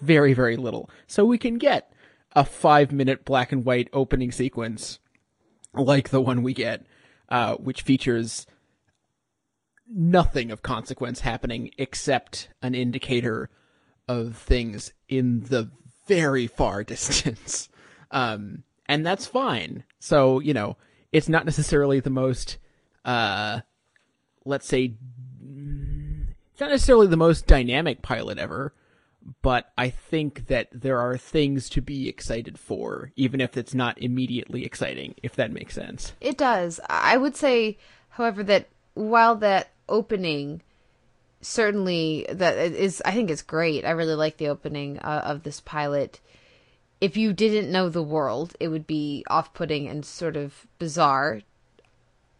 very 0.00 0.34
very 0.34 0.56
little. 0.56 0.88
So 1.06 1.24
we 1.24 1.38
can 1.38 1.58
get 1.58 1.92
a 2.32 2.44
five 2.44 2.92
minute 2.92 3.24
black 3.24 3.52
and 3.52 3.64
white 3.64 3.88
opening 3.92 4.32
sequence 4.32 4.98
like 5.74 6.10
the 6.10 6.20
one 6.20 6.42
we 6.42 6.54
get, 6.54 6.86
uh, 7.28 7.54
which 7.56 7.82
features 7.82 8.46
nothing 9.88 10.50
of 10.50 10.62
consequence 10.62 11.20
happening 11.20 11.70
except 11.78 12.48
an 12.62 12.74
indicator 12.74 13.50
of 14.08 14.36
things 14.36 14.92
in 15.08 15.40
the 15.44 15.70
very 16.06 16.46
far 16.46 16.84
distance. 16.84 17.68
Um, 18.10 18.64
and 18.86 19.04
that's 19.04 19.26
fine. 19.26 19.84
So, 20.04 20.38
you 20.38 20.52
know, 20.52 20.76
it's 21.12 21.30
not 21.30 21.46
necessarily 21.46 21.98
the 21.98 22.10
most, 22.10 22.58
uh, 23.06 23.60
let's 24.44 24.66
say, 24.66 24.92
it's 26.52 26.60
not 26.60 26.68
necessarily 26.68 27.06
the 27.06 27.16
most 27.16 27.46
dynamic 27.46 28.02
pilot 28.02 28.36
ever, 28.36 28.74
but 29.40 29.72
I 29.78 29.88
think 29.88 30.48
that 30.48 30.68
there 30.74 31.00
are 31.00 31.16
things 31.16 31.70
to 31.70 31.80
be 31.80 32.06
excited 32.06 32.58
for, 32.58 33.12
even 33.16 33.40
if 33.40 33.56
it's 33.56 33.72
not 33.72 33.96
immediately 33.96 34.66
exciting, 34.66 35.14
if 35.22 35.36
that 35.36 35.50
makes 35.50 35.72
sense. 35.72 36.12
It 36.20 36.36
does. 36.36 36.80
I 36.90 37.16
would 37.16 37.34
say, 37.34 37.78
however, 38.10 38.42
that 38.42 38.68
while 38.92 39.36
that 39.36 39.70
opening 39.88 40.60
certainly 41.40 42.26
that 42.30 42.58
is 42.58 43.02
I 43.06 43.12
think 43.12 43.30
it's 43.30 43.40
great. 43.40 43.86
I 43.86 43.92
really 43.92 44.14
like 44.14 44.36
the 44.36 44.48
opening 44.48 44.98
uh, 44.98 45.22
of 45.24 45.44
this 45.44 45.60
pilot. 45.60 46.20
If 47.04 47.18
you 47.18 47.34
didn't 47.34 47.70
know 47.70 47.90
the 47.90 48.02
world, 48.02 48.56
it 48.58 48.68
would 48.68 48.86
be 48.86 49.24
off-putting 49.28 49.86
and 49.86 50.06
sort 50.06 50.36
of 50.36 50.66
bizarre. 50.78 51.42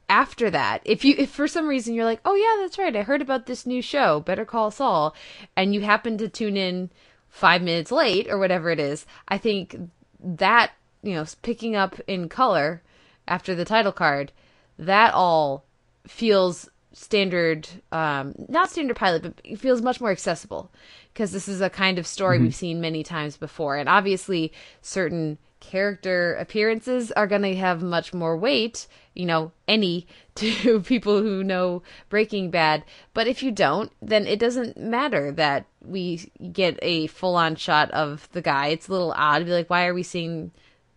After 0.09 0.51
that, 0.51 0.81
if 0.87 1.05
you 1.05 1.15
if 1.19 1.29
for 1.29 1.47
some 1.47 1.67
reason 1.67 1.93
you're 1.95 2.07
like, 2.07 2.23
"Oh 2.25 2.35
yeah, 2.35 2.63
that's 2.63 2.79
right. 2.79 2.97
I 2.97 3.03
heard 3.03 3.21
about 3.21 3.45
this 3.45 3.67
new 3.67 3.83
show, 3.83 4.21
Better 4.21 4.47
Call 4.47 4.71
Saul," 4.71 5.15
and 5.55 5.75
you 5.75 5.83
happen 5.83 6.17
to 6.17 6.31
tune 6.31 6.57
in 6.57 6.89
5 7.29 7.61
minutes 7.61 7.93
late 7.93 8.27
or 8.31 8.39
whatever 8.39 8.71
it 8.71 8.81
is, 8.81 9.05
I 9.29 9.37
think 9.37 9.77
that, 10.19 10.73
you 11.03 11.13
know, 11.13 11.27
picking 11.43 11.77
up 11.77 12.01
in 12.07 12.31
color 12.31 12.81
after 13.29 13.55
the 13.55 13.67
title 13.67 13.93
card, 13.93 14.33
that 14.79 15.13
all 15.13 15.65
feels 16.07 16.71
standard 16.93 17.69
um 17.93 18.35
not 18.49 18.71
standard 18.71 18.97
pilot 18.97 19.21
but 19.23 19.59
feels 19.59 19.83
much 19.83 20.01
more 20.01 20.13
accessible 20.13 20.71
because 21.15 21.31
this 21.31 21.49
is 21.49 21.61
a 21.61 21.71
kind 21.71 21.99
of 21.99 22.07
story 22.07 22.37
mm-hmm. 22.37 22.47
we've 22.47 22.55
seen 22.55 22.81
many 22.81 23.05
times 23.05 23.37
before. 23.37 23.77
And 23.77 23.89
obviously 23.89 24.53
certain 24.83 25.39
character 25.61 26.35
appearances 26.35 27.11
are 27.13 27.27
going 27.27 27.41
to 27.41 27.57
have 27.57 27.83
much 27.83 28.13
more 28.13 28.37
weight 28.37 28.87
you 29.15 29.25
know 29.25 29.51
any 29.67 30.07
to 30.35 30.81
people 30.81 31.23
who 31.23 31.43
know 31.43 31.83
breaking 32.09 32.51
bad. 32.51 32.85
But 33.15 33.29
if 33.29 33.43
you 33.43 33.51
don't 33.51 33.91
then 34.03 34.27
it 34.27 34.39
doesn't 34.39 34.77
matter 34.77 35.33
that 35.33 35.67
we 35.81 36.31
get 36.53 36.79
a 36.83 37.07
full 37.07 37.37
on 37.37 37.57
shot 37.57 37.91
of 37.93 38.29
the 38.33 38.43
guy. 38.43 38.69
It's 38.69 38.89
a 38.89 38.93
little 38.93 39.15
odd 39.17 39.39
to 39.39 39.45
be 39.45 39.53
like 39.53 39.71
why 39.71 39.87
are 39.87 39.95
we 39.95 40.03
seeing 40.03 40.51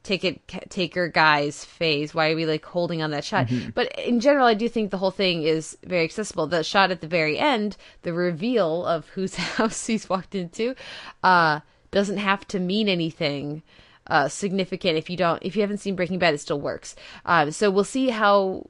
ticket 0.07 0.47
taker 0.69 1.09
guy's 1.09 1.65
face. 1.65 2.15
Why 2.15 2.31
are 2.31 2.35
we 2.35 2.45
like 2.45 2.63
holding 2.63 3.01
on 3.03 3.11
that 3.11 3.25
shot? 3.25 3.49
But 3.75 3.87
in 3.99 4.21
general, 4.21 4.47
I 4.47 4.53
do 4.53 4.69
think 4.69 4.89
the 4.89 4.97
whole 4.97 5.11
thing 5.11 5.43
is 5.43 5.77
very 5.83 6.05
accessible. 6.05 6.47
The 6.47 6.63
shot 6.63 6.91
at 6.91 7.01
the 7.01 7.07
very 7.07 7.37
end, 7.37 7.75
the 8.03 8.13
reveal 8.13 8.85
of 8.85 9.09
whose 9.09 9.35
house 9.57 9.85
he's 9.85 10.07
walked 10.09 10.33
into, 10.33 10.75
uh, 11.23 11.59
doesn't 11.91 12.17
have 12.17 12.47
to 12.47 12.59
mean 12.59 12.87
anything 12.87 13.63
uh, 14.07 14.29
significant 14.29 14.97
if 14.97 15.09
you 15.09 15.17
don't 15.17 15.43
if 15.43 15.55
you 15.57 15.61
haven't 15.61 15.79
seen 15.79 15.95
Breaking 15.97 16.19
Bad. 16.19 16.33
It 16.33 16.39
still 16.39 16.61
works. 16.61 16.95
Um, 17.25 17.51
so 17.51 17.69
we'll 17.69 17.83
see 17.83 18.09
how. 18.09 18.69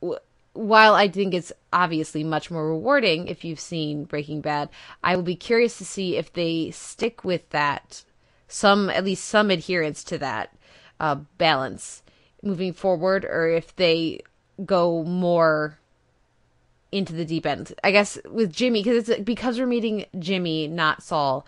w- 0.00 0.18
While 0.54 0.94
I 0.94 1.08
think 1.08 1.34
it's 1.34 1.52
obviously 1.72 2.24
much 2.24 2.50
more 2.50 2.66
rewarding 2.68 3.28
if 3.28 3.44
you've 3.44 3.60
seen 3.60 4.04
Breaking 4.04 4.40
Bad, 4.40 4.70
I 5.04 5.16
will 5.16 5.22
be 5.22 5.36
curious 5.36 5.76
to 5.78 5.84
see 5.84 6.16
if 6.16 6.32
they 6.32 6.70
stick 6.72 7.24
with 7.24 7.48
that 7.50 8.04
some 8.48 8.90
at 8.90 9.02
least 9.04 9.24
some 9.24 9.50
adherence 9.50 10.04
to 10.04 10.18
that 10.18 10.52
uh, 11.02 11.16
balance 11.36 12.02
moving 12.42 12.72
forward, 12.72 13.24
or 13.24 13.48
if 13.48 13.76
they 13.76 14.22
go 14.64 15.02
more 15.02 15.78
into 16.90 17.12
the 17.12 17.24
deep 17.24 17.44
end. 17.44 17.74
I 17.82 17.90
guess 17.90 18.18
with 18.30 18.52
Jimmy, 18.52 18.82
because 18.82 19.08
it's 19.08 19.22
because 19.22 19.58
we're 19.58 19.66
meeting 19.66 20.06
Jimmy, 20.18 20.68
not 20.68 21.02
Saul. 21.02 21.44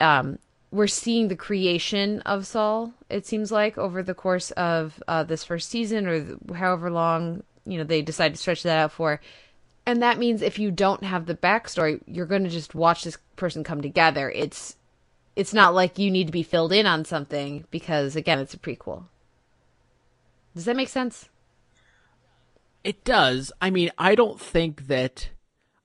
Um, 0.00 0.38
we're 0.70 0.86
seeing 0.86 1.28
the 1.28 1.36
creation 1.36 2.20
of 2.20 2.46
Saul. 2.46 2.92
It 3.08 3.26
seems 3.26 3.52
like 3.52 3.78
over 3.78 4.02
the 4.02 4.14
course 4.14 4.50
of 4.52 5.02
uh, 5.08 5.22
this 5.22 5.44
first 5.44 5.70
season, 5.70 6.06
or 6.06 6.24
th- 6.24 6.38
however 6.54 6.90
long 6.90 7.42
you 7.64 7.78
know 7.78 7.84
they 7.84 8.02
decide 8.02 8.34
to 8.34 8.40
stretch 8.40 8.62
that 8.62 8.78
out 8.78 8.92
for. 8.92 9.20
And 9.84 10.02
that 10.02 10.18
means 10.18 10.42
if 10.42 10.58
you 10.58 10.70
don't 10.70 11.02
have 11.02 11.26
the 11.26 11.34
backstory, 11.34 12.00
you're 12.06 12.26
going 12.26 12.44
to 12.44 12.50
just 12.50 12.74
watch 12.74 13.02
this 13.02 13.18
person 13.34 13.64
come 13.64 13.82
together. 13.82 14.30
It's 14.30 14.76
it's 15.36 15.54
not 15.54 15.74
like 15.74 15.98
you 15.98 16.10
need 16.10 16.26
to 16.26 16.32
be 16.32 16.42
filled 16.42 16.72
in 16.72 16.86
on 16.86 17.04
something 17.04 17.64
because 17.70 18.16
again, 18.16 18.38
it's 18.38 18.54
a 18.54 18.58
prequel. 18.58 19.04
Does 20.54 20.66
that 20.66 20.76
make 20.76 20.88
sense? 20.88 21.28
It 22.84 23.04
does. 23.04 23.52
I 23.60 23.70
mean, 23.70 23.90
I 23.96 24.14
don't 24.14 24.40
think 24.40 24.88
that. 24.88 25.30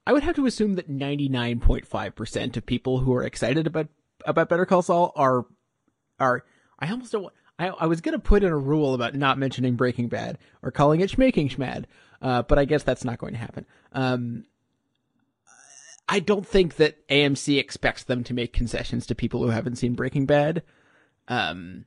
I 0.06 0.14
would 0.14 0.24
have 0.24 0.36
to 0.38 0.46
assume 0.46 0.76
that 0.76 0.90
99.5% 0.90 2.58
of 2.58 2.66
people 2.66 3.00
who 3.00 3.14
are 3.14 3.24
excited 3.24 3.68
about 3.68 3.88
about 4.26 4.50
Better 4.50 4.66
Call 4.66 4.82
Saul 4.82 5.12
are 5.16 5.46
are. 6.20 6.44
I 6.80 6.90
almost 6.90 7.12
don't. 7.12 7.32
I 7.60 7.68
I 7.68 7.86
was 7.88 8.02
gonna 8.02 8.20
put 8.20 8.44
in 8.44 8.50
a 8.50 8.58
rule 8.58 8.94
about 8.94 9.16
not 9.16 9.38
mentioning 9.38 9.76
Breaking 9.76 10.08
Bad 10.08 10.38
or 10.62 10.72
calling 10.72 11.02
it 11.02 11.12
Schmaking 11.12 11.52
Schmad, 11.52 11.86
uh, 12.22 12.44
but 12.44 12.58
I 12.58 12.66
guess 12.66 12.84
that's 12.84 13.04
not 13.04 13.20
going 13.20 13.34
to 13.34 13.40
happen. 13.40 13.66
Um, 13.92 14.46
I 16.10 16.20
don't 16.20 16.48
think 16.48 16.76
that 16.76 17.08
AMC 17.10 17.60
expects 17.60 18.04
them 18.04 18.24
to 18.26 18.34
make 18.34 18.54
concessions 18.54 19.06
to 19.08 19.16
people 19.16 19.44
who 19.44 19.50
haven't 19.50 19.76
seen 19.76 19.94
Breaking 19.94 20.26
Bad. 20.26 20.64
Um, 21.28 21.86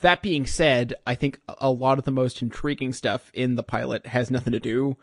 that 0.00 0.22
being 0.22 0.46
said, 0.46 0.94
I 1.06 1.14
think 1.14 1.40
a 1.58 1.70
lot 1.70 1.98
of 1.98 2.04
the 2.04 2.10
most 2.10 2.42
intriguing 2.42 2.92
stuff 2.92 3.30
in 3.34 3.56
the 3.56 3.62
pilot 3.62 4.06
has 4.06 4.30
nothing 4.30 4.52
to 4.52 4.60
do 4.60 4.96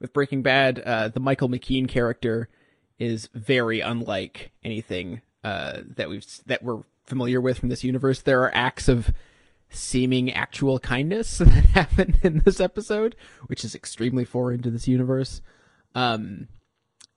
with 0.00 0.12
Breaking 0.12 0.42
Bad. 0.42 0.80
Uh, 0.80 1.08
the 1.08 1.20
Michael 1.20 1.48
McKean 1.48 1.88
character 1.88 2.48
is 2.98 3.28
very 3.34 3.80
unlike 3.80 4.52
anything 4.62 5.22
uh, 5.44 5.80
that 5.96 6.08
we've 6.08 6.26
that 6.46 6.62
we're 6.62 6.82
familiar 7.04 7.40
with 7.40 7.58
from 7.58 7.68
this 7.68 7.84
universe. 7.84 8.20
There 8.20 8.42
are 8.42 8.54
acts 8.54 8.88
of 8.88 9.12
seeming 9.70 10.32
actual 10.32 10.78
kindness 10.78 11.38
that 11.38 11.48
happen 11.66 12.16
in 12.22 12.42
this 12.44 12.60
episode, 12.60 13.16
which 13.46 13.64
is 13.64 13.74
extremely 13.74 14.24
foreign 14.24 14.62
to 14.62 14.70
this 14.70 14.86
universe. 14.86 15.40
Um, 15.94 16.48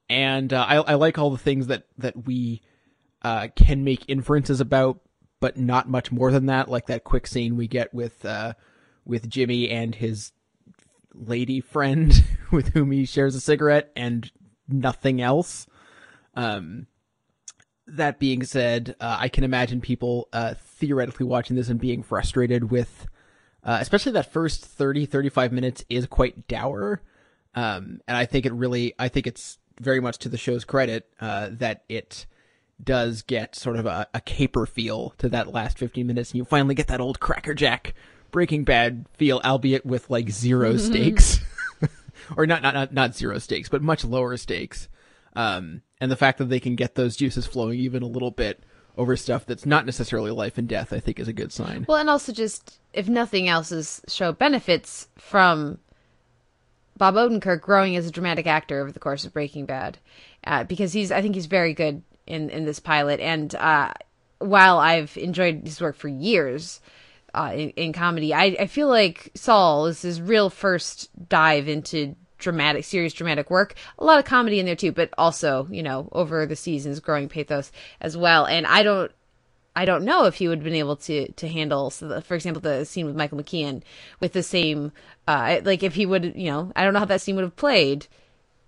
and 0.09 0.53
uh, 0.53 0.65
I, 0.67 0.75
I 0.75 0.93
like 0.95 1.17
all 1.17 1.29
the 1.29 1.37
things 1.37 1.67
that 1.67 1.87
that 1.97 2.25
we 2.25 2.61
uh, 3.21 3.47
can 3.55 3.83
make 3.83 4.05
inferences 4.07 4.61
about, 4.61 4.99
but 5.39 5.57
not 5.57 5.89
much 5.89 6.11
more 6.11 6.31
than 6.31 6.45
that. 6.47 6.69
Like 6.69 6.87
that 6.87 7.03
quick 7.03 7.27
scene 7.27 7.55
we 7.55 7.67
get 7.67 7.93
with 7.93 8.23
uh, 8.25 8.53
with 9.03 9.29
Jimmy 9.29 9.69
and 9.69 9.95
his 9.95 10.31
lady 11.13 11.61
friend 11.61 12.23
with 12.51 12.69
whom 12.73 12.91
he 12.91 13.05
shares 13.05 13.35
a 13.35 13.41
cigarette, 13.41 13.91
and 13.95 14.31
nothing 14.67 15.21
else. 15.21 15.67
Um, 16.35 16.87
that 17.87 18.19
being 18.19 18.43
said, 18.43 18.95
uh, 18.99 19.17
I 19.19 19.29
can 19.29 19.43
imagine 19.43 19.79
people 19.79 20.27
uh, 20.33 20.55
theoretically 20.59 21.25
watching 21.25 21.55
this 21.55 21.69
and 21.69 21.79
being 21.79 22.03
frustrated 22.03 22.71
with, 22.71 23.07
uh, 23.63 23.77
especially 23.79 24.11
that 24.13 24.33
first 24.33 24.65
30, 24.65 25.05
35 25.05 25.51
minutes 25.51 25.85
is 25.89 26.07
quite 26.07 26.47
dour. 26.47 27.01
Um, 27.53 28.01
and 28.07 28.17
I 28.17 28.25
think 28.25 28.45
it 28.45 28.53
really, 28.53 28.93
I 28.97 29.07
think 29.07 29.27
it's 29.27 29.59
very 29.80 29.99
much 29.99 30.17
to 30.19 30.30
the 30.30 30.38
show's 30.38 30.65
credit 30.65 31.07
uh, 31.19 31.49
that 31.51 31.84
it 31.89 32.26
does 32.84 33.21
get 33.21 33.55
sort 33.55 33.78
of 33.78 33.86
a, 33.86 34.07
a 34.13 34.21
caper 34.21 34.65
feel 34.65 35.13
to 35.17 35.30
that 35.30 35.53
last 35.53 35.78
15 35.78 36.05
minutes, 36.05 36.32
and 36.32 36.38
you 36.38 36.45
finally 36.45 36.76
get 36.76 36.88
that 36.88 37.01
old 37.01 37.19
crackerjack 37.19 37.93
Breaking 38.32 38.65
Bad 38.65 39.05
feel, 39.13 39.39
albeit 39.45 39.86
with 39.86 40.09
like 40.09 40.30
zero 40.30 40.76
stakes, 40.76 41.39
or 42.36 42.45
not 42.45 42.61
not 42.61 42.73
not 42.73 42.93
not 42.93 43.15
zero 43.15 43.38
stakes, 43.38 43.69
but 43.69 43.82
much 43.82 44.03
lower 44.03 44.36
stakes. 44.36 44.89
Um, 45.38 45.84
and 46.01 46.11
the 46.11 46.17
fact 46.17 46.39
that 46.39 46.45
they 46.45 46.59
can 46.59 46.76
get 46.76 46.95
those 46.95 47.15
juices 47.15 47.45
flowing 47.45 47.80
even 47.80 48.03
a 48.03 48.07
little 48.07 48.32
bit 48.32 48.63
over 48.97 49.15
stuff 49.15 49.45
that's 49.45 49.65
not 49.65 49.86
necessarily 49.86 50.32
life 50.32 50.57
and 50.57 50.67
death, 50.67 50.91
I 50.91 50.99
think, 50.99 51.19
is 51.19 51.28
a 51.28 51.34
good 51.34 51.51
sign. 51.51 51.86
Well, 51.88 51.97
and 51.97 52.09
also 52.09 52.34
just 52.34 52.80
if 52.93 53.07
nothing 53.07 53.47
else, 53.47 53.69
this 53.69 54.01
show 54.07 54.32
benefits 54.32 55.07
from 55.17 55.80
Bob 56.97 57.15
Odenkirk 57.15 57.61
growing 57.61 57.95
as 57.95 58.07
a 58.07 58.11
dramatic 58.11 58.47
actor 58.47 58.81
over 58.81 58.91
the 58.91 58.99
course 58.99 59.25
of 59.25 59.33
Breaking 59.33 59.65
Bad, 59.65 59.97
uh, 60.45 60.63
because 60.63 60.93
he's 60.93 61.11
I 61.11 61.21
think 61.21 61.35
he's 61.35 61.45
very 61.45 61.73
good 61.73 62.01
in 62.25 62.49
in 62.49 62.65
this 62.65 62.79
pilot. 62.79 63.19
And 63.19 63.53
uh, 63.55 63.93
while 64.39 64.79
I've 64.79 65.15
enjoyed 65.17 65.61
his 65.65 65.81
work 65.81 65.95
for 65.95 66.07
years 66.07 66.81
uh, 67.33 67.51
in, 67.53 67.69
in 67.71 67.93
comedy, 67.93 68.33
I, 68.33 68.55
I 68.59 68.67
feel 68.67 68.87
like 68.87 69.31
Saul 69.35 69.87
is 69.87 70.01
his 70.01 70.21
real 70.21 70.49
first 70.49 71.09
dive 71.28 71.67
into 71.67 72.15
dramatic, 72.37 72.86
serious 72.86 73.13
dramatic 73.13 73.49
work. 73.49 73.75
A 73.97 74.05
lot 74.05 74.20
of 74.20 74.25
comedy 74.25 74.59
in 74.59 74.65
there 74.65 74.75
too, 74.75 74.91
but 74.91 75.13
also 75.17 75.67
you 75.70 75.83
know 75.83 76.07
over 76.11 76.45
the 76.45 76.55
seasons 76.55 76.99
growing 76.99 77.28
pathos 77.28 77.71
as 77.99 78.15
well. 78.15 78.45
And 78.45 78.65
I 78.65 78.83
don't 78.83 79.11
I 79.75 79.85
don't 79.85 80.05
know 80.05 80.25
if 80.25 80.35
he 80.35 80.47
would 80.47 80.59
have 80.59 80.63
been 80.63 80.73
able 80.73 80.95
to 80.97 81.31
to 81.31 81.47
handle, 81.47 81.89
so 81.89 82.07
the, 82.07 82.21
for 82.21 82.35
example, 82.35 82.61
the 82.61 82.85
scene 82.85 83.05
with 83.05 83.15
Michael 83.15 83.37
McKean 83.37 83.81
with 84.19 84.33
the 84.33 84.43
same, 84.43 84.91
uh, 85.27 85.59
like 85.63 85.83
if 85.83 85.95
he 85.95 86.05
would, 86.05 86.33
you 86.35 86.49
know, 86.49 86.71
I 86.75 86.83
don't 86.83 86.93
know 86.93 86.99
how 86.99 87.05
that 87.05 87.21
scene 87.21 87.35
would 87.35 87.43
have 87.43 87.55
played 87.55 88.07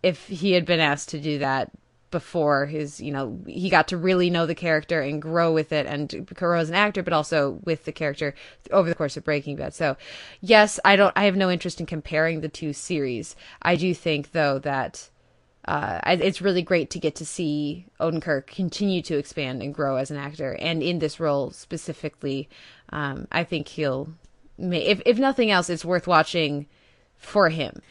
if 0.04 0.28
he 0.28 0.52
had 0.52 0.66
been 0.66 0.80
asked 0.80 1.10
to 1.10 1.20
do 1.20 1.40
that 1.40 1.72
before 2.12 2.66
his, 2.66 3.02
you 3.02 3.12
know, 3.12 3.40
he 3.48 3.70
got 3.70 3.90
to 3.90 3.98
really 3.98 4.30
know 4.30 4.46
the 4.46 4.56
character 4.56 5.02
and 5.02 5.22
grow 5.22 5.52
with 5.52 5.72
it 5.72 5.86
and 5.86 6.26
grow 6.34 6.60
as 6.60 6.70
an 6.70 6.76
actor, 6.76 7.04
but 7.04 7.14
also 7.14 7.60
with 7.64 7.86
the 7.86 7.92
character 7.92 8.34
over 8.72 8.88
the 8.88 8.96
course 8.96 9.18
of 9.18 9.26
Breaking 9.26 9.58
Bad. 9.58 9.74
So, 9.74 9.98
yes, 10.40 10.80
I 10.86 10.96
don't, 10.96 11.14
I 11.18 11.26
have 11.26 11.36
no 11.36 11.52
interest 11.52 11.80
in 11.80 11.86
comparing 11.86 12.42
the 12.42 12.50
two 12.50 12.72
series. 12.72 13.36
I 13.62 13.76
do 13.76 13.94
think 13.94 14.32
though 14.32 14.60
that 14.60 15.10
uh, 15.68 16.00
it's 16.06 16.42
really 16.42 16.62
great 16.62 16.90
to 16.92 17.00
get 17.00 17.16
to 17.16 17.26
see 17.26 17.86
Odenkirk 18.00 18.48
continue 18.48 19.02
to 19.02 19.18
expand 19.18 19.62
and 19.62 19.74
grow 19.74 19.98
as 19.98 20.10
an 20.10 20.18
actor, 20.18 20.54
and 20.60 20.82
in 20.82 21.00
this 21.00 21.20
role 21.20 21.52
specifically, 21.52 22.48
um, 22.90 23.28
I 23.32 23.44
think 23.44 23.68
he'll. 23.68 24.10
If 24.58 25.02
if 25.06 25.20
nothing 25.20 25.52
else, 25.52 25.70
it's 25.70 25.86
worth 25.86 26.08
watching 26.08 26.68
for 27.16 27.50
him. 27.50 27.82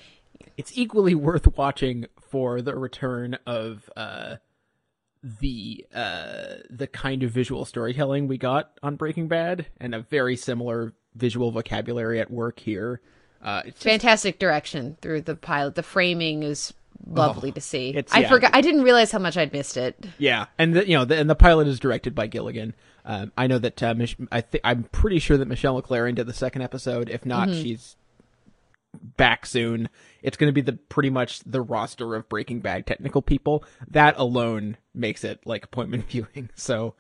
it's 0.57 0.73
equally 0.75 1.15
worth 1.29 1.57
watching 1.57 2.07
for 2.21 2.63
the 2.63 2.75
return 2.75 3.39
of 3.47 3.91
uh, 3.97 4.37
the 5.23 5.85
uh, 5.95 6.55
the 6.71 6.87
kind 6.87 7.23
of 7.23 7.31
visual 7.31 7.67
storytelling 7.67 8.27
we 8.27 8.39
got 8.39 8.73
on 8.83 8.97
Breaking 8.97 9.29
Bad, 9.29 9.67
and 9.81 9.95
a 9.95 10.01
very 10.01 10.37
similar 10.37 10.95
visual 11.15 11.51
vocabulary 11.51 12.21
at 12.21 12.31
work 12.31 12.59
here. 12.59 13.03
Uh, 13.43 13.63
it's 13.67 13.77
just, 13.77 13.85
Fantastic 13.85 14.39
direction 14.39 14.97
through 15.03 15.21
the 15.21 15.37
pilot. 15.37 15.75
The 15.75 15.83
framing 15.83 16.43
is 16.43 16.73
lovely 17.07 17.53
to 17.53 17.61
see. 17.61 17.91
it's- 17.91 18.15
I 18.15 18.21
yeah. 18.21 18.29
forgot. 18.29 18.51
I 18.55 18.61
didn't 18.61 18.83
realize 18.83 19.11
how 19.13 19.19
much 19.19 19.37
I'd 19.37 19.53
missed 19.53 19.77
it. 19.77 19.97
Yeah, 20.19 20.47
and 20.59 20.75
the, 20.75 20.89
you 20.89 20.97
know, 20.97 21.05
the, 21.05 21.17
and 21.17 21.29
the 21.31 21.35
pilot 21.35 21.69
is 21.69 21.79
directed 21.81 22.15
by 22.15 22.27
Gilligan. 22.27 22.75
Um, 23.05 23.33
I 23.37 23.47
know 23.47 23.59
that 23.59 23.83
uh, 23.83 23.95
Mich- 23.95 24.17
I 24.33 24.41
think 24.41 24.63
I'm 24.65 24.85
pretty 24.85 25.19
sure 25.21 25.37
that 25.37 25.47
Michelle 25.47 25.81
MacLaren 25.81 26.15
did 26.17 26.27
the 26.27 26.33
second 26.35 26.63
episode. 26.63 27.09
If 27.09 27.25
not, 27.25 27.49
she's 27.51 27.97
back 29.17 29.47
soon. 29.47 29.89
It's 30.23 30.37
going 30.37 30.49
to 30.49 30.53
be 30.53 30.61
the 30.61 30.73
pretty 30.73 31.11
much 31.11 31.41
the 31.45 31.61
roster 31.63 32.15
of 32.17 32.29
Breaking 32.29 32.61
Bad 32.61 32.87
technical 32.87 33.23
people. 33.23 33.65
That 33.89 34.17
alone 34.19 34.77
makes 34.95 35.23
it 35.25 35.41
like 35.47 35.65
appointment 35.65 36.07
viewing. 36.11 36.51
So, 36.55 36.95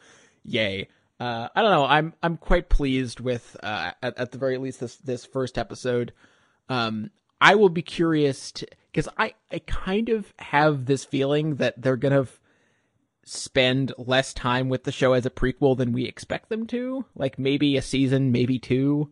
yay. 0.45 0.89
Uh, 1.19 1.49
I 1.57 1.63
don't 1.63 1.71
know. 1.71 1.87
I'm 1.87 2.13
I'm 2.23 2.37
quite 2.37 2.69
pleased 2.69 3.21
with 3.21 3.57
uh, 3.63 3.93
at, 4.03 4.19
at 4.19 4.31
the 4.33 4.39
very 4.39 4.59
least 4.59 4.81
this 4.81 4.97
this 4.97 5.25
first 5.25 5.57
episode. 5.57 6.13
Um, 6.69 7.11
I 7.41 7.55
will 7.55 7.69
be 7.69 7.83
curious 7.83 8.53
because 8.91 9.09
I 9.19 9.35
I 9.51 9.59
kind 9.61 10.09
of 10.09 10.33
have 10.39 10.87
this 10.87 11.05
feeling 11.05 11.57
that 11.57 11.81
they're 11.81 11.97
gonna 11.97 12.23
f- 12.23 12.41
spend 13.25 13.93
less 13.99 14.33
time 14.33 14.69
with 14.69 14.85
the 14.85 14.93
show 14.93 15.13
as 15.13 15.27
a 15.27 15.31
prequel 15.31 15.77
than 15.77 15.93
we 15.93 16.05
expect 16.05 16.49
them 16.49 16.67
to. 16.69 17.05
Like 17.15 17.39
maybe 17.39 17.77
a 17.77 17.83
season, 17.83 18.33
maybe 18.33 18.59
two. 18.59 19.11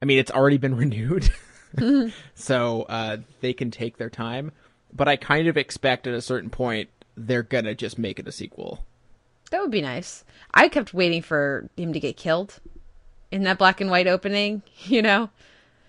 I 0.00 0.06
mean, 0.06 0.18
it's 0.18 0.30
already 0.30 0.58
been 0.58 0.76
renewed, 0.76 1.30
so 2.34 2.82
uh, 2.88 3.18
they 3.40 3.52
can 3.52 3.70
take 3.70 3.98
their 3.98 4.10
time. 4.10 4.52
But 4.92 5.08
I 5.08 5.16
kind 5.16 5.48
of 5.48 5.56
expect 5.56 6.06
at 6.06 6.14
a 6.14 6.22
certain 6.22 6.50
point 6.50 6.88
they're 7.16 7.42
gonna 7.42 7.74
just 7.74 7.98
make 7.98 8.18
it 8.18 8.28
a 8.28 8.32
sequel. 8.32 8.84
That 9.50 9.60
would 9.60 9.70
be 9.70 9.82
nice. 9.82 10.24
I 10.54 10.68
kept 10.68 10.94
waiting 10.94 11.22
for 11.22 11.68
him 11.76 11.92
to 11.92 12.00
get 12.00 12.16
killed 12.16 12.60
in 13.30 13.44
that 13.44 13.58
black 13.58 13.80
and 13.80 13.90
white 13.90 14.06
opening. 14.06 14.62
You 14.84 15.02
know, 15.02 15.30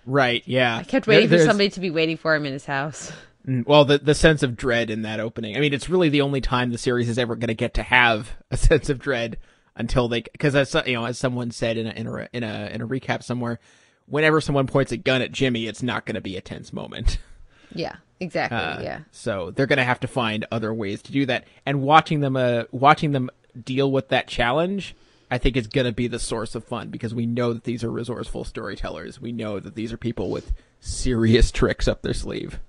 Right? 0.08 0.42
Yeah. 0.46 0.76
I 0.78 0.82
kept 0.84 1.06
waiting 1.06 1.28
There- 1.28 1.38
for 1.40 1.44
somebody 1.44 1.68
to 1.70 1.80
be 1.80 1.90
waiting 1.90 2.16
for 2.16 2.34
him 2.34 2.46
in 2.46 2.52
his 2.52 2.64
house. 2.64 3.12
Mm, 3.46 3.66
Well, 3.66 3.84
the 3.84 3.98
the 3.98 4.14
sense 4.14 4.42
of 4.42 4.56
dread 4.56 4.90
in 4.90 5.02
that 5.02 5.20
opening. 5.20 5.56
I 5.56 5.60
mean, 5.60 5.72
it's 5.74 5.88
really 5.88 6.08
the 6.08 6.22
only 6.22 6.40
time 6.40 6.70
the 6.70 6.78
series 6.78 7.08
is 7.08 7.18
ever 7.18 7.36
going 7.36 7.48
to 7.48 7.54
get 7.54 7.74
to 7.74 7.82
have 7.82 8.30
a 8.50 8.56
sense 8.56 8.88
of 8.90 8.98
dread 8.98 9.36
until 9.76 10.08
they, 10.08 10.22
because 10.22 10.54
as 10.56 10.74
you 10.86 10.94
know, 10.94 11.04
as 11.04 11.18
someone 11.18 11.50
said 11.50 11.76
in 11.76 11.86
a 11.86 11.90
in 11.90 12.06
a 12.06 12.28
in 12.32 12.42
a 12.42 12.70
in 12.72 12.80
a 12.80 12.86
recap 12.88 13.22
somewhere, 13.22 13.60
whenever 14.06 14.40
someone 14.40 14.66
points 14.66 14.92
a 14.92 14.96
gun 14.96 15.22
at 15.22 15.30
Jimmy, 15.30 15.66
it's 15.66 15.82
not 15.82 16.04
going 16.06 16.14
to 16.16 16.20
be 16.20 16.36
a 16.36 16.40
tense 16.40 16.72
moment. 16.72 17.18
Yeah, 17.74 17.96
exactly. 18.18 18.56
Uh, 18.56 18.80
yeah. 18.80 19.00
So 19.10 19.50
they're 19.50 19.66
going 19.66 19.76
to 19.76 19.84
have 19.84 20.00
to 20.00 20.08
find 20.08 20.46
other 20.50 20.72
ways 20.72 21.02
to 21.02 21.12
do 21.12 21.26
that. 21.26 21.44
And 21.66 21.82
watching 21.82 22.20
them, 22.20 22.34
uh, 22.34 22.62
watching 22.72 23.12
them 23.12 23.28
deal 23.62 23.92
with 23.92 24.08
that 24.08 24.26
challenge, 24.26 24.96
I 25.30 25.38
think 25.38 25.56
is 25.56 25.66
going 25.66 25.86
to 25.86 25.92
be 25.92 26.08
the 26.08 26.18
source 26.18 26.54
of 26.54 26.64
fun 26.64 26.88
because 26.88 27.14
we 27.14 27.26
know 27.26 27.52
that 27.52 27.64
these 27.64 27.84
are 27.84 27.90
resourceful 27.90 28.44
storytellers. 28.44 29.20
We 29.20 29.32
know 29.32 29.60
that 29.60 29.74
these 29.74 29.92
are 29.92 29.98
people 29.98 30.30
with 30.30 30.52
serious 30.80 31.50
tricks 31.50 31.86
up 31.86 32.02
their 32.02 32.14
sleeve. 32.14 32.60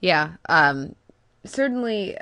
Yeah, 0.00 0.32
um, 0.48 0.94
certainly, 1.44 2.16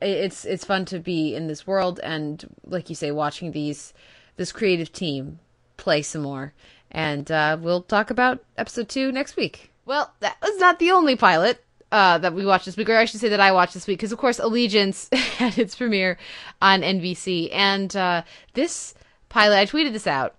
it's 0.00 0.44
it's 0.44 0.64
fun 0.64 0.84
to 0.86 0.98
be 0.98 1.34
in 1.34 1.46
this 1.46 1.66
world, 1.66 2.00
and 2.02 2.44
like 2.64 2.88
you 2.88 2.96
say, 2.96 3.10
watching 3.10 3.52
these 3.52 3.92
this 4.36 4.52
creative 4.52 4.92
team 4.92 5.38
play 5.76 6.02
some 6.02 6.22
more. 6.22 6.52
And 6.90 7.30
uh, 7.30 7.56
we'll 7.60 7.82
talk 7.82 8.10
about 8.10 8.42
episode 8.58 8.88
two 8.88 9.12
next 9.12 9.36
week. 9.36 9.70
Well, 9.84 10.12
that 10.20 10.36
was 10.42 10.58
not 10.58 10.78
the 10.78 10.90
only 10.90 11.14
pilot 11.14 11.64
uh, 11.92 12.18
that 12.18 12.34
we 12.34 12.44
watched 12.46 12.66
this 12.66 12.76
week, 12.76 12.88
or 12.88 12.96
I 12.96 13.04
should 13.04 13.20
say 13.20 13.28
that 13.28 13.40
I 13.40 13.52
watched 13.52 13.74
this 13.74 13.86
week, 13.86 13.98
because 13.98 14.12
of 14.12 14.18
course 14.18 14.38
Allegiance 14.38 15.08
had 15.12 15.58
its 15.58 15.74
premiere 15.74 16.18
on 16.62 16.82
NBC, 16.82 17.50
and 17.52 17.94
uh, 17.96 18.22
this 18.54 18.94
pilot, 19.28 19.58
I 19.58 19.66
tweeted 19.66 19.92
this 19.92 20.06
out. 20.06 20.34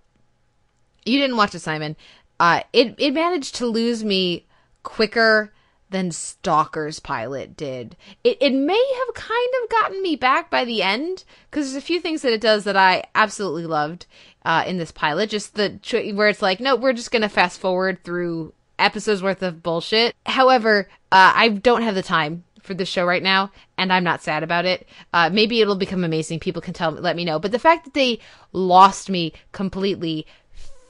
You 1.04 1.18
didn't 1.18 1.36
watch 1.36 1.54
it, 1.54 1.60
Simon. 1.60 1.96
Uh, 2.38 2.62
it 2.72 2.94
it 2.98 3.12
managed 3.12 3.54
to 3.56 3.66
lose 3.66 4.02
me 4.02 4.46
quicker 4.82 5.52
than 5.90 6.10
Stalker's 6.10 6.98
pilot 6.98 7.56
did. 7.56 7.96
It 8.24 8.38
it 8.40 8.52
may 8.52 8.92
have 9.06 9.14
kind 9.14 9.48
of 9.62 9.70
gotten 9.70 10.02
me 10.02 10.16
back 10.16 10.50
by 10.50 10.64
the 10.64 10.82
end 10.82 11.24
because 11.50 11.70
there's 11.70 11.82
a 11.82 11.86
few 11.86 12.00
things 12.00 12.22
that 12.22 12.32
it 12.32 12.40
does 12.40 12.64
that 12.64 12.76
I 12.76 13.04
absolutely 13.14 13.66
loved 13.66 14.06
uh, 14.44 14.64
in 14.66 14.78
this 14.78 14.90
pilot. 14.90 15.30
Just 15.30 15.54
the 15.54 15.78
where 16.14 16.28
it's 16.28 16.42
like, 16.42 16.60
no, 16.60 16.74
we're 16.74 16.92
just 16.92 17.12
gonna 17.12 17.28
fast 17.28 17.60
forward 17.60 18.02
through 18.02 18.54
episodes 18.78 19.22
worth 19.22 19.42
of 19.42 19.62
bullshit. 19.62 20.14
However, 20.26 20.88
uh, 21.10 21.32
I 21.34 21.48
don't 21.48 21.82
have 21.82 21.94
the 21.94 22.02
time 22.02 22.44
for 22.62 22.74
this 22.74 22.88
show 22.88 23.04
right 23.04 23.22
now, 23.22 23.50
and 23.76 23.92
I'm 23.92 24.04
not 24.04 24.22
sad 24.22 24.42
about 24.42 24.64
it. 24.64 24.86
Uh, 25.12 25.30
maybe 25.32 25.60
it'll 25.60 25.76
become 25.76 26.04
amazing. 26.04 26.40
People 26.40 26.62
can 26.62 26.74
tell, 26.74 26.92
me 26.92 27.00
let 27.00 27.16
me 27.16 27.24
know. 27.24 27.38
But 27.38 27.52
the 27.52 27.58
fact 27.58 27.84
that 27.84 27.94
they 27.94 28.20
lost 28.52 29.10
me 29.10 29.32
completely 29.52 30.26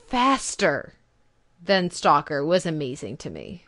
faster 0.06 0.94
than 1.64 1.90
Stalker 1.90 2.44
was 2.44 2.66
amazing 2.66 3.16
to 3.18 3.30
me. 3.30 3.64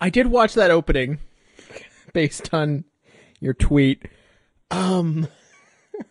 I 0.00 0.10
did 0.10 0.26
watch 0.28 0.54
that 0.54 0.70
opening 0.70 1.18
based 2.12 2.52
on 2.52 2.84
your 3.40 3.54
tweet. 3.54 4.02
Um 4.70 5.28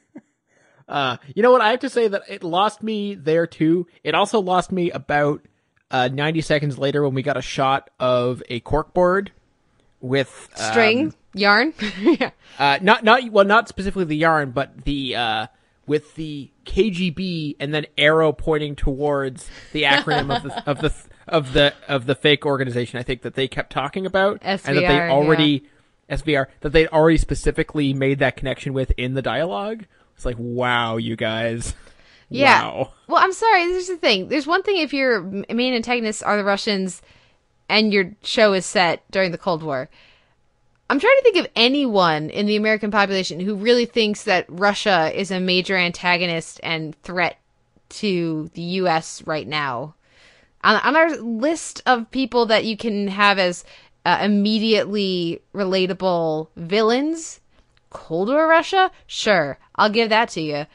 uh 0.87 1.17
you 1.33 1.43
know 1.43 1.51
what 1.51 1.61
I 1.61 1.71
have 1.71 1.79
to 1.81 1.89
say 1.89 2.07
that 2.07 2.23
it 2.29 2.43
lost 2.43 2.83
me 2.83 3.15
there 3.15 3.47
too. 3.47 3.87
It 4.03 4.15
also 4.15 4.39
lost 4.39 4.71
me 4.71 4.91
about 4.91 5.41
uh 5.91 6.09
90 6.11 6.41
seconds 6.41 6.77
later 6.77 7.03
when 7.03 7.13
we 7.13 7.21
got 7.21 7.37
a 7.37 7.41
shot 7.41 7.89
of 7.99 8.41
a 8.49 8.59
corkboard 8.61 9.29
with 10.01 10.49
um, 10.57 10.71
String, 10.71 11.13
yarn. 11.33 11.73
yeah. 11.99 12.31
uh 12.59 12.79
not 12.81 13.03
not 13.03 13.29
well 13.31 13.45
not 13.45 13.67
specifically 13.67 14.05
the 14.05 14.17
yarn 14.17 14.51
but 14.51 14.85
the 14.85 15.15
uh 15.15 15.47
with 15.87 16.15
the 16.15 16.49
KGB 16.65 17.57
and 17.59 17.73
then 17.73 17.85
arrow 17.97 18.31
pointing 18.31 18.75
towards 18.75 19.49
the 19.71 19.83
acronym 19.83 20.35
of 20.35 20.43
the 20.43 20.63
of 20.69 20.79
the 20.81 20.93
of 21.27 21.53
the 21.53 21.73
of 21.87 22.05
the 22.05 22.15
fake 22.15 22.45
organization 22.45 22.99
I 22.99 23.03
think 23.03 23.21
that 23.21 23.35
they 23.35 23.47
kept 23.47 23.71
talking 23.71 24.05
about 24.05 24.39
and 24.41 24.59
that 24.59 24.73
they 24.73 24.81
SVR, 24.81 25.09
already 25.09 25.67
SVR 26.09 26.47
that 26.61 26.69
they'd 26.71 26.87
already 26.87 27.17
specifically 27.17 27.93
made 27.93 28.19
that 28.19 28.35
connection 28.35 28.73
with 28.73 28.91
in 28.97 29.13
the 29.13 29.21
dialogue. 29.21 29.85
It's 30.15 30.25
like 30.25 30.37
wow, 30.39 30.97
you 30.97 31.15
guys. 31.15 31.75
Yeah. 32.35 32.63
Wow. 32.63 32.91
Well, 33.07 33.23
I'm 33.23 33.33
sorry. 33.33 33.67
There's 33.67 33.83
is 33.83 33.89
the 33.89 33.97
thing. 33.97 34.27
There's 34.27 34.47
one 34.47 34.63
thing 34.63 34.77
if 34.77 34.93
your 34.93 35.21
main 35.21 35.73
antagonists 35.73 36.21
are 36.21 36.37
the 36.37 36.43
Russians 36.43 37.01
and 37.69 37.93
your 37.93 38.11
show 38.23 38.53
is 38.53 38.65
set 38.65 39.03
during 39.11 39.31
the 39.31 39.37
Cold 39.37 39.63
War. 39.63 39.89
I'm 40.89 40.99
trying 40.99 41.17
to 41.17 41.23
think 41.23 41.37
of 41.37 41.51
anyone 41.55 42.29
in 42.29 42.45
the 42.45 42.55
American 42.55 42.91
population 42.91 43.39
who 43.39 43.55
really 43.55 43.85
thinks 43.85 44.23
that 44.23 44.45
Russia 44.49 45.11
is 45.19 45.31
a 45.31 45.39
major 45.39 45.75
antagonist 45.75 46.59
and 46.61 46.95
threat 47.01 47.37
to 47.89 48.49
the 48.53 48.61
U.S. 48.61 49.25
right 49.25 49.47
now. 49.47 49.95
On, 50.63 50.75
on 50.75 50.95
our 50.95 51.15
list 51.17 51.81
of 51.85 52.11
people 52.11 52.45
that 52.47 52.65
you 52.65 52.77
can 52.77 53.07
have 53.07 53.39
as 53.39 53.63
uh, 54.05 54.19
immediately 54.21 55.41
relatable 55.53 56.49
villains, 56.55 57.39
Cold 57.89 58.29
War 58.29 58.47
Russia? 58.47 58.91
Sure, 59.07 59.57
I'll 59.75 59.89
give 59.89 60.09
that 60.09 60.29
to 60.29 60.41
you. 60.41 60.65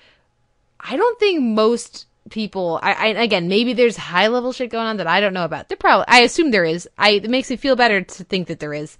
I 0.82 0.96
don't 0.96 1.18
think 1.18 1.42
most 1.42 2.06
people. 2.30 2.78
I, 2.82 2.92
I 2.92 3.06
again, 3.22 3.48
maybe 3.48 3.72
there's 3.72 3.96
high 3.96 4.28
level 4.28 4.52
shit 4.52 4.70
going 4.70 4.86
on 4.86 4.96
that 4.98 5.06
I 5.06 5.20
don't 5.20 5.34
know 5.34 5.44
about. 5.44 5.68
There 5.68 5.76
probably. 5.76 6.06
I 6.08 6.20
assume 6.20 6.50
there 6.50 6.64
is. 6.64 6.88
I 6.98 7.10
it 7.10 7.30
makes 7.30 7.50
me 7.50 7.56
feel 7.56 7.76
better 7.76 8.02
to 8.02 8.24
think 8.24 8.48
that 8.48 8.60
there 8.60 8.74
is. 8.74 8.98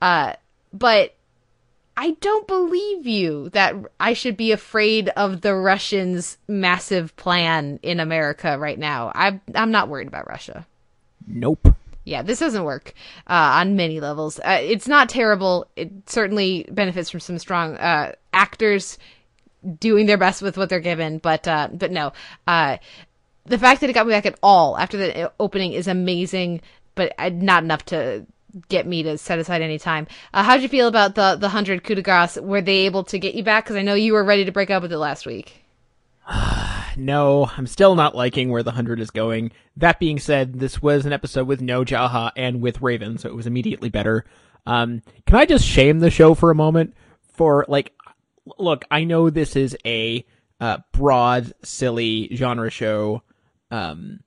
Uh, 0.00 0.34
but 0.72 1.14
I 1.96 2.12
don't 2.20 2.46
believe 2.46 3.06
you 3.06 3.50
that 3.50 3.74
I 4.00 4.14
should 4.14 4.36
be 4.36 4.52
afraid 4.52 5.08
of 5.10 5.42
the 5.42 5.54
Russians' 5.54 6.38
massive 6.48 7.14
plan 7.16 7.78
in 7.82 8.00
America 8.00 8.58
right 8.58 8.78
now. 8.78 9.12
I 9.14 9.40
I'm 9.54 9.70
not 9.70 9.88
worried 9.88 10.08
about 10.08 10.28
Russia. 10.28 10.66
Nope. 11.26 11.68
Yeah, 12.04 12.22
this 12.22 12.40
doesn't 12.40 12.64
work 12.64 12.94
uh, 13.28 13.60
on 13.60 13.76
many 13.76 14.00
levels. 14.00 14.40
Uh, 14.40 14.58
it's 14.60 14.88
not 14.88 15.08
terrible. 15.08 15.68
It 15.76 16.10
certainly 16.10 16.66
benefits 16.68 17.10
from 17.10 17.20
some 17.20 17.38
strong 17.38 17.76
uh, 17.76 18.14
actors 18.32 18.98
doing 19.78 20.06
their 20.06 20.18
best 20.18 20.42
with 20.42 20.56
what 20.56 20.68
they're 20.68 20.80
given, 20.80 21.18
but 21.18 21.46
uh, 21.46 21.68
but 21.72 21.90
no, 21.90 22.12
uh, 22.46 22.78
the 23.44 23.58
fact 23.58 23.80
that 23.80 23.90
it 23.90 23.92
got 23.92 24.06
me 24.06 24.12
back 24.12 24.26
at 24.26 24.38
all 24.42 24.76
after 24.76 24.96
the 24.96 25.32
opening 25.40 25.72
is 25.72 25.88
amazing, 25.88 26.60
but 26.94 27.12
uh, 27.18 27.30
not 27.30 27.64
enough 27.64 27.84
to 27.86 28.26
get 28.68 28.86
me 28.86 29.02
to 29.02 29.16
set 29.16 29.38
aside 29.38 29.62
any 29.62 29.78
time. 29.78 30.06
Uh, 30.34 30.42
how'd 30.42 30.62
you 30.62 30.68
feel 30.68 30.88
about 30.88 31.14
the 31.14 31.36
the 31.36 31.48
hundred 31.48 31.84
coup 31.84 31.94
de 31.94 32.02
grace? 32.02 32.36
Were 32.36 32.62
they 32.62 32.86
able 32.86 33.04
to 33.04 33.18
get 33.18 33.34
you 33.34 33.42
back? 33.42 33.64
Because 33.64 33.76
I 33.76 33.82
know 33.82 33.94
you 33.94 34.12
were 34.12 34.24
ready 34.24 34.44
to 34.44 34.52
break 34.52 34.70
up 34.70 34.82
with 34.82 34.92
it 34.92 34.98
last 34.98 35.26
week. 35.26 35.64
No, 36.94 37.50
I'm 37.56 37.66
still 37.66 37.94
not 37.94 38.14
liking 38.14 38.50
where 38.50 38.62
the 38.62 38.72
hundred 38.72 39.00
is 39.00 39.10
going. 39.10 39.52
That 39.78 39.98
being 39.98 40.18
said, 40.18 40.60
this 40.60 40.82
was 40.82 41.06
an 41.06 41.12
episode 41.14 41.46
with 41.46 41.62
no 41.62 41.86
Jaha 41.86 42.32
and 42.36 42.60
with 42.60 42.82
Raven, 42.82 43.16
so 43.16 43.30
it 43.30 43.34
was 43.34 43.46
immediately 43.46 43.88
better. 43.88 44.26
Um, 44.66 45.02
can 45.26 45.36
I 45.36 45.46
just 45.46 45.64
shame 45.64 46.00
the 46.00 46.10
show 46.10 46.34
for 46.34 46.50
a 46.50 46.54
moment 46.54 46.94
for 47.32 47.64
like, 47.66 47.94
look, 48.58 48.84
I 48.90 49.04
know 49.04 49.30
this 49.30 49.56
is 49.56 49.76
a 49.84 50.24
uh, 50.60 50.78
broad, 50.92 51.52
silly 51.62 52.34
genre 52.34 52.70
show 52.70 53.22
um, 53.70 54.20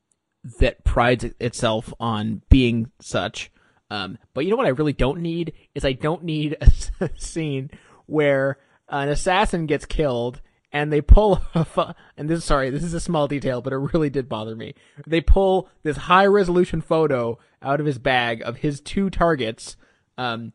that 0.59 0.83
prides 0.83 1.25
itself 1.39 1.93
on 1.99 2.41
being 2.49 2.91
such. 2.99 3.51
Um, 3.89 4.17
but 4.33 4.45
you 4.45 4.51
know 4.51 4.57
what 4.57 4.65
I 4.65 4.69
really 4.69 4.93
don't 4.93 5.21
need 5.21 5.53
is 5.73 5.85
I 5.85 5.93
don't 5.93 6.23
need 6.23 6.57
a 6.59 7.09
scene 7.17 7.69
where 8.07 8.57
an 8.89 9.09
assassin 9.09 9.65
gets 9.65 9.85
killed 9.85 10.41
and 10.71 10.91
they 10.91 11.01
pull 11.01 11.41
a 11.55 11.95
and 12.17 12.29
this 12.29 12.43
sorry 12.43 12.69
this 12.69 12.83
is 12.83 12.93
a 12.93 12.99
small 12.99 13.27
detail 13.27 13.61
but 13.61 13.73
it 13.73 13.77
really 13.93 14.09
did 14.09 14.27
bother 14.27 14.55
me 14.55 14.75
they 15.07 15.21
pull 15.21 15.69
this 15.83 15.97
high 15.97 16.25
resolution 16.25 16.81
photo 16.81 17.37
out 17.61 17.79
of 17.79 17.85
his 17.85 17.97
bag 17.97 18.41
of 18.43 18.57
his 18.57 18.79
two 18.79 19.09
targets 19.09 19.75
um, 20.17 20.53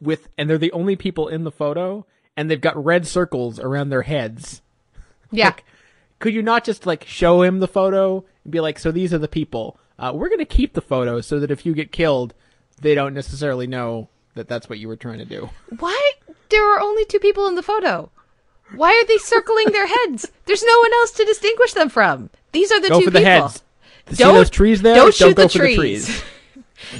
with 0.00 0.28
and 0.38 0.48
they're 0.48 0.58
the 0.58 0.72
only 0.72 0.96
people 0.96 1.28
in 1.28 1.44
the 1.44 1.50
photo, 1.50 2.06
and 2.36 2.50
they've 2.50 2.60
got 2.60 2.82
red 2.82 3.06
circles 3.06 3.58
around 3.58 3.88
their 3.90 4.02
heads. 4.02 4.62
Yeah. 5.30 5.46
Like, 5.46 5.64
could 6.18 6.34
you 6.34 6.42
not 6.42 6.64
just 6.64 6.86
like 6.86 7.04
show 7.06 7.42
him 7.42 7.60
the 7.60 7.68
photo 7.68 8.24
and 8.44 8.52
be 8.52 8.60
like, 8.60 8.78
"So 8.78 8.90
these 8.90 9.12
are 9.12 9.18
the 9.18 9.28
people. 9.28 9.78
Uh, 9.98 10.12
we're 10.14 10.28
gonna 10.28 10.44
keep 10.44 10.74
the 10.74 10.80
photo 10.80 11.20
so 11.20 11.38
that 11.40 11.50
if 11.50 11.64
you 11.66 11.74
get 11.74 11.92
killed, 11.92 12.34
they 12.80 12.94
don't 12.94 13.14
necessarily 13.14 13.66
know 13.66 14.08
that 14.34 14.48
that's 14.48 14.68
what 14.68 14.78
you 14.78 14.88
were 14.88 14.96
trying 14.96 15.18
to 15.18 15.24
do." 15.24 15.50
Why? 15.78 16.12
There 16.50 16.72
are 16.74 16.80
only 16.80 17.04
two 17.04 17.18
people 17.18 17.46
in 17.46 17.54
the 17.54 17.62
photo. 17.62 18.10
Why 18.74 18.90
are 18.92 19.06
they 19.06 19.18
circling 19.18 19.70
their 19.72 19.86
heads? 19.86 20.30
There's 20.46 20.62
no 20.64 20.78
one 20.80 20.92
else 20.94 21.10
to 21.12 21.24
distinguish 21.24 21.74
them 21.74 21.88
from. 21.88 22.30
These 22.52 22.72
are 22.72 22.80
the 22.80 22.88
Go 22.88 22.98
two 23.00 23.04
for 23.06 23.10
the 23.10 23.18
people. 23.18 23.30
heads. 23.48 23.62
See 24.12 24.24
those 24.24 24.50
trees 24.50 24.82
there? 24.82 24.94
Don't 24.94 25.04
Don't 25.06 25.14
shoot 25.14 25.36
go 25.36 25.42
the 25.44 25.48
for 25.48 25.58
the 25.58 25.74
trees. 25.76 26.22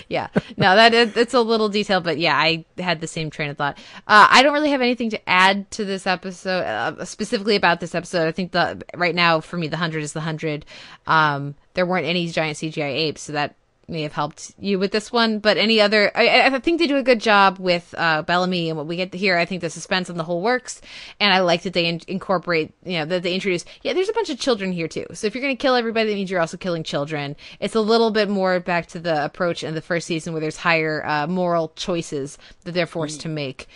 yeah, 0.09 0.29
no, 0.57 0.75
that 0.77 0.95
it's 0.95 1.35
a 1.35 1.41
little 1.41 1.69
detail, 1.69 2.01
but 2.01 2.19
yeah, 2.19 2.37
I 2.37 2.65
had 2.79 3.01
the 3.01 3.07
same 3.07 3.31
train 3.31 3.51
of 3.51 3.57
thought. 3.57 3.79
Uh, 4.07 4.27
I 4.31 4.43
don't 4.43 4.53
really 4.53 4.71
have 4.71 4.81
anything 4.81 5.11
to 5.11 5.29
add 5.29 5.71
to 5.73 5.85
this 5.85 6.07
episode, 6.07 6.65
uh, 6.65 7.05
specifically 7.05 7.57
about 7.57 7.81
this 7.81 7.95
episode. 7.95 8.27
I 8.29 8.33
think 8.33 8.53
the 8.53 8.83
right 8.95 9.15
now 9.15 9.41
for 9.41 9.57
me, 9.57 9.69
the 9.69 9.77
hundred 9.77 10.03
is 10.03 10.13
the 10.13 10.21
hundred. 10.21 10.65
Um, 11.07 11.55
there 11.75 11.87
weren't 11.87 12.07
any 12.07 12.29
giant 12.29 12.59
CGI 12.59 12.91
apes, 12.91 13.23
so 13.23 13.33
that 13.33 13.57
may 13.89 14.03
have 14.03 14.13
helped 14.13 14.53
you 14.59 14.79
with 14.79 14.93
this 14.93 15.13
one. 15.13 15.39
But 15.39 15.57
any 15.57 15.81
other, 15.81 16.11
I, 16.15 16.47
I 16.47 16.59
think 16.61 16.79
they 16.79 16.87
do 16.87 16.97
a 16.97 17.03
good 17.03 17.21
job 17.21 17.59
with 17.59 17.95
uh, 17.97 18.23
Bellamy 18.23 18.69
and 18.69 18.77
what 18.77 18.87
we 18.87 18.97
get 18.97 19.13
hear. 19.15 19.37
I 19.37 19.45
think 19.45 19.61
the 19.61 19.71
suspense 19.71 20.09
and 20.09 20.19
the 20.19 20.25
whole 20.25 20.43
works, 20.43 20.81
and 21.21 21.33
I 21.33 21.41
like 21.41 21.63
that 21.63 21.73
they 21.73 21.87
in- 21.87 22.01
incorporate, 22.09 22.73
you 22.85 22.99
know, 22.99 23.05
that 23.07 23.23
they 23.23 23.35
introduce. 23.35 23.65
Yeah, 23.83 23.93
there's 23.93 24.09
a 24.09 24.15
bunch 24.15 24.31
of 24.31 24.39
children 24.39 24.73
here 24.73 24.89
too. 24.89 25.07
So 25.13 25.27
if 25.27 25.35
you're 25.35 25.43
going 25.43 25.57
to 25.57 25.61
kill 25.61 25.75
everybody, 25.75 26.11
that 26.11 26.15
means 26.15 26.31
you're 26.31 26.41
also 26.41 26.57
killing 26.57 26.83
children. 26.83 27.37
It's 27.61 27.75
a 27.75 27.81
little 27.81 28.11
bit 28.11 28.29
more 28.29 28.61
back 28.61 28.87
to 28.89 28.99
the 28.99 29.25
approach 29.25 29.63
in 29.65 29.75
the 29.75 29.83
first 29.83 30.07
season 30.07 30.33
where 30.33 30.41
there's 30.41 30.57
higher 30.57 31.05
uh, 31.05 31.27
moral 31.27 31.73
choices 31.77 32.39
that 32.65 32.73
they're 32.73 32.87
forced 32.87 33.21
to 33.23 33.29
make. 33.29 33.69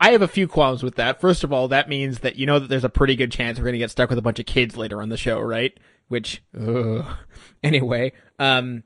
I 0.00 0.10
have 0.10 0.22
a 0.22 0.28
few 0.28 0.46
qualms 0.46 0.82
with 0.82 0.94
that. 0.96 1.20
First 1.20 1.42
of 1.42 1.52
all, 1.52 1.68
that 1.68 1.88
means 1.88 2.20
that 2.20 2.36
you 2.36 2.46
know 2.46 2.58
that 2.58 2.68
there's 2.68 2.84
a 2.84 2.88
pretty 2.88 3.16
good 3.16 3.32
chance 3.32 3.58
we're 3.58 3.64
going 3.64 3.72
to 3.72 3.78
get 3.78 3.90
stuck 3.90 4.10
with 4.10 4.18
a 4.18 4.22
bunch 4.22 4.38
of 4.38 4.46
kids 4.46 4.76
later 4.76 5.02
on 5.02 5.08
the 5.08 5.16
show, 5.16 5.40
right? 5.40 5.76
Which, 6.06 6.42
ugh. 6.58 7.04
anyway, 7.62 8.12
um, 8.38 8.84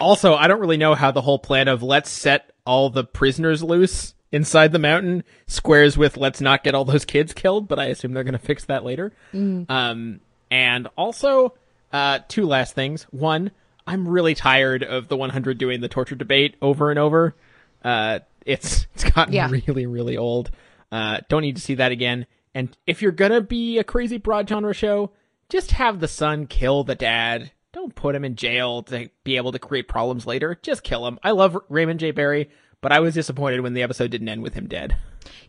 also, 0.00 0.34
I 0.34 0.46
don't 0.48 0.60
really 0.60 0.76
know 0.76 0.94
how 0.94 1.10
the 1.10 1.22
whole 1.22 1.38
plan 1.38 1.68
of 1.68 1.82
let's 1.82 2.10
set 2.10 2.50
all 2.66 2.90
the 2.90 3.04
prisoners 3.04 3.62
loose 3.62 4.14
inside 4.30 4.72
the 4.72 4.78
mountain 4.78 5.24
squares 5.46 5.96
with 5.96 6.16
let's 6.16 6.40
not 6.40 6.62
get 6.62 6.74
all 6.74 6.84
those 6.84 7.04
kids 7.04 7.32
killed, 7.32 7.66
but 7.68 7.78
I 7.78 7.86
assume 7.86 8.12
they're 8.12 8.24
going 8.24 8.32
to 8.32 8.38
fix 8.38 8.64
that 8.66 8.84
later. 8.84 9.12
Um, 9.32 10.20
and 10.50 10.88
also, 10.96 11.54
uh, 11.92 12.20
two 12.28 12.46
last 12.46 12.74
things. 12.74 13.04
One, 13.04 13.50
I'm 13.86 14.06
really 14.06 14.34
tired 14.34 14.82
of 14.82 15.08
the 15.08 15.16
100 15.16 15.56
doing 15.58 15.80
the 15.80 15.88
torture 15.88 16.14
debate 16.14 16.56
over 16.60 16.90
and 16.90 16.98
over. 16.98 17.34
Uh, 17.82 18.18
it's 18.44 18.86
it's 18.94 19.04
gotten 19.04 19.32
Yeah. 19.34 19.48
really 19.50 19.86
really 19.86 20.16
old. 20.16 20.50
Uh, 20.92 21.20
don't 21.28 21.42
need 21.42 21.56
to 21.56 21.62
see 21.62 21.74
that 21.76 21.92
again. 21.92 22.26
And 22.54 22.76
if 22.86 23.02
you're 23.02 23.12
gonna 23.12 23.40
be 23.40 23.78
a 23.78 23.84
crazy 23.84 24.18
broad 24.18 24.48
genre 24.48 24.74
show, 24.74 25.10
just 25.48 25.72
have 25.72 26.00
the 26.00 26.08
son 26.08 26.46
kill 26.46 26.84
the 26.84 26.94
dad. 26.94 27.50
Don't 27.78 27.94
put 27.94 28.16
him 28.16 28.24
in 28.24 28.34
jail 28.34 28.82
to 28.82 29.08
be 29.22 29.36
able 29.36 29.52
to 29.52 29.60
create 29.60 29.86
problems 29.86 30.26
later. 30.26 30.58
Just 30.62 30.82
kill 30.82 31.06
him. 31.06 31.16
I 31.22 31.30
love 31.30 31.56
Raymond 31.68 32.00
J. 32.00 32.10
Barry, 32.10 32.50
but 32.80 32.90
I 32.90 32.98
was 32.98 33.14
disappointed 33.14 33.60
when 33.60 33.72
the 33.72 33.84
episode 33.84 34.10
didn't 34.10 34.28
end 34.28 34.42
with 34.42 34.54
him 34.54 34.66
dead. 34.66 34.96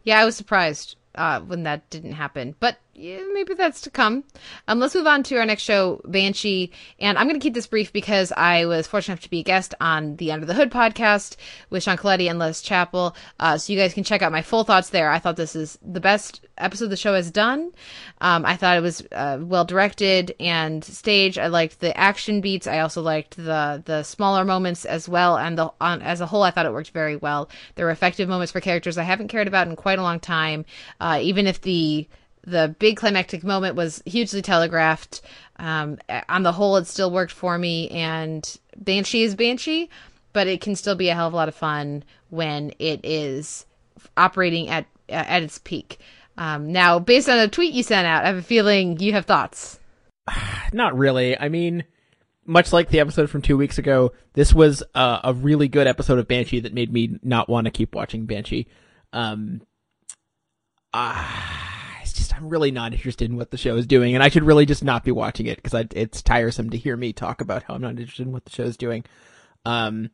Yeah, 0.04 0.20
I 0.20 0.26
was 0.26 0.36
surprised 0.36 0.96
uh, 1.16 1.40
when 1.40 1.64
that 1.64 1.90
didn't 1.90 2.12
happen, 2.12 2.54
but 2.60 2.78
yeah, 3.00 3.22
maybe 3.32 3.54
that's 3.54 3.82
to 3.82 3.90
come. 3.90 4.26
Um, 4.68 4.80
let's 4.80 4.94
move 4.94 5.08
on 5.08 5.24
to 5.24 5.38
our 5.38 5.46
next 5.46 5.64
show, 5.64 6.02
Banshee, 6.06 6.72
and 7.00 7.18
I'm 7.18 7.28
going 7.28 7.40
to 7.40 7.44
keep 7.44 7.54
this 7.54 7.66
brief 7.66 7.94
because 7.94 8.34
I 8.36 8.66
was 8.66 8.88
fortunate 8.88 9.14
enough 9.14 9.24
to 9.24 9.30
be 9.30 9.40
a 9.40 9.44
guest 9.44 9.74
on 9.80 10.18
the 10.18 10.34
Under 10.34 10.46
the 10.46 10.54
Hood 10.54 10.70
podcast 10.70 11.38
with 11.70 11.84
Sean 11.84 11.96
Colletti 11.96 12.30
and 12.30 12.38
Les 12.38 12.62
Chappell, 12.62 13.16
uh, 13.40 13.58
so 13.58 13.72
you 13.72 13.80
guys 13.80 13.94
can 13.94 14.04
check 14.04 14.22
out 14.22 14.34
my 14.34 14.42
full 14.42 14.66
thoughts 14.66 14.90
there. 14.90 15.10
I 15.10 15.20
thought 15.20 15.38
this 15.38 15.56
is 15.56 15.80
the 15.82 16.02
best 16.02 16.46
episode 16.58 16.88
the 16.88 16.98
show 16.98 17.14
has 17.14 17.32
done. 17.32 17.72
Um, 18.20 18.46
I 18.46 18.58
thought 18.58 18.78
it 18.78 18.82
was 18.82 19.02
uh, 19.14 19.38
well 19.40 19.64
directed 19.64 20.36
and 20.38 20.84
staged. 20.84 21.40
I 21.40 21.48
liked 21.48 21.80
the 21.80 21.98
action 21.98 22.42
beats. 22.42 22.68
I 22.68 22.80
also 22.80 23.02
liked 23.02 23.38
the 23.38 23.82
the 23.86 24.04
smaller 24.04 24.44
moments 24.44 24.84
as 24.84 25.08
well, 25.08 25.38
and 25.38 25.58
the 25.58 25.72
on, 25.80 26.02
as 26.02 26.20
a 26.20 26.26
whole, 26.26 26.44
I 26.44 26.52
thought 26.52 26.66
it 26.66 26.74
worked 26.74 26.92
very 26.92 27.16
well. 27.16 27.50
There 27.76 27.86
were 27.86 27.92
effective 27.92 28.28
moments 28.28 28.52
for 28.52 28.60
characters 28.60 28.98
I 28.98 29.04
haven't 29.04 29.30
cared 29.30 29.48
about 29.48 29.68
in 29.68 29.78
quite 29.78 30.00
a 30.00 30.04
long 30.04 30.20
time. 30.20 30.66
Uh, 31.00 31.20
even 31.22 31.48
if 31.48 31.62
the 31.62 32.08
the 32.44 32.76
big 32.80 32.98
climactic 32.98 33.44
moment 33.44 33.76
was 33.76 34.02
hugely 34.06 34.41
telegraphed. 34.41 35.22
Um, 35.57 35.98
on 36.30 36.44
the 36.44 36.52
whole, 36.52 36.78
it 36.78 36.88
still 36.88 37.11
worked 37.11 37.32
for 37.32 37.57
me. 37.57 37.90
And 37.90 38.57
Banshee 38.78 39.24
is 39.24 39.36
Banshee, 39.36 39.90
but 40.34 40.48
it 40.48 40.61
can 40.61 40.76
still 40.76 40.95
be 40.95 41.10
a 41.10 41.16
hell 41.16 41.28
of 41.28 41.34
a 41.34 41.36
lot 41.36 41.49
of 41.49 41.56
fun 41.56 42.03
when 42.30 42.74
it 42.80 43.02
is 43.03 43.66
operating 44.16 44.70
at 44.70 44.86
at 45.10 45.44
its 45.44 45.57
peak. 45.57 45.99
Um, 46.38 46.72
now, 46.72 46.99
based 46.99 47.28
on 47.28 47.38
a 47.38 47.48
tweet 47.48 47.74
you 47.74 47.84
sent 47.84 48.07
out, 48.07 48.24
I 48.24 48.28
have 48.28 48.38
a 48.38 48.41
feeling 48.41 48.99
you 48.99 49.11
have 49.14 49.26
thoughts. 49.26 49.80
Not 50.74 50.98
really. 50.98 51.38
I 51.38 51.49
mean, 51.49 51.84
much 52.45 52.72
like 52.72 52.90
the 52.90 52.99
episode 52.99 53.30
from 53.30 53.41
two 53.41 53.57
weeks 53.57 53.78
ago, 53.78 54.14
this 54.34 54.53
was 54.53 54.82
uh, 54.95 55.20
a 55.24 55.34
really 55.34 55.68
good 55.68 55.88
episode 55.88 56.18
of 56.18 56.28
Banshee 56.28 56.61
that 56.61 56.74
made 56.74 56.91
me 56.91 57.20
not 57.22 57.49
want 57.49 57.66
to 57.66 57.72
keep 57.72 57.94
watching 57.94 58.26
Banshee. 58.26 58.68
Um, 59.14 59.61
ah, 60.94 61.69
just 61.69 61.69
I'm 62.40 62.49
really 62.49 62.72
not 62.72 62.94
interested 62.94 63.30
in 63.30 63.38
what 63.38 63.52
the 63.52 63.57
show 63.57 63.76
is 63.76 63.86
doing, 63.86 64.16
and 64.16 64.24
I 64.24 64.30
should 64.30 64.44
really 64.44 64.66
just 64.66 64.84
not 64.84 65.03
be 65.03 65.11
watching 65.11 65.45
it 65.45 65.61
because 65.61 65.86
it's 65.94 66.22
tiresome 66.22 66.70
to 66.70 66.78
hear 66.78 66.95
me 66.95 67.11
talk 67.14 67.41
about 67.41 67.64
how 67.64 67.74
I'm 67.76 67.82
not 67.82 67.91
interested 67.91 68.26
in 68.26 68.32
what 68.32 68.45
the 68.45 68.52
show 68.52 68.64
is 68.64 68.78
doing. 68.78 69.03
Um, 69.66 70.10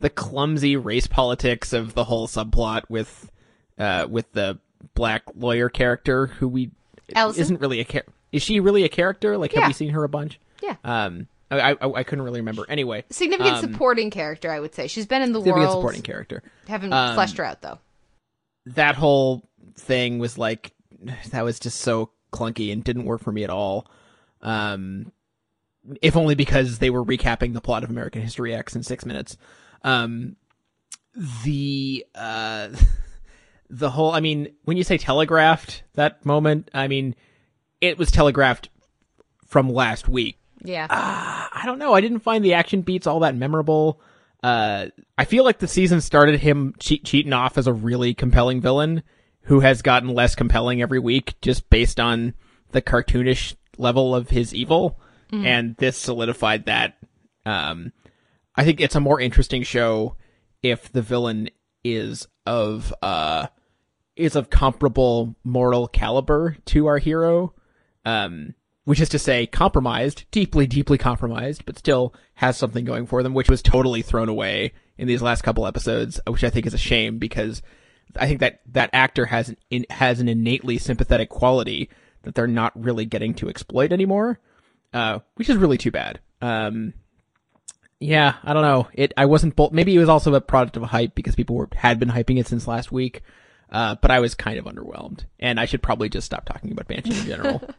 the 0.00 0.10
clumsy 0.10 0.76
race 0.76 1.06
politics 1.06 1.72
of 1.72 1.94
the 1.94 2.04
whole 2.04 2.28
subplot 2.28 2.82
with, 2.88 3.30
uh, 3.78 4.06
with 4.10 4.30
the 4.32 4.58
black 4.94 5.22
lawyer 5.34 5.68
character 5.68 6.26
who 6.26 6.48
we 6.48 6.70
Allison? 7.14 7.40
isn't 7.42 7.60
really 7.60 7.80
a 7.80 7.84
char- 7.84 8.04
is 8.32 8.42
she 8.42 8.60
really 8.60 8.84
a 8.84 8.88
character? 8.88 9.36
Like, 9.38 9.52
Yeah. 9.52 9.60
have 9.60 9.68
we 9.70 9.72
seen 9.74 9.90
her 9.90 10.04
a 10.04 10.08
bunch? 10.08 10.38
Yeah. 10.62 10.76
Um, 10.84 11.26
I, 11.50 11.72
I 11.72 11.76
I 11.80 12.02
couldn't 12.04 12.24
really 12.24 12.40
remember. 12.40 12.64
Anyway, 12.68 13.04
Significant 13.10 13.56
um, 13.56 13.60
supporting 13.72 14.10
character, 14.10 14.52
I 14.52 14.60
would 14.60 14.72
say. 14.74 14.86
She's 14.86 15.06
been 15.06 15.20
in 15.22 15.32
the 15.32 15.40
significant 15.40 15.68
world. 15.68 15.78
supporting 15.80 16.02
character. 16.02 16.42
Haven't 16.68 16.92
Um, 16.92 17.14
fleshed 17.14 17.38
her 17.38 17.44
out 17.44 17.60
though. 17.62 17.78
That 18.66 18.94
whole 18.94 19.42
thing 19.76 20.18
was 20.20 20.38
like 20.38 20.72
that 21.30 21.44
was 21.44 21.58
just 21.58 21.80
so 21.80 22.10
clunky 22.32 22.72
and 22.72 22.84
didn't 22.84 23.04
work 23.04 23.22
for 23.22 23.32
me 23.32 23.44
at 23.44 23.50
all. 23.50 23.90
Um, 24.42 25.12
if 26.02 26.16
only 26.16 26.34
because 26.34 26.78
they 26.78 26.90
were 26.90 27.04
recapping 27.04 27.54
the 27.54 27.60
plot 27.60 27.84
of 27.84 27.90
American 27.90 28.22
History 28.22 28.54
X 28.54 28.76
in 28.76 28.82
six 28.82 29.04
minutes. 29.04 29.36
Um, 29.82 30.36
the 31.44 32.06
uh, 32.14 32.68
the 33.70 33.90
whole. 33.90 34.12
I 34.12 34.20
mean, 34.20 34.52
when 34.64 34.76
you 34.76 34.84
say 34.84 34.98
telegraphed 34.98 35.82
that 35.94 36.24
moment, 36.24 36.70
I 36.74 36.88
mean 36.88 37.14
it 37.80 37.98
was 37.98 38.10
telegraphed 38.10 38.68
from 39.46 39.68
last 39.68 40.08
week. 40.08 40.38
Yeah. 40.62 40.86
I 40.90 41.62
don't 41.64 41.78
know. 41.78 41.94
I 41.94 42.00
didn't 42.00 42.20
find 42.20 42.44
the 42.44 42.54
action 42.54 42.82
beats 42.82 43.06
all 43.06 43.20
that 43.20 43.34
memorable. 43.34 44.00
Uh, 44.42 44.86
I 45.18 45.24
feel 45.24 45.44
like 45.44 45.58
the 45.58 45.68
season 45.68 46.00
started 46.00 46.40
him 46.40 46.74
cheat- 46.78 47.04
cheating 47.04 47.32
off 47.32 47.58
as 47.58 47.66
a 47.66 47.72
really 47.72 48.14
compelling 48.14 48.60
villain 48.60 49.02
who 49.50 49.58
has 49.58 49.82
gotten 49.82 50.08
less 50.08 50.36
compelling 50.36 50.80
every 50.80 51.00
week 51.00 51.34
just 51.42 51.68
based 51.70 51.98
on 51.98 52.34
the 52.70 52.80
cartoonish 52.80 53.56
level 53.78 54.14
of 54.14 54.30
his 54.30 54.54
evil. 54.54 55.00
And 55.44 55.74
this 55.78 55.96
solidified 55.96 56.66
that. 56.66 56.96
Um, 57.44 57.92
I 58.54 58.64
think 58.64 58.80
it's 58.80 58.94
a 58.94 59.00
more 59.00 59.20
interesting 59.20 59.64
show 59.64 60.14
if 60.62 60.92
the 60.92 61.02
villain 61.02 61.50
is 61.82 62.28
of, 62.46 62.94
uh, 63.02 63.48
is 64.14 64.36
of 64.36 64.50
comparable 64.50 65.34
moral 65.42 65.88
caliber 65.88 66.56
to 66.66 66.86
our 66.86 66.98
hero. 66.98 67.52
Um, 68.04 68.54
which 68.84 69.00
is 69.00 69.08
to 69.08 69.18
say 69.18 69.46
compromised, 69.46 70.26
deeply, 70.30 70.68
deeply 70.68 70.96
compromised, 70.96 71.66
but 71.66 71.76
still 71.76 72.14
has 72.34 72.56
something 72.56 72.84
going 72.84 73.06
for 73.06 73.24
them, 73.24 73.34
which 73.34 73.50
was 73.50 73.62
totally 73.62 74.02
thrown 74.02 74.28
away 74.28 74.72
in 74.96 75.08
these 75.08 75.22
last 75.22 75.42
couple 75.42 75.66
episodes, 75.66 76.20
which 76.28 76.44
I 76.44 76.50
think 76.50 76.66
is 76.66 76.74
a 76.74 76.78
shame 76.78 77.18
because 77.18 77.62
I 78.16 78.26
think 78.26 78.40
that 78.40 78.60
that 78.72 78.90
actor 78.92 79.26
has 79.26 79.48
an 79.48 79.56
in, 79.70 79.86
has 79.90 80.20
an 80.20 80.28
innately 80.28 80.78
sympathetic 80.78 81.28
quality 81.28 81.90
that 82.22 82.34
they're 82.34 82.46
not 82.46 82.72
really 82.80 83.04
getting 83.04 83.34
to 83.34 83.48
exploit 83.48 83.92
anymore, 83.92 84.38
uh, 84.92 85.20
which 85.36 85.48
is 85.48 85.56
really 85.56 85.78
too 85.78 85.90
bad. 85.90 86.20
Um, 86.42 86.94
yeah, 87.98 88.36
I 88.42 88.52
don't 88.52 88.62
know. 88.62 88.88
It 88.94 89.12
I 89.16 89.26
wasn't 89.26 89.56
bold. 89.56 89.74
Maybe 89.74 89.94
it 89.94 89.98
was 89.98 90.08
also 90.08 90.34
a 90.34 90.40
product 90.40 90.76
of 90.76 90.82
hype 90.84 91.14
because 91.14 91.34
people 91.34 91.56
were 91.56 91.68
had 91.74 91.98
been 91.98 92.08
hyping 92.10 92.38
it 92.38 92.46
since 92.46 92.66
last 92.66 92.90
week. 92.90 93.22
Uh, 93.70 93.94
but 94.02 94.10
I 94.10 94.18
was 94.18 94.34
kind 94.34 94.58
of 94.58 94.64
underwhelmed, 94.64 95.26
and 95.38 95.60
I 95.60 95.64
should 95.66 95.82
probably 95.82 96.08
just 96.08 96.26
stop 96.26 96.44
talking 96.44 96.72
about 96.72 96.88
Banshee 96.88 97.18
in 97.20 97.26
general. 97.26 97.62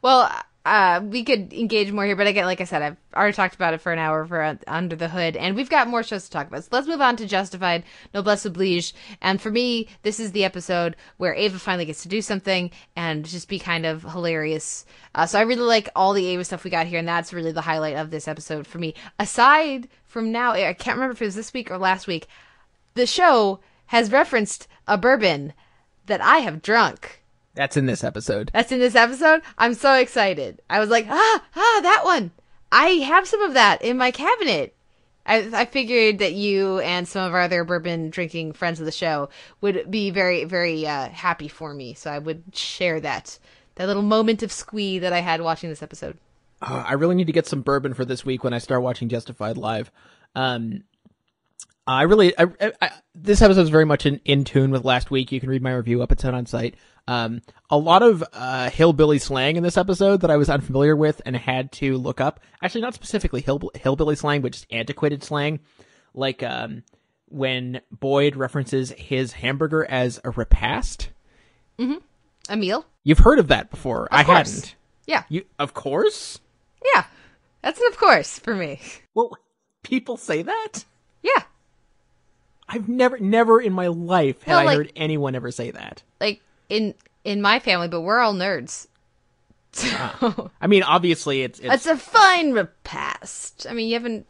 Well, 0.00 0.32
uh, 0.64 1.00
we 1.02 1.24
could 1.24 1.52
engage 1.52 1.90
more 1.90 2.04
here, 2.04 2.14
but 2.14 2.28
again, 2.28 2.44
like 2.44 2.60
I 2.60 2.64
said, 2.64 2.82
I've 2.82 2.96
already 3.14 3.34
talked 3.34 3.56
about 3.56 3.74
it 3.74 3.80
for 3.80 3.92
an 3.92 3.98
hour 3.98 4.24
for 4.24 4.40
uh, 4.40 4.54
Under 4.68 4.94
the 4.94 5.08
Hood, 5.08 5.36
and 5.36 5.56
we've 5.56 5.68
got 5.68 5.88
more 5.88 6.02
shows 6.02 6.24
to 6.24 6.30
talk 6.30 6.46
about. 6.46 6.62
So 6.62 6.68
let's 6.72 6.86
move 6.86 7.00
on 7.00 7.16
to 7.16 7.26
Justified, 7.26 7.82
Noblesse 8.14 8.44
Oblige. 8.44 8.94
And 9.20 9.40
for 9.40 9.50
me, 9.50 9.88
this 10.02 10.20
is 10.20 10.30
the 10.30 10.44
episode 10.44 10.94
where 11.16 11.34
Ava 11.34 11.58
finally 11.58 11.84
gets 11.84 12.02
to 12.02 12.08
do 12.08 12.22
something 12.22 12.70
and 12.94 13.24
just 13.24 13.48
be 13.48 13.58
kind 13.58 13.84
of 13.84 14.04
hilarious. 14.04 14.86
Uh, 15.14 15.26
so 15.26 15.38
I 15.38 15.42
really 15.42 15.62
like 15.62 15.88
all 15.96 16.12
the 16.12 16.26
Ava 16.26 16.44
stuff 16.44 16.62
we 16.62 16.70
got 16.70 16.86
here, 16.86 17.00
and 17.00 17.08
that's 17.08 17.32
really 17.32 17.52
the 17.52 17.60
highlight 17.62 17.96
of 17.96 18.10
this 18.10 18.28
episode 18.28 18.66
for 18.66 18.78
me. 18.78 18.94
Aside 19.18 19.88
from 20.04 20.30
now, 20.30 20.52
I 20.52 20.72
can't 20.74 20.96
remember 20.96 21.12
if 21.12 21.22
it 21.22 21.26
was 21.26 21.34
this 21.34 21.52
week 21.52 21.70
or 21.70 21.78
last 21.78 22.06
week. 22.06 22.28
the 22.94 23.06
show 23.06 23.60
has 23.86 24.12
referenced 24.12 24.68
a 24.86 24.96
bourbon 24.98 25.52
that 26.06 26.20
I 26.20 26.38
have 26.38 26.62
drunk. 26.62 27.21
That's 27.54 27.76
in 27.76 27.86
this 27.86 28.02
episode. 28.02 28.50
That's 28.52 28.72
in 28.72 28.78
this 28.78 28.94
episode. 28.94 29.42
I'm 29.58 29.74
so 29.74 29.94
excited. 29.94 30.62
I 30.70 30.80
was 30.80 30.88
like, 30.88 31.06
ah, 31.08 31.44
ah, 31.54 31.80
that 31.82 32.02
one. 32.04 32.30
I 32.70 32.86
have 32.86 33.28
some 33.28 33.42
of 33.42 33.54
that 33.54 33.82
in 33.82 33.98
my 33.98 34.10
cabinet. 34.10 34.74
I, 35.26 35.48
I 35.52 35.64
figured 35.66 36.18
that 36.18 36.32
you 36.32 36.80
and 36.80 37.06
some 37.06 37.26
of 37.26 37.34
our 37.34 37.42
other 37.42 37.64
bourbon 37.64 38.10
drinking 38.10 38.54
friends 38.54 38.80
of 38.80 38.86
the 38.86 38.92
show 38.92 39.28
would 39.60 39.90
be 39.90 40.10
very, 40.10 40.44
very 40.44 40.86
uh, 40.86 41.08
happy 41.10 41.48
for 41.48 41.74
me. 41.74 41.94
So 41.94 42.10
I 42.10 42.18
would 42.18 42.42
share 42.54 43.00
that 43.00 43.38
that 43.76 43.86
little 43.86 44.02
moment 44.02 44.42
of 44.42 44.52
squee 44.52 44.98
that 44.98 45.12
I 45.12 45.20
had 45.20 45.40
watching 45.40 45.70
this 45.70 45.82
episode. 45.82 46.18
Uh, 46.60 46.84
I 46.86 46.94
really 46.94 47.14
need 47.14 47.26
to 47.26 47.32
get 47.32 47.46
some 47.46 47.62
bourbon 47.62 47.94
for 47.94 48.04
this 48.04 48.24
week 48.24 48.44
when 48.44 48.52
I 48.52 48.58
start 48.58 48.82
watching 48.82 49.08
Justified 49.08 49.56
live. 49.56 49.90
Um, 50.34 50.84
I 51.86 52.02
really, 52.02 52.36
I, 52.38 52.44
I, 52.60 52.72
I, 52.80 52.90
this 53.14 53.42
episode 53.42 53.62
is 53.62 53.68
very 53.68 53.84
much 53.84 54.06
in, 54.06 54.20
in 54.24 54.44
tune 54.44 54.70
with 54.70 54.84
last 54.84 55.10
week. 55.10 55.32
You 55.32 55.40
can 55.40 55.50
read 55.50 55.62
my 55.62 55.74
review 55.74 56.02
up 56.02 56.12
at 56.12 56.20
Sound 56.20 56.36
on 56.36 56.46
Sight. 56.46 56.76
Um, 57.08 57.42
a 57.68 57.76
lot 57.76 58.02
of 58.02 58.24
uh, 58.32 58.70
hillbilly 58.70 59.18
slang 59.18 59.56
in 59.56 59.62
this 59.62 59.76
episode 59.76 60.20
that 60.20 60.30
I 60.30 60.36
was 60.36 60.48
unfamiliar 60.48 60.96
with 60.96 61.20
and 61.26 61.36
had 61.36 61.72
to 61.72 61.96
look 61.98 62.20
up. 62.20 62.40
Actually, 62.62 62.82
not 62.82 62.94
specifically 62.94 63.40
hill, 63.40 63.70
hillbilly 63.74 64.16
slang, 64.16 64.40
but 64.40 64.52
just 64.52 64.66
antiquated 64.70 65.22
slang, 65.22 65.60
like 66.14 66.42
um, 66.42 66.84
when 67.28 67.80
Boyd 67.90 68.36
references 68.36 68.92
his 68.92 69.32
hamburger 69.32 69.84
as 69.84 70.20
a 70.24 70.30
repast. 70.30 71.10
Mm-hmm. 71.78 71.98
A 72.48 72.56
meal. 72.56 72.86
You've 73.04 73.18
heard 73.18 73.38
of 73.38 73.48
that 73.48 73.70
before. 73.70 74.04
Of 74.04 74.08
I 74.12 74.24
course. 74.24 74.54
hadn't. 74.54 74.76
Yeah. 75.06 75.24
You, 75.28 75.44
of 75.58 75.74
course. 75.74 76.38
Yeah. 76.94 77.04
That's 77.62 77.80
an 77.80 77.86
of 77.88 77.98
course 77.98 78.38
for 78.38 78.54
me. 78.54 78.80
Well, 79.14 79.32
people 79.82 80.16
say 80.16 80.42
that. 80.42 80.84
Yeah. 81.22 81.42
I've 82.72 82.88
never, 82.88 83.18
never 83.18 83.60
in 83.60 83.72
my 83.72 83.88
life 83.88 84.42
have 84.44 84.56
Well, 84.64 84.68
I 84.68 84.74
heard 84.74 84.92
anyone 84.96 85.34
ever 85.34 85.50
say 85.50 85.70
that. 85.72 86.02
Like 86.20 86.40
in 86.68 86.94
in 87.22 87.42
my 87.42 87.58
family, 87.60 87.86
but 87.88 88.00
we're 88.00 88.18
all 88.18 88.34
nerds. 88.34 88.86
So 89.74 90.50
I 90.60 90.66
mean, 90.66 90.82
obviously, 90.82 91.42
it's, 91.42 91.58
it's 91.58 91.74
it's 91.74 91.86
a 91.86 91.96
fine 91.96 92.52
repast. 92.52 93.66
I 93.68 93.72
mean, 93.72 93.88
you 93.88 93.94
haven't. 93.94 94.26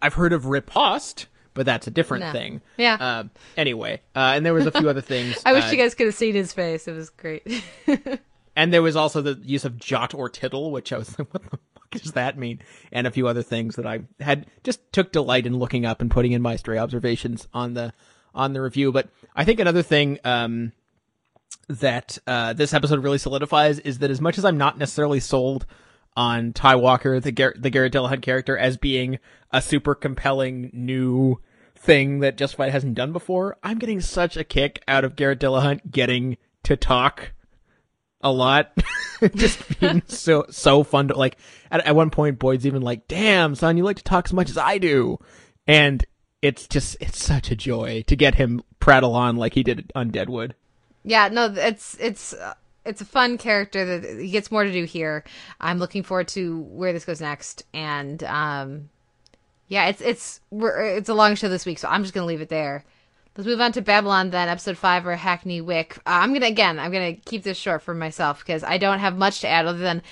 I've 0.00 0.14
heard 0.14 0.32
of 0.32 0.46
riposte, 0.46 1.26
but 1.52 1.66
that's 1.66 1.86
a 1.86 1.90
different 1.90 2.24
No. 2.24 2.32
thing. 2.32 2.62
Yeah. 2.78 2.94
Uh, 2.94 3.24
anyway, 3.58 4.00
uh, 4.14 4.32
and 4.36 4.46
there 4.46 4.54
was 4.54 4.64
a 4.66 4.70
few 4.72 4.88
other 4.88 5.02
things. 5.02 5.36
I 5.46 5.52
wish 5.52 5.64
uh, 5.64 5.68
you 5.68 5.76
guys 5.76 5.94
could 5.94 6.06
have 6.06 6.14
seen 6.14 6.34
his 6.34 6.52
face. 6.54 6.88
It 6.88 6.92
was 6.92 7.10
great. 7.10 7.46
And 8.58 8.72
there 8.72 8.80
was 8.80 8.96
also 8.96 9.20
the 9.20 9.38
use 9.44 9.66
of 9.66 9.76
jot 9.76 10.14
or 10.14 10.30
tittle, 10.30 10.70
which 10.70 10.90
I 10.90 10.96
was 10.96 11.18
like, 11.18 11.28
what 11.34 11.42
the 11.50 11.58
fuck 11.92 12.02
does 12.02 12.12
that 12.12 12.38
mean? 12.38 12.60
And 12.92 13.06
a 13.06 13.10
few 13.10 13.28
other 13.28 13.42
things 13.42 13.76
that 13.76 13.86
I 13.86 14.00
had 14.20 14.46
just 14.64 14.92
took 14.92 15.12
delight 15.12 15.46
in 15.46 15.58
looking 15.58 15.84
up 15.84 16.00
and 16.00 16.10
putting 16.10 16.32
in 16.32 16.42
my 16.42 16.56
stray 16.56 16.78
observations 16.78 17.48
on 17.52 17.74
the 17.74 17.92
on 18.34 18.52
the 18.52 18.60
review. 18.60 18.92
But 18.92 19.08
I 19.34 19.44
think 19.44 19.60
another 19.60 19.82
thing 19.82 20.18
um, 20.24 20.72
that 21.68 22.18
uh, 22.26 22.52
this 22.52 22.74
episode 22.74 23.02
really 23.02 23.18
solidifies 23.18 23.78
is 23.78 23.98
that 23.98 24.10
as 24.10 24.20
much 24.20 24.38
as 24.38 24.44
I'm 24.44 24.58
not 24.58 24.78
necessarily 24.78 25.20
sold 25.20 25.66
on 26.16 26.52
Ty 26.52 26.76
Walker, 26.76 27.20
the 27.20 27.32
Gar- 27.32 27.54
the 27.56 27.70
Garret 27.70 27.92
Dillahunt 27.92 28.22
character, 28.22 28.56
as 28.56 28.76
being 28.76 29.18
a 29.52 29.60
super 29.62 29.94
compelling 29.94 30.70
new 30.72 31.40
thing 31.76 32.20
that 32.20 32.32
Just 32.32 32.52
Justified 32.52 32.72
hasn't 32.72 32.94
done 32.94 33.12
before, 33.12 33.56
I'm 33.62 33.78
getting 33.78 34.00
such 34.00 34.36
a 34.36 34.44
kick 34.44 34.82
out 34.88 35.04
of 35.04 35.16
Garret 35.16 35.40
Dillahunt 35.40 35.90
getting 35.90 36.36
to 36.64 36.76
talk 36.76 37.32
a 38.20 38.32
lot. 38.32 38.72
just 39.34 39.80
being 39.80 40.02
so 40.08 40.46
so 40.50 40.82
fun 40.82 41.08
to 41.08 41.16
like 41.16 41.36
at, 41.70 41.86
at 41.86 41.96
one 41.96 42.10
point 42.10 42.38
Boyd's 42.38 42.66
even 42.66 42.82
like, 42.82 43.08
damn 43.08 43.54
son, 43.54 43.76
you 43.76 43.84
like 43.84 43.96
to 43.96 44.04
talk 44.04 44.26
as 44.26 44.32
much 44.32 44.50
as 44.50 44.58
I 44.58 44.78
do. 44.78 45.18
And 45.66 46.04
it's 46.42 46.68
just 46.68 46.96
it's 47.00 47.22
such 47.22 47.50
a 47.50 47.56
joy 47.56 48.04
to 48.06 48.16
get 48.16 48.34
him 48.36 48.62
prattle 48.80 49.14
on 49.14 49.36
like 49.36 49.54
he 49.54 49.62
did 49.62 49.90
on 49.94 50.10
Deadwood. 50.10 50.54
yeah, 51.04 51.28
no, 51.28 51.46
it's 51.46 51.96
it's 51.98 52.32
uh, 52.34 52.54
it's 52.84 53.00
a 53.00 53.04
fun 53.04 53.38
character 53.38 53.98
that 53.98 54.20
he 54.20 54.30
gets 54.30 54.52
more 54.52 54.64
to 54.64 54.72
do 54.72 54.84
here. 54.84 55.24
I'm 55.60 55.78
looking 55.78 56.02
forward 56.02 56.28
to 56.28 56.60
where 56.60 56.92
this 56.92 57.04
goes 57.04 57.20
next, 57.20 57.64
and 57.74 58.22
um, 58.24 58.90
yeah, 59.68 59.88
it's 59.88 60.00
it's 60.00 60.40
we're, 60.50 60.96
it's 60.96 61.08
a 61.08 61.14
long 61.14 61.34
show 61.34 61.48
this 61.48 61.66
week, 61.66 61.78
so 61.78 61.88
I'm 61.88 62.02
just 62.02 62.14
gonna 62.14 62.26
leave 62.26 62.40
it 62.40 62.48
there. 62.48 62.84
Let's 63.36 63.46
move 63.46 63.60
on 63.60 63.72
to 63.72 63.82
Babylon 63.82 64.30
then, 64.30 64.48
episode 64.48 64.78
five, 64.78 65.06
or 65.06 65.14
Hackney 65.14 65.60
Wick. 65.60 65.98
Uh, 65.98 66.20
I'm 66.22 66.32
gonna 66.32 66.46
again, 66.46 66.78
I'm 66.78 66.90
gonna 66.90 67.12
keep 67.12 67.42
this 67.42 67.58
short 67.58 67.82
for 67.82 67.92
myself 67.92 68.38
because 68.38 68.64
I 68.64 68.78
don't 68.78 68.98
have 68.98 69.18
much 69.18 69.40
to 69.42 69.48
add 69.48 69.66
other 69.66 69.78
than 69.78 70.02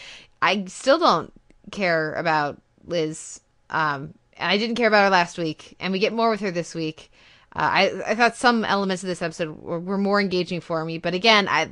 I 0.42 0.66
still 0.66 0.98
don't 0.98 1.32
care 1.70 2.12
about 2.14 2.60
Liz. 2.86 3.40
Um, 3.70 4.12
and 4.36 4.50
I 4.50 4.58
didn't 4.58 4.76
care 4.76 4.88
about 4.88 5.04
her 5.04 5.10
last 5.10 5.38
week, 5.38 5.74
and 5.80 5.90
we 5.90 6.00
get 6.00 6.12
more 6.12 6.28
with 6.28 6.40
her 6.40 6.50
this 6.50 6.74
week. 6.74 7.10
Uh, 7.56 7.60
I 7.62 8.02
I 8.08 8.14
thought 8.14 8.36
some 8.36 8.62
elements 8.62 9.02
of 9.02 9.06
this 9.06 9.22
episode 9.22 9.58
were, 9.58 9.80
were 9.80 9.98
more 9.98 10.20
engaging 10.20 10.60
for 10.60 10.84
me, 10.84 10.98
but 10.98 11.14
again, 11.14 11.48
I 11.48 11.70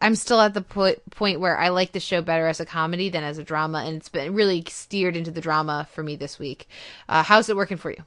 I'm 0.00 0.14
still 0.14 0.40
at 0.40 0.54
the 0.54 0.62
po- 0.62 0.96
point 1.10 1.38
where 1.38 1.58
I 1.58 1.68
like 1.68 1.92
the 1.92 2.00
show 2.00 2.22
better 2.22 2.46
as 2.46 2.60
a 2.60 2.66
comedy 2.66 3.10
than 3.10 3.24
as 3.24 3.36
a 3.36 3.44
drama, 3.44 3.84
and 3.84 3.96
it's 3.96 4.08
been 4.08 4.32
really 4.32 4.64
steered 4.68 5.16
into 5.16 5.30
the 5.30 5.42
drama 5.42 5.86
for 5.92 6.02
me 6.02 6.16
this 6.16 6.38
week. 6.38 6.66
Uh, 7.10 7.22
how's 7.22 7.50
it 7.50 7.56
working 7.56 7.76
for 7.76 7.90
you? 7.90 8.04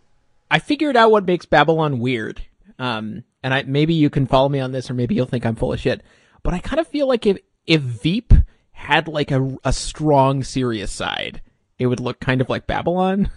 I 0.49 0.57
figured 0.57 0.98
out 0.98 1.11
what 1.11 1.26
makes 1.26 1.45
Babylon 1.45 1.99
weird. 1.99 2.41
Um, 2.80 3.24
and 3.44 3.54
I 3.54 3.64
maybe 3.64 3.94
you 3.94 4.10
can 4.10 4.28
follow 4.28 4.49
me 4.49 4.60
on 4.60 4.72
this, 4.72 4.90
or 4.90 4.94
maybe 4.94 5.16
you'll 5.16 5.26
think 5.26 5.45
I'm 5.45 5.56
full 5.56 5.74
of 5.74 5.80
shit. 5.80 6.02
But 6.44 6.54
I 6.54 6.60
kind 6.60 6.80
of 6.80 6.88
feel 6.88 7.08
like 7.08 7.26
if 7.26 7.38
if 7.66 7.82
Veep 7.82 8.34
had 8.72 9.08
like 9.08 9.32
a 9.32 9.58
a 9.64 9.74
strong 9.74 10.44
serious 10.44 10.91
side, 10.91 11.41
it 11.80 11.88
would 11.88 11.99
look 11.99 12.20
kind 12.20 12.41
of 12.41 12.49
like 12.49 12.68
Babylon. 12.68 13.30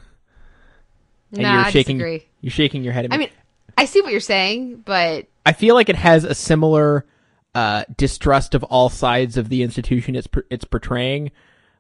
And 1.33 1.43
Nah, 1.43 1.53
you're 1.53 1.65
I 1.67 1.71
shaking 1.71 1.99
disagree. 1.99 2.27
you're 2.41 2.51
shaking 2.51 2.83
your 2.85 2.93
head 2.93 3.05
at 3.05 3.11
me. 3.11 3.15
I 3.17 3.19
mean, 3.19 3.31
I 3.79 3.85
see 3.85 4.01
what 4.03 4.12
you're 4.12 4.21
saying, 4.21 4.83
but 4.85 5.27
I 5.47 5.53
feel 5.53 5.75
like 5.75 5.89
it 5.89 5.97
has 5.97 6.25
a 6.25 6.35
similar 6.35 7.07
uh, 7.55 7.85
distrust 7.97 8.55
of 8.55 8.62
all 8.65 8.89
sides 8.89 9.37
of 9.37 9.49
the 9.49 9.62
institution 9.62 10.15
it's 10.17 10.29
it's 10.51 10.65
portraying. 10.65 11.31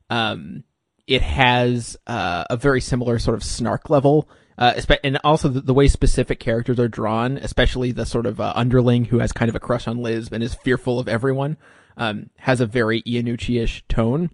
Um, 0.08 0.64
it 1.06 1.22
has 1.22 1.96
uh, 2.06 2.44
a 2.48 2.56
very 2.56 2.80
similar 2.80 3.18
sort 3.18 3.36
of 3.36 3.42
snark 3.44 3.90
level, 3.90 4.28
uh, 4.60 4.78
and 5.02 5.18
also 5.24 5.48
the, 5.48 5.62
the 5.62 5.74
way 5.74 5.88
specific 5.88 6.38
characters 6.38 6.78
are 6.78 6.86
drawn, 6.86 7.38
especially 7.38 7.92
the 7.92 8.04
sort 8.04 8.26
of 8.26 8.40
uh, 8.40 8.52
underling 8.54 9.06
who 9.06 9.18
has 9.18 9.32
kind 9.32 9.48
of 9.48 9.54
a 9.54 9.60
crush 9.60 9.88
on 9.88 10.02
Liz 10.02 10.28
and 10.30 10.42
is 10.42 10.54
fearful 10.54 10.98
of 10.98 11.08
everyone, 11.08 11.56
um, 11.96 12.28
has 12.36 12.60
a 12.60 12.66
very 12.66 13.02
Iannucci-ish 13.02 13.84
tone, 13.88 14.30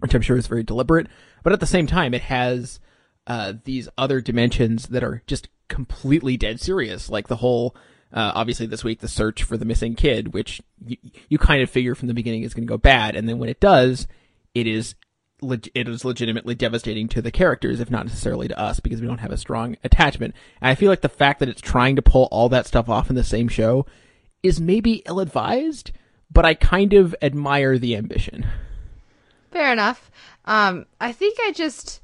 which 0.00 0.14
I'm 0.14 0.20
sure 0.20 0.36
is 0.36 0.48
very 0.48 0.64
deliberate. 0.64 1.06
But 1.44 1.52
at 1.52 1.60
the 1.60 1.66
same 1.66 1.86
time, 1.86 2.12
it 2.12 2.22
has 2.22 2.80
uh, 3.28 3.54
these 3.62 3.88
other 3.96 4.20
dimensions 4.20 4.88
that 4.88 5.04
are 5.04 5.22
just 5.28 5.48
completely 5.68 6.36
dead 6.36 6.60
serious, 6.60 7.08
like 7.08 7.28
the 7.28 7.36
whole. 7.36 7.76
Uh, 8.12 8.32
obviously, 8.34 8.66
this 8.66 8.84
week 8.84 9.00
the 9.00 9.08
search 9.08 9.42
for 9.42 9.56
the 9.56 9.64
missing 9.64 9.94
kid, 9.94 10.34
which 10.34 10.60
you, 10.84 10.98
you 11.30 11.38
kind 11.38 11.62
of 11.62 11.70
figure 11.70 11.94
from 11.94 12.08
the 12.08 12.14
beginning 12.14 12.42
is 12.42 12.52
going 12.52 12.66
to 12.66 12.70
go 12.70 12.76
bad, 12.76 13.16
and 13.16 13.26
then 13.26 13.38
when 13.38 13.48
it 13.48 13.58
does, 13.58 14.06
it 14.54 14.66
is 14.66 14.96
it 15.42 15.88
is 15.88 16.04
legitimately 16.04 16.54
devastating 16.54 17.08
to 17.08 17.22
the 17.22 17.30
characters, 17.30 17.80
if 17.80 17.90
not 17.90 18.06
necessarily 18.06 18.48
to 18.48 18.58
us, 18.58 18.80
because 18.80 19.00
we 19.00 19.06
don't 19.06 19.18
have 19.18 19.32
a 19.32 19.36
strong 19.36 19.76
attachment. 19.82 20.34
And 20.60 20.70
I 20.70 20.74
feel 20.74 20.88
like 20.88 21.00
the 21.00 21.08
fact 21.08 21.40
that 21.40 21.48
it's 21.48 21.60
trying 21.60 21.96
to 21.96 22.02
pull 22.02 22.28
all 22.30 22.48
that 22.50 22.66
stuff 22.66 22.88
off 22.88 23.10
in 23.10 23.16
the 23.16 23.24
same 23.24 23.48
show 23.48 23.86
is 24.42 24.60
maybe 24.60 25.02
ill 25.06 25.20
advised, 25.20 25.92
but 26.30 26.44
I 26.44 26.54
kind 26.54 26.92
of 26.92 27.14
admire 27.20 27.78
the 27.78 27.96
ambition. 27.96 28.46
Fair 29.50 29.72
enough. 29.72 30.10
Um, 30.44 30.86
I 31.00 31.12
think 31.12 31.38
I 31.42 31.52
just 31.52 32.00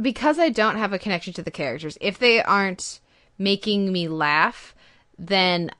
because 0.00 0.38
I 0.38 0.50
don't 0.50 0.76
have 0.76 0.92
a 0.92 0.98
connection 0.98 1.32
to 1.34 1.42
the 1.42 1.50
characters. 1.50 1.98
If 2.00 2.18
they 2.18 2.42
aren't 2.42 3.00
making 3.38 3.92
me 3.92 4.08
laugh, 4.08 4.74
then 5.18 5.70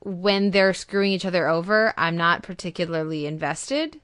when 0.00 0.50
they're 0.50 0.74
screwing 0.74 1.12
each 1.12 1.24
other 1.24 1.48
over, 1.48 1.94
I'm 1.96 2.16
not 2.16 2.42
particularly 2.42 3.26
invested. 3.26 4.00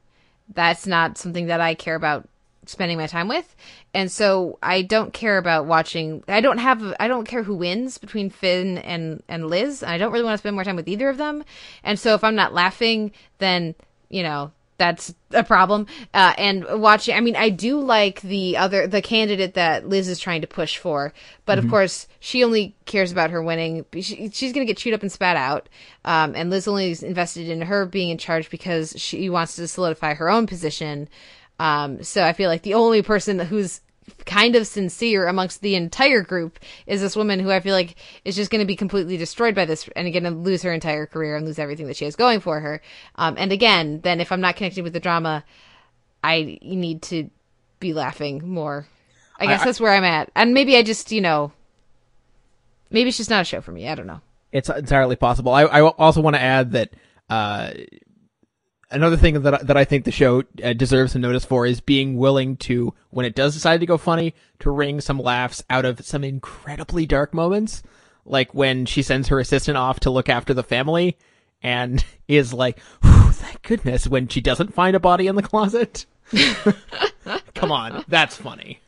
That's 0.55 0.87
not 0.87 1.19
something 1.19 1.47
that 1.47 1.61
I 1.61 1.75
care 1.75 1.95
about 1.95 2.29
spending 2.69 2.99
my 2.99 3.07
time 3.07 3.29
with. 3.29 3.57
And 3.95 4.11
so 4.13 4.59
I 4.63 4.83
don't 4.83 5.13
care 5.13 5.39
about 5.39 5.67
watching 5.67 6.23
I 6.29 6.41
don't 6.41 6.59
have 6.59 6.95
I 7.01 7.09
don't 7.09 7.27
care 7.27 7.43
who 7.43 7.57
wins 7.57 7.99
between 7.99 8.31
Finn 8.31 8.79
and 8.79 9.23
and 9.29 9.49
Liz. 9.49 9.83
I 9.83 9.99
don't 9.99 10.13
really 10.13 10.25
want 10.25 10.35
to 10.35 10.39
spend 10.39 10.55
more 10.55 10.65
time 10.65 10.77
with 10.77 10.89
either 10.89 11.09
of 11.09 11.17
them. 11.17 11.45
And 11.83 11.99
so 11.99 12.15
if 12.15 12.23
I'm 12.23 12.35
not 12.35 12.53
laughing, 12.55 13.13
then, 13.39 13.75
you 14.09 14.23
know, 14.23 14.53
that's 14.79 15.13
a 15.33 15.45
problem. 15.45 15.87
Uh, 16.15 16.33
and 16.39 16.65
watching, 16.81 17.15
I 17.15 17.21
mean, 17.21 17.37
I 17.37 17.51
do 17.51 17.81
like 17.81 18.21
the 18.23 18.57
other, 18.57 18.87
the 18.87 19.03
candidate 19.03 19.55
that 19.55 19.89
Liz 19.89 20.09
is 20.09 20.19
trying 20.19 20.41
to 20.41 20.47
push 20.47 20.79
for, 20.79 21.13
but 21.45 21.59
of 21.59 21.69
course, 21.69 22.07
she 22.21 22.45
only 22.45 22.77
cares 22.87 23.13
about 23.13 23.31
her 23.31 23.43
winning. 23.43 23.85
She, 23.93 24.31
she's 24.31 24.53
going 24.53 24.67
to 24.67 24.71
get 24.71 24.79
chewed 24.79 24.95
up 24.95 25.03
and 25.03 25.13
spat 25.13 25.37
out. 25.37 25.69
Um, 26.05 26.35
and 26.35 26.49
Liz 26.49 26.69
only 26.69 26.93
is 26.93 27.03
invested 27.03 27.49
in 27.49 27.61
her 27.63 27.87
being 27.87 28.11
in 28.11 28.19
charge 28.19 28.51
because 28.51 28.95
she 28.97 29.29
wants 29.29 29.57
to 29.57 29.67
solidify 29.67 30.15
her 30.15 30.31
own 30.31 30.47
position. 30.47 31.09
Um, 31.59 32.03
so 32.05 32.25
I 32.25 32.33
feel 32.33 32.49
like 32.49 32.63
the 32.63 32.75
only 32.75 33.03
person 33.03 33.39
who's 33.41 33.81
kind 34.27 34.57
of 34.57 34.67
sincere 34.67 35.27
amongst 35.27 35.61
the 35.61 35.75
entire 35.75 36.23
group 36.23 36.59
is 36.87 37.01
this 37.01 37.17
woman 37.17 37.41
who 37.41 37.51
I 37.51 37.61
feel 37.61 37.75
like 37.75 37.97
is 38.25 38.37
just 38.37 38.51
going 38.51 38.61
to 38.61 38.67
be 38.67 38.77
completely 38.77 39.17
destroyed 39.17 39.55
by 39.55 39.65
this 39.65 39.89
and 39.97 40.13
going 40.13 40.25
to 40.25 40.31
lose 40.31 40.63
her 40.63 40.73
entire 40.73 41.07
career 41.07 41.37
and 41.37 41.47
lose 41.47 41.59
everything 41.59 41.87
that 41.87 41.97
she 41.97 42.05
has 42.05 42.17
going 42.17 42.41
for 42.41 42.61
her. 42.61 42.81
Um, 43.17 43.35
and 43.39 43.53
again, 43.53 44.01
then 44.03 44.21
if 44.21 44.33
I'm 44.33 44.41
not 44.41 44.57
connected 44.57 44.83
with 44.83 44.93
the 44.93 45.01
drama, 45.01 45.45
I 46.23 46.59
need 46.63 47.03
to 47.03 47.31
be 47.81 47.93
laughing 47.95 48.49
more. 48.49 48.87
I 49.39 49.47
guess 49.47 49.63
I- 49.63 49.65
that's 49.67 49.81
where 49.81 49.93
I'm 49.93 50.05
at. 50.05 50.31
And 50.35 50.53
maybe 50.55 50.77
I 50.77 50.83
just, 50.83 51.13
you 51.13 51.21
know, 51.21 51.53
maybe 52.91 53.09
it's 53.09 53.19
just 53.19 53.31
not 53.31 53.43
a 53.43 53.45
show 53.45 53.61
for 53.61 53.73
me. 53.73 53.89
I 53.89 53.95
don't 53.95 54.07
know. 54.07 54.21
It's 54.51 54.69
entirely 54.69 55.17
possible. 55.17 55.53
I, 55.53 55.63
I 55.65 55.83
also 55.83 56.21
want 56.21 56.35
to 56.37 56.43
add 56.43 56.73
that 56.73 56.91
uh, 57.29 57.71
another 58.91 59.17
thing 59.17 59.43
that 59.43 59.67
that 59.67 59.77
I 59.77 59.85
think 59.85 60.05
the 60.05 60.13
show 60.13 60.43
uh, 60.63 60.73
deserves 60.73 61.13
some 61.13 61.23
notice 61.23 61.45
for 61.45 61.67
is 61.67 61.81
being 61.81 62.17
willing 62.17 62.57
to, 62.59 62.95
when 63.11 63.27
it 63.27 63.35
does 63.35 63.55
decide 63.55 63.81
to 63.81 63.87
go 63.87 63.99
funny, 63.99 64.35
to 64.61 64.71
wring 64.71 65.01
some 65.01 65.19
laughs 65.19 65.63
out 65.71 65.85
of 65.85 66.05
some 66.05 66.25
incredibly 66.25 67.07
dark 67.07 67.35
moments, 67.35 67.83
like 68.25 68.55
when 68.55 68.87
she 68.87 69.03
sends 69.03 69.29
her 69.29 69.41
assistant 69.41 69.77
off 69.77 70.01
to 70.01 70.11
look 70.11 70.29
after 70.29 70.55
the 70.55 70.63
family, 70.63 71.17
and 71.63 72.05
is 72.29 72.53
like, 72.53 72.81
"Thank 73.03 73.63
goodness!" 73.63 74.07
when 74.07 74.29
she 74.29 74.41
doesn't 74.41 74.75
find 74.75 74.97
a 74.97 75.01
body 75.01 75.27
in 75.27 75.37
the 75.37 75.43
closet. 75.43 76.07
Come 77.55 77.73
on, 77.73 78.05
that's 78.09 78.37
funny. 78.37 78.81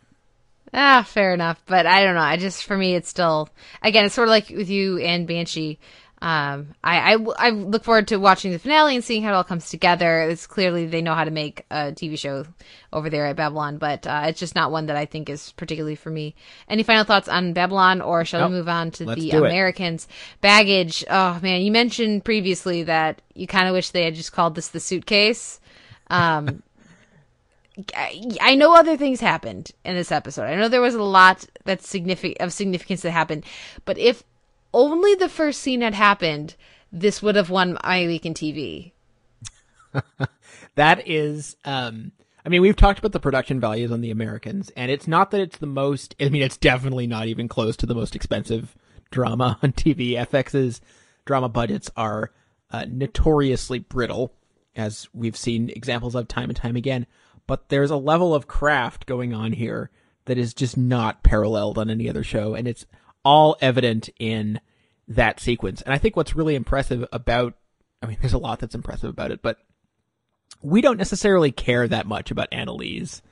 Ah, 0.73 1.03
fair 1.07 1.35
enough. 1.35 1.61
But 1.67 1.87
I 1.87 2.05
don't 2.05 2.15
know. 2.15 2.21
I 2.21 2.37
just, 2.37 2.65
for 2.65 2.77
me, 2.77 2.95
it's 2.95 3.09
still, 3.09 3.49
again, 3.83 4.05
it's 4.05 4.15
sort 4.15 4.29
of 4.29 4.31
like 4.31 4.51
with 4.51 4.71
you 4.71 4.99
and 4.99 5.27
Banshee. 5.27 5.79
Um, 6.23 6.75
I, 6.85 7.15
I, 7.15 7.27
I 7.39 7.51
look 7.51 7.83
forward 7.83 8.09
to 8.09 8.17
watching 8.19 8.53
the 8.53 8.59
finale 8.59 8.95
and 8.95 9.03
seeing 9.03 9.23
how 9.23 9.31
it 9.33 9.37
all 9.37 9.45
comes 9.45 9.71
together. 9.71 10.21
It's 10.23 10.47
clearly 10.47 10.85
they 10.85 11.01
know 11.01 11.15
how 11.15 11.25
to 11.25 11.31
make 11.31 11.65
a 11.71 11.93
TV 11.93 12.19
show 12.19 12.45
over 12.93 13.09
there 13.09 13.25
at 13.25 13.37
Babylon, 13.37 13.79
but 13.79 14.07
uh, 14.07 14.25
it's 14.27 14.39
just 14.39 14.55
not 14.55 14.71
one 14.71 14.87
that 14.87 14.97
I 14.97 15.07
think 15.07 15.31
is 15.31 15.53
particularly 15.53 15.95
for 15.95 16.11
me. 16.11 16.35
Any 16.69 16.83
final 16.83 17.05
thoughts 17.05 17.27
on 17.29 17.55
Babylon, 17.55 18.03
or 18.03 18.27
shall 18.27 18.41
Nope. 18.41 18.51
we 18.51 18.57
move 18.59 18.69
on 18.69 18.91
to 18.93 19.07
Let's 19.07 19.21
the 19.23 19.31
do 19.31 19.45
it. 19.45 19.49
Americans? 19.49 20.07
Baggage. 20.43 21.05
Oh 21.09 21.39
man, 21.43 21.63
you 21.63 21.73
mentioned 21.73 22.23
previously 22.25 22.83
that 22.83 23.23
you 23.35 23.47
kind 23.47 23.67
of 23.69 23.73
wish 23.73 23.89
they 23.89 24.05
had 24.05 24.15
just 24.15 24.33
called 24.33 24.55
this 24.55 24.69
the 24.69 24.81
suitcase. 24.81 25.59
Um, 26.11 26.63
I 27.97 28.23
I 28.43 28.55
know 28.57 28.75
other 28.75 28.99
things 28.99 29.21
happened 29.21 29.71
in 29.87 29.95
this 29.95 30.13
episode. 30.13 30.43
I 30.45 30.57
know 30.57 30.69
there 30.69 30.83
was 30.83 30.95
a 30.95 31.03
lot 31.03 31.47
that's 31.65 31.89
significant 31.89 32.43
of 32.43 32.53
significance 32.53 33.01
that 33.03 33.13
happened, 33.13 33.45
but 33.87 33.97
if 33.97 34.23
only 34.73 35.15
the 35.15 35.29
first 35.29 35.61
scene 35.61 35.81
had 35.81 35.95
happened, 35.95 36.57
this 36.93 37.23
would 37.23 37.37
have 37.37 37.51
won 37.51 37.79
my 37.85 38.07
week 38.07 38.27
in 38.27 38.35
TV. 38.35 38.93
That 40.77 41.07
is, 41.09 41.57
um, 41.65 42.13
I 42.45 42.49
mean, 42.49 42.63
we've 42.63 42.77
talked 42.77 42.99
about 42.99 43.13
the 43.13 43.21
production 43.21 43.61
values 43.61 43.91
on 43.91 44.01
the 44.01 44.11
Americans, 44.11 44.71
and 44.77 44.91
it's 44.91 45.09
not 45.09 45.31
that 45.31 45.41
it's 45.41 45.59
the 45.59 45.67
most, 45.67 46.15
I 46.21 46.29
mean, 46.29 46.43
it's 46.43 46.57
definitely 46.57 47.07
not 47.07 47.27
even 47.27 47.49
close 47.49 47.77
to 47.79 47.87
the 47.87 47.95
most 47.95 48.15
expensive 48.15 48.77
drama 49.11 49.59
on 49.63 49.73
TV. 49.73 50.13
FX's 50.13 50.81
drama 51.25 51.49
budgets 51.49 51.91
are 51.97 52.33
uh, 52.71 52.87
notoriously 52.89 53.81
brittle, 53.81 54.33
as 54.77 55.09
we've 55.13 55.37
seen 55.37 55.71
examples 55.71 56.15
of 56.15 56.29
time 56.29 56.49
and 56.49 56.57
time 56.57 56.77
again. 56.77 57.07
But 57.47 57.69
there's 57.69 57.91
a 57.91 57.97
level 57.97 58.35
of 58.35 58.47
craft 58.47 59.07
going 59.07 59.35
on 59.35 59.53
here 59.53 59.91
that 60.27 60.39
is 60.39 60.55
just 60.55 60.77
not 60.77 61.25
paralleled 61.25 61.79
on 61.79 61.91
any 61.91 62.09
other 62.09 62.23
show, 62.23 62.55
and 62.55 62.69
it's 62.69 62.87
all 63.25 63.57
evident 63.61 64.09
in 64.19 64.61
that 65.09 65.41
sequence. 65.41 65.83
And 65.83 65.93
I 65.93 65.99
think 65.99 66.17
what's 66.17 66.37
really 66.37 66.55
impressive 66.55 67.07
about, 67.13 67.55
I 68.03 68.07
mean, 68.07 68.19
there's 68.21 68.33
a 68.33 68.39
lot 68.39 68.61
that's 68.61 68.75
impressive 68.75 69.11
about 69.11 69.31
it, 69.31 69.43
but 69.43 69.59
we 70.63 70.81
don't 70.81 70.99
necessarily 70.99 71.53
care 71.53 71.87
that 71.89 72.07
much 72.07 72.31
about 72.31 72.49
Annelise 72.53 73.23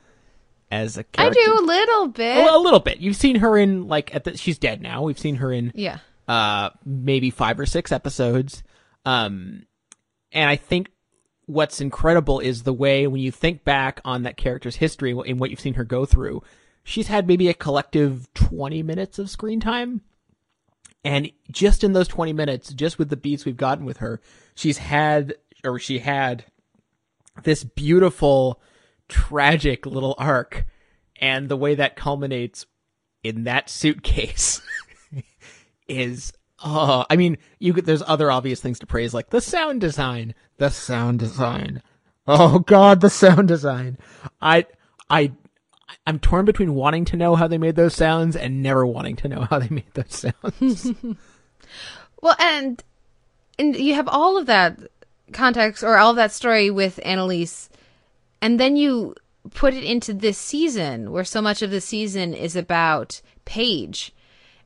as 0.71 0.97
a 0.97 1.03
character. 1.03 1.39
I 1.39 1.45
do 1.45 1.59
a 1.59 1.65
little 1.65 2.07
bit. 2.07 2.37
Well, 2.37 2.59
a 2.59 2.63
little 2.63 2.79
bit. 2.79 2.99
You've 2.99 3.15
seen 3.15 3.37
her 3.37 3.57
in 3.57 3.87
like 3.87 4.13
at 4.13 4.23
the, 4.23 4.37
she's 4.37 4.57
dead 4.57 4.81
now. 4.81 5.03
We've 5.03 5.19
seen 5.19 5.35
her 5.35 5.51
in 5.51 5.71
yeah. 5.75 5.99
uh 6.27 6.69
maybe 6.85 7.29
5 7.29 7.59
or 7.59 7.65
6 7.65 7.91
episodes. 7.91 8.63
Um 9.05 9.65
and 10.31 10.49
I 10.49 10.55
think 10.55 10.91
what's 11.45 11.81
incredible 11.81 12.39
is 12.39 12.63
the 12.63 12.73
way 12.73 13.07
when 13.07 13.21
you 13.21 13.31
think 13.31 13.63
back 13.63 14.01
on 14.05 14.23
that 14.23 14.37
character's 14.37 14.75
history 14.75 15.11
and 15.11 15.39
what 15.39 15.49
you've 15.49 15.59
seen 15.59 15.73
her 15.73 15.83
go 15.83 16.05
through, 16.05 16.43
she's 16.89 17.07
had 17.07 17.27
maybe 17.27 17.47
a 17.47 17.53
collective 17.53 18.27
20 18.33 18.81
minutes 18.83 19.19
of 19.19 19.29
screen 19.29 19.59
time. 19.59 20.01
And 21.03 21.31
just 21.51 21.83
in 21.83 21.93
those 21.93 22.07
20 22.07 22.33
minutes, 22.33 22.73
just 22.73 22.97
with 22.97 23.09
the 23.09 23.15
beats 23.15 23.45
we've 23.45 23.55
gotten 23.55 23.85
with 23.85 23.97
her, 23.97 24.19
she's 24.55 24.79
had 24.79 25.35
or 25.63 25.77
she 25.79 25.99
had 25.99 26.45
this 27.43 27.63
beautiful 27.63 28.59
tragic 29.07 29.85
little 29.85 30.15
arc 30.17 30.65
and 31.21 31.47
the 31.47 31.57
way 31.57 31.75
that 31.75 31.95
culminates 31.95 32.65
in 33.23 33.43
that 33.43 33.69
suitcase 33.69 34.61
is 35.87 36.31
oh 36.63 37.05
i 37.09 37.15
mean 37.15 37.37
you 37.57 37.73
could 37.73 37.85
there's 37.85 38.03
other 38.05 38.29
obvious 38.29 38.61
things 38.61 38.77
to 38.79 38.85
praise 38.85 39.13
like 39.13 39.29
the 39.31 39.41
sound 39.41 39.81
design 39.81 40.33
the 40.57 40.69
sound 40.69 41.19
design 41.19 41.81
oh 42.27 42.59
god 42.59 43.01
the 43.01 43.09
sound 43.09 43.47
design 43.47 43.97
i 44.41 44.65
i 45.09 45.31
i'm 46.07 46.19
torn 46.19 46.45
between 46.45 46.73
wanting 46.73 47.05
to 47.05 47.17
know 47.17 47.35
how 47.35 47.47
they 47.47 47.57
made 47.57 47.75
those 47.75 47.95
sounds 47.95 48.35
and 48.35 48.63
never 48.63 48.85
wanting 48.85 49.15
to 49.15 49.27
know 49.27 49.41
how 49.49 49.59
they 49.59 49.69
made 49.69 49.93
those 49.93 50.15
sounds. 50.15 50.91
Well, 52.21 52.35
and 52.39 52.83
and 53.57 53.75
you 53.75 53.93
have 53.95 54.07
all 54.07 54.37
of 54.37 54.45
that 54.47 54.79
context 55.31 55.83
or 55.83 55.97
all 55.97 56.11
of 56.11 56.15
that 56.17 56.31
story 56.31 56.69
with 56.69 56.99
Annelise, 57.05 57.69
and 58.41 58.59
then 58.59 58.75
you 58.75 59.15
put 59.51 59.73
it 59.73 59.83
into 59.83 60.13
this 60.13 60.37
season 60.37 61.11
where 61.11 61.23
so 61.23 61.41
much 61.41 61.61
of 61.61 61.71
the 61.71 61.81
season 61.81 62.33
is 62.33 62.55
about 62.55 63.21
Paige, 63.45 64.13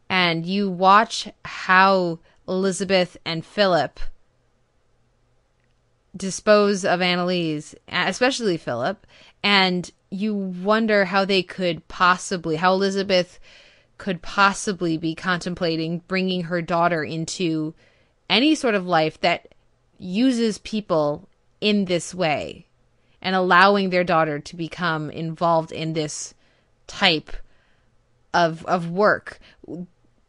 and 0.10 0.45
you 0.45 0.69
watch 0.69 1.27
how 1.45 2.19
Elizabeth 2.47 3.18
and 3.26 3.45
Philip 3.45 3.99
dispose 6.15 6.85
of 6.85 7.01
Annelise, 7.01 7.76
especially 7.88 8.57
Philip, 8.57 9.05
and 9.43 9.91
you 10.14 10.35
wonder 10.35 11.06
how 11.06 11.26
they 11.26 11.41
could 11.41 11.88
possibly, 11.88 12.56
how 12.57 12.73
Elizabeth 12.73 13.40
could 13.98 14.22
possibly 14.22 14.98
be 14.98 15.15
contemplating 15.15 15.99
bringing 16.07 16.44
her 16.44 16.61
daughter 16.61 17.03
into 17.03 17.73
any 18.30 18.53
sort 18.56 18.76
of 18.76 18.85
life 18.85 19.19
that 19.22 19.53
uses 19.98 20.57
people 20.60 21.27
in 21.61 21.85
this 21.85 22.14
way 22.14 22.65
and 23.22 23.35
allowing 23.35 23.90
their 23.90 24.03
daughter 24.03 24.40
to 24.40 24.56
become 24.56 25.10
involved 25.10 25.72
in 25.72 25.94
this 25.94 26.34
type 26.88 27.31
of 28.34 28.65
of 28.65 28.90
work 28.90 29.40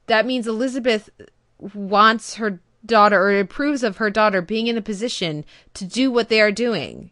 that 0.06 0.26
means 0.26 0.46
Elizabeth 0.46 1.10
wants 1.58 2.34
her 2.34 2.60
daughter 2.84 3.20
or 3.20 3.38
approves 3.38 3.82
of 3.82 3.96
her 3.96 4.10
daughter 4.10 4.42
being 4.42 4.66
in 4.66 4.76
a 4.76 4.82
position 4.82 5.44
to 5.72 5.84
do 5.84 6.10
what 6.10 6.28
they 6.28 6.40
are 6.40 6.52
doing. 6.52 7.10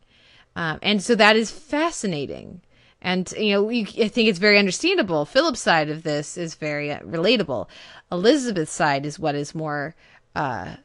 Um, 0.56 0.78
and 0.82 1.02
so 1.02 1.14
that 1.14 1.36
is 1.36 1.50
fascinating. 1.50 2.62
And, 3.00 3.32
you 3.36 3.52
know, 3.52 3.68
you, 3.68 3.86
I 4.04 4.08
think 4.08 4.28
it's 4.28 4.38
very 4.38 4.58
understandable. 4.58 5.24
Philip's 5.24 5.60
side 5.60 5.90
of 5.90 6.04
this 6.04 6.36
is 6.36 6.54
very 6.54 6.92
uh, 6.92 7.00
relatable. 7.00 7.68
Elizabeth's 8.12 8.72
side 8.72 9.04
is 9.04 9.18
what 9.18 9.34
is 9.34 9.54
more, 9.54 9.94
uh, 10.36 10.76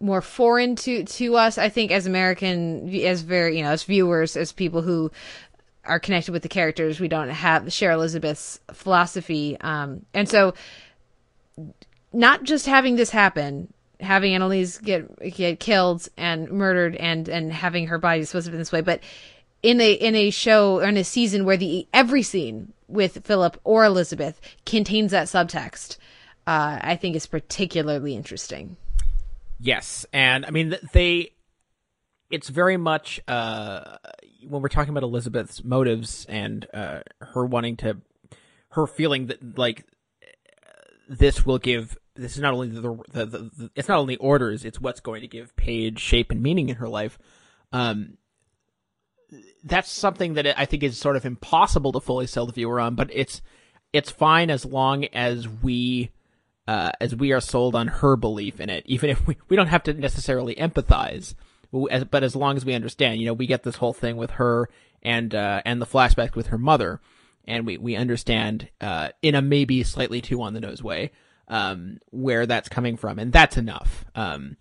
more 0.00 0.20
foreign 0.20 0.74
to, 0.76 1.04
to 1.04 1.36
us, 1.36 1.58
I 1.58 1.68
think, 1.68 1.92
as 1.92 2.06
American, 2.06 2.92
as 3.04 3.20
very, 3.20 3.58
you 3.58 3.62
know, 3.62 3.70
as 3.70 3.84
viewers, 3.84 4.36
as 4.36 4.50
people 4.50 4.82
who 4.82 5.12
are 5.84 6.00
connected 6.00 6.32
with 6.32 6.42
the 6.42 6.48
characters. 6.48 6.98
We 6.98 7.08
don't 7.08 7.28
have 7.28 7.72
share 7.72 7.92
Elizabeth's 7.92 8.58
philosophy. 8.72 9.56
Um, 9.60 10.04
and 10.14 10.28
so 10.28 10.54
not 12.12 12.42
just 12.42 12.66
having 12.66 12.96
this 12.96 13.10
happen, 13.10 13.72
having 14.02 14.34
Annelise 14.34 14.78
get 14.78 15.34
get 15.34 15.60
killed 15.60 16.08
and 16.16 16.50
murdered, 16.50 16.96
and 16.96 17.28
and 17.28 17.52
having 17.52 17.86
her 17.86 17.98
body 17.98 18.20
disposed 18.20 18.48
of 18.48 18.54
in 18.54 18.58
this 18.58 18.72
way, 18.72 18.80
but 18.80 19.00
in 19.62 19.80
a 19.80 19.92
in 19.92 20.14
a 20.14 20.30
show 20.30 20.80
or 20.80 20.84
in 20.84 20.96
a 20.96 21.04
season 21.04 21.44
where 21.44 21.56
the 21.56 21.86
every 21.92 22.22
scene 22.22 22.72
with 22.88 23.24
Philip 23.24 23.58
or 23.64 23.84
Elizabeth 23.84 24.40
contains 24.66 25.12
that 25.12 25.26
subtext, 25.26 25.96
uh, 26.46 26.78
I 26.80 26.96
think 26.96 27.16
is 27.16 27.26
particularly 27.26 28.14
interesting. 28.14 28.76
Yes, 29.60 30.04
and 30.12 30.44
I 30.44 30.50
mean 30.50 30.76
they. 30.92 31.30
It's 32.30 32.48
very 32.48 32.78
much 32.78 33.20
uh, 33.28 33.98
when 34.48 34.62
we're 34.62 34.68
talking 34.68 34.90
about 34.90 35.02
Elizabeth's 35.02 35.62
motives 35.62 36.24
and 36.30 36.66
uh, 36.72 37.00
her 37.20 37.44
wanting 37.44 37.76
to, 37.78 37.98
her 38.70 38.86
feeling 38.86 39.26
that 39.26 39.58
like 39.58 39.84
this 41.08 41.46
will 41.46 41.58
give. 41.58 41.96
This 42.14 42.34
is 42.34 42.40
not 42.40 42.52
only 42.52 42.68
the, 42.68 42.80
the, 42.80 43.26
the, 43.26 43.38
the 43.38 43.70
it's 43.74 43.88
not 43.88 43.98
only 43.98 44.16
orders. 44.16 44.64
It's 44.64 44.80
what's 44.80 45.00
going 45.00 45.22
to 45.22 45.28
give 45.28 45.56
Paige 45.56 45.98
shape 45.98 46.30
and 46.30 46.42
meaning 46.42 46.68
in 46.68 46.76
her 46.76 46.88
life. 46.88 47.18
Um, 47.72 48.18
that's 49.64 49.90
something 49.90 50.34
that 50.34 50.58
I 50.58 50.66
think 50.66 50.82
is 50.82 50.98
sort 50.98 51.16
of 51.16 51.24
impossible 51.24 51.92
to 51.92 52.00
fully 52.00 52.26
sell 52.26 52.46
the 52.46 52.52
viewer 52.52 52.80
on, 52.80 52.94
but 52.94 53.08
it's 53.12 53.40
it's 53.92 54.10
fine 54.10 54.50
as 54.50 54.64
long 54.64 55.04
as 55.06 55.48
we 55.48 56.10
uh, 56.68 56.92
as 57.00 57.14
we 57.14 57.32
are 57.32 57.40
sold 57.40 57.74
on 57.74 57.88
her 57.88 58.16
belief 58.16 58.60
in 58.60 58.70
it, 58.70 58.84
even 58.86 59.10
if 59.10 59.26
we, 59.26 59.36
we 59.48 59.56
don't 59.56 59.66
have 59.68 59.82
to 59.84 59.94
necessarily 59.94 60.54
empathize, 60.54 61.34
but 61.72 62.22
as 62.22 62.36
long 62.36 62.56
as 62.56 62.64
we 62.64 62.74
understand, 62.74 63.20
you 63.20 63.26
know, 63.26 63.32
we 63.32 63.46
get 63.46 63.62
this 63.62 63.76
whole 63.76 63.92
thing 63.92 64.16
with 64.16 64.32
her 64.32 64.68
and 65.02 65.34
uh, 65.34 65.62
and 65.64 65.80
the 65.80 65.86
flashback 65.86 66.34
with 66.34 66.48
her 66.48 66.58
mother, 66.58 67.00
and 67.46 67.66
we 67.66 67.78
we 67.78 67.96
understand 67.96 68.68
uh, 68.82 69.08
in 69.22 69.34
a 69.34 69.40
maybe 69.40 69.82
slightly 69.82 70.20
too 70.20 70.42
on 70.42 70.52
the 70.52 70.60
nose 70.60 70.82
way 70.82 71.10
um, 71.48 71.98
where 72.10 72.46
that's 72.46 72.68
coming 72.68 72.96
from, 72.96 73.18
and 73.18 73.32
that's 73.32 73.56
enough. 73.56 74.04
Um, 74.14 74.56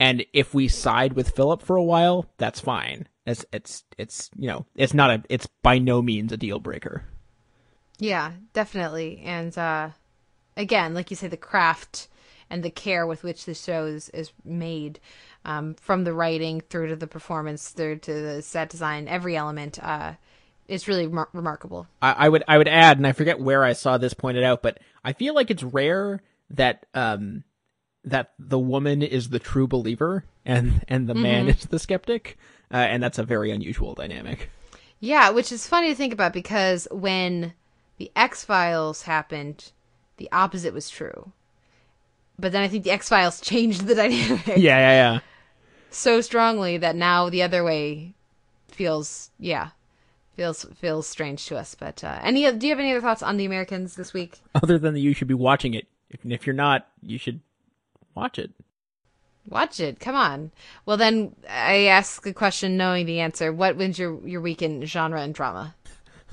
and 0.00 0.24
if 0.32 0.54
we 0.54 0.68
side 0.68 1.14
with 1.14 1.30
Philip 1.30 1.62
for 1.62 1.76
a 1.76 1.82
while, 1.82 2.26
that's 2.38 2.60
fine. 2.60 3.08
It's 3.26 3.44
it's 3.52 3.84
it's 3.98 4.30
you 4.38 4.48
know 4.48 4.64
it's 4.74 4.94
not 4.94 5.10
a 5.10 5.22
it's 5.28 5.46
by 5.62 5.78
no 5.78 6.00
means 6.00 6.32
a 6.32 6.36
deal 6.36 6.60
breaker. 6.60 7.04
Yeah, 7.98 8.32
definitely. 8.52 9.22
And 9.24 9.56
uh 9.58 9.90
again, 10.56 10.94
like 10.94 11.10
you 11.10 11.16
say, 11.16 11.28
the 11.28 11.36
craft 11.36 12.08
and 12.50 12.62
the 12.62 12.70
care 12.70 13.06
with 13.06 13.22
which 13.22 13.44
the 13.44 13.54
show 13.54 13.84
is, 13.86 14.08
is 14.10 14.32
made, 14.44 15.00
um, 15.44 15.74
from 15.74 16.04
the 16.04 16.14
writing 16.14 16.60
through 16.60 16.88
to 16.88 16.96
the 16.96 17.06
performance, 17.06 17.70
through 17.70 17.96
to 17.98 18.12
the 18.12 18.42
set 18.42 18.70
design, 18.70 19.08
every 19.08 19.36
element, 19.36 19.78
uh, 19.82 20.14
is 20.68 20.86
really 20.86 21.06
remar- 21.08 21.28
remarkable. 21.32 21.86
I, 22.02 22.12
I 22.12 22.28
would 22.28 22.44
I 22.46 22.58
would 22.58 22.68
add, 22.68 22.98
and 22.98 23.06
I 23.06 23.12
forget 23.12 23.40
where 23.40 23.64
I 23.64 23.72
saw 23.72 23.98
this 23.98 24.14
pointed 24.14 24.44
out, 24.44 24.62
but 24.62 24.78
I 25.04 25.12
feel 25.12 25.34
like 25.34 25.50
it's 25.50 25.62
rare 25.62 26.22
that 26.50 26.86
um 26.94 27.44
that 28.04 28.32
the 28.38 28.58
woman 28.58 29.02
is 29.02 29.30
the 29.30 29.38
true 29.38 29.66
believer 29.66 30.24
and 30.44 30.84
and 30.88 31.08
the 31.08 31.14
man 31.14 31.42
Mm-hmm. 31.46 31.50
is 31.58 31.66
the 31.66 31.78
skeptic, 31.78 32.38
uh, 32.72 32.76
and 32.76 33.02
that's 33.02 33.18
a 33.18 33.24
very 33.24 33.50
unusual 33.50 33.94
dynamic. 33.94 34.50
Yeah, 35.00 35.30
which 35.30 35.52
is 35.52 35.66
funny 35.66 35.88
to 35.88 35.94
think 35.94 36.12
about 36.12 36.32
because 36.32 36.86
when 36.90 37.54
the 37.98 38.10
X 38.16 38.44
Files 38.44 39.02
happened, 39.02 39.72
the 40.16 40.28
opposite 40.32 40.74
was 40.74 40.88
true. 40.90 41.32
But 42.38 42.52
then 42.52 42.62
I 42.62 42.68
think 42.68 42.84
the 42.84 42.90
X 42.92 43.08
Files 43.08 43.40
changed 43.50 43.86
the 43.86 43.94
dynamic 43.94 44.46
Yeah, 44.48 44.54
yeah, 44.56 44.92
yeah. 45.12 45.18
so 45.90 46.20
strongly 46.20 46.76
that 46.78 46.94
now 46.96 47.28
the 47.30 47.42
other 47.42 47.64
way 47.64 48.14
feels 48.68 49.30
yeah 49.38 49.70
feels 50.38 50.64
feels 50.76 51.06
strange 51.06 51.44
to 51.46 51.58
us. 51.58 51.74
But 51.74 52.02
uh, 52.04 52.20
any 52.22 52.50
do 52.52 52.66
you 52.66 52.72
have 52.72 52.78
any 52.78 52.92
other 52.92 53.00
thoughts 53.00 53.22
on 53.22 53.36
the 53.36 53.44
Americans 53.44 53.96
this 53.96 54.14
week? 54.14 54.38
Other 54.54 54.78
than 54.78 54.94
that, 54.94 55.00
you 55.00 55.12
should 55.12 55.28
be 55.28 55.34
watching 55.34 55.74
it. 55.74 55.86
If, 56.08 56.24
if 56.24 56.46
you're 56.46 56.54
not, 56.54 56.86
you 57.02 57.18
should 57.18 57.40
watch 58.14 58.38
it. 58.38 58.52
Watch 59.46 59.80
it. 59.80 59.98
Come 59.98 60.14
on. 60.14 60.52
Well, 60.86 60.96
then 60.96 61.34
I 61.50 61.86
ask 61.86 62.22
the 62.22 62.32
question 62.32 62.76
knowing 62.76 63.04
the 63.04 63.20
answer. 63.20 63.52
What 63.52 63.76
wins 63.76 63.98
your 63.98 64.26
your 64.26 64.40
week 64.40 64.62
in 64.62 64.84
genre 64.86 65.20
and 65.20 65.34
drama? 65.34 65.74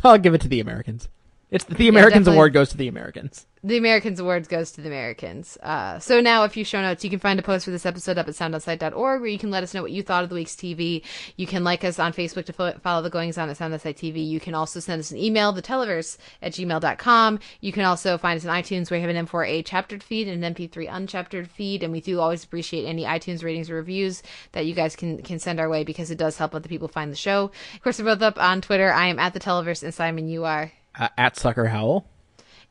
I'll 0.04 0.20
give 0.20 0.36
it 0.36 0.42
to 0.42 0.48
the 0.48 0.60
Americans. 0.60 1.10
It's 1.50 1.66
the 1.66 1.74
the 1.74 1.88
Americans 1.88 2.26
definitely. 2.26 2.36
award 2.36 2.54
goes 2.54 2.70
to 2.70 2.78
the 2.78 2.88
Americans. 2.88 3.48
The 3.66 3.78
Americans 3.78 4.20
Awards 4.20 4.48
goes 4.48 4.72
to 4.74 4.82
the 4.82 4.90
Americans. 4.90 5.58
Uh, 5.64 5.98
so 5.98 6.22
now, 6.22 6.44
a 6.44 6.50
few 6.50 6.64
show 6.64 6.82
notes. 6.82 7.04
You 7.04 7.10
can 7.10 7.18
find 7.18 7.40
a 7.40 7.42
post 7.42 7.66
for 7.66 7.72
this 7.72 7.88
episode 7.88 8.20
up 8.20 8.28
at 8.28 8.36
soundonsight.org 8.36 9.22
where 9.22 9.28
you 9.28 9.40
can 9.40 9.50
let 9.50 9.64
us 9.64 9.74
know 9.74 9.82
what 9.82 9.92
you 9.92 10.04
thought 10.04 10.24
of 10.24 10.30
the 10.30 10.36
week's 10.36 10.56
TV. 10.56 11.04
You 11.36 11.48
can 11.48 11.64
like 11.64 11.84
us 11.84 11.98
on 11.98 12.14
Facebook 12.14 12.46
to 12.46 12.54
fo- 12.54 12.78
follow 12.78 13.02
the 13.02 13.10
goings 13.10 13.40
on 13.40 13.50
at 13.50 13.58
Sound 13.58 13.82
Sight 13.82 13.98
TV. 13.98 14.24
You 14.24 14.40
can 14.40 14.54
also 14.54 14.80
send 14.80 15.00
us 15.00 15.10
an 15.10 15.18
email, 15.18 15.52
theteleverse 15.52 16.18
at 16.44 16.52
gmail.com. 16.52 17.40
You 17.60 17.72
can 17.72 17.86
also 17.86 18.20
find 18.20 18.38
us 18.38 18.46
on 18.46 18.56
iTunes 18.56 18.92
where 18.92 19.00
we 19.00 19.02
have 19.02 19.10
an 19.10 19.26
M4A 19.26 19.66
chaptered 19.66 20.04
feed 20.04 20.28
and 20.28 20.46
an 20.46 20.54
MP3 20.54 20.88
unchaptered 20.88 21.48
feed. 21.48 21.82
And 21.82 21.92
we 21.92 22.02
do 22.02 22.20
always 22.20 22.44
appreciate 22.44 22.86
any 22.86 23.04
iTunes 23.06 23.44
ratings 23.44 23.72
or 23.72 23.76
reviews 23.78 24.22
that 24.52 24.68
you 24.68 24.76
guys 24.76 24.96
can, 24.96 25.24
can 25.24 25.40
send 25.40 25.60
our 25.60 25.70
way 25.70 25.84
because 25.84 26.12
it 26.12 26.20
does 26.20 26.38
help 26.38 26.54
other 26.54 26.70
people 26.70 26.88
find 26.88 27.12
the 27.12 27.16
show. 27.16 27.46
Of 27.74 27.82
course, 27.82 27.98
we're 27.98 28.06
both 28.06 28.22
up 28.22 28.38
on 28.38 28.62
Twitter. 28.62 28.94
I 28.94 29.08
am 29.08 29.18
at 29.18 29.34
the 29.34 29.40
Televerse 29.40 29.82
and 29.82 29.92
Simon, 29.92 30.28
you 30.28 30.44
are. 30.46 30.72
Uh, 31.00 31.10
at 31.18 31.36
Sucker 31.36 31.66
Howl. 31.66 32.08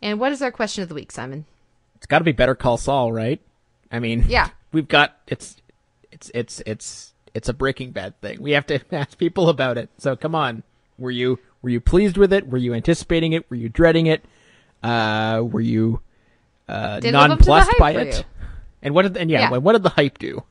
And 0.05 0.21
what 0.21 0.33
is 0.33 0.43
our 0.43 0.53
question 0.53 0.83
of 0.83 0.91
the 0.91 0.95
week, 0.95 1.11
Simon? 1.11 1.47
It's 1.97 2.07
got 2.07 2.19
to 2.19 2.25
be 2.25 2.33
Better 2.33 2.55
Call 2.55 2.77
Saul, 2.77 3.11
right? 3.11 3.41
I 3.91 3.99
mean, 3.99 4.27
Yeah. 4.29 4.51
we've 4.73 4.87
got 4.87 5.17
it's 5.27 5.57
it's 6.13 6.31
it's 6.35 6.63
it's 6.67 7.15
it's 7.33 7.49
a 7.49 7.55
Breaking 7.55 7.91
Bad 7.91 8.21
thing. 8.21 8.41
We 8.43 8.53
have 8.53 8.67
to 8.67 8.81
ask 8.95 9.17
people 9.19 9.49
about 9.49 9.79
it. 9.79 9.89
So 9.99 10.15
come 10.15 10.35
on, 10.35 10.63
were 10.99 11.11
you 11.11 11.39
were 11.63 11.71
you 11.71 11.81
pleased 11.81 12.19
with 12.19 12.33
it? 12.35 12.47
Were 12.49 12.59
you 12.59 12.75
anticipating 12.75 13.33
it? 13.33 13.49
Were 13.51 13.57
you 13.57 13.71
dreading 13.71 14.07
it? 14.07 14.25
Uh, 14.83 15.43
were 15.51 15.63
you 15.63 16.01
uh, 16.69 17.01
Did 17.01 17.09
it 17.09 17.13
live 17.15 17.31
up 17.31 17.39
to 17.39 17.45
the 17.47 17.51
nonplussed 17.51 17.79
by 17.79 17.93
it? 17.93 18.19
you? 18.19 18.25
And 18.83 18.95
what 18.95 19.03
did 19.03 19.17
and 19.17 19.31
yeah, 19.31 19.51
Yeah. 19.51 19.57
what 19.57 19.73
did 19.73 19.83
the 19.83 19.89
hype 19.89 20.19
do? 20.19 20.43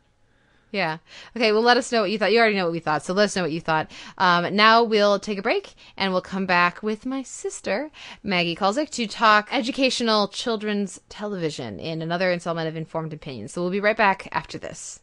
Yeah. 0.74 0.98
Okay. 1.38 1.52
Well, 1.52 1.62
let 1.62 1.78
us 1.78 1.92
know 1.92 2.02
what 2.02 2.10
you 2.10 2.18
thought. 2.18 2.34
You 2.34 2.40
already 2.40 2.56
know 2.56 2.66
what 2.66 2.72
we 2.72 2.80
thought, 2.80 3.06
so 3.06 3.14
let 3.14 3.26
us 3.26 3.36
know 3.36 3.44
what 3.44 3.52
you 3.52 3.62
thought. 3.62 3.92
Um, 4.18 4.56
now 4.56 4.84
we'll 4.84 5.20
take 5.20 5.38
a 5.38 5.44
break 5.44 5.76
and 5.96 6.12
we'll 6.12 6.22
come 6.22 6.48
back 6.48 6.82
with 6.82 7.06
my 7.06 7.22
sister, 7.22 7.92
Maggie 8.24 8.56
Kulzick, 8.56 8.90
to 8.90 9.06
talk 9.06 9.50
educational 9.52 10.28
children's 10.28 11.00
television 11.10 11.80
in 11.80 12.02
another 12.02 12.32
installment 12.32 12.68
of 12.68 12.76
Informed 12.76 13.14
Opinions. 13.14 13.54
So 13.54 13.62
we'll 13.62 13.70
be 13.70 13.80
right 13.80 13.96
back 13.96 14.28
after 14.32 14.58
this. 14.58 15.00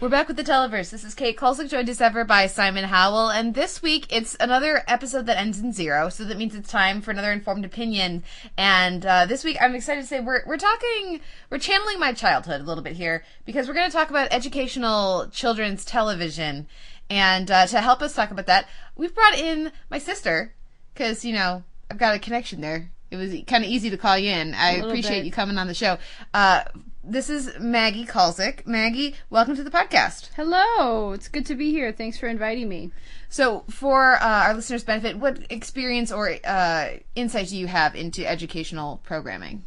We're 0.00 0.08
back 0.08 0.28
with 0.28 0.36
the 0.36 0.44
Televerse. 0.44 0.90
This 0.90 1.02
is 1.02 1.16
Kate 1.16 1.36
Kulzick, 1.36 1.70
joined 1.70 1.88
as 1.88 2.00
ever 2.00 2.22
by 2.22 2.46
Simon 2.46 2.84
Howell. 2.84 3.30
And 3.30 3.52
this 3.52 3.82
week, 3.82 4.06
it's 4.10 4.36
another 4.38 4.84
episode 4.86 5.26
that 5.26 5.38
ends 5.38 5.58
in 5.58 5.72
zero. 5.72 6.08
So 6.08 6.24
that 6.24 6.38
means 6.38 6.54
it's 6.54 6.70
time 6.70 7.00
for 7.00 7.10
another 7.10 7.32
informed 7.32 7.64
opinion. 7.64 8.22
And 8.56 9.04
uh, 9.04 9.26
this 9.26 9.42
week, 9.42 9.56
I'm 9.60 9.74
excited 9.74 10.02
to 10.02 10.06
say 10.06 10.20
we're, 10.20 10.42
we're 10.46 10.56
talking, 10.56 11.20
we're 11.50 11.58
channeling 11.58 11.98
my 11.98 12.12
childhood 12.12 12.60
a 12.60 12.64
little 12.64 12.84
bit 12.84 12.92
here 12.92 13.24
because 13.44 13.66
we're 13.66 13.74
going 13.74 13.90
to 13.90 13.96
talk 13.96 14.08
about 14.08 14.28
educational 14.30 15.26
children's 15.32 15.84
television. 15.84 16.68
And 17.10 17.50
uh, 17.50 17.66
to 17.66 17.80
help 17.80 18.00
us 18.00 18.14
talk 18.14 18.30
about 18.30 18.46
that, 18.46 18.68
we've 18.94 19.16
brought 19.16 19.36
in 19.36 19.72
my 19.90 19.98
sister 19.98 20.54
because, 20.94 21.24
you 21.24 21.32
know, 21.32 21.64
I've 21.90 21.98
got 21.98 22.14
a 22.14 22.20
connection 22.20 22.60
there. 22.60 22.92
It 23.10 23.16
was 23.16 23.34
kind 23.48 23.64
of 23.64 23.70
easy 23.70 23.90
to 23.90 23.96
call 23.96 24.16
you 24.16 24.30
in. 24.30 24.54
I 24.54 24.74
appreciate 24.74 25.20
bit. 25.20 25.26
you 25.26 25.32
coming 25.32 25.58
on 25.58 25.66
the 25.66 25.74
show. 25.74 25.98
Uh, 26.32 26.62
this 27.08 27.30
is 27.30 27.58
Maggie 27.58 28.04
Kulzick. 28.04 28.66
Maggie, 28.66 29.14
welcome 29.30 29.56
to 29.56 29.64
the 29.64 29.70
podcast. 29.70 30.28
Hello, 30.36 31.12
it's 31.12 31.28
good 31.28 31.46
to 31.46 31.54
be 31.54 31.70
here. 31.70 31.90
Thanks 31.90 32.18
for 32.18 32.26
inviting 32.26 32.68
me. 32.68 32.90
So, 33.30 33.64
for 33.70 34.16
uh, 34.16 34.44
our 34.44 34.54
listeners' 34.54 34.84
benefit, 34.84 35.16
what 35.16 35.50
experience 35.50 36.12
or 36.12 36.36
uh, 36.44 36.90
insight 37.14 37.48
do 37.48 37.56
you 37.56 37.66
have 37.66 37.94
into 37.94 38.28
educational 38.28 39.00
programming? 39.04 39.64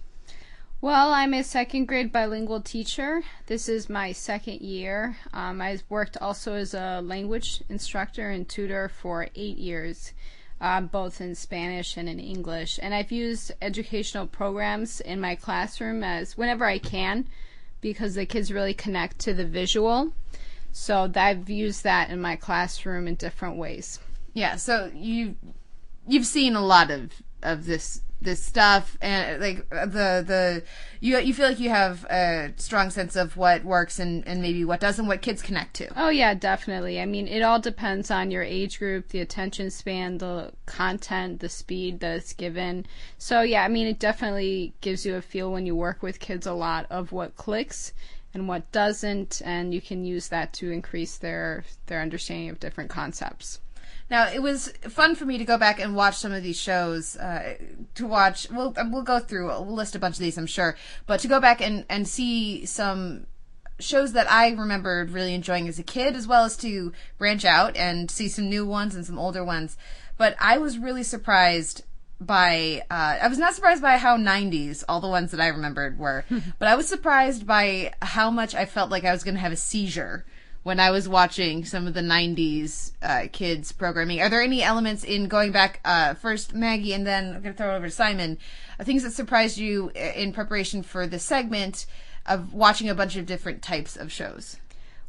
Well, 0.82 1.12
I'm 1.12 1.34
a 1.34 1.44
second 1.44 1.86
grade 1.86 2.12
bilingual 2.12 2.62
teacher. 2.62 3.24
This 3.48 3.68
is 3.68 3.90
my 3.90 4.12
second 4.12 4.62
year. 4.62 5.18
Um, 5.34 5.62
I've 5.62 5.84
worked 5.90 6.18
also 6.18 6.54
as 6.54 6.76
a 6.76 7.02
language 7.02 7.64
instructor 7.70 8.30
and 8.30 8.48
tutor 8.48 8.90
for 8.90 9.30
eight 9.36 9.58
years, 9.58 10.14
uh, 10.62 10.80
both 10.80 11.20
in 11.20 11.34
Spanish 11.34 11.98
and 11.98 12.08
in 12.08 12.20
English. 12.20 12.80
And 12.82 12.94
I've 12.94 13.12
used 13.12 13.52
educational 13.62 14.28
programs 14.28 15.02
in 15.02 15.20
my 15.20 15.36
classroom 15.36 16.04
as 16.04 16.38
whenever 16.38 16.66
I 16.66 16.78
can 16.78 17.28
because 17.82 18.14
the 18.14 18.28
kids 18.28 18.54
really 18.54 18.76
connect 18.76 19.18
to 19.20 19.34
the 19.34 19.46
visual. 19.46 20.14
So 20.72 21.12
I've 21.16 21.50
used 21.50 21.84
that 21.84 22.12
in 22.12 22.22
my 22.22 22.36
classroom 22.36 23.08
in 23.08 23.16
different 23.16 23.58
ways. 23.58 24.00
Yeah, 24.34 24.56
so 24.56 24.92
you 24.96 25.36
you've 26.08 26.26
seen 26.26 26.56
a 26.56 26.66
lot 26.66 26.92
of 26.92 27.12
of 27.42 27.66
this 27.66 28.02
this 28.22 28.42
stuff 28.44 28.98
and 29.02 29.42
like 29.42 29.68
the 29.70 30.24
the 30.26 30.64
you 31.00 31.18
you 31.18 31.34
feel 31.34 31.48
like 31.48 31.60
you 31.60 31.70
have 31.70 32.06
a 32.06 32.54
strong 32.58 32.92
sense 32.92 33.16
of 33.16 33.36
what 33.36 33.64
works 33.64 33.98
and 33.98 34.26
and 34.28 34.42
maybe 34.42 34.64
what 34.64 34.80
doesn't 34.80 35.08
what 35.08 35.22
kids 35.22 35.42
connect 35.42 35.74
to. 35.74 35.90
Oh 35.96 36.10
yeah, 36.10 36.34
definitely. 36.36 37.02
I 37.02 37.06
mean, 37.06 37.28
it 37.28 37.42
all 37.42 37.60
depends 37.60 38.12
on 38.12 38.30
your 38.30 38.44
age 38.44 38.78
group, 38.78 39.10
the 39.10 39.20
attention 39.20 39.72
span, 39.72 40.20
the 40.20 40.54
content, 40.68 41.40
the 41.40 41.50
speed 41.50 42.00
that 42.02 42.18
it's 42.18 42.34
given. 42.34 42.86
So 43.18 43.42
yeah, 43.42 43.64
I 43.64 43.68
mean, 43.68 43.88
it 43.88 44.00
definitely 44.00 44.74
gives 44.82 45.06
you 45.06 45.16
a 45.16 45.22
feel 45.22 45.52
when 45.52 45.66
you 45.66 45.76
work 45.76 46.04
with 46.04 46.20
kids 46.20 46.46
a 46.46 46.54
lot 46.54 46.86
of 46.92 47.12
what 47.12 47.36
clicks 47.36 47.94
and 48.34 48.48
what 48.48 48.72
doesn't, 48.72 49.42
and 49.44 49.74
you 49.74 49.82
can 49.82 50.06
use 50.06 50.30
that 50.30 50.54
to 50.54 50.72
increase 50.72 51.18
their 51.18 51.64
their 51.88 52.02
understanding 52.02 52.50
of 52.50 52.60
different 52.60 52.90
concepts. 52.90 53.60
Now 54.10 54.28
it 54.30 54.42
was 54.42 54.70
fun 54.90 55.16
for 55.16 55.26
me 55.26 55.38
to 55.38 55.46
go 55.46 55.58
back 55.58 55.80
and 55.80 55.96
watch 55.96 56.18
some 56.18 56.32
of 56.32 56.44
these 56.44 56.60
shows. 56.60 57.16
Uh, 57.16 57.56
to 57.96 58.08
watch, 58.08 58.48
we'll 58.52 58.74
we'll 58.92 59.04
go 59.04 59.20
through. 59.20 59.48
We'll 59.48 59.74
list 59.74 59.96
a 59.96 60.00
bunch 60.00 60.16
of 60.16 60.20
these, 60.20 60.38
I'm 60.38 60.46
sure. 60.48 60.76
But 61.06 61.20
to 61.22 61.28
go 61.28 61.40
back 61.40 61.62
and 61.62 61.86
and 61.90 62.08
see 62.08 62.66
some 62.66 63.28
shows 63.80 64.14
that 64.14 64.32
I 64.32 64.50
remembered 64.50 65.12
really 65.12 65.34
enjoying 65.34 65.68
as 65.68 65.80
a 65.80 65.84
kid, 65.84 66.16
as 66.16 66.28
well 66.28 66.44
as 66.44 66.56
to 66.58 66.94
branch 67.18 67.46
out 67.46 67.76
and 67.76 68.10
see 68.12 68.28
some 68.28 68.50
new 68.50 68.66
ones 68.66 68.96
and 68.96 69.06
some 69.06 69.20
older 69.20 69.44
ones. 69.44 69.78
But 70.18 70.36
I 70.40 70.58
was 70.58 70.78
really 70.78 71.04
surprised 71.04 71.84
by 72.20 72.84
uh, 72.92 73.18
I 73.22 73.28
was 73.28 73.40
not 73.40 73.56
surprised 73.56 73.82
by 73.82 73.98
how 73.98 74.16
90s 74.16 74.84
all 74.88 75.02
the 75.02 75.08
ones 75.08 75.32
that 75.32 75.42
I 75.42 75.48
remembered 75.48 75.98
were, 75.98 76.26
but 76.60 76.68
I 76.68 76.76
was 76.76 76.88
surprised 76.88 77.48
by 77.48 77.94
how 78.02 78.30
much 78.30 78.54
I 78.54 78.66
felt 78.66 78.92
like 78.92 79.04
I 79.04 79.12
was 79.12 79.24
going 79.24 79.36
to 79.36 79.42
have 79.42 79.52
a 79.52 79.58
seizure 79.58 80.26
when 80.64 80.80
I 80.80 80.92
was 80.92 81.10
watching 81.10 81.66
some 81.66 81.88
of 81.88 81.94
the 81.94 82.02
'90s 82.02 82.92
uh, 83.02 83.28
kids 83.32 83.72
programming. 83.72 84.22
Are 84.22 84.30
there 84.30 84.42
any 84.42 84.64
elements 84.64 85.04
in 85.04 85.28
going 85.28 85.52
back 85.52 85.80
uh, 85.86 86.14
first, 86.14 86.54
Maggie, 86.54 86.94
and 86.94 87.06
then 87.06 87.36
I'm 87.36 87.42
going 87.42 87.54
to 87.54 87.58
throw 87.58 87.74
it 87.74 87.78
over 87.78 87.88
to 87.88 87.92
Simon? 87.92 88.38
Uh, 88.80 88.84
things 88.84 89.04
that 89.04 89.12
surprised 89.12 89.58
you 89.58 89.90
in 89.96 90.34
preparation 90.34 90.84
for 90.84 91.08
this 91.08 91.24
segment 91.24 91.86
of 92.26 92.54
watching 92.54 92.90
a 92.90 92.96
bunch 92.96 93.16
of 93.16 93.26
different 93.26 93.62
types 93.62 93.98
of 93.98 94.12
shows? 94.12 94.58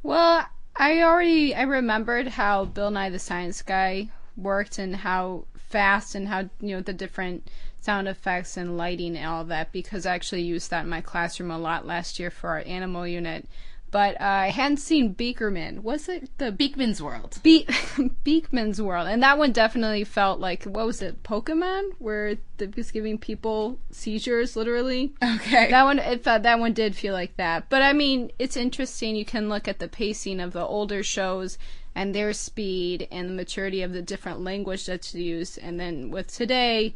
Well, 0.03 0.47
I 0.77 1.03
already 1.03 1.55
I 1.55 1.63
remembered 1.63 2.29
how 2.29 2.65
Bill 2.65 2.91
Nye 2.91 3.11
the 3.11 3.19
Science 3.19 3.63
Guy 3.63 4.11
worked 4.37 4.79
and 4.79 4.97
how 4.97 5.45
fast 5.55 6.15
and 6.15 6.29
how 6.29 6.49
you 6.61 6.77
know 6.77 6.81
the 6.81 6.93
different 6.93 7.49
sound 7.81 8.09
effects 8.09 8.57
and 8.57 8.77
lighting 8.77 9.17
and 9.17 9.27
all 9.27 9.45
that 9.45 9.73
because 9.73 10.07
I 10.07 10.15
actually 10.15 10.43
used 10.43 10.71
that 10.71 10.85
in 10.85 10.89
my 10.89 11.01
classroom 11.01 11.51
a 11.51 11.59
lot 11.59 11.87
last 11.87 12.19
year 12.19 12.31
for 12.31 12.51
our 12.51 12.63
animal 12.65 13.07
unit. 13.07 13.49
But 13.93 14.19
uh, 14.23 14.25
I 14.25 14.49
hadn't 14.49 14.79
seen 14.79 15.15
Beakerman. 15.15 15.81
Was 15.81 16.09
it 16.09 16.31
the 16.39 16.51
Beakman's 16.51 17.03
World? 17.03 17.39
Be- 17.43 17.67
Beakman's 18.25 18.81
World, 18.81 19.07
and 19.07 19.23
that 19.23 19.37
one 19.37 19.53
definitely 19.53 20.05
felt 20.05 20.41
like 20.41 20.65
what 20.65 20.87
was 20.87 21.03
it, 21.03 21.23
Pokemon, 21.23 21.91
where 21.99 22.39
it 22.59 22.75
was 22.75 22.91
giving 22.91 23.19
people 23.19 23.79
seizures, 23.91 24.57
literally. 24.57 25.13
Okay. 25.23 25.71
That 25.71 25.85
one, 25.85 25.99
it 25.99 26.25
felt, 26.25 26.43
that 26.43 26.59
one 26.59 26.73
did 26.73 26.97
feel 26.97 27.13
like 27.13 27.37
that. 27.37 27.69
But 27.69 27.83
I 27.83 27.93
mean, 27.93 28.33
it's 28.39 28.57
interesting. 28.57 29.15
You 29.15 29.27
can 29.27 29.51
look 29.51 29.69
at 29.69 29.79
the 29.79 29.89
pacing 29.89 30.41
of 30.41 30.55
the 30.55 30.65
older 30.65 31.03
shows 31.03 31.59
and 31.95 32.15
their 32.15 32.33
speed 32.33 33.07
and 33.13 33.29
the 33.29 33.35
maturity 33.35 33.83
of 33.83 33.93
the 33.93 34.01
different 34.01 34.41
language 34.41 34.87
that's 34.87 35.15
used, 35.15 35.59
and 35.59 35.79
then 35.79 36.11
with 36.11 36.29
today, 36.29 36.95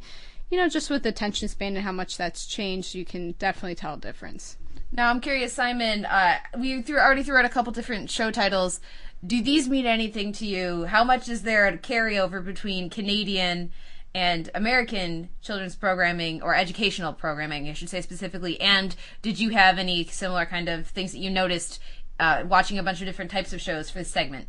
you 0.51 0.57
know, 0.57 0.71
just 0.71 0.89
with 0.89 1.03
the 1.03 1.11
attention 1.11 1.49
span 1.49 1.77
and 1.77 1.85
how 1.85 1.93
much 1.93 2.17
that's 2.17 2.47
changed, 2.47 2.95
you 2.95 3.05
can 3.05 3.33
definitely 3.33 3.75
tell 3.75 3.95
a 3.95 3.99
difference. 3.99 4.57
Now 4.93 5.11
I'm 5.11 5.21
curious, 5.21 5.53
Simon. 5.53 6.05
Uh, 6.05 6.37
we 6.59 6.83
threw, 6.83 6.99
already 6.99 7.23
threw 7.23 7.37
out 7.37 7.45
a 7.45 7.51
couple 7.51 7.73
different 7.73 8.11
show 8.11 8.31
titles. 8.31 8.81
Do 9.27 9.43
these 9.43 9.69
mean 9.69 9.87
anything 9.87 10.33
to 10.35 10.47
you? 10.47 10.85
How 10.85 11.05
much 11.05 11.29
is 11.29 11.43
there 11.43 11.67
a 11.67 11.77
carryover 11.77 12.45
between 12.45 12.91
Canadian 12.91 13.73
and 14.15 14.49
American 14.55 15.29
children's 15.43 15.75
programming 15.75 16.43
or 16.43 16.55
educational 16.55 17.13
programming, 17.13 17.69
I 17.69 17.73
should 17.73 17.91
say 17.91 18.01
specifically? 18.01 18.61
And 18.61 18.95
did 19.23 19.39
you 19.39 19.51
have 19.51 19.79
any 19.79 20.05
similar 20.05 20.47
kind 20.47 20.69
of 20.69 20.87
things 20.87 21.13
that 21.13 21.19
you 21.19 21.31
noticed 21.31 21.81
uh, 22.21 22.45
watching 22.47 22.79
a 22.79 22.83
bunch 22.83 23.01
of 23.01 23.07
different 23.07 23.31
types 23.31 23.53
of 23.53 23.61
shows 23.61 23.91
for 23.91 23.99
this 23.99 24.11
segment? 24.11 24.49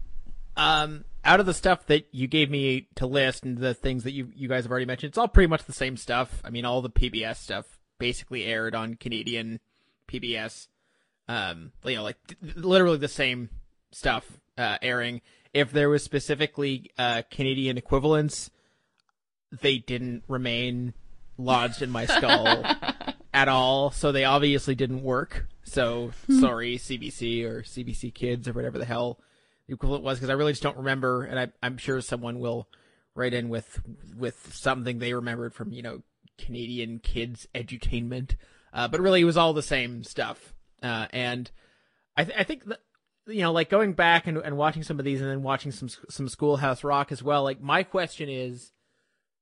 Um, 0.55 1.05
out 1.23 1.39
of 1.39 1.45
the 1.45 1.53
stuff 1.53 1.85
that 1.87 2.07
you 2.11 2.27
gave 2.27 2.49
me 2.49 2.87
to 2.95 3.05
list 3.05 3.43
and 3.43 3.57
the 3.57 3.73
things 3.73 4.03
that 4.03 4.11
you 4.11 4.31
you 4.33 4.47
guys 4.47 4.63
have 4.63 4.71
already 4.71 4.85
mentioned, 4.85 5.09
it's 5.09 5.17
all 5.17 5.27
pretty 5.27 5.47
much 5.47 5.65
the 5.65 5.73
same 5.73 5.97
stuff. 5.97 6.41
I 6.43 6.49
mean, 6.49 6.65
all 6.65 6.81
the 6.81 6.89
PBS 6.89 7.37
stuff 7.37 7.65
basically 7.99 8.45
aired 8.45 8.73
on 8.73 8.95
Canadian 8.95 9.59
PBS. 10.07 10.67
Um, 11.27 11.71
you 11.83 11.95
know, 11.95 12.03
like 12.03 12.17
th- 12.27 12.55
literally 12.55 12.97
the 12.97 13.07
same 13.07 13.49
stuff 13.91 14.39
uh, 14.57 14.77
airing. 14.81 15.21
If 15.53 15.71
there 15.71 15.89
was 15.89 16.03
specifically 16.03 16.91
uh, 16.97 17.23
Canadian 17.29 17.77
equivalents, 17.77 18.49
they 19.61 19.77
didn't 19.77 20.23
remain 20.27 20.93
lodged 21.37 21.81
in 21.81 21.89
my 21.89 22.05
skull 22.05 22.63
at 23.33 23.47
all. 23.47 23.91
So 23.91 24.11
they 24.11 24.23
obviously 24.23 24.75
didn't 24.75 25.03
work. 25.03 25.47
So 25.63 26.11
sorry, 26.39 26.77
CBC 26.77 27.43
or 27.43 27.61
CBC 27.63 28.13
Kids 28.13 28.47
or 28.47 28.53
whatever 28.53 28.77
the 28.77 28.85
hell 28.85 29.19
the 29.67 29.73
equivalent 29.73 30.03
was, 30.03 30.17
because 30.17 30.29
I 30.29 30.33
really 30.33 30.53
just 30.53 30.63
don't 30.63 30.77
remember. 30.77 31.23
And 31.23 31.39
I, 31.39 31.47
I'm 31.61 31.77
sure 31.77 31.99
someone 32.01 32.39
will 32.39 32.67
write 33.15 33.33
in 33.33 33.49
with 33.49 33.81
with 34.15 34.53
something 34.53 34.99
they 34.99 35.13
remembered 35.13 35.53
from 35.53 35.73
you 35.73 35.81
know 35.81 36.01
Canadian 36.37 36.99
Kids 36.99 37.47
Edutainment. 37.53 38.35
Uh, 38.73 38.87
but 38.87 38.99
really, 38.99 39.21
it 39.21 39.25
was 39.25 39.37
all 39.37 39.53
the 39.53 39.61
same 39.61 40.03
stuff. 40.03 40.53
Uh, 40.81 41.07
and 41.11 41.49
I, 42.15 42.23
th- 42.23 42.37
I 42.37 42.43
think 42.43 42.65
that 42.65 42.79
you 43.27 43.41
know, 43.41 43.51
like 43.51 43.69
going 43.69 43.93
back 43.93 44.27
and, 44.27 44.37
and 44.37 44.57
watching 44.57 44.83
some 44.83 44.99
of 44.99 45.05
these, 45.05 45.21
and 45.21 45.29
then 45.29 45.43
watching 45.43 45.71
some 45.71 45.89
some 46.09 46.29
Schoolhouse 46.29 46.83
Rock 46.83 47.11
as 47.11 47.21
well. 47.21 47.43
Like 47.43 47.61
my 47.61 47.83
question 47.83 48.29
is, 48.29 48.71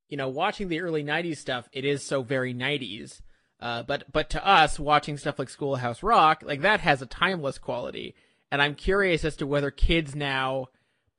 you 0.10 0.18
know, 0.18 0.30
watching 0.30 0.68
the 0.68 0.82
early 0.82 1.04
'90s 1.04 1.38
stuff, 1.38 1.70
it 1.72 1.86
is 1.86 2.04
so 2.04 2.24
very 2.24 2.54
'90s. 2.54 3.22
Uh, 3.60 3.84
but 3.84 4.12
but 4.12 4.30
to 4.32 4.46
us, 4.46 4.80
watching 4.80 5.18
stuff 5.18 5.40
like 5.40 5.50
Schoolhouse 5.50 6.04
Rock, 6.04 6.44
like 6.44 6.62
that 6.62 6.82
has 6.82 7.02
a 7.02 7.08
timeless 7.08 7.58
quality. 7.58 8.16
And 8.52 8.62
I'm 8.62 8.76
curious 8.76 9.26
as 9.26 9.36
to 9.38 9.48
whether 9.48 9.72
kids 9.72 10.16
now 10.16 10.68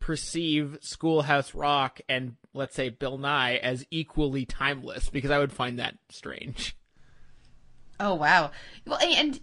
perceive 0.01 0.79
Schoolhouse 0.81 1.55
Rock 1.55 2.01
and 2.09 2.37
let's 2.55 2.75
say 2.75 2.89
Bill 2.89 3.19
Nye 3.19 3.57
as 3.57 3.85
equally 3.91 4.45
timeless, 4.45 5.11
because 5.11 5.31
I 5.31 5.39
would 5.39 5.53
find 5.53 5.79
that 5.79 5.99
strange. 6.11 6.77
Oh 7.99 8.15
wow. 8.15 8.51
Well, 8.87 8.99
and- 9.03 9.41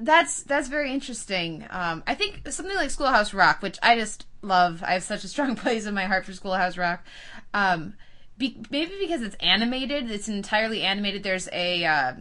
that's 0.00 0.42
that's 0.42 0.66
very 0.68 0.92
interesting. 0.92 1.64
Um, 1.70 2.02
I 2.06 2.14
think 2.16 2.48
something 2.50 2.74
like 2.74 2.90
Schoolhouse 2.90 3.32
Rock, 3.32 3.62
which 3.62 3.78
I 3.82 3.94
just 3.96 4.26
love. 4.42 4.82
I 4.82 4.94
have 4.94 5.04
such 5.04 5.22
a 5.22 5.28
strong 5.28 5.54
place 5.62 5.86
in 5.86 5.94
my 5.94 6.06
heart 6.06 6.24
for 6.26 6.32
Schoolhouse 6.32 6.76
Rock. 6.76 7.04
Um, 7.54 7.94
be, 8.36 8.60
maybe 8.70 8.92
because 8.98 9.22
it's 9.22 9.36
animated, 9.38 10.10
it's 10.10 10.28
entirely 10.28 10.82
animated. 10.82 11.22
There's 11.22 11.48
a 11.52 11.84
uh, 11.84 12.12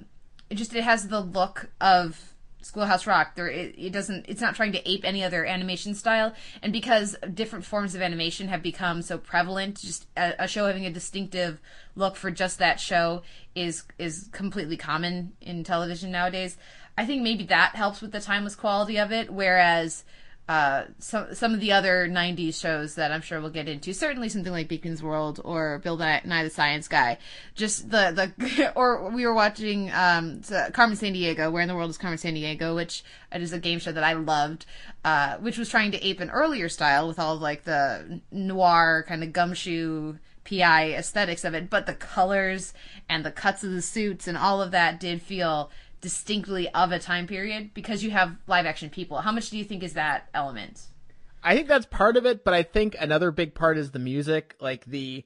it 0.49 0.55
just 0.55 0.75
it 0.75 0.83
has 0.83 1.07
the 1.07 1.21
look 1.21 1.71
of 1.79 2.30
Schoolhouse 2.61 3.07
Rock. 3.07 3.35
There, 3.35 3.47
it, 3.47 3.75
it 3.77 3.91
doesn't. 3.91 4.25
It's 4.27 4.41
not 4.41 4.55
trying 4.55 4.71
to 4.73 4.89
ape 4.89 5.03
any 5.03 5.23
other 5.23 5.45
animation 5.45 5.95
style, 5.95 6.33
and 6.61 6.71
because 6.71 7.15
different 7.33 7.65
forms 7.65 7.95
of 7.95 8.01
animation 8.01 8.47
have 8.47 8.61
become 8.61 9.01
so 9.01 9.17
prevalent, 9.17 9.79
just 9.79 10.07
a, 10.15 10.33
a 10.39 10.47
show 10.47 10.67
having 10.67 10.85
a 10.85 10.91
distinctive 10.91 11.59
look 11.95 12.15
for 12.15 12.31
just 12.31 12.59
that 12.59 12.79
show 12.79 13.23
is 13.55 13.83
is 13.97 14.29
completely 14.31 14.77
common 14.77 15.33
in 15.41 15.63
television 15.63 16.11
nowadays. 16.11 16.57
I 16.97 17.05
think 17.05 17.23
maybe 17.23 17.45
that 17.45 17.75
helps 17.75 18.01
with 18.01 18.11
the 18.11 18.21
timeless 18.21 18.55
quality 18.55 18.97
of 18.97 19.11
it, 19.11 19.31
whereas. 19.31 20.03
Uh, 20.51 20.85
some 20.99 21.33
some 21.33 21.53
of 21.53 21.61
the 21.61 21.71
other 21.71 22.09
'90s 22.09 22.59
shows 22.59 22.95
that 22.95 23.09
I'm 23.09 23.21
sure 23.21 23.39
we'll 23.39 23.51
get 23.51 23.69
into, 23.69 23.93
certainly 23.93 24.27
something 24.27 24.51
like 24.51 24.67
Beakman's 24.67 25.01
World 25.01 25.39
or 25.45 25.79
Bill 25.79 25.95
Nye, 25.95 26.43
the 26.43 26.49
Science 26.49 26.89
Guy, 26.89 27.19
just 27.55 27.89
the 27.89 28.33
the 28.35 28.73
or 28.75 29.09
we 29.11 29.25
were 29.25 29.33
watching 29.33 29.89
um 29.91 30.41
Carmen 30.73 30.97
Sandiego, 30.97 31.49
Where 31.49 31.61
in 31.61 31.69
the 31.69 31.73
World 31.73 31.89
is 31.89 31.97
Carmen 31.97 32.17
Sandiego, 32.17 32.75
which 32.75 33.01
is 33.31 33.53
a 33.53 33.59
game 33.59 33.79
show 33.79 33.93
that 33.93 34.03
I 34.03 34.11
loved, 34.11 34.65
uh, 35.05 35.37
which 35.37 35.57
was 35.57 35.69
trying 35.69 35.91
to 35.93 36.05
ape 36.05 36.19
an 36.19 36.29
earlier 36.29 36.67
style 36.67 37.07
with 37.07 37.17
all 37.17 37.35
of 37.35 37.41
like 37.41 37.63
the 37.63 38.19
noir 38.29 39.05
kind 39.07 39.23
of 39.23 39.31
gumshoe 39.31 40.17
PI 40.43 40.91
aesthetics 40.91 41.45
of 41.45 41.53
it, 41.53 41.69
but 41.69 41.85
the 41.85 41.93
colors 41.93 42.73
and 43.07 43.23
the 43.23 43.31
cuts 43.31 43.63
of 43.63 43.71
the 43.71 43.81
suits 43.81 44.27
and 44.27 44.37
all 44.37 44.61
of 44.61 44.71
that 44.71 44.99
did 44.99 45.21
feel 45.21 45.71
distinctly 46.01 46.67
of 46.69 46.91
a 46.91 46.99
time 46.99 47.27
period 47.27 47.71
because 47.73 48.03
you 48.03 48.11
have 48.11 48.35
live 48.47 48.65
action 48.65 48.89
people. 48.89 49.21
How 49.21 49.31
much 49.31 49.49
do 49.49 49.57
you 49.57 49.63
think 49.63 49.83
is 49.83 49.93
that 49.93 50.27
element? 50.33 50.81
I 51.43 51.55
think 51.55 51.67
that's 51.67 51.85
part 51.85 52.17
of 52.17 52.25
it, 52.25 52.43
but 52.43 52.53
I 52.53 52.63
think 52.63 52.95
another 52.99 53.31
big 53.31 53.53
part 53.53 53.77
is 53.77 53.91
the 53.91 53.99
music, 53.99 54.55
like 54.59 54.85
the 54.85 55.23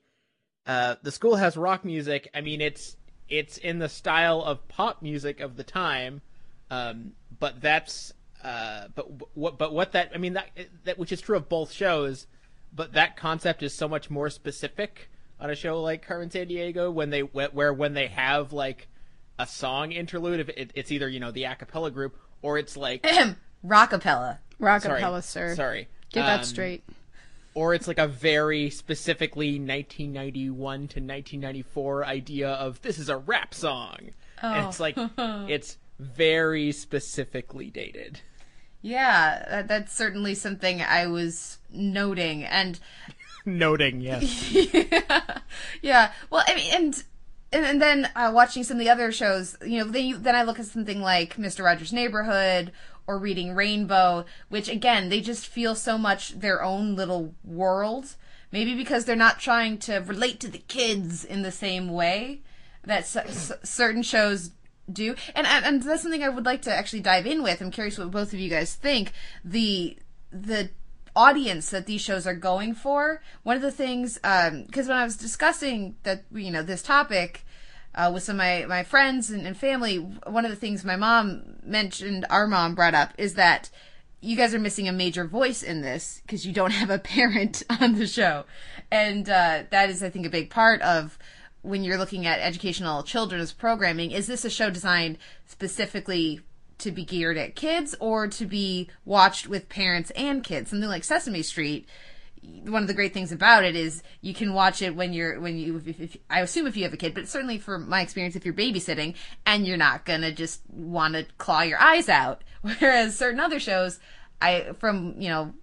uh 0.65 0.95
the 1.01 1.11
Schoolhouse 1.11 1.57
Rock 1.57 1.83
music. 1.83 2.29
I 2.33 2.41
mean, 2.41 2.61
it's 2.61 2.95
it's 3.29 3.57
in 3.57 3.79
the 3.79 3.89
style 3.89 4.41
of 4.41 4.67
pop 4.67 5.01
music 5.01 5.39
of 5.39 5.55
the 5.57 5.63
time, 5.63 6.21
um, 6.69 7.13
but 7.39 7.61
that's 7.61 8.13
uh, 8.43 8.87
but 8.93 9.07
what 9.35 9.57
but 9.57 9.73
what 9.73 9.93
that 9.93 10.11
I 10.13 10.17
mean 10.17 10.33
that 10.33 10.49
that 10.83 10.97
which 10.99 11.11
is 11.11 11.21
true 11.21 11.37
of 11.37 11.49
both 11.49 11.71
shows, 11.71 12.27
but 12.73 12.93
that 12.93 13.17
concept 13.17 13.63
is 13.63 13.73
so 13.73 13.87
much 13.87 14.09
more 14.09 14.29
specific 14.29 15.09
on 15.39 15.49
a 15.49 15.55
show 15.55 15.81
like 15.81 16.05
Carmen 16.05 16.29
Sandiego 16.29 16.93
when 16.93 17.09
they 17.09 17.21
where 17.21 17.73
when 17.73 17.93
they 17.93 18.07
have 18.07 18.53
like 18.53 18.87
a 19.39 19.45
song 19.47 19.91
interlude, 19.91 20.39
if 20.39 20.49
it, 20.49 20.71
it's 20.75 20.91
either 20.91 21.09
you 21.09 21.19
know 21.19 21.31
the 21.31 21.43
a 21.45 21.55
cappella 21.55 21.91
group 21.91 22.17
or 22.41 22.57
it's 22.57 22.75
like 22.77 23.03
Rockapella. 23.65 24.37
Rockapella, 24.59 25.21
sorry, 25.23 25.49
sir. 25.49 25.55
Sorry, 25.55 25.87
Get 26.11 26.21
Um, 26.21 26.27
that 26.27 26.45
straight. 26.45 26.83
or 27.53 27.73
it's 27.73 27.87
like 27.87 27.97
a 27.99 28.07
very 28.07 28.69
specifically 28.69 29.59
1991 29.59 30.53
to 30.79 30.99
1994 30.99 32.05
idea 32.05 32.49
of 32.49 32.81
this 32.81 32.97
is 32.99 33.09
a 33.09 33.17
rap 33.17 33.53
song 33.53 33.97
and 34.41 34.67
it's 34.67 34.79
like 34.79 34.95
it's 35.17 35.77
very 35.99 36.71
specifically 36.71 37.69
dated 37.69 38.19
Yeah, 38.81 39.45
that, 39.49 39.67
that's 39.67 39.93
certainly 39.93 40.35
something 40.35 40.81
I 40.81 41.07
was 41.07 41.57
noting, 41.71 42.43
and 42.43 42.79
noting 43.45 43.99
yes 44.01 44.51
yeah, 44.51 45.39
yeah. 45.81 46.11
Well, 46.29 46.43
I 46.47 46.55
mean, 46.55 46.71
and 46.73 47.03
and, 47.55 47.65
and 47.65 47.81
then 47.81 48.09
uh, 48.15 48.31
watching 48.33 48.63
some 48.63 48.77
of 48.77 48.83
the 48.83 48.89
other 48.89 49.11
shows, 49.11 49.57
you 49.65 49.79
know, 49.79 49.85
then 49.85 50.05
you, 50.05 50.17
then 50.17 50.35
I 50.35 50.43
look 50.43 50.59
at 50.59 50.65
something 50.65 51.01
like 51.01 51.37
Mister 51.37 51.63
Rogers' 51.63 51.93
Neighborhood 51.93 52.71
or 53.07 53.17
Reading 53.17 53.55
Rainbow, 53.55 54.25
which 54.49 54.69
again 54.69 55.09
they 55.09 55.21
just 55.21 55.47
feel 55.47 55.75
so 55.75 55.97
much 55.97 56.39
their 56.39 56.61
own 56.61 56.95
little 56.95 57.33
world. 57.43 58.15
Maybe 58.51 58.75
because 58.75 59.03
they're 59.03 59.15
not 59.15 59.39
trying 59.39 59.79
to 59.79 59.97
relate 59.97 60.39
to 60.41 60.47
the 60.47 60.59
kids 60.59 61.25
in 61.25 61.41
the 61.41 61.51
same 61.51 61.89
way 61.89 62.41
that 62.83 62.99
s- 62.99 63.15
s- 63.17 63.51
certain 63.63 64.03
shows 64.03 64.51
do. 64.89 65.15
And, 65.33 65.47
and 65.47 65.83
that's 65.83 66.03
something 66.03 66.23
I 66.23 66.29
would 66.29 66.45
like 66.45 66.61
to 66.61 66.73
actually 66.73 67.01
dive 67.01 67.25
in 67.25 67.43
with. 67.43 67.59
I'm 67.59 67.71
curious 67.71 67.97
what 67.97 68.11
both 68.11 68.33
of 68.33 68.39
you 68.39 68.49
guys 68.49 68.73
think. 68.75 69.11
The 69.43 69.97
the 70.31 70.69
audience 71.15 71.69
that 71.71 71.85
these 71.85 72.01
shows 72.01 72.27
are 72.27 72.35
going 72.35 72.75
for. 72.75 73.21
One 73.43 73.55
of 73.55 73.61
the 73.61 73.71
things, 73.71 74.15
because 74.15 74.87
when 74.87 74.97
I 74.97 75.03
was 75.03 75.17
discussing 75.17 75.95
that, 76.03 76.23
you 76.31 76.51
know, 76.51 76.61
this 76.61 76.83
topic 76.83 77.44
uh, 77.95 78.11
with 78.13 78.23
some 78.23 78.35
of 78.35 78.37
my, 78.39 78.65
my 78.67 78.83
friends 78.83 79.29
and, 79.29 79.47
and 79.47 79.57
family, 79.57 79.97
one 79.97 80.45
of 80.45 80.51
the 80.51 80.57
things 80.57 80.83
my 80.83 80.95
mom 80.95 81.55
mentioned, 81.63 82.25
our 82.29 82.47
mom 82.47 82.75
brought 82.75 82.93
up, 82.93 83.13
is 83.17 83.35
that 83.35 83.69
you 84.21 84.35
guys 84.35 84.53
are 84.53 84.59
missing 84.59 84.87
a 84.87 84.93
major 84.93 85.25
voice 85.25 85.63
in 85.63 85.81
this 85.81 86.21
because 86.25 86.45
you 86.45 86.53
don't 86.53 86.71
have 86.81 86.89
a 86.89 86.99
parent 86.99 87.63
on 87.81 87.95
the 87.95 88.07
show, 88.07 88.43
and 88.91 89.29
uh, 89.29 89.63
that 89.69 89.89
is, 89.89 90.03
I 90.03 90.09
think, 90.09 90.25
a 90.25 90.29
big 90.29 90.49
part 90.49 90.81
of 90.81 91.17
when 91.61 91.83
you're 91.83 91.97
looking 91.97 92.27
at 92.27 92.39
educational 92.39 93.01
children's 93.01 93.51
programming. 93.51 94.11
Is 94.11 94.27
this 94.27 94.45
a 94.45 94.49
show 94.49 94.69
designed 94.69 95.17
specifically 95.47 96.41
to 96.77 96.91
be 96.91 97.05
geared 97.05 97.37
at 97.37 97.55
kids 97.55 97.95
or 97.99 98.27
to 98.27 98.45
be 98.45 98.89
watched 99.05 99.47
with 99.47 99.69
parents 99.69 100.11
and 100.11 100.43
kids? 100.43 100.69
Something 100.69 100.89
like 100.89 101.03
Sesame 101.03 101.41
Street 101.41 101.87
one 102.65 102.81
of 102.81 102.87
the 102.87 102.93
great 102.93 103.13
things 103.13 103.31
about 103.31 103.63
it 103.63 103.75
is 103.75 104.03
you 104.21 104.33
can 104.33 104.53
watch 104.53 104.81
it 104.81 104.95
when 104.95 105.13
you're 105.13 105.39
when 105.39 105.57
you 105.57 105.81
if, 105.85 105.99
if, 105.99 106.17
I 106.29 106.41
assume 106.41 106.67
if 106.67 106.75
you 106.77 106.83
have 106.83 106.93
a 106.93 106.97
kid, 106.97 107.13
but 107.13 107.27
certainly 107.27 107.57
for 107.57 107.77
my 107.77 108.01
experience, 108.01 108.35
if 108.35 108.45
you're 108.45 108.53
babysitting 108.53 109.15
and 109.45 109.65
you're 109.67 109.77
not 109.77 110.05
gonna 110.05 110.31
just 110.31 110.61
want 110.69 111.13
to 111.15 111.25
claw 111.37 111.61
your 111.61 111.79
eyes 111.81 112.09
out. 112.09 112.43
Whereas 112.61 113.17
certain 113.17 113.39
other 113.39 113.59
shows, 113.59 113.99
I 114.41 114.73
from 114.79 115.15
you 115.19 115.29
know 115.29 115.53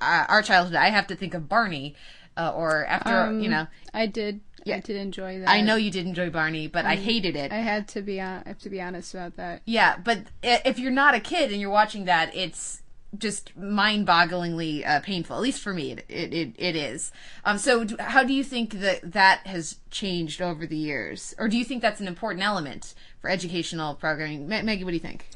uh, 0.00 0.26
our 0.28 0.42
childhood, 0.42 0.76
I 0.76 0.90
have 0.90 1.06
to 1.08 1.16
think 1.16 1.34
of 1.34 1.48
Barney, 1.48 1.94
uh, 2.36 2.52
or 2.54 2.84
after 2.86 3.16
Um, 3.16 3.40
you 3.40 3.48
know. 3.48 3.66
I 3.92 4.06
did. 4.06 4.40
I 4.66 4.80
did 4.80 4.96
enjoy 4.96 5.38
that. 5.38 5.48
I 5.48 5.62
know 5.62 5.76
you 5.76 5.90
did 5.90 6.04
enjoy 6.06 6.28
Barney, 6.28 6.66
but 6.66 6.84
I 6.84 6.92
Um, 6.96 7.02
hated 7.02 7.36
it. 7.36 7.52
I 7.52 7.58
had 7.60 7.88
to 7.88 8.02
be. 8.02 8.20
on 8.20 8.42
I 8.44 8.48
have 8.48 8.58
to 8.58 8.68
be 8.68 8.82
honest 8.82 9.14
about 9.14 9.36
that. 9.36 9.62
Yeah, 9.64 9.96
but 9.96 10.24
if 10.42 10.78
you're 10.78 10.90
not 10.90 11.14
a 11.14 11.20
kid 11.20 11.52
and 11.52 11.60
you're 11.60 11.70
watching 11.70 12.04
that, 12.04 12.34
it's 12.36 12.82
just 13.16 13.56
mind-bogglingly 13.56 14.86
uh, 14.86 15.00
painful. 15.00 15.36
At 15.36 15.42
least 15.42 15.62
for 15.62 15.72
me, 15.72 15.92
it 15.92 16.04
it, 16.08 16.54
it, 16.56 16.76
is. 16.76 17.10
Um, 17.44 17.56
so, 17.58 17.84
do, 17.84 17.96
how 17.98 18.22
do 18.22 18.32
you 18.32 18.44
think 18.44 18.80
that 18.80 19.12
that 19.12 19.46
has 19.46 19.76
changed 19.90 20.42
over 20.42 20.66
the 20.66 20.76
years, 20.76 21.34
or 21.38 21.48
do 21.48 21.56
you 21.56 21.64
think 21.64 21.80
that's 21.80 22.00
an 22.00 22.08
important 22.08 22.44
element 22.44 22.94
for 23.20 23.30
educational 23.30 23.94
programming? 23.94 24.48
Ma- 24.48 24.62
Maggie, 24.62 24.84
what 24.84 24.90
do 24.90 24.96
you 24.96 25.00
think? 25.00 25.26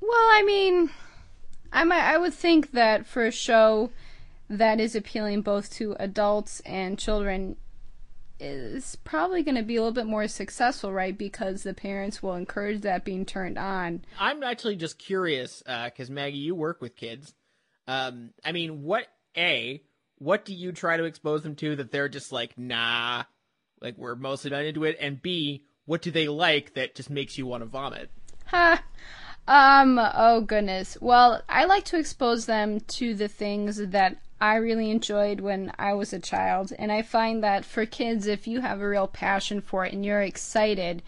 Well, 0.00 0.12
I 0.12 0.42
mean, 0.44 0.90
I 1.72 1.84
might, 1.84 2.02
I 2.02 2.18
would 2.18 2.34
think 2.34 2.72
that 2.72 3.06
for 3.06 3.24
a 3.24 3.32
show 3.32 3.90
that 4.50 4.78
is 4.78 4.94
appealing 4.94 5.40
both 5.40 5.72
to 5.74 5.96
adults 5.98 6.60
and 6.60 6.98
children 6.98 7.56
is 8.40 8.96
probably 9.04 9.42
going 9.42 9.56
to 9.56 9.62
be 9.62 9.76
a 9.76 9.80
little 9.80 9.92
bit 9.92 10.06
more 10.06 10.28
successful, 10.28 10.92
right? 10.92 11.16
Because 11.16 11.62
the 11.62 11.74
parents 11.74 12.22
will 12.22 12.34
encourage 12.34 12.82
that 12.82 13.04
being 13.04 13.24
turned 13.24 13.58
on. 13.58 14.04
I'm 14.18 14.42
actually 14.42 14.76
just 14.76 14.98
curious 14.98 15.62
because 15.64 16.10
Maggie, 16.10 16.38
you 16.38 16.54
work 16.54 16.80
with 16.80 16.96
kids. 16.96 17.34
Um, 17.86 18.30
I 18.44 18.52
mean, 18.52 18.82
what 18.82 19.06
a 19.36 19.82
what 20.18 20.44
do 20.44 20.54
you 20.54 20.72
try 20.72 20.96
to 20.96 21.04
expose 21.04 21.42
them 21.42 21.54
to 21.56 21.76
that 21.76 21.90
they're 21.90 22.08
just 22.08 22.32
like 22.32 22.56
nah, 22.56 23.24
like 23.80 23.98
we're 23.98 24.14
mostly 24.14 24.50
not 24.50 24.64
into 24.64 24.84
it, 24.84 24.96
and 25.00 25.20
b 25.20 25.64
what 25.86 26.02
do 26.02 26.10
they 26.10 26.28
like 26.28 26.74
that 26.74 26.94
just 26.94 27.10
makes 27.10 27.36
you 27.36 27.46
want 27.46 27.62
to 27.62 27.66
vomit? 27.66 28.10
Ha. 28.46 28.82
Um, 29.46 30.00
oh 30.00 30.40
goodness. 30.40 30.96
Well, 31.02 31.42
I 31.50 31.66
like 31.66 31.84
to 31.86 31.98
expose 31.98 32.46
them 32.46 32.80
to 32.80 33.14
the 33.14 33.28
things 33.28 33.76
that 33.76 34.16
I 34.44 34.56
really 34.56 34.90
enjoyed 34.90 35.40
when 35.40 35.72
I 35.78 35.94
was 35.94 36.12
a 36.12 36.18
child. 36.18 36.70
And 36.78 36.92
I 36.92 37.00
find 37.00 37.42
that 37.42 37.64
for 37.64 37.86
kids, 37.86 38.26
if 38.26 38.46
you 38.46 38.60
have 38.60 38.78
a 38.78 38.86
real 38.86 39.06
passion 39.06 39.62
for 39.62 39.86
it 39.86 39.94
and 39.94 40.04
you're 40.04 40.20
excited, 40.20 41.02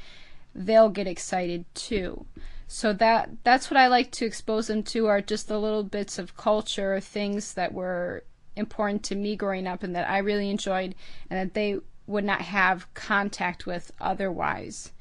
they'll 0.54 0.88
get 0.88 1.06
excited 1.06 1.66
too. 1.74 2.24
So 2.66 2.94
that 2.94 3.28
that's 3.44 3.70
what 3.70 3.76
I 3.76 3.88
like 3.88 4.10
to 4.12 4.24
expose 4.24 4.68
them 4.68 4.82
to 4.84 5.06
are 5.08 5.20
just 5.20 5.48
the 5.48 5.60
little 5.60 5.82
bits 5.82 6.18
of 6.18 6.38
culture, 6.38 6.98
things 6.98 7.52
that 7.52 7.74
were 7.74 8.24
important 8.56 9.02
to 9.04 9.14
me 9.14 9.36
growing 9.36 9.66
up 9.66 9.82
and 9.82 9.94
that 9.94 10.08
I 10.08 10.16
really 10.16 10.48
enjoyed 10.48 10.94
and 11.28 11.38
that 11.38 11.52
they 11.52 11.78
would 12.06 12.24
not 12.24 12.40
have 12.40 12.92
contact 12.94 13.66
with 13.66 13.92
otherwise. 14.00 14.92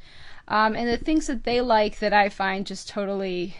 Um, 0.50 0.76
and 0.76 0.90
the 0.90 0.98
things 0.98 1.28
that 1.28 1.46
they 1.46 1.62
like 1.62 2.00
that 2.00 2.12
I 2.12 2.28
find 2.28 2.68
just 2.68 2.90
totally, 2.90 3.56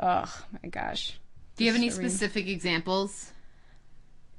oh 0.00 0.42
my 0.60 0.68
gosh. 0.68 1.20
Do 1.56 1.62
you 1.62 1.70
have 1.70 1.78
any 1.78 1.90
serene. 1.90 2.10
specific 2.10 2.48
examples? 2.48 3.29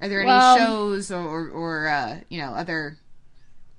Are 0.02 0.08
there 0.08 0.20
any 0.20 0.26
Well- 0.26 0.58
shows 0.58 1.10
or 1.12 1.48
or 1.48 1.88
uh, 1.88 2.18
you 2.28 2.38
know 2.40 2.54
other 2.54 2.98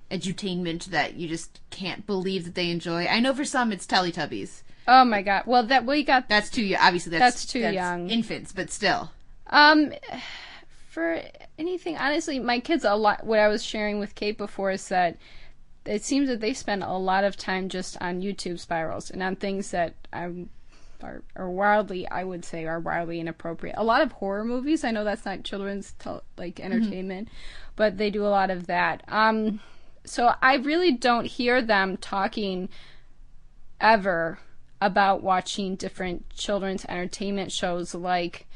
edutainment 0.10 0.86
that 0.86 1.16
you 1.16 1.28
just 1.28 1.60
can't 1.70 2.08
believe 2.08 2.46
that 2.46 2.56
they 2.56 2.70
enjoy? 2.70 3.06
I 3.06 3.20
know 3.20 3.34
for 3.34 3.44
some 3.46 3.72
it's 3.74 3.86
Teletubbies. 3.86 4.62
Oh 4.88 5.04
my 5.04 5.22
god. 5.22 5.44
Well, 5.46 5.64
that 5.64 5.86
we 5.86 6.04
got 6.04 6.30
That's 6.30 6.50
too 6.50 6.64
young. 6.64 6.82
Obviously, 6.82 7.12
that's 7.12 7.36
That's 7.42 7.46
too 7.46 7.60
young. 7.60 8.10
Infants, 8.10 8.54
but 8.54 8.72
still. 8.72 9.12
Um, 9.48 9.94
for 10.90 11.22
anything, 11.60 11.98
honestly, 11.98 12.40
my 12.40 12.60
kids 12.60 12.86
a 12.86 12.96
lot. 12.96 13.26
What 13.26 13.40
I 13.40 13.50
was 13.50 13.64
sharing 13.64 14.00
with 14.00 14.16
Kate 14.16 14.38
before 14.38 14.72
is 14.72 14.88
that 14.88 15.18
it 15.86 16.04
seems 16.04 16.30
that 16.30 16.40
they 16.40 16.54
spend 16.54 16.84
a 16.84 16.94
lot 16.94 17.26
of 17.26 17.36
time 17.36 17.68
just 17.68 17.98
on 18.02 18.22
YouTube 18.22 18.60
spirals 18.60 19.12
and 19.12 19.22
on 19.22 19.36
things 19.36 19.72
that 19.72 19.96
I'm 20.14 20.50
are, 21.04 21.22
are 21.36 21.50
wildly, 21.52 22.08
I 22.10 22.24
would 22.24 22.46
say, 22.46 22.66
are 22.66 22.80
wildly 22.80 23.20
inappropriate. 23.20 23.76
A 23.78 23.84
lot 23.84 24.02
of 24.02 24.14
horror 24.14 24.46
movies. 24.46 24.84
I 24.84 24.92
know 24.92 25.04
that's 25.04 25.26
not 25.26 25.44
children's 25.44 25.94
tel- 26.00 26.24
like 26.38 26.60
entertainment, 26.60 27.28
but 27.76 27.98
they 27.98 28.10
do 28.10 28.26
a 28.26 28.30
lot 28.30 28.50
of 28.50 28.68
that. 28.68 29.04
Um, 29.08 29.60
so 30.06 30.34
I 30.42 30.56
really 30.56 30.92
don't 30.94 31.26
hear 31.26 31.62
them 31.62 31.98
talking 31.98 32.70
ever 33.80 34.40
about 34.82 35.24
watching 35.24 35.76
different 35.76 36.30
children's 36.32 36.86
entertainment 36.86 37.52
shows 37.52 37.94
like 37.96 38.48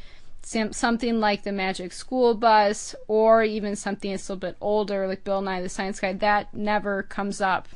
some, 0.41 0.72
something 0.74 1.19
like 1.19 1.44
the 1.44 1.52
Magic 1.52 1.91
School 1.91 2.34
Bus 2.34 2.95
or 3.07 3.44
even 3.44 3.76
something 3.76 4.11
that's 4.11 4.30
a 4.30 4.34
little 4.34 4.49
bit 4.49 4.57
older 4.61 5.07
like 5.07 5.24
Bill 5.24 5.41
Nye 5.41 5.61
the 5.61 5.69
Science 5.69 5.99
Guy. 5.99 6.14
That 6.14 6.53
never 6.53 7.03
comes 7.03 7.41
up 7.41 7.68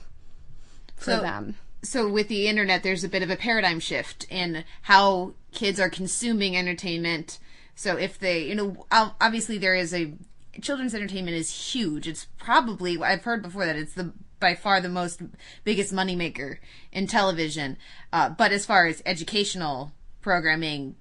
for 0.95 1.11
So- 1.11 1.22
them. 1.22 1.56
So 1.83 2.07
with 2.07 2.27
the 2.27 2.47
internet, 2.47 2.83
there's 2.83 3.03
a 3.03 3.09
bit 3.09 3.23
of 3.23 3.29
a 3.29 3.35
paradigm 3.35 3.79
shift 3.79 4.25
in 4.29 4.63
how 4.83 5.33
kids 5.51 5.79
are 5.79 5.89
consuming 5.89 6.55
entertainment. 6.55 7.39
So 7.75 7.97
if 7.97 8.19
they, 8.19 8.43
you 8.43 8.55
know, 8.55 8.85
obviously 8.91 9.57
there 9.57 9.75
is 9.75 9.93
a 9.93 10.13
children's 10.61 10.93
entertainment 10.93 11.37
is 11.37 11.73
huge. 11.73 12.07
It's 12.07 12.27
probably 12.37 13.01
I've 13.01 13.23
heard 13.23 13.41
before 13.41 13.65
that 13.65 13.75
it's 13.75 13.93
the 13.93 14.13
by 14.39 14.55
far 14.55 14.81
the 14.81 14.89
most 14.89 15.21
biggest 15.63 15.93
moneymaker 15.93 16.57
in 16.91 17.07
television. 17.07 17.77
Uh, 18.11 18.29
but 18.29 18.51
as 18.51 18.65
far 18.65 18.87
as 18.87 19.01
educational 19.05 19.93
programming, 20.21 20.95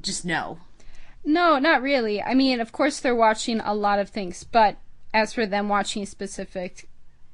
just 0.00 0.24
no. 0.24 0.58
No, 1.24 1.58
not 1.58 1.82
really. 1.82 2.22
I 2.22 2.34
mean, 2.34 2.60
of 2.60 2.72
course, 2.72 3.00
they're 3.00 3.14
watching 3.14 3.60
a 3.60 3.74
lot 3.74 3.98
of 3.98 4.08
things, 4.08 4.44
but 4.44 4.76
as 5.12 5.32
for 5.32 5.44
them 5.44 5.68
watching 5.68 6.06
specific 6.06 6.88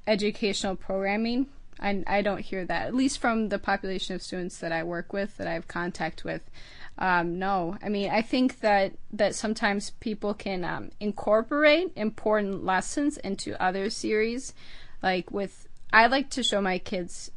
educational 0.07 0.75
programming, 0.77 1.47
I, 1.81 2.03
I 2.07 2.23
don't 2.23 2.41
hear 2.41 2.65
that. 2.65 2.87
At 2.87 2.95
least 2.95 3.19
from 3.19 3.49
the 3.49 3.59
population 3.59 4.15
of 4.15 4.23
students 4.23 4.59
that 4.59 4.73
I 4.73 4.83
work 4.83 5.13
with, 5.13 5.37
that 5.37 5.47
I 5.47 5.55
have 5.55 5.69
contact 5.69 6.25
with. 6.25 6.51
Um, 6.97 7.39
no, 7.39 7.77
I 7.83 7.89
mean, 7.89 8.11
I 8.11 8.23
think 8.23 8.61
that 8.61 8.93
that 9.13 9.35
sometimes 9.35 9.91
people 9.91 10.33
can 10.33 10.65
um, 10.65 10.91
incorporate 11.01 11.93
important 11.97 12.65
lessons 12.65 13.17
into 13.19 13.61
other 13.61 13.91
series, 13.91 14.55
like 15.03 15.31
with. 15.31 15.69
I 15.93 16.07
like 16.07 16.31
to 16.31 16.43
show 16.43 16.61
my 16.61 16.79
kids 16.79 17.31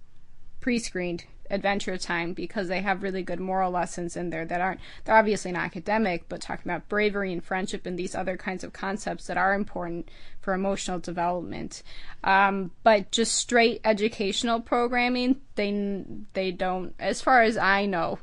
pre-screened 0.60 1.26
adventure 1.50 1.98
time 1.98 2.34
because 2.34 2.68
they 2.68 2.82
have 2.82 3.04
really 3.04 3.24
good 3.24 3.40
moral 3.40 3.72
lessons 3.72 4.16
in 4.18 4.30
there 4.30 4.46
that 4.46 4.62
aren't 4.62 4.80
they're 5.06 5.16
obviously 5.16 5.52
not 5.52 5.64
academic 5.64 6.28
but 6.30 6.42
talking 6.42 6.70
about 6.70 6.88
bravery 6.90 7.32
and 7.32 7.44
friendship 7.44 7.86
and 7.86 7.98
these 7.98 8.16
other 8.16 8.38
kinds 8.38 8.64
of 8.64 8.74
concepts 8.74 9.28
that 9.28 9.38
are 9.38 9.54
important 9.54 10.10
for 10.42 10.54
emotional 10.54 11.00
development 11.00 11.84
um, 12.24 12.72
but 12.84 13.12
just 13.12 13.34
straight 13.36 13.82
educational 13.84 14.60
programming 14.60 15.40
they 15.56 16.04
they 16.34 16.52
don't 16.52 16.94
as 17.00 17.22
far 17.22 17.42
as 17.42 17.58
i 17.58 17.86
know 17.86 18.20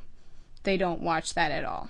they 0.65 0.77
don't 0.77 1.03
watch 1.03 1.35
that 1.35 1.51
at 1.51 1.65
all 1.65 1.89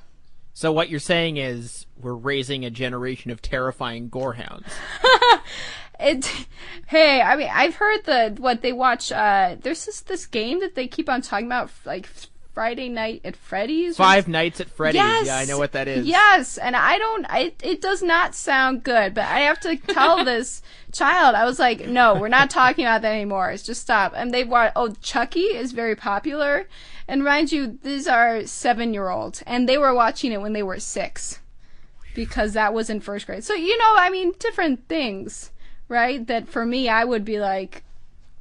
So 0.53 0.71
what 0.73 0.89
you're 0.89 1.01
saying 1.01 1.37
is 1.37 1.87
we're 2.01 2.15
raising 2.15 2.65
a 2.65 2.71
generation 2.71 3.31
of 3.33 3.43
terrifying 3.43 4.09
gorehounds. 4.09 4.69
it 6.01 6.47
hey 6.87 7.21
i 7.21 7.37
mean 7.37 7.49
i've 7.53 7.77
heard 7.77 8.05
the 8.05 8.35
what 8.39 8.63
they 8.63 8.73
watch 8.73 9.13
uh 9.13 9.57
there's 9.61 9.85
this 9.87 10.01
this 10.03 10.27
game 10.27 10.61
that 10.61 10.75
they 10.75 10.87
keep 10.87 11.09
on 11.09 11.23
talking 11.23 11.47
about 11.47 11.71
like 11.85 12.07
friday 12.55 12.89
night 12.89 13.21
at 13.25 13.35
freddy's 13.35 13.97
Five 13.97 14.29
Nights 14.29 14.61
at 14.61 14.71
Freddy's. 14.71 15.01
Yes. 15.01 15.27
Yeah, 15.27 15.39
I 15.39 15.45
know 15.45 15.59
what 15.59 15.73
that 15.73 15.89
is. 15.89 16.07
Yes, 16.07 16.57
and 16.57 16.77
I 16.77 16.99
don't. 16.99 17.27
I, 17.29 17.53
it 17.65 17.81
does 17.81 18.01
not 18.01 18.35
sound 18.37 18.85
good, 18.85 19.13
but 19.13 19.25
I 19.25 19.41
have 19.41 19.59
to 19.61 19.77
tell 19.77 20.25
this 20.25 20.63
child. 20.93 21.35
I 21.35 21.45
was 21.45 21.59
like, 21.59 21.89
no, 21.89 22.15
we're 22.15 22.29
not 22.29 22.51
talking 22.51 22.85
about 22.85 23.03
that 23.03 23.13
anymore. 23.13 23.51
It's 23.51 23.65
just 23.65 23.83
stop. 23.83 24.13
And 24.15 24.33
they 24.33 24.45
watch. 24.45 24.73
Oh, 24.77 24.95
Chucky 25.03 25.41
is 25.41 25.73
very 25.73 25.97
popular, 25.97 26.69
and 27.09 27.25
mind 27.25 27.51
you, 27.51 27.77
these 27.83 28.07
are 28.07 28.47
seven-year-olds, 28.47 29.43
and 29.49 29.69
they 29.69 29.77
were 29.77 29.93
watching 29.93 30.31
it 30.31 30.41
when 30.41 30.53
they 30.53 30.63
were 30.63 30.79
six, 30.79 31.41
because 32.15 32.53
that 32.53 32.73
was 32.73 32.89
in 32.89 33.01
first 33.01 33.27
grade. 33.27 33.43
So 33.43 33.55
you 33.55 33.77
know, 33.77 33.95
I 33.97 34.11
mean, 34.11 34.33
different 34.39 34.87
things, 34.89 35.51
right? 35.95 36.27
That 36.27 36.49
for 36.49 36.67
me, 36.67 36.89
I 36.89 37.05
would 37.05 37.25
be 37.25 37.39
like, 37.39 37.85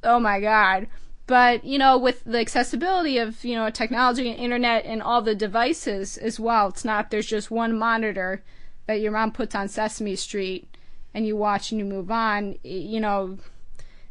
oh 0.02 0.20
my 0.20 0.40
god 0.40 0.86
but 1.26 1.64
you 1.64 1.78
know 1.78 1.96
with 1.96 2.22
the 2.24 2.38
accessibility 2.38 3.18
of 3.18 3.44
you 3.44 3.54
know 3.54 3.70
technology 3.70 4.30
and 4.30 4.38
internet 4.38 4.84
and 4.84 5.02
all 5.02 5.22
the 5.22 5.34
devices 5.34 6.16
as 6.18 6.38
well 6.38 6.68
it's 6.68 6.84
not 6.84 7.10
there's 7.10 7.26
just 7.26 7.50
one 7.50 7.76
monitor 7.76 8.42
that 8.86 9.00
your 9.00 9.12
mom 9.12 9.32
puts 9.32 9.54
on 9.54 9.68
sesame 9.68 10.14
street 10.14 10.76
and 11.14 11.26
you 11.26 11.36
watch 11.36 11.70
and 11.70 11.78
you 11.78 11.84
move 11.84 12.10
on 12.10 12.56
you 12.62 13.00
know 13.00 13.38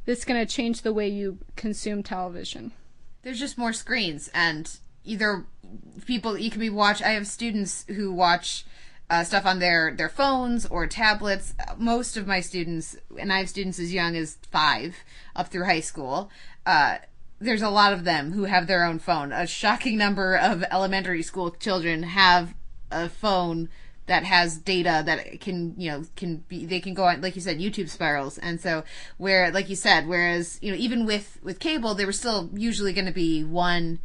this 0.05 0.19
is 0.19 0.25
going 0.25 0.43
to 0.43 0.51
change 0.51 0.81
the 0.81 0.93
way 0.93 1.07
you 1.07 1.37
consume 1.55 2.03
television 2.03 2.71
There's 3.21 3.39
just 3.39 3.57
more 3.57 3.71
screens, 3.71 4.29
and 4.33 4.69
either 5.05 5.45
people 6.05 6.37
you 6.37 6.51
can 6.51 6.59
be 6.59 6.69
watch. 6.69 7.01
I 7.01 7.11
have 7.11 7.25
students 7.25 7.85
who 7.87 8.11
watch 8.11 8.65
uh, 9.13 9.23
stuff 9.23 9.45
on 9.45 9.59
their 9.59 9.93
their 9.93 10.09
phones 10.09 10.65
or 10.65 10.87
tablets. 10.87 11.53
Most 11.77 12.17
of 12.17 12.25
my 12.25 12.39
students, 12.39 12.97
and 13.19 13.31
I 13.31 13.37
have 13.37 13.49
students 13.49 13.77
as 13.77 13.93
young 13.93 14.15
as 14.15 14.39
five 14.49 14.95
up 15.35 15.49
through 15.49 15.65
high 15.65 15.81
school. 15.81 16.31
Uh, 16.65 16.97
there's 17.39 17.61
a 17.61 17.69
lot 17.69 17.93
of 17.93 18.05
them 18.05 18.31
who 18.31 18.45
have 18.45 18.65
their 18.65 18.83
own 18.83 18.97
phone. 18.97 19.31
A 19.31 19.45
shocking 19.45 19.99
number 19.99 20.35
of 20.35 20.63
elementary 20.71 21.21
school 21.21 21.51
children 21.51 22.01
have 22.01 22.55
a 22.89 23.07
phone 23.07 23.69
that 24.07 24.23
has 24.23 24.57
data 24.57 25.03
that 25.05 25.39
can 25.39 25.75
you 25.77 25.91
know 25.91 26.03
can 26.15 26.37
be 26.47 26.65
they 26.65 26.79
can 26.79 26.95
go 26.95 27.03
on 27.03 27.21
like 27.21 27.35
you 27.35 27.41
said 27.41 27.59
YouTube 27.59 27.89
spirals 27.89 28.39
and 28.39 28.59
so 28.59 28.83
where 29.17 29.51
like 29.51 29.69
you 29.69 29.75
said 29.75 30.07
whereas 30.07 30.57
you 30.61 30.71
know 30.71 30.77
even 30.77 31.05
with 31.05 31.37
with 31.43 31.59
cable 31.59 31.93
there 31.93 32.07
was 32.07 32.17
still 32.17 32.49
usually 32.53 32.93
going 32.93 33.05
to 33.05 33.13
be 33.13 33.43
one 33.43 33.99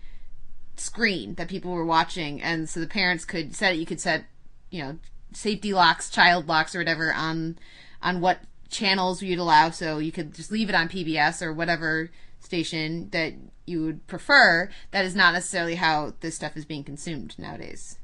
screen 0.76 1.34
that 1.34 1.48
people 1.48 1.72
were 1.72 1.84
watching 1.84 2.40
and 2.40 2.68
so 2.68 2.78
the 2.78 2.86
parents 2.86 3.24
could 3.24 3.56
set 3.56 3.76
you 3.76 3.86
could 3.86 4.00
set 4.00 4.26
you 4.70 4.82
know 4.82 4.98
safety 5.32 5.72
locks 5.72 6.10
child 6.10 6.48
locks 6.48 6.74
or 6.74 6.78
whatever 6.78 7.12
on 7.12 7.58
on 8.02 8.20
what 8.20 8.40
channels 8.68 9.22
you'd 9.22 9.38
allow. 9.38 9.70
So 9.70 9.98
you 9.98 10.12
could 10.12 10.34
just 10.34 10.52
leave 10.52 10.68
it 10.68 10.74
on 10.74 10.88
PBS 10.88 11.42
or 11.42 11.52
whatever 11.52 12.10
station 12.40 13.08
that 13.10 13.34
you 13.66 13.84
would 13.84 14.06
prefer. 14.06 14.70
That 14.90 15.04
is 15.04 15.14
not 15.14 15.34
necessarily 15.34 15.76
how 15.76 16.14
this 16.20 16.36
stuff 16.36 16.56
is 16.56 16.64
being 16.64 16.84
consumed 16.84 17.34
nowadays. 17.38 17.98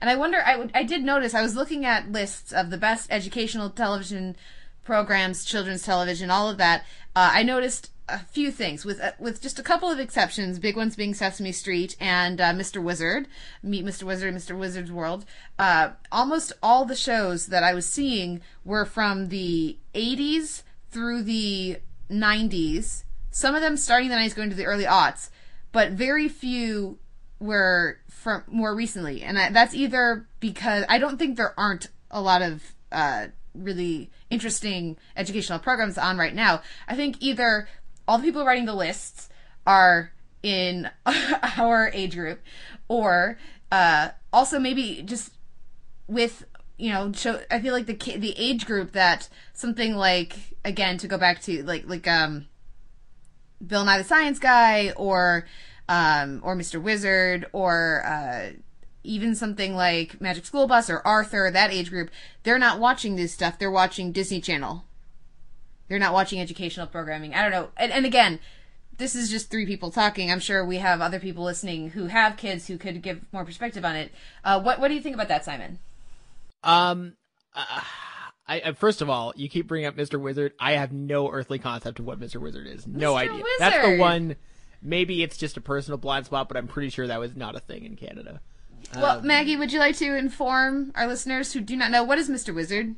And 0.00 0.10
I 0.10 0.16
wonder, 0.16 0.42
I, 0.44 0.56
would- 0.56 0.72
I 0.74 0.82
did 0.82 1.04
notice, 1.04 1.34
I 1.34 1.42
was 1.42 1.54
looking 1.54 1.84
at 1.84 2.10
lists 2.10 2.52
of 2.52 2.70
the 2.70 2.78
best 2.78 3.06
educational 3.10 3.70
television 3.70 4.36
programs, 4.84 5.44
children's 5.44 5.82
television, 5.82 6.30
all 6.30 6.50
of 6.50 6.58
that. 6.58 6.82
Uh, 7.14 7.30
I 7.32 7.42
noticed 7.42 7.90
a 8.08 8.18
few 8.18 8.50
things 8.50 8.84
with 8.84 9.00
uh, 9.00 9.12
with 9.18 9.40
just 9.40 9.58
a 9.58 9.62
couple 9.62 9.90
of 9.90 9.98
exceptions, 9.98 10.58
big 10.58 10.76
ones 10.76 10.96
being 10.96 11.14
Sesame 11.14 11.52
Street 11.52 11.96
and 11.98 12.40
uh, 12.40 12.52
Mr. 12.52 12.82
Wizard, 12.82 13.28
Meet 13.62 13.84
Mr. 13.84 14.02
Wizard, 14.02 14.34
Mr. 14.34 14.56
Wizard's 14.56 14.92
World. 14.92 15.24
Uh, 15.58 15.90
almost 16.12 16.52
all 16.62 16.84
the 16.84 16.96
shows 16.96 17.46
that 17.46 17.62
I 17.62 17.72
was 17.72 17.86
seeing 17.86 18.42
were 18.64 18.84
from 18.84 19.28
the 19.28 19.78
80s 19.94 20.62
through 20.90 21.22
the 21.22 21.78
90s. 22.10 23.04
Some 23.30 23.54
of 23.54 23.62
them 23.62 23.76
starting 23.76 24.10
in 24.10 24.16
the 24.16 24.22
90s, 24.22 24.34
going 24.34 24.50
to 24.50 24.56
the 24.56 24.66
early 24.66 24.84
aughts, 24.84 25.30
but 25.72 25.92
very 25.92 26.28
few 26.28 26.98
were 27.40 27.98
from 28.08 28.44
more 28.46 28.74
recently, 28.74 29.22
and 29.22 29.38
I, 29.38 29.50
that's 29.50 29.74
either 29.74 30.28
because 30.40 30.84
I 30.88 30.98
don't 30.98 31.18
think 31.18 31.36
there 31.36 31.58
aren't 31.58 31.88
a 32.10 32.20
lot 32.20 32.42
of 32.42 32.74
uh, 32.92 33.28
really 33.54 34.10
interesting 34.30 34.96
educational 35.16 35.58
programs 35.58 35.98
on 35.98 36.18
right 36.18 36.34
now. 36.34 36.62
I 36.88 36.96
think 36.96 37.16
either 37.20 37.68
all 38.06 38.18
the 38.18 38.24
people 38.24 38.44
writing 38.44 38.66
the 38.66 38.74
lists 38.74 39.28
are 39.66 40.12
in 40.42 40.90
our 41.56 41.90
age 41.94 42.14
group, 42.14 42.40
or 42.88 43.38
uh, 43.72 44.10
also 44.32 44.58
maybe 44.58 45.02
just 45.02 45.32
with 46.06 46.44
you 46.76 46.92
know 46.92 47.12
show 47.12 47.40
i 47.50 47.60
feel 47.60 47.72
like 47.72 47.86
the 47.86 47.94
the 48.18 48.34
age 48.36 48.66
group 48.66 48.92
that 48.92 49.28
something 49.52 49.94
like 49.94 50.36
again 50.64 50.98
to 50.98 51.06
go 51.06 51.16
back 51.16 51.40
to 51.40 51.62
like 51.62 51.84
like 51.86 52.06
um 52.08 52.46
bill 53.64 53.84
nye 53.84 53.96
the 53.96 54.04
science 54.04 54.40
guy 54.40 54.92
or 54.96 55.46
um 55.88 56.40
or 56.42 56.56
mr 56.56 56.82
wizard 56.82 57.46
or 57.52 58.04
uh 58.04 58.50
even 59.04 59.34
something 59.34 59.76
like 59.76 60.20
magic 60.20 60.44
school 60.44 60.66
bus 60.66 60.90
or 60.90 61.00
arthur 61.06 61.50
that 61.50 61.72
age 61.72 61.90
group 61.90 62.10
they're 62.42 62.58
not 62.58 62.78
watching 62.80 63.16
this 63.16 63.32
stuff. 63.32 63.58
They're 63.58 63.70
watching 63.70 64.12
disney 64.12 64.40
channel 64.40 64.84
they're 65.88 65.98
not 65.98 66.12
watching 66.12 66.40
educational 66.40 66.86
programming 66.86 67.34
i 67.34 67.42
don't 67.42 67.50
know 67.50 67.68
and, 67.76 67.92
and 67.92 68.06
again 68.06 68.38
this 68.98 69.14
is 69.14 69.30
just 69.30 69.50
three 69.50 69.66
people 69.66 69.90
talking. 69.90 70.30
I'm 70.30 70.40
sure 70.40 70.64
we 70.64 70.78
have 70.78 71.00
other 71.00 71.18
people 71.18 71.44
listening 71.44 71.90
who 71.90 72.06
have 72.06 72.36
kids 72.36 72.66
who 72.66 72.78
could 72.78 73.02
give 73.02 73.20
more 73.32 73.44
perspective 73.44 73.84
on 73.84 73.96
it. 73.96 74.12
Uh, 74.44 74.60
what 74.60 74.78
What 74.78 74.88
do 74.88 74.94
you 74.94 75.00
think 75.00 75.14
about 75.14 75.28
that, 75.28 75.44
Simon? 75.44 75.78
Um, 76.62 77.14
uh, 77.54 77.80
I, 78.46 78.60
I 78.66 78.72
first 78.72 79.02
of 79.02 79.10
all, 79.10 79.32
you 79.36 79.48
keep 79.48 79.66
bringing 79.66 79.86
up 79.86 79.96
Mr. 79.96 80.20
Wizard. 80.20 80.52
I 80.58 80.72
have 80.72 80.92
no 80.92 81.30
earthly 81.30 81.58
concept 81.58 81.98
of 81.98 82.06
what 82.06 82.20
Mr. 82.20 82.40
Wizard 82.40 82.66
is. 82.66 82.86
No 82.86 83.14
Mr. 83.14 83.16
idea. 83.18 83.44
That's 83.58 83.86
the 83.86 83.98
one. 83.98 84.36
Maybe 84.82 85.22
it's 85.22 85.38
just 85.38 85.56
a 85.56 85.62
personal 85.62 85.96
blind 85.98 86.26
spot, 86.26 86.48
but 86.48 86.56
I'm 86.58 86.68
pretty 86.68 86.90
sure 86.90 87.06
that 87.06 87.18
was 87.18 87.34
not 87.34 87.56
a 87.56 87.60
thing 87.60 87.84
in 87.84 87.96
Canada. 87.96 88.40
well, 88.94 89.18
Um, 89.18 89.26
Maggie, 89.26 89.56
would 89.56 89.72
you 89.72 89.78
like 89.78 89.96
to 89.96 90.14
inform 90.14 90.92
our 90.94 91.06
listeners 91.06 91.54
who 91.54 91.60
do 91.62 91.74
not 91.74 91.90
know 91.90 92.04
what 92.04 92.18
is 92.18 92.28
Mr. 92.28 92.54
Wizard 92.54 92.94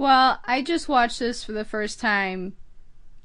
Well, 0.00 0.40
I 0.46 0.62
just 0.62 0.88
watched 0.88 1.18
this 1.18 1.44
for 1.44 1.52
the 1.52 1.64
first 1.64 2.00
time, 2.00 2.54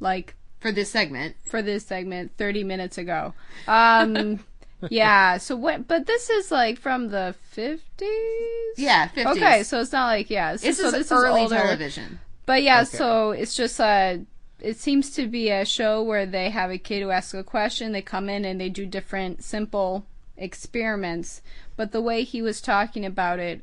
like 0.01 0.35
for 0.59 0.73
this 0.73 0.91
segment? 0.91 1.37
for 1.45 1.61
this 1.61 1.85
segment 1.85 2.33
30 2.35 2.65
minutes 2.65 2.97
ago. 2.97 3.33
Um, 3.65 4.43
yeah. 4.89 5.37
So 5.37 5.55
what? 5.55 5.87
But 5.87 6.05
this 6.05 6.29
is 6.29 6.51
like 6.51 6.77
from 6.77 7.07
the 7.11 7.33
50s. 7.55 7.79
Yeah, 8.75 9.07
50s. 9.07 9.31
Okay, 9.37 9.63
so 9.63 9.79
it's 9.79 9.93
not 9.93 10.07
like 10.07 10.29
yeah. 10.29 10.57
This 10.57 10.77
so 10.77 10.87
is 10.87 10.91
this 10.91 11.11
early 11.13 11.43
is 11.45 11.53
older. 11.53 11.63
television. 11.63 12.19
But 12.45 12.61
yeah, 12.61 12.81
Okay. 12.81 12.97
so 12.97 13.31
it's 13.31 13.55
just 13.55 13.79
uh 13.79 14.17
it 14.59 14.75
seems 14.75 15.11
to 15.11 15.27
be 15.27 15.49
a 15.51 15.63
show 15.63 16.03
where 16.03 16.25
they 16.25 16.49
have 16.49 16.71
a 16.71 16.77
kid 16.77 17.01
who 17.01 17.09
asks 17.09 17.33
a 17.33 17.41
question, 17.41 17.93
they 17.93 18.01
come 18.01 18.27
in 18.27 18.43
and 18.43 18.59
they 18.59 18.67
do 18.67 18.85
different 18.85 19.45
simple 19.45 20.05
experiments. 20.35 21.41
But 21.77 21.93
the 21.93 22.01
way 22.01 22.23
he 22.25 22.41
was 22.41 22.59
talking 22.59 23.05
about 23.05 23.39
it 23.39 23.61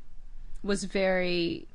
was 0.63 0.85
very 0.85 1.67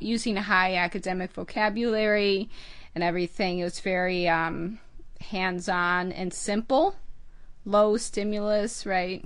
using 0.00 0.36
a 0.36 0.42
high 0.42 0.74
academic 0.76 1.32
vocabulary 1.32 2.48
and 2.94 3.04
everything. 3.04 3.58
It 3.60 3.64
was 3.64 3.80
very 3.80 4.28
um 4.28 4.78
hands-on 5.20 6.12
and 6.12 6.32
simple, 6.32 6.96
low 7.64 7.96
stimulus, 7.96 8.86
right? 8.86 9.24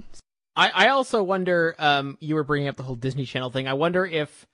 I, 0.57 0.71
I 0.71 0.89
also 0.89 1.23
wonder. 1.23 1.75
Um, 1.79 2.17
you 2.21 2.35
were 2.35 2.45
bringing 2.45 2.69
up 2.69 2.77
the 2.77 2.83
whole 2.83 2.95
Disney 2.97 3.25
Channel 3.25 3.51
thing. 3.51 3.67
I 3.69 3.73
wonder 3.75 4.05
if, 4.05 4.47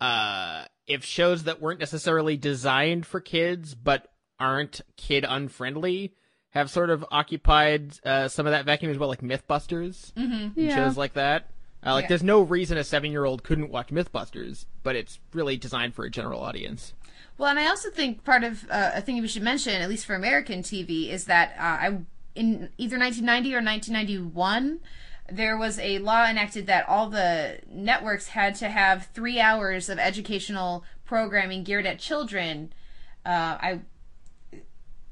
uh, 0.00 0.64
if 0.86 1.04
shows 1.04 1.44
that 1.44 1.60
weren't 1.60 1.80
necessarily 1.80 2.36
designed 2.36 3.06
for 3.06 3.20
kids 3.20 3.74
but 3.74 4.08
aren't 4.38 4.80
kid 4.96 5.24
unfriendly 5.28 6.12
have 6.50 6.70
sort 6.70 6.90
of 6.90 7.04
occupied 7.10 7.92
uh, 8.04 8.28
some 8.28 8.46
of 8.46 8.52
that 8.52 8.64
vacuum 8.64 8.90
as 8.90 8.98
well, 8.98 9.08
like 9.08 9.20
MythBusters 9.22 10.12
and 10.16 10.52
Yeah. 10.56 10.74
shows 10.74 10.96
like 10.96 11.12
that. 11.14 11.50
Uh, 11.84 11.94
like, 11.94 12.04
Yeah. 12.04 12.08
there's 12.08 12.22
no 12.22 12.40
reason 12.42 12.78
a 12.78 12.84
seven-year-old 12.84 13.42
couldn't 13.42 13.70
watch 13.70 13.88
MythBusters, 13.88 14.66
but 14.82 14.96
it's 14.96 15.20
really 15.32 15.56
designed 15.56 15.94
for 15.94 16.04
a 16.04 16.10
general 16.10 16.40
audience. 16.40 16.94
Well, 17.38 17.50
and 17.50 17.58
I 17.58 17.66
also 17.68 17.90
think 17.90 18.24
part 18.24 18.44
of 18.44 18.64
uh, 18.70 18.92
a 18.94 19.00
thing 19.00 19.20
we 19.20 19.28
should 19.28 19.42
mention, 19.42 19.80
at 19.80 19.88
least 19.88 20.06
for 20.06 20.14
American 20.14 20.62
TV, 20.62 21.10
is 21.10 21.26
that 21.26 21.50
uh, 21.58 21.62
I 21.62 21.98
in 22.34 22.70
either 22.76 22.98
1990 22.98 23.54
or 23.54 23.62
1991, 23.62 24.80
there 25.30 25.56
was 25.56 25.78
a 25.78 25.98
law 25.98 26.26
enacted 26.26 26.66
that 26.66 26.88
all 26.88 27.08
the 27.08 27.58
networks 27.70 28.28
had 28.28 28.54
to 28.56 28.68
have 28.68 29.08
three 29.12 29.40
hours 29.40 29.88
of 29.88 29.98
educational 29.98 30.84
programming 31.04 31.64
geared 31.64 31.86
at 31.86 31.98
children. 31.98 32.72
Uh, 33.24 33.58
I 33.60 33.80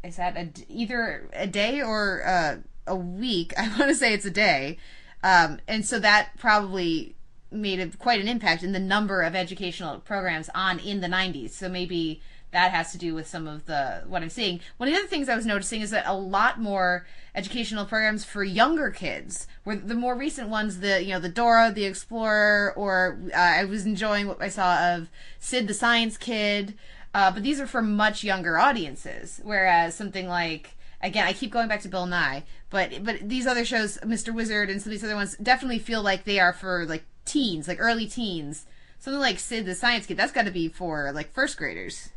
is 0.02 0.16
that 0.16 0.36
a 0.36 0.48
either 0.68 1.28
a 1.32 1.46
day 1.46 1.80
or 1.82 2.22
uh, 2.26 2.56
a 2.86 2.96
week? 2.96 3.52
I 3.58 3.68
want 3.68 3.88
to 3.90 3.94
say 3.94 4.12
it's 4.12 4.26
a 4.26 4.30
day, 4.30 4.78
um, 5.24 5.58
and 5.66 5.86
so 5.86 5.98
that 5.98 6.32
probably 6.38 7.16
made 7.50 7.80
a, 7.80 7.88
quite 7.96 8.20
an 8.20 8.28
impact 8.28 8.62
in 8.62 8.72
the 8.72 8.78
number 8.78 9.22
of 9.22 9.34
educational 9.34 9.98
programs 10.00 10.50
on 10.54 10.78
in 10.78 11.00
the 11.00 11.06
90s. 11.06 11.50
So 11.50 11.68
maybe 11.68 12.20
that 12.50 12.72
has 12.72 12.92
to 12.92 12.98
do 12.98 13.14
with 13.14 13.26
some 13.26 13.48
of 13.48 13.64
the 13.64 14.02
what 14.06 14.22
I'm 14.22 14.28
seeing. 14.28 14.60
One 14.76 14.88
of 14.88 14.94
the 14.94 15.00
other 15.00 15.08
things 15.08 15.30
I 15.30 15.34
was 15.34 15.46
noticing 15.46 15.80
is 15.80 15.90
that 15.90 16.06
a 16.06 16.14
lot 16.14 16.60
more 16.60 17.06
educational 17.34 17.86
programs 17.86 18.24
for 18.24 18.44
younger 18.44 18.90
kids. 18.90 19.48
Were 19.64 19.76
the 19.76 19.94
more 19.94 20.14
recent 20.14 20.50
ones, 20.50 20.80
the 20.80 21.02
you 21.02 21.14
know 21.14 21.20
the 21.20 21.30
Dora 21.30 21.72
the 21.72 21.86
Explorer, 21.86 22.74
or 22.76 23.18
uh, 23.34 23.36
I 23.36 23.64
was 23.64 23.86
enjoying 23.86 24.28
what 24.28 24.42
I 24.42 24.50
saw 24.50 24.94
of 24.94 25.08
Sid 25.40 25.66
the 25.66 25.74
Science 25.74 26.18
Kid. 26.18 26.74
Uh, 27.14 27.30
but 27.30 27.42
these 27.42 27.60
are 27.60 27.66
for 27.66 27.80
much 27.80 28.24
younger 28.24 28.58
audiences, 28.58 29.40
whereas 29.42 29.94
something 29.94 30.28
like 30.28 30.76
again, 31.04 31.26
I 31.26 31.32
keep 31.32 31.52
going 31.52 31.68
back 31.68 31.82
to 31.82 31.88
Bill 31.88 32.06
Nye, 32.06 32.42
but 32.70 33.04
but 33.04 33.28
these 33.28 33.46
other 33.46 33.64
shows, 33.64 33.98
Mr. 33.98 34.34
Wizard 34.34 34.70
and 34.70 34.80
some 34.80 34.90
of 34.90 34.92
these 34.98 35.04
other 35.04 35.14
ones, 35.14 35.36
definitely 35.36 35.78
feel 35.78 36.02
like 36.02 36.24
they 36.24 36.40
are 36.40 36.52
for 36.52 36.86
like 36.86 37.04
teens, 37.24 37.68
like 37.68 37.78
early 37.80 38.06
teens. 38.06 38.66
Something 38.98 39.20
like 39.20 39.38
Sid 39.38 39.66
the 39.66 39.74
Science 39.74 40.06
Kid, 40.06 40.16
that's 40.16 40.32
got 40.32 40.46
to 40.46 40.50
be 40.50 40.68
for 40.68 41.12
like 41.12 41.32
first 41.32 41.58
graders. 41.58 42.08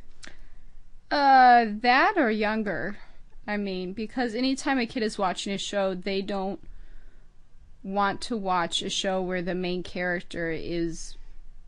Uh, 1.11 1.65
that 1.81 2.14
or 2.18 2.31
younger. 2.31 2.97
I 3.45 3.57
mean, 3.57 3.93
because 3.93 4.34
anytime 4.34 4.80
a 4.80 4.85
kid 4.85 5.03
is 5.03 5.18
watching 5.18 5.53
a 5.53 5.57
show, 5.57 5.93
they 5.93 6.22
don't 6.22 6.59
want 7.84 8.19
to 8.22 8.35
watch 8.35 8.81
a 8.81 8.89
show 8.89 9.22
where 9.22 9.41
the 9.41 9.55
main 9.55 9.84
character 9.84 10.49
is 10.49 11.15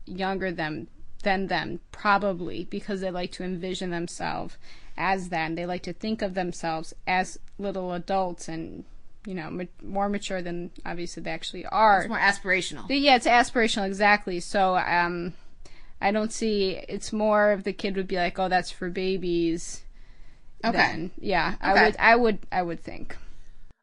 younger 0.06 0.50
than 0.50 0.88
than 1.22 1.48
them, 1.48 1.80
probably 1.92 2.64
because 2.64 3.02
they 3.02 3.10
like 3.10 3.30
to 3.32 3.44
envision 3.44 3.90
themselves 3.90 4.56
as 5.00 5.30
them. 5.30 5.54
They 5.54 5.66
like 5.66 5.82
to 5.84 5.92
think 5.92 6.20
of 6.22 6.34
themselves 6.34 6.94
as 7.06 7.38
little 7.58 7.92
adults 7.94 8.48
and 8.48 8.84
you 9.26 9.34
know 9.34 9.50
ma- 9.50 9.64
more 9.82 10.08
mature 10.08 10.42
than 10.42 10.70
obviously 10.84 11.22
they 11.22 11.30
actually 11.30 11.66
are. 11.66 12.00
It's 12.00 12.08
more 12.08 12.18
aspirational. 12.18 12.84
Yeah, 12.88 13.16
it's 13.16 13.26
aspirational, 13.26 13.86
exactly. 13.86 14.38
So, 14.40 14.76
um, 14.76 15.32
I 16.00 16.12
don't 16.12 16.32
see. 16.32 16.80
It's 16.88 17.12
more 17.12 17.52
of 17.52 17.64
the 17.64 17.72
kid 17.72 17.96
would 17.96 18.06
be 18.06 18.16
like, 18.16 18.38
"Oh, 18.38 18.48
that's 18.48 18.70
for 18.70 18.90
babies." 18.90 19.82
Okay. 20.62 20.76
Then, 20.76 21.10
yeah, 21.18 21.54
I 21.62 21.84
would, 21.84 21.96
I 21.98 22.16
would, 22.16 22.38
I 22.52 22.62
would 22.62 22.80
think. 22.80 23.16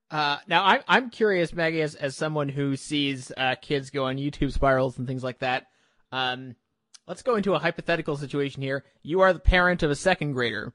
Uh, 0.09 0.37
now 0.47 0.63
I'm 0.63 0.81
I'm 0.87 1.09
curious, 1.09 1.51
Maggie, 1.51 1.81
as 1.81 1.95
as 1.95 2.15
someone 2.15 2.49
who 2.49 2.75
sees 2.75 3.31
uh, 3.35 3.55
kids 3.61 3.89
go 3.89 4.05
on 4.05 4.17
YouTube 4.17 4.53
spirals 4.53 4.97
and 4.97 5.07
things 5.07 5.23
like 5.23 5.39
that. 5.39 5.67
Um, 6.11 6.55
let's 7.07 7.23
go 7.23 7.35
into 7.35 7.55
a 7.55 7.59
hypothetical 7.59 8.15
situation 8.15 8.61
here. 8.61 8.85
You 9.03 9.21
are 9.21 9.33
the 9.33 9.39
parent 9.39 9.83
of 9.83 9.91
a 9.91 9.95
second 9.95 10.33
grader. 10.33 10.73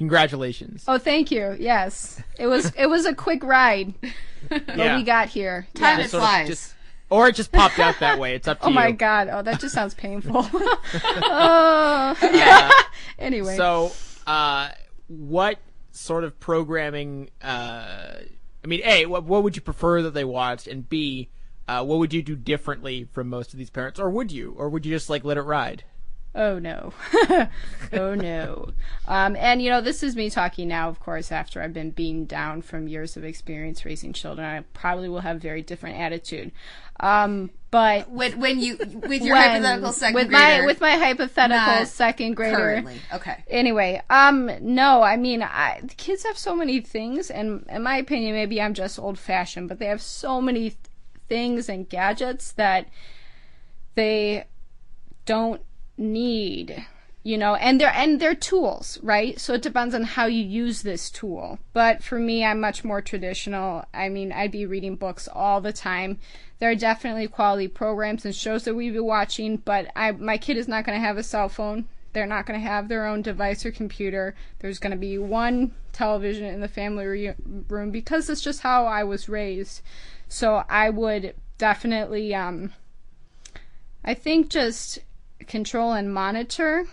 Congratulations. 0.00 0.82
Oh, 0.88 0.96
thank 0.96 1.30
you. 1.30 1.54
Yes, 1.60 2.22
it 2.38 2.46
was 2.46 2.72
it 2.74 2.86
was 2.86 3.04
a 3.04 3.14
quick 3.14 3.44
ride, 3.44 3.92
but 4.48 4.76
Yeah. 4.76 4.96
we 4.96 5.02
got 5.02 5.28
here. 5.28 5.66
Time 5.74 5.98
Yes. 5.98 6.14
it 6.14 6.16
flies. 6.16 6.48
just- 6.48 6.74
or 7.10 7.28
it 7.28 7.34
just 7.34 7.52
popped 7.52 7.78
out 7.78 7.98
that 8.00 8.18
way. 8.18 8.34
It's 8.34 8.48
up 8.48 8.60
to 8.60 8.66
Oh 8.66 8.68
you. 8.70 8.74
my 8.76 8.92
god! 8.92 9.28
Oh, 9.30 9.42
that 9.42 9.60
just 9.60 9.74
sounds 9.74 9.92
painful. 9.92 10.46
oh. 10.54 12.16
yeah. 12.22 12.70
anyway, 13.18 13.56
So, 13.58 13.92
uh, 14.26 14.70
what 15.08 15.58
sort 15.90 16.24
of 16.24 16.40
programming? 16.40 17.28
Uh, 17.42 18.14
I 18.64 18.66
mean, 18.66 18.80
a 18.84 19.04
what 19.04 19.24
what 19.24 19.42
would 19.42 19.54
you 19.54 19.60
prefer 19.62 20.00
that 20.02 20.14
they 20.14 20.24
watched, 20.24 20.66
and 20.66 20.88
b 20.88 21.28
uh, 21.68 21.84
what 21.84 21.98
would 21.98 22.14
you 22.14 22.22
do 22.22 22.36
differently 22.36 23.06
from 23.12 23.28
most 23.28 23.52
of 23.52 23.58
these 23.58 23.70
parents, 23.70 24.00
or 24.00 24.08
would 24.08 24.32
you, 24.32 24.54
or 24.56 24.70
would 24.70 24.86
you 24.86 24.94
just 24.94 25.10
like 25.10 25.24
let 25.24 25.36
it 25.36 25.42
ride? 25.42 25.84
Oh 26.34 26.60
no. 26.60 26.92
oh 27.92 28.14
no. 28.14 28.70
Um, 29.08 29.34
and 29.34 29.60
you 29.60 29.68
know, 29.68 29.80
this 29.80 30.02
is 30.04 30.14
me 30.14 30.30
talking 30.30 30.68
now, 30.68 30.88
of 30.88 31.00
course, 31.00 31.32
after 31.32 31.60
I've 31.60 31.72
been 31.72 31.90
beaten 31.90 32.24
down 32.24 32.62
from 32.62 32.86
years 32.86 33.16
of 33.16 33.24
experience 33.24 33.84
raising 33.84 34.12
children. 34.12 34.46
I 34.46 34.60
probably 34.72 35.08
will 35.08 35.20
have 35.20 35.36
a 35.36 35.40
very 35.40 35.60
different 35.62 35.98
attitude. 35.98 36.52
Um, 37.00 37.50
but 37.72 38.10
When 38.10 38.38
when 38.38 38.60
you 38.60 38.76
with 38.78 39.22
your 39.22 39.34
when- 39.34 39.50
hypothetical 39.62 39.92
second 39.92 40.14
with 40.14 40.28
grader, 40.28 40.60
my 40.62 40.66
with 40.66 40.80
my 40.80 40.96
hypothetical 40.96 41.86
second 41.86 42.34
grader 42.34 42.56
currently. 42.56 43.00
Okay. 43.12 43.42
Anyway, 43.48 44.00
um, 44.08 44.50
no, 44.60 45.02
I 45.02 45.16
mean, 45.16 45.42
I, 45.42 45.80
the 45.82 45.94
kids 45.94 46.24
have 46.24 46.38
so 46.38 46.54
many 46.54 46.80
things, 46.80 47.28
and 47.30 47.64
in 47.68 47.82
my 47.82 47.96
opinion, 47.96 48.34
maybe 48.34 48.60
I'm 48.62 48.74
just 48.74 48.98
old 49.00 49.18
fashioned, 49.18 49.68
but 49.68 49.78
they 49.80 49.86
have 49.86 50.02
so 50.02 50.40
many 50.40 50.70
th- 50.70 50.76
things 51.28 51.68
and 51.68 51.88
gadgets 51.88 52.52
that 52.52 52.86
they 53.94 54.44
don't 55.26 55.62
need, 56.00 56.84
you 57.22 57.36
know, 57.38 57.54
and 57.54 57.80
they're 57.80 57.92
and 57.94 58.20
they're 58.20 58.34
tools, 58.34 58.98
right? 59.02 59.38
So 59.38 59.54
it 59.54 59.62
depends 59.62 59.94
on 59.94 60.02
how 60.02 60.26
you 60.26 60.42
use 60.42 60.82
this 60.82 61.10
tool. 61.10 61.58
But 61.72 62.02
for 62.02 62.18
me, 62.18 62.44
I'm 62.44 62.60
much 62.60 62.82
more 62.82 63.02
traditional. 63.02 63.84
I 63.92 64.08
mean, 64.08 64.32
I'd 64.32 64.50
be 64.50 64.66
reading 64.66 64.96
books 64.96 65.28
all 65.32 65.60
the 65.60 65.72
time. 65.72 66.18
There 66.58 66.70
are 66.70 66.74
definitely 66.74 67.28
quality 67.28 67.68
programs 67.68 68.24
and 68.24 68.34
shows 68.34 68.64
that 68.64 68.74
we'd 68.74 68.92
be 68.92 69.00
watching, 69.00 69.58
but 69.58 69.92
I 69.94 70.12
my 70.12 70.38
kid 70.38 70.56
is 70.56 70.68
not 70.68 70.84
going 70.84 70.98
to 70.98 71.06
have 71.06 71.18
a 71.18 71.22
cell 71.22 71.48
phone. 71.48 71.86
They're 72.12 72.26
not 72.26 72.46
going 72.46 72.58
to 72.58 72.66
have 72.66 72.88
their 72.88 73.06
own 73.06 73.22
device 73.22 73.64
or 73.64 73.70
computer. 73.70 74.34
There's 74.58 74.80
going 74.80 74.90
to 74.90 74.96
be 74.96 75.16
one 75.16 75.74
television 75.92 76.44
in 76.46 76.60
the 76.60 76.68
family 76.68 77.06
re- 77.06 77.34
room 77.68 77.90
because 77.90 78.28
it's 78.28 78.40
just 78.40 78.62
how 78.62 78.86
I 78.86 79.04
was 79.04 79.28
raised. 79.28 79.82
So 80.28 80.64
I 80.68 80.90
would 80.90 81.34
definitely, 81.58 82.34
um, 82.34 82.72
I 84.04 84.14
think, 84.14 84.48
just 84.48 84.98
control 85.50 85.92
and 85.92 86.14
monitor 86.14 86.86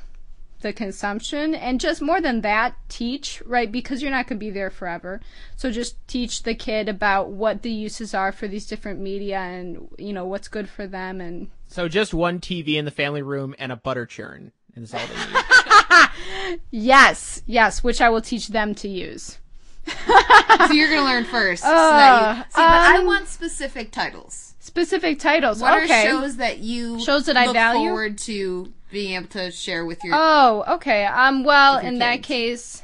the 0.62 0.74
consumption 0.74 1.54
and 1.54 1.80
just 1.80 2.02
more 2.02 2.20
than 2.20 2.42
that 2.42 2.74
teach 2.90 3.44
right 3.46 3.72
because 3.72 4.02
you're 4.02 4.10
not 4.10 4.26
going 4.28 4.40
to 4.40 4.44
be 4.46 4.50
there 4.50 4.72
forever 4.72 5.22
so 5.56 5.70
just 5.72 5.96
teach 6.08 6.42
the 6.42 6.56
kid 6.56 6.90
about 6.90 7.30
what 7.30 7.62
the 7.62 7.70
uses 7.70 8.16
are 8.16 8.32
for 8.32 8.48
these 8.48 8.66
different 8.66 9.00
media 9.00 9.38
and 9.38 9.88
you 10.00 10.12
know 10.12 10.26
what's 10.26 10.48
good 10.48 10.68
for 10.68 10.88
them 10.88 11.22
and 11.22 11.48
So 11.68 11.88
just 11.88 12.12
one 12.12 12.40
TV 12.40 12.70
in 12.76 12.86
the 12.86 12.92
family 12.92 13.22
room 13.22 13.54
and 13.60 13.72
a 13.72 13.76
butter 13.76 14.08
churn 14.08 14.52
is 14.76 14.94
all 14.96 15.06
they 15.06 15.16
need. 15.32 16.60
yes 16.72 17.44
yes 17.46 17.84
which 17.84 18.02
i 18.02 18.10
will 18.10 18.22
teach 18.22 18.48
them 18.48 18.74
to 18.74 18.88
use 18.88 19.38
so 20.08 20.74
you're 20.74 20.90
gonna 20.90 21.06
learn 21.06 21.24
first. 21.24 21.62
so 21.64 21.70
that 21.70 22.36
you, 22.38 22.42
Uh, 22.42 22.44
see, 22.46 22.50
but 22.56 22.82
I 22.96 22.98
um, 22.98 23.06
want 23.06 23.28
specific 23.28 23.92
titles. 23.92 24.47
Specific 24.78 25.20
titles 25.20 25.60
What 25.60 25.84
okay 25.84 26.06
are 26.08 26.10
shows 26.10 26.38
that 26.38 26.60
you 26.60 27.00
Shows 27.04 27.26
that 27.26 27.36
I 27.38 27.52
value? 27.52 27.88
forward 27.90 28.18
to 28.20 28.72
being 28.92 29.16
able 29.16 29.28
to 29.30 29.52
share 29.52 29.86
with 29.86 30.04
your? 30.04 30.14
Oh, 30.16 30.64
okay. 30.76 31.06
Um, 31.06 31.44
well, 31.44 31.80
in 31.80 32.00
that 32.00 32.24
case, 32.24 32.84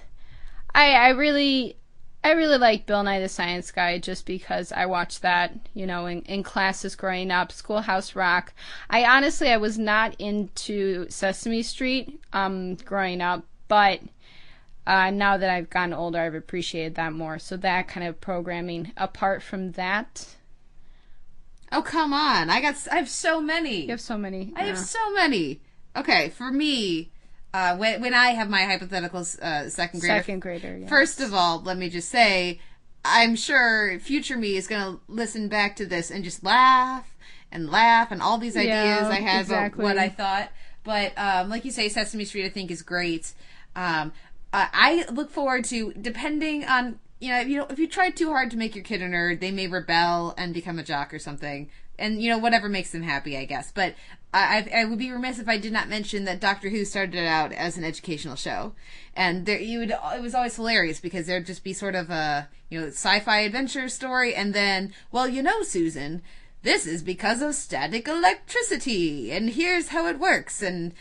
I 0.74 0.94
I 0.94 1.10
really 1.10 1.78
I 2.24 2.32
really 2.32 2.58
like 2.58 2.86
Bill 2.86 3.04
Nye 3.04 3.20
the 3.20 3.30
Science 3.30 3.72
Guy 3.72 4.00
just 4.00 4.26
because 4.26 4.72
I 4.72 4.86
watched 4.86 5.22
that, 5.22 5.54
you 5.74 5.86
know, 5.86 6.06
in, 6.08 6.22
in 6.24 6.42
classes 6.42 6.96
growing 6.96 7.32
up, 7.32 7.52
Schoolhouse 7.52 8.16
Rock. 8.16 8.54
I 8.90 9.06
honestly 9.06 9.50
I 9.50 9.58
was 9.58 9.78
not 9.78 10.16
into 10.20 11.08
Sesame 11.10 11.62
Street 11.64 12.20
um 12.34 12.76
growing 12.76 13.22
up, 13.22 13.46
but 13.68 14.02
uh, 14.86 15.10
now 15.12 15.38
that 15.38 15.50
I've 15.50 15.70
gotten 15.70 15.94
older, 15.94 16.20
I've 16.20 16.36
appreciated 16.36 16.96
that 16.96 17.14
more. 17.14 17.40
So 17.40 17.56
that 17.58 17.88
kind 17.88 18.06
of 18.06 18.20
programming, 18.20 18.92
apart 18.98 19.42
from 19.42 19.72
that, 19.74 20.36
Oh 21.74 21.82
come 21.82 22.14
on! 22.14 22.50
I 22.50 22.62
got. 22.62 22.76
I 22.92 22.98
have 22.98 23.10
so 23.10 23.42
many. 23.42 23.84
you 23.84 23.90
have 23.90 24.02
so 24.02 24.18
many. 24.18 24.54
I 24.56 24.64
have 24.66 24.78
so 24.78 25.12
many. 25.14 25.62
Okay, 25.96 26.30
for 26.30 26.52
me, 26.52 27.12
uh, 27.54 27.76
when 27.78 28.02
when 28.02 28.14
I 28.14 28.30
have 28.30 28.50
my 28.50 28.64
hypothetical 28.64 29.22
uh, 29.42 29.70
second 29.70 30.00
grader, 30.00 30.16
second 30.16 30.40
grader. 30.42 30.78
Yeah. 30.78 30.88
First 30.88 31.20
of 31.20 31.34
all, 31.34 31.62
let 31.62 31.78
me 31.78 31.90
just 31.90 32.10
say, 32.10 32.60
I'm 33.04 33.36
sure 33.36 34.00
future 34.00 34.38
me 34.38 34.56
is 34.56 34.68
going 34.68 34.82
to 34.96 35.00
listen 35.08 35.50
back 35.50 35.76
to 35.78 35.86
this 35.86 36.12
and 36.12 36.24
just 36.24 36.44
laugh 36.44 37.16
and 37.52 37.70
laugh 37.70 38.12
and 38.12 38.22
all 38.22 38.38
these 38.38 38.56
ideas 38.56 39.02
Yeah, 39.02 39.10
I 39.10 39.16
had 39.16 39.42
exactly. 39.42 39.84
about 39.84 39.96
what 39.96 39.98
I 39.98 40.10
thought. 40.10 40.52
But 40.84 41.14
um, 41.18 41.50
like 41.50 41.66
you 41.66 41.72
say, 41.72 41.90
Sesame 41.90 42.26
Street 42.26 42.46
I 42.46 42.50
think 42.50 42.72
is 42.72 42.82
great. 42.82 43.34
Um, 43.76 44.12
I 44.54 45.06
look 45.12 45.32
forward 45.32 45.66
to 45.66 45.94
depending 45.94 46.64
on 46.66 47.00
you 47.24 47.30
know 47.30 47.40
if 47.40 47.48
you 47.48 47.66
if 47.70 47.80
you 47.80 47.88
try 47.88 48.10
too 48.10 48.30
hard 48.30 48.52
to 48.52 48.58
make 48.58 48.76
your 48.76 48.84
kid 48.84 49.02
a 49.02 49.08
nerd, 49.08 49.40
they 49.40 49.52
may 49.52 49.68
rebel 49.68 50.34
and 50.38 50.54
become 50.54 50.78
a 50.78 50.84
jock 50.84 51.14
or 51.14 51.20
something. 51.20 51.70
And 51.98 52.22
you 52.22 52.30
know 52.30 52.38
whatever 52.38 52.68
makes 52.68 52.92
them 52.92 53.04
happy, 53.04 53.38
I 53.38 53.46
guess. 53.46 53.72
But 53.72 53.96
I, 54.34 54.68
I 54.76 54.86
would 54.86 54.98
be 54.98 55.12
remiss 55.12 55.38
if 55.38 55.48
I 55.48 55.58
did 55.58 55.72
not 55.72 55.88
mention 55.88 56.26
that 56.26 56.40
Doctor 56.40 56.70
Who 56.70 56.86
started 56.86 57.26
out 57.26 57.54
as 57.54 57.78
an 57.78 57.84
educational 57.84 58.36
show, 58.36 58.74
and 59.16 59.46
there 59.46 59.60
you 59.60 59.80
would 59.80 59.92
it 59.92 60.22
was 60.22 60.36
always 60.36 60.56
hilarious 60.56 61.00
because 61.00 61.28
there'd 61.28 61.46
just 61.46 61.64
be 61.64 61.72
sort 61.72 61.96
of 61.96 62.10
a 62.10 62.50
you 62.70 62.82
know 62.82 62.88
sci-fi 62.88 63.40
adventure 63.40 63.88
story, 63.88 64.36
and 64.36 64.54
then 64.54 64.94
well 65.12 65.30
you 65.30 65.44
know 65.44 65.64
Susan, 65.64 66.22
this 66.64 66.86
is 66.86 67.04
because 67.04 67.42
of 67.42 67.56
static 67.56 68.08
electricity, 68.08 69.32
and 69.32 69.52
here's 69.52 69.90
how 69.90 70.08
it 70.08 70.20
works, 70.20 70.62
and 70.62 70.94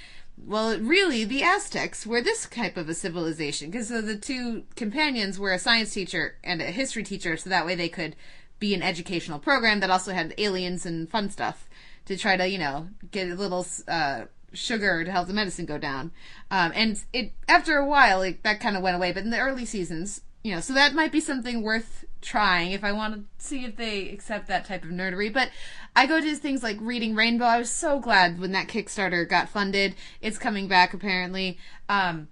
well, 0.46 0.78
really, 0.78 1.24
the 1.24 1.42
Aztecs 1.42 2.06
were 2.06 2.20
this 2.20 2.48
type 2.48 2.76
of 2.76 2.88
a 2.88 2.94
civilization 2.94 3.70
because 3.70 3.88
the 3.88 4.16
two 4.16 4.64
companions 4.76 5.38
were 5.38 5.52
a 5.52 5.58
science 5.58 5.92
teacher 5.92 6.36
and 6.42 6.60
a 6.60 6.66
history 6.66 7.02
teacher, 7.02 7.36
so 7.36 7.50
that 7.50 7.66
way 7.66 7.74
they 7.74 7.88
could 7.88 8.16
be 8.58 8.74
an 8.74 8.82
educational 8.82 9.38
program 9.38 9.80
that 9.80 9.90
also 9.90 10.12
had 10.12 10.34
aliens 10.38 10.86
and 10.86 11.10
fun 11.10 11.30
stuff 11.30 11.68
to 12.06 12.16
try 12.16 12.36
to, 12.36 12.48
you 12.48 12.58
know, 12.58 12.88
get 13.10 13.28
a 13.28 13.34
little 13.34 13.66
uh, 13.88 14.22
sugar 14.52 15.04
to 15.04 15.10
help 15.10 15.26
the 15.26 15.34
medicine 15.34 15.66
go 15.66 15.78
down. 15.78 16.12
Um, 16.50 16.72
and 16.74 17.02
it 17.12 17.32
after 17.48 17.76
a 17.76 17.86
while, 17.86 18.22
it, 18.22 18.42
that 18.42 18.60
kind 18.60 18.76
of 18.76 18.82
went 18.82 18.96
away. 18.96 19.12
But 19.12 19.24
in 19.24 19.30
the 19.30 19.38
early 19.38 19.64
seasons, 19.64 20.20
you 20.44 20.54
know, 20.54 20.60
so 20.60 20.74
that 20.74 20.94
might 20.94 21.12
be 21.12 21.20
something 21.20 21.62
worth 21.62 22.04
trying 22.22 22.72
if 22.72 22.84
I 22.84 22.92
want 22.92 23.14
to 23.14 23.44
see 23.44 23.64
if 23.64 23.76
they 23.76 24.08
accept 24.08 24.48
that 24.48 24.64
type 24.64 24.84
of 24.84 24.90
nerdery. 24.90 25.32
But 25.32 25.50
I 25.94 26.06
go 26.06 26.20
to 26.20 26.34
things 26.36 26.62
like 26.62 26.78
Reading 26.80 27.14
Rainbow. 27.14 27.44
I 27.44 27.58
was 27.58 27.70
so 27.70 28.00
glad 28.00 28.38
when 28.38 28.52
that 28.52 28.68
Kickstarter 28.68 29.28
got 29.28 29.48
funded. 29.48 29.94
It's 30.20 30.38
coming 30.38 30.68
back 30.68 30.94
apparently. 30.94 31.58
Um, 31.88 32.28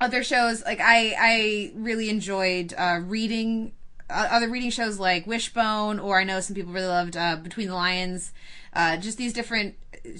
other 0.00 0.22
shows 0.22 0.62
like 0.64 0.80
I 0.80 1.14
I 1.18 1.72
really 1.74 2.10
enjoyed 2.10 2.74
uh, 2.76 3.00
reading 3.02 3.72
uh, 4.10 4.28
other 4.30 4.50
reading 4.50 4.70
shows 4.70 4.98
like 4.98 5.26
Wishbone, 5.26 5.98
or 5.98 6.20
I 6.20 6.24
know 6.24 6.40
some 6.40 6.54
people 6.54 6.72
really 6.72 6.86
loved 6.86 7.16
uh, 7.16 7.36
Between 7.36 7.68
the 7.68 7.74
Lions. 7.74 8.32
Uh, 8.72 8.96
just 8.96 9.16
these 9.16 9.32
different 9.32 9.76
uh, 9.94 10.10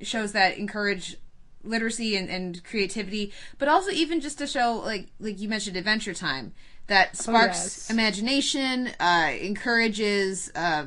shows 0.00 0.32
that 0.32 0.56
encourage 0.56 1.16
literacy 1.62 2.16
and, 2.16 2.28
and 2.28 2.62
creativity, 2.64 3.32
but 3.58 3.68
also 3.68 3.90
even 3.90 4.20
just 4.20 4.40
a 4.40 4.46
show 4.46 4.80
like 4.84 5.08
like 5.18 5.40
you 5.40 5.48
mentioned 5.48 5.76
Adventure 5.76 6.14
Time 6.14 6.54
that 6.86 7.16
sparks 7.16 7.58
yes. 7.58 7.90
imagination, 7.90 8.90
uh, 9.00 9.32
encourages 9.40 10.50
uh, 10.54 10.86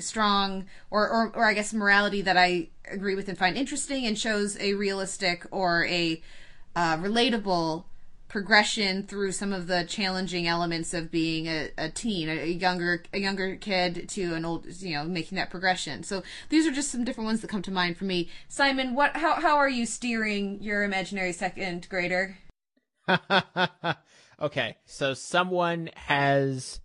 strong 0.00 0.66
or, 0.90 1.08
or 1.08 1.32
or 1.34 1.46
I 1.46 1.54
guess 1.54 1.72
morality 1.72 2.22
that 2.22 2.36
I 2.36 2.68
agree 2.90 3.14
with 3.14 3.28
and 3.28 3.38
find 3.38 3.56
interesting, 3.56 4.06
and 4.06 4.18
shows 4.18 4.58
a 4.58 4.74
realistic 4.74 5.46
or 5.50 5.86
a 5.86 6.22
uh, 6.74 6.96
relatable 6.98 7.84
progression 8.28 9.02
through 9.02 9.32
some 9.32 9.52
of 9.52 9.66
the 9.66 9.84
challenging 9.88 10.46
elements 10.46 10.92
of 10.92 11.10
being 11.10 11.46
a, 11.46 11.70
a 11.78 11.88
teen, 11.88 12.28
a, 12.28 12.32
a 12.32 12.46
younger 12.46 13.02
a 13.12 13.18
younger 13.18 13.56
kid 13.56 14.08
to 14.08 14.34
an 14.34 14.44
old, 14.44 14.66
you 14.80 14.94
know, 14.94 15.04
making 15.04 15.36
that 15.36 15.50
progression. 15.50 16.02
So 16.02 16.22
these 16.50 16.66
are 16.66 16.72
just 16.72 16.90
some 16.90 17.04
different 17.04 17.26
ones 17.26 17.40
that 17.40 17.48
come 17.48 17.62
to 17.62 17.70
mind 17.70 17.96
for 17.96 18.04
me. 18.04 18.28
Simon, 18.48 18.94
what 18.94 19.16
how 19.16 19.40
how 19.40 19.56
are 19.56 19.68
you 19.68 19.86
steering 19.86 20.62
your 20.62 20.82
imaginary 20.82 21.32
second 21.32 21.88
grader? 21.88 22.38
okay, 24.40 24.76
so 24.84 25.14
someone 25.14 25.90
has 25.94 26.80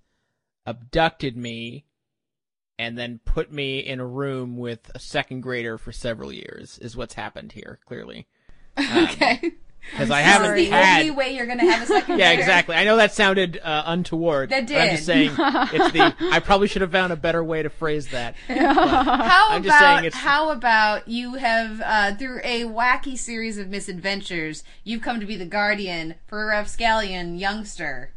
abducted 0.66 1.36
me 1.36 1.86
and 2.80 2.98
then 2.98 3.20
put 3.24 3.52
me 3.52 3.80
in 3.80 4.00
a 4.00 4.06
room 4.06 4.58
with 4.58 4.90
a 4.96 5.00
second 5.00 5.42
grader 5.42 5.78
for 5.78 5.92
several 5.92 6.32
years 6.32 6.78
is 6.80 6.98
what's 6.98 7.14
happened 7.14 7.52
here, 7.52 7.80
clearly. 7.86 8.28
Um, 8.76 9.04
okay. 9.04 9.52
Because 9.92 10.10
I 10.12 10.22
haven't 10.22 10.56
the 10.56 10.66
had. 10.66 11.00
only 11.02 11.12
way 11.12 11.36
you're 11.36 11.46
gonna 11.46 11.70
have 11.70 11.84
a 11.84 11.86
second. 11.86 12.18
Yeah, 12.20 12.32
exactly. 12.32 12.76
I 12.76 12.84
know 12.84 12.96
that 12.98 13.14
sounded 13.14 13.60
uh, 13.64 13.84
untoward. 13.86 14.50
That 14.50 14.68
but 14.68 14.76
I'm 14.78 14.90
just 14.92 15.06
saying 15.06 15.32
it's 15.38 15.92
the. 15.92 16.16
I 16.32 16.40
probably 16.40 16.68
should 16.68 16.82
have 16.82 16.92
found 16.92 17.14
a 17.14 17.16
better 17.16 17.44
way 17.44 17.62
to 17.64 17.70
phrase 17.70 18.08
that. 18.10 18.36
How 18.48 19.50
I'm 19.52 19.64
just 19.64 19.78
saying 19.80 19.92
about 20.00 20.06
it's- 20.06 20.22
how 20.22 20.50
about 20.52 21.08
you 21.08 21.36
have 21.36 21.82
uh, 21.84 22.16
through 22.16 22.40
a 22.44 22.64
wacky 22.64 23.18
series 23.18 23.58
of 23.58 23.70
misadventures, 23.70 24.64
you've 24.84 25.02
come 25.02 25.20
to 25.20 25.26
be 25.26 25.36
the 25.36 25.46
guardian 25.46 26.16
for 26.28 26.44
a 26.44 26.48
Rapscallion 26.48 27.38
youngster. 27.38 28.12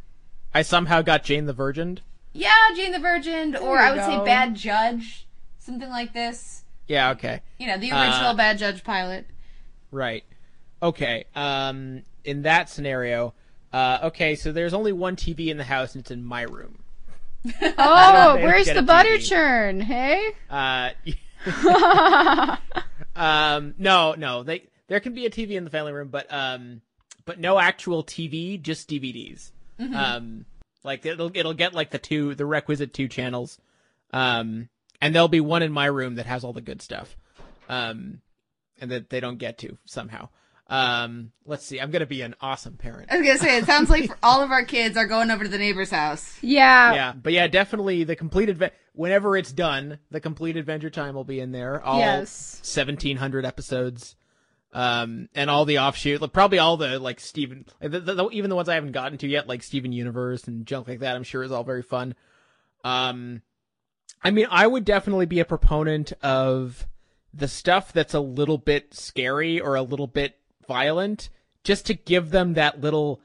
I 0.53 0.61
somehow 0.61 1.01
got 1.01 1.23
Jane 1.23 1.45
the 1.45 1.53
Virgin. 1.53 1.99
Yeah, 2.33 2.51
Jane 2.75 2.91
the 2.91 2.99
Virgin, 2.99 3.55
or 3.55 3.77
I 3.79 3.91
would 3.91 4.01
say. 4.03 4.23
Bad 4.23 4.55
Judge, 4.55 5.27
something 5.59 5.89
like 5.89 6.13
this. 6.13 6.63
Yeah. 6.87 7.11
Okay. 7.11 7.41
You 7.59 7.67
know, 7.67 7.77
the 7.77 7.91
Uh, 7.91 8.01
original 8.03 8.33
Bad 8.33 8.57
Judge 8.57 8.83
pilot. 8.83 9.25
Right. 9.91 10.23
Okay. 10.81 11.25
Um. 11.35 12.03
In 12.23 12.41
that 12.41 12.69
scenario, 12.69 13.33
uh, 13.71 13.99
okay. 14.03 14.35
So 14.35 14.51
there's 14.51 14.73
only 14.73 14.91
one 14.91 15.15
TV 15.15 15.47
in 15.47 15.57
the 15.57 15.63
house, 15.63 15.95
and 15.95 16.01
it's 16.01 16.11
in 16.11 16.23
my 16.23 16.41
room. 16.43 16.79
Oh, 17.77 18.35
where's 18.35 18.67
the 18.67 18.81
butter 18.81 19.17
TV. 19.17 19.29
churn? 19.29 19.79
Hey. 19.81 20.31
Uh. 20.49 20.89
um. 23.15 23.75
No. 23.77 24.15
No. 24.17 24.43
They. 24.43 24.63
There 24.87 24.99
can 24.99 25.13
be 25.13 25.25
a 25.25 25.29
TV 25.29 25.51
in 25.51 25.63
the 25.63 25.69
family 25.69 25.93
room, 25.93 26.09
but 26.09 26.27
um. 26.31 26.81
But 27.25 27.39
no 27.39 27.59
actual 27.59 28.03
TV, 28.03 28.61
just 28.61 28.89
DVDs. 28.89 29.51
Mm-hmm. 29.79 29.95
Um. 29.95 30.45
Like 30.83 31.05
it'll 31.05 31.31
it'll 31.35 31.53
get 31.53 31.73
like 31.73 31.91
the 31.91 31.99
two 31.99 32.35
the 32.35 32.45
requisite 32.45 32.93
two 32.93 33.07
channels. 33.07 33.59
Um. 34.11 34.69
And 34.99 35.13
there'll 35.13 35.27
be 35.27 35.41
one 35.41 35.61
in 35.61 35.71
my 35.71 35.85
room 35.85 36.15
that 36.15 36.25
has 36.25 36.43
all 36.43 36.53
the 36.53 36.61
good 36.61 36.81
stuff. 36.81 37.15
Um. 37.69 38.21
And 38.81 38.91
that 38.91 39.09
they 39.09 39.19
don't 39.19 39.37
get 39.37 39.59
to 39.59 39.77
somehow. 39.85 40.29
Um. 40.69 41.31
Let's 41.45 41.65
see. 41.65 41.79
I'm 41.79 41.91
gonna 41.91 42.05
be 42.05 42.21
an 42.21 42.35
awesome 42.41 42.75
parent. 42.75 43.09
I 43.11 43.17
was 43.17 43.25
gonna 43.27 43.39
say, 43.39 43.57
it 43.57 43.65
sounds 43.65 43.89
like 43.89 44.11
all 44.23 44.43
of 44.43 44.51
our 44.51 44.65
kids 44.65 44.97
are 44.97 45.05
going 45.07 45.31
over 45.31 45.43
to 45.45 45.49
the 45.49 45.57
neighbor's 45.57 45.91
house. 45.91 46.37
Yeah. 46.41 46.93
yeah, 46.93 47.13
but 47.13 47.31
yeah, 47.33 47.47
definitely 47.47 48.03
the 48.03 48.15
complete 48.17 48.49
adventure. 48.49 48.75
Whenever 48.93 49.37
it's 49.37 49.51
done, 49.51 49.99
the 50.09 50.19
complete 50.19 50.57
Adventure 50.57 50.89
Time 50.89 51.13
will 51.13 51.23
be 51.23 51.39
in 51.39 51.51
there. 51.51 51.81
All 51.83 51.99
Yes. 51.99 52.59
seventeen 52.63 53.15
hundred 53.15 53.45
episodes, 53.45 54.15
um, 54.73 55.29
and 55.35 55.51
all 55.51 55.65
the 55.65 55.77
offshoot, 55.77 56.19
like, 56.19 56.33
probably 56.33 56.57
all 56.57 56.77
the 56.77 56.97
like 56.97 57.19
Steven, 57.19 57.65
the, 57.79 57.89
the, 57.99 58.13
the- 58.15 58.29
even 58.31 58.49
the 58.49 58.55
ones 58.55 58.67
I 58.67 58.73
haven't 58.73 58.93
gotten 58.93 59.19
to 59.19 59.27
yet, 59.27 59.47
like 59.47 59.61
Steven 59.61 59.91
Universe 59.91 60.47
and 60.47 60.65
junk 60.65 60.87
like 60.87 60.99
that. 61.01 61.15
I'm 61.15 61.21
sure 61.23 61.43
is 61.43 61.51
all 61.51 61.63
very 61.63 61.83
fun. 61.83 62.15
Um, 62.83 63.43
I 64.23 64.31
mean, 64.31 64.47
I 64.49 64.65
would 64.65 64.83
definitely 64.83 65.27
be 65.27 65.39
a 65.41 65.45
proponent 65.45 66.13
of 66.23 66.87
the 67.33 67.47
stuff 67.47 67.93
that's 67.93 68.15
a 68.15 68.19
little 68.19 68.57
bit 68.57 68.95
scary 68.95 69.59
or 69.59 69.75
a 69.75 69.83
little 69.83 70.07
bit 70.07 70.37
violent, 70.67 71.29
just 71.63 71.85
to 71.87 71.93
give 71.93 72.29
them 72.31 72.53
that 72.55 72.81
little 72.81 73.21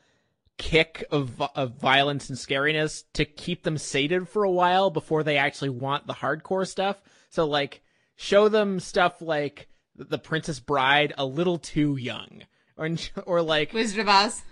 kick 0.59 1.05
of 1.11 1.41
of 1.57 1.73
violence 1.81 2.29
and 2.29 2.39
scariness 2.39 3.05
to 3.15 3.25
keep 3.25 3.63
them 3.65 3.77
sated 3.79 4.29
for 4.29 4.45
a 4.45 4.51
while 4.51 4.91
before 4.91 5.23
they 5.23 5.37
actually 5.37 5.71
want 5.71 6.07
the 6.07 6.13
hardcore 6.15 6.67
stuff. 6.67 7.01
So 7.31 7.47
like 7.47 7.83
show 8.17 8.49
them 8.49 8.79
stuff 8.81 9.21
like 9.21 9.69
The 9.97 10.19
Princess 10.19 10.61
Bride 10.61 11.15
a 11.19 11.25
little 11.25 11.59
too 11.59 11.97
young. 11.97 12.43
Or 12.77 12.89
or 13.27 13.43
like 13.43 13.73
Wizard 13.73 14.01
of 14.01 14.09
Oz. 14.09 14.43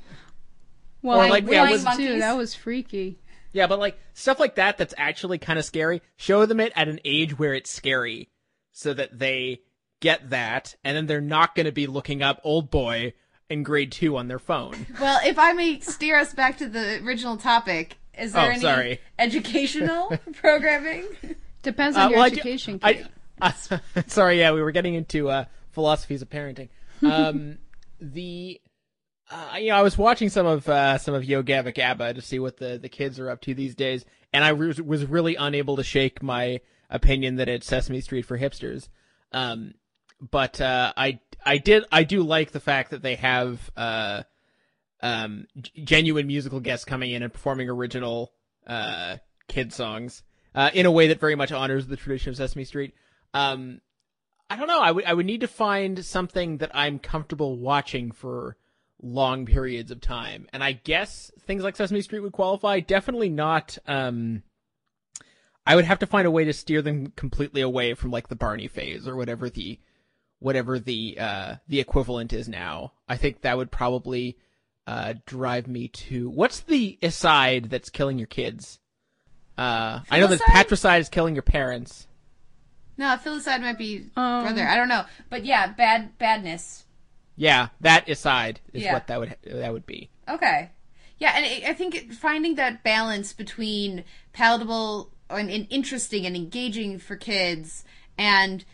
Well, 1.02 1.20
Or 1.22 1.30
like, 1.30 1.46
yeah, 1.48 1.70
was- 1.70 1.80
too. 1.80 1.84
monkeys. 1.84 2.20
That 2.20 2.36
was 2.36 2.54
freaky. 2.54 3.18
Yeah, 3.52 3.66
but 3.66 3.78
like 3.78 3.98
stuff 4.14 4.38
like 4.38 4.56
that 4.56 4.78
that's 4.78 4.94
actually 4.96 5.38
kind 5.38 5.58
of 5.58 5.64
scary. 5.64 6.02
Show 6.16 6.46
them 6.46 6.60
it 6.60 6.72
at 6.76 6.88
an 6.88 7.00
age 7.04 7.38
where 7.38 7.54
it's 7.54 7.70
scary 7.70 8.28
so 8.72 8.94
that 8.94 9.18
they 9.18 9.60
get 10.00 10.30
that 10.30 10.74
and 10.84 10.96
then 10.96 11.06
they're 11.06 11.20
not 11.20 11.54
going 11.54 11.66
to 11.66 11.72
be 11.72 11.86
looking 11.86 12.22
up 12.22 12.42
Oldboy 12.44 13.12
in 13.48 13.62
grade 13.62 13.92
2 13.92 14.16
on 14.16 14.28
their 14.28 14.38
phone. 14.38 14.86
Well, 15.00 15.20
if 15.24 15.38
I 15.38 15.52
may 15.52 15.80
steer 15.80 16.18
us 16.18 16.32
back 16.34 16.58
to 16.58 16.68
the 16.68 17.02
original 17.04 17.36
topic, 17.36 17.98
is 18.18 18.32
there 18.32 18.42
Oh, 18.46 18.50
any 18.50 18.60
sorry. 18.60 19.00
educational 19.18 20.16
programming? 20.34 21.06
Depends 21.62 21.96
on 21.96 22.04
Uh, 22.04 22.08
your 22.08 22.16
well, 22.18 22.24
I- 22.24 22.28
education. 22.28 22.78
I, 22.82 22.92
Kate. 22.94 23.06
uh, 23.42 23.52
sorry, 24.06 24.38
yeah, 24.38 24.52
we 24.52 24.60
were 24.62 24.72
getting 24.72 24.94
into 24.94 25.28
uh, 25.30 25.44
philosophies 25.70 26.20
of 26.22 26.28
parenting. 26.28 26.68
Um, 27.02 27.58
the 28.00 28.60
uh, 29.30 29.56
you 29.58 29.68
know, 29.68 29.76
I 29.76 29.82
was 29.82 29.96
watching 29.96 30.28
some 30.28 30.44
of 30.46 30.68
uh, 30.68 30.98
some 30.98 31.14
of 31.14 31.24
Yo 31.24 31.42
Gabba 31.42 31.74
Gabba 31.74 32.14
to 32.14 32.20
see 32.20 32.38
what 32.38 32.56
the, 32.58 32.78
the 32.78 32.88
kids 32.88 33.18
are 33.20 33.30
up 33.30 33.40
to 33.42 33.54
these 33.54 33.74
days, 33.74 34.04
and 34.32 34.44
I 34.44 34.52
was, 34.52 34.80
was 34.82 35.06
really 35.06 35.36
unable 35.36 35.76
to 35.76 35.84
shake 35.84 36.22
my 36.22 36.60
opinion 36.90 37.36
that 37.36 37.48
it's 37.48 37.66
Sesame 37.66 38.00
Street 38.00 38.22
for 38.26 38.36
hipsters. 38.38 38.88
Um, 39.32 39.74
but 40.20 40.60
uh, 40.60 40.92
I 40.96 41.20
I 41.44 41.58
did 41.58 41.84
I 41.90 42.04
do 42.04 42.22
like 42.22 42.52
the 42.52 42.60
fact 42.60 42.90
that 42.90 43.02
they 43.02 43.14
have 43.16 43.70
uh, 43.76 44.22
um, 45.02 45.46
genuine 45.82 46.26
musical 46.26 46.60
guests 46.60 46.84
coming 46.84 47.12
in 47.12 47.22
and 47.22 47.32
performing 47.32 47.68
original 47.68 48.32
uh, 48.66 49.16
kid 49.48 49.72
songs 49.72 50.22
uh, 50.54 50.70
in 50.74 50.86
a 50.86 50.90
way 50.90 51.08
that 51.08 51.20
very 51.20 51.34
much 51.34 51.52
honors 51.52 51.86
the 51.86 51.96
tradition 51.96 52.30
of 52.30 52.36
Sesame 52.36 52.64
Street. 52.64 52.94
Um, 53.32 53.80
I 54.48 54.56
don't 54.56 54.68
know. 54.68 54.80
I 54.80 54.90
would 54.90 55.04
I 55.04 55.14
would 55.14 55.26
need 55.26 55.42
to 55.42 55.48
find 55.48 56.04
something 56.04 56.58
that 56.58 56.70
I'm 56.74 56.98
comfortable 56.98 57.56
watching 57.58 58.10
for 58.10 58.56
long 59.02 59.46
periods 59.46 59.90
of 59.90 60.00
time, 60.00 60.46
and 60.52 60.62
I 60.62 60.72
guess 60.72 61.30
things 61.46 61.62
like 61.62 61.76
Sesame 61.76 62.02
Street 62.02 62.20
would 62.20 62.32
qualify. 62.32 62.80
Definitely 62.80 63.30
not. 63.30 63.78
Um, 63.86 64.42
I 65.66 65.76
would 65.76 65.84
have 65.84 66.00
to 66.00 66.06
find 66.06 66.26
a 66.26 66.30
way 66.30 66.44
to 66.44 66.52
steer 66.52 66.82
them 66.82 67.12
completely 67.14 67.60
away 67.60 67.94
from 67.94 68.10
like 68.10 68.28
the 68.28 68.36
Barney 68.36 68.66
phase 68.66 69.06
or 69.06 69.14
whatever 69.14 69.48
the 69.48 69.78
whatever 70.40 70.78
the 70.78 71.16
uh 71.18 71.54
the 71.68 71.80
equivalent 71.80 72.32
is 72.32 72.48
now. 72.48 72.92
I 73.08 73.16
think 73.16 73.42
that 73.42 73.56
would 73.56 73.70
probably 73.70 74.36
uh 74.86 75.14
drive 75.26 75.68
me 75.68 75.88
to 75.88 76.28
what's 76.28 76.60
the 76.60 76.98
aside 77.02 77.70
that's 77.70 77.88
killing 77.90 78.18
your 78.18 78.26
kids? 78.26 78.78
Uh 79.56 80.00
I 80.10 80.18
know 80.20 80.26
that 80.26 80.40
patricide 80.40 81.00
is 81.00 81.08
killing 81.08 81.34
your 81.34 81.42
parents. 81.42 82.06
No, 82.96 83.16
filicide 83.16 83.60
might 83.62 83.78
be 83.78 84.06
Um, 84.16 84.42
brother. 84.42 84.66
I 84.66 84.76
don't 84.76 84.88
know, 84.88 85.04
but 85.30 85.44
yeah, 85.44 85.68
bad 85.68 86.18
badness. 86.18 86.84
Yeah, 87.36 87.68
that 87.80 88.08
aside 88.08 88.60
is 88.74 88.82
Yeah. 88.82 88.92
what 88.92 89.06
that 89.06 89.20
would 89.20 89.36
that 89.44 89.72
would 89.72 89.86
be. 89.86 90.10
Okay. 90.28 90.70
Yeah, 91.18 91.32
and 91.36 91.44
I 91.44 91.70
I 91.70 91.74
think 91.74 92.12
finding 92.12 92.54
that 92.56 92.82
balance 92.82 93.32
between 93.32 94.04
palatable 94.32 95.12
and, 95.28 95.50
and 95.50 95.66
interesting 95.70 96.26
and 96.26 96.34
engaging 96.36 96.98
for 96.98 97.16
kids 97.16 97.84
and 98.18 98.64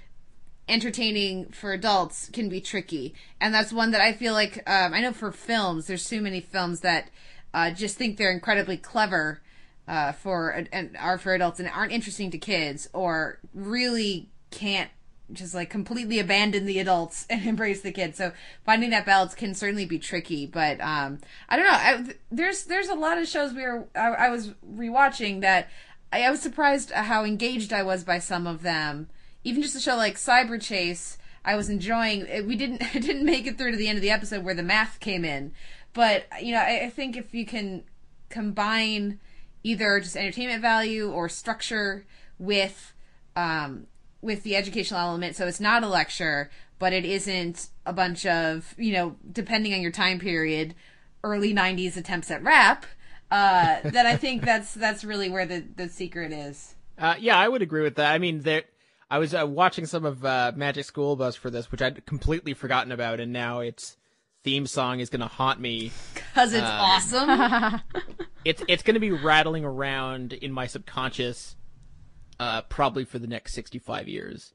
entertaining 0.69 1.47
for 1.47 1.73
adults 1.73 2.29
can 2.33 2.49
be 2.49 2.61
tricky. 2.61 3.15
And 3.41 3.55
that's 3.55 3.73
one 3.73 3.93
that 3.93 4.01
I 4.01 4.13
feel 4.13 4.33
like, 4.33 4.63
um, 4.69 4.95
I 4.95 5.01
know 5.01 5.13
for 5.13 5.31
films, 5.31 5.87
there's 5.87 6.09
too 6.09 6.21
many 6.21 6.41
films 6.41 6.81
that 6.81 7.11
uh, 7.55 7.71
just 7.71 7.97
think 7.97 8.17
they're 8.17 8.33
incredibly 8.33 8.77
clever 8.77 9.41
uh, 9.89 10.13
for 10.13 10.51
and 10.73 10.97
are 10.99 11.19
for 11.19 11.33
adults 11.33 11.61
and 11.61 11.69
aren't 11.69 11.93
interesting 11.93 12.31
to 12.33 12.39
kids 12.39 12.89
or 12.93 13.39
really 13.55 14.29
can't 14.51 14.91
just 15.33 15.55
like 15.55 15.71
completely 15.71 16.19
abandon 16.19 16.67
the 16.67 16.79
adults 16.79 17.27
and 17.31 17.47
embrace 17.47 17.83
the 17.83 17.93
kids. 17.93 18.19
So 18.19 18.33
finding 18.65 18.91
that 18.91 19.07
balance 19.07 19.35
can 19.35 19.55
certainly 19.55 19.87
be 19.87 19.99
tricky. 19.99 20.47
But 20.47 20.81
um, 20.81 21.21
I 21.49 21.57
don't 21.57 21.67
know. 21.67 21.73
I, 21.73 22.15
there's 22.31 22.65
there's 22.65 22.89
a 22.89 22.95
lot 22.95 23.19
of 23.19 23.29
shows 23.29 23.53
we 23.53 23.63
were 23.63 23.87
I, 23.95 24.09
I 24.09 24.29
was 24.31 24.51
rewatching 24.69 25.41
that 25.43 25.69
I, 26.13 26.23
I 26.23 26.31
was 26.31 26.41
surprised 26.41 26.91
how 26.91 27.25
engaged 27.25 27.73
I 27.73 27.83
was 27.83 28.05
by 28.05 28.19
some 28.19 28.47
of 28.47 28.63
them. 28.63 29.09
Even 29.47 29.63
just 29.63 29.77
a 29.77 29.81
show 29.81 29.97
like 29.97 30.17
Cyberchase, 30.17 31.17
I 31.45 31.55
was 31.57 31.69
enjoying. 31.71 32.27
it- 32.27 32.47
We 32.47 32.57
didn't 32.57 32.83
I 32.95 32.99
didn't 32.99 33.25
make 33.25 33.47
it 33.47 33.57
through 33.59 33.71
to 33.73 33.77
the 33.77 33.89
end 33.89 33.97
of 33.97 34.03
the 34.03 34.11
episode 34.11 34.45
where 34.45 34.55
the 34.55 34.63
math 34.63 34.99
came 35.01 35.25
in, 35.25 35.53
but 35.93 36.27
you 36.43 36.53
know 36.53 36.61
I, 36.61 36.85
I 36.87 36.91
think 36.91 37.17
if 37.17 37.33
you 37.35 37.47
can 37.47 37.85
combine 38.29 39.19
either 39.63 40.01
just 40.01 40.17
entertainment 40.17 40.63
value 40.63 41.11
or 41.11 41.29
structure 41.29 42.05
with 42.39 42.93
um, 43.37 43.87
with 44.21 44.43
the 44.43 44.57
educational 44.57 45.01
element. 45.01 45.37
So 45.37 45.47
it's 45.47 45.61
not 45.61 45.83
a 45.85 45.89
lecture, 45.89 46.51
but 46.79 46.93
it 46.93 47.05
isn't 47.05 47.69
a 47.85 47.93
bunch 47.93 48.27
of 48.27 48.75
you 48.79 48.93
know, 48.93 49.17
depending 49.33 49.73
on 49.75 49.81
your 49.81 49.93
time 49.93 50.19
period, 50.19 50.75
early 51.23 51.55
'90s 51.55 51.97
attempts 51.97 52.31
at 52.31 52.43
rap. 52.43 52.85
Uh, 53.31 53.81
that 53.85 54.07
I 54.07 54.17
think 54.17 54.43
that's 54.45 54.75
that's 54.75 55.05
really 55.05 55.29
where 55.31 55.47
the 55.47 55.65
the 55.77 55.89
secret 55.89 56.33
is. 56.33 56.75
Uh, 56.99 57.15
yeah, 57.21 57.37
I 57.39 57.47
would 57.49 57.63
agree 57.63 57.83
with 57.83 57.97
that. 57.97 58.13
I 58.15 58.19
mean, 58.19 58.41
there, 58.41 58.63
I 59.11 59.19
was 59.19 59.35
uh, 59.35 59.47
watching 59.47 59.87
some 59.87 60.05
of 60.05 60.25
uh, 60.25 60.53
Magic 60.57 60.85
School 60.85 61.15
Bus 61.17 61.37
for 61.37 61.51
this, 61.51 61.71
which 61.71 61.81
I'd 61.83 62.05
completely 62.07 62.55
forgotten 62.55 62.91
about, 62.93 63.21
and 63.21 63.33
now 63.33 63.61
its 63.61 63.97
theme 64.43 64.67
song 64.67 65.01
is 65.01 65.11
going 65.11 65.21
to 65.21 65.27
haunt 65.29 65.61
me. 65.61 65.93
Cause 66.35 66.53
it's 66.53 66.65
Uh, 66.65 66.79
awesome. 66.81 67.81
It's 68.45 68.63
it's 68.69 68.85
going 68.85 68.95
to 68.95 69.01
be 69.01 69.11
rattling 69.11 69.65
around 69.65 70.33
in 70.33 70.53
my 70.53 70.69
subconscious, 70.69 71.57
uh, 72.39 72.63
probably 72.63 73.05
for 73.05 73.19
the 73.19 73.27
next 73.27 73.55
sixty-five 73.55 74.07
years. 74.07 74.55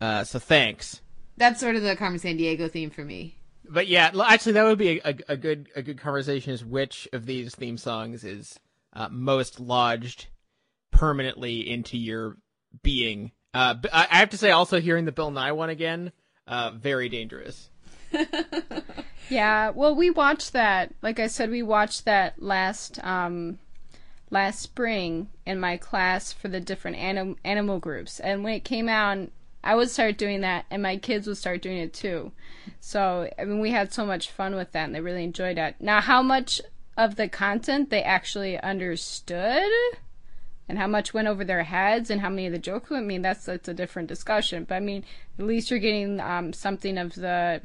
Uh, 0.00 0.24
so 0.24 0.40
thanks. 0.40 1.00
That's 1.36 1.60
sort 1.60 1.76
of 1.76 1.82
the 1.82 1.94
Carmen 1.94 2.18
Sandiego 2.18 2.68
theme 2.68 2.90
for 2.90 3.04
me. 3.04 3.38
But 3.68 3.86
yeah, 3.86 4.10
actually, 4.26 4.54
that 4.54 4.64
would 4.64 4.78
be 4.78 4.98
a, 4.98 5.10
a, 5.10 5.14
a 5.28 5.36
good 5.36 5.68
a 5.76 5.82
good 5.82 6.00
conversation. 6.00 6.52
Is 6.52 6.64
which 6.64 7.06
of 7.12 7.24
these 7.26 7.54
theme 7.54 7.76
songs 7.78 8.24
is 8.24 8.58
uh, 8.94 9.08
most 9.12 9.60
lodged 9.60 10.26
permanently 10.90 11.70
into 11.70 11.96
your 11.96 12.38
being? 12.82 13.30
Uh, 13.54 13.76
I 13.92 14.06
I 14.10 14.16
have 14.16 14.30
to 14.30 14.38
say, 14.38 14.50
also 14.50 14.80
hearing 14.80 15.04
the 15.04 15.12
Bill 15.12 15.30
Nye 15.30 15.52
one 15.52 15.70
again, 15.70 16.12
uh, 16.46 16.72
very 16.72 17.08
dangerous. 17.08 17.70
Yeah, 19.28 19.70
well, 19.70 19.94
we 19.94 20.10
watched 20.10 20.52
that. 20.52 20.94
Like 21.02 21.18
I 21.18 21.28
said, 21.28 21.50
we 21.50 21.62
watched 21.62 22.04
that 22.04 22.42
last 22.42 23.02
um, 23.04 23.58
last 24.30 24.60
spring 24.60 25.28
in 25.46 25.58
my 25.58 25.76
class 25.76 26.32
for 26.32 26.48
the 26.48 26.60
different 26.60 26.98
anim- 26.98 27.36
animal 27.44 27.78
groups, 27.78 28.20
and 28.20 28.44
when 28.44 28.54
it 28.54 28.64
came 28.64 28.88
out, 28.88 29.30
I 29.62 29.74
would 29.76 29.90
start 29.90 30.18
doing 30.18 30.42
that, 30.42 30.66
and 30.70 30.82
my 30.82 30.96
kids 30.96 31.26
would 31.26 31.38
start 31.38 31.62
doing 31.62 31.78
it 31.78 31.94
too. 31.94 32.32
So 32.80 33.30
I 33.38 33.44
mean, 33.44 33.60
we 33.60 33.70
had 33.70 33.92
so 33.92 34.04
much 34.04 34.30
fun 34.30 34.54
with 34.54 34.72
that, 34.72 34.84
and 34.84 34.94
they 34.94 35.00
really 35.00 35.24
enjoyed 35.24 35.58
it. 35.58 35.76
Now, 35.80 36.00
how 36.00 36.22
much 36.22 36.60
of 36.96 37.16
the 37.16 37.28
content 37.28 37.90
they 37.90 38.02
actually 38.02 38.60
understood? 38.60 39.70
And 40.68 40.78
how 40.78 40.86
much 40.86 41.12
went 41.12 41.28
over 41.28 41.44
their 41.44 41.64
heads, 41.64 42.08
and 42.08 42.22
how 42.22 42.30
many 42.30 42.46
of 42.46 42.52
the 42.52 42.58
jokes? 42.58 42.90
I 42.90 43.00
mean, 43.00 43.20
that's 43.20 43.44
that's 43.44 43.68
a 43.68 43.74
different 43.74 44.08
discussion. 44.08 44.64
But 44.64 44.76
I 44.76 44.80
mean, 44.80 45.04
at 45.38 45.44
least 45.44 45.70
you're 45.70 45.78
getting 45.78 46.20
um, 46.20 46.52
something 46.54 46.96
of 46.96 47.14
the 47.14 47.60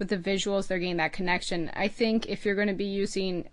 with 0.00 0.08
the 0.08 0.16
visuals, 0.16 0.66
they're 0.66 0.78
getting 0.80 0.96
that 0.96 1.12
connection. 1.12 1.70
I 1.74 1.86
think 1.86 2.26
if 2.28 2.44
you're 2.44 2.56
going 2.56 2.68
to 2.68 2.74
be 2.74 2.86
using 2.86 3.48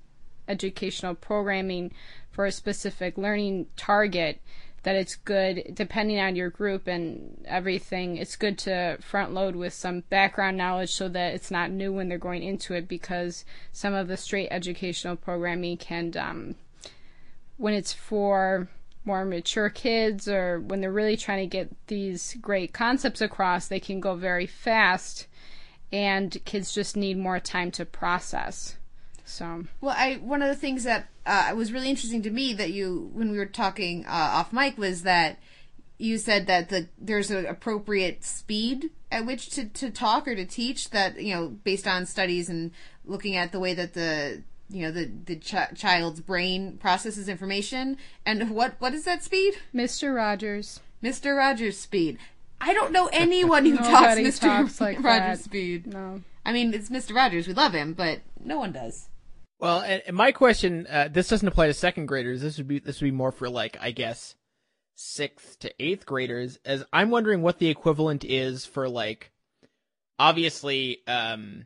educational 0.47 1.13
programming 1.13 1.91
for 2.31 2.45
a 2.45 2.51
specific 2.51 3.17
learning 3.17 3.67
target, 3.75 4.41
that 4.83 4.95
it's 4.95 5.15
good, 5.15 5.71
depending 5.73 6.17
on 6.17 6.37
your 6.37 6.49
group 6.49 6.87
and 6.87 7.43
everything, 7.45 8.15
it's 8.15 8.37
good 8.37 8.57
to 8.59 8.97
front 9.01 9.33
load 9.33 9.55
with 9.55 9.73
some 9.73 10.01
background 10.09 10.55
knowledge 10.55 10.91
so 10.91 11.09
that 11.09 11.33
it's 11.33 11.51
not 11.51 11.69
new 11.69 11.91
when 11.91 12.07
they're 12.07 12.17
going 12.17 12.41
into 12.41 12.73
it 12.73 12.87
because 12.87 13.43
some 13.73 13.93
of 13.93 14.07
the 14.07 14.15
straight 14.15 14.47
educational 14.49 15.17
programming 15.17 15.75
can, 15.75 16.13
um, 16.17 16.55
when 17.57 17.73
it's 17.73 17.91
for 17.91 18.69
more 19.07 19.25
mature 19.25 19.69
kids 19.69 20.27
or 20.27 20.59
when 20.59 20.81
they're 20.81 20.91
really 20.91 21.17
trying 21.17 21.39
to 21.39 21.47
get 21.47 21.69
these 21.87 22.35
great 22.41 22.73
concepts 22.73 23.21
across, 23.21 23.67
they 23.67 23.79
can 23.79 23.99
go 23.99 24.13
very 24.13 24.45
fast 24.45 25.25
and 25.91 26.37
kids 26.45 26.73
just 26.73 26.97
need 26.97 27.17
more 27.17 27.39
time 27.39 27.71
to 27.71 27.85
process. 27.85 28.75
So 29.25 29.63
Well, 29.81 29.95
I 29.97 30.15
one 30.15 30.41
of 30.41 30.49
the 30.49 30.55
things 30.55 30.83
that 30.83 31.07
uh, 31.25 31.53
was 31.55 31.73
really 31.73 31.89
interesting 31.89 32.21
to 32.23 32.29
me 32.29 32.53
that 32.53 32.71
you 32.71 33.09
when 33.13 33.31
we 33.31 33.37
were 33.37 33.45
talking 33.45 34.05
uh, 34.05 34.09
off 34.11 34.53
mic 34.53 34.77
was 34.77 35.03
that 35.03 35.39
you 35.97 36.17
said 36.17 36.47
that 36.47 36.69
the 36.69 36.87
there's 36.97 37.31
an 37.31 37.45
appropriate 37.45 38.23
speed 38.23 38.91
at 39.11 39.25
which 39.25 39.49
to, 39.49 39.65
to 39.65 39.89
talk 39.89 40.27
or 40.27 40.35
to 40.35 40.45
teach 40.45 40.91
that 40.91 41.21
you 41.21 41.33
know 41.33 41.47
based 41.47 41.87
on 41.87 42.05
studies 42.05 42.49
and 42.49 42.71
looking 43.05 43.35
at 43.35 43.51
the 43.51 43.59
way 43.59 43.73
that 43.73 43.93
the 43.93 44.43
you 44.69 44.83
know 44.83 44.91
the 44.91 45.09
the 45.25 45.35
ch- 45.35 45.75
child's 45.75 46.21
brain 46.21 46.77
processes 46.77 47.29
information 47.29 47.97
and 48.25 48.51
what 48.51 48.75
what 48.79 48.93
is 48.93 49.05
that 49.05 49.23
speed 49.23 49.55
Mr. 49.73 50.15
Rogers 50.15 50.79
Mr. 51.03 51.37
Rogers 51.37 51.77
speed 51.77 52.17
I 52.59 52.73
don't 52.73 52.91
know 52.91 53.07
anyone 53.13 53.65
who 53.65 53.77
talks 53.77 54.19
Mr. 54.19 54.39
talks 54.41 54.81
like 54.81 55.01
Rogers 55.03 55.39
that. 55.39 55.43
speed 55.43 55.87
No. 55.87 56.21
I 56.45 56.51
mean 56.51 56.73
it's 56.73 56.89
Mr. 56.89 57.15
Rogers 57.15 57.47
we 57.47 57.53
love 57.53 57.73
him 57.73 57.93
but 57.93 58.21
no 58.43 58.57
one 58.59 58.71
does 58.71 59.09
Well, 59.59 59.79
and, 59.81 60.03
and 60.05 60.15
my 60.15 60.31
question, 60.31 60.85
uh, 60.89 61.07
this 61.11 61.27
doesn't 61.29 61.47
apply 61.47 61.65
to 61.67 61.73
second 61.73 62.05
graders. 62.05 62.41
This 62.41 62.57
would 62.57 62.67
be 62.67 62.77
this 62.79 63.01
would 63.01 63.07
be 63.07 63.11
more 63.11 63.31
for 63.31 63.49
like 63.49 63.75
I 63.81 63.89
guess 63.91 64.35
sixth 64.95 65.57
to 65.59 65.73
eighth 65.79 66.05
graders. 66.05 66.59
As 66.65 66.83
I'm 66.93 67.09
wondering 67.09 67.41
what 67.41 67.57
the 67.57 67.67
equivalent 67.69 68.23
is 68.23 68.65
for 68.65 68.87
like, 68.87 69.31
obviously, 70.19 70.99
um, 71.07 71.65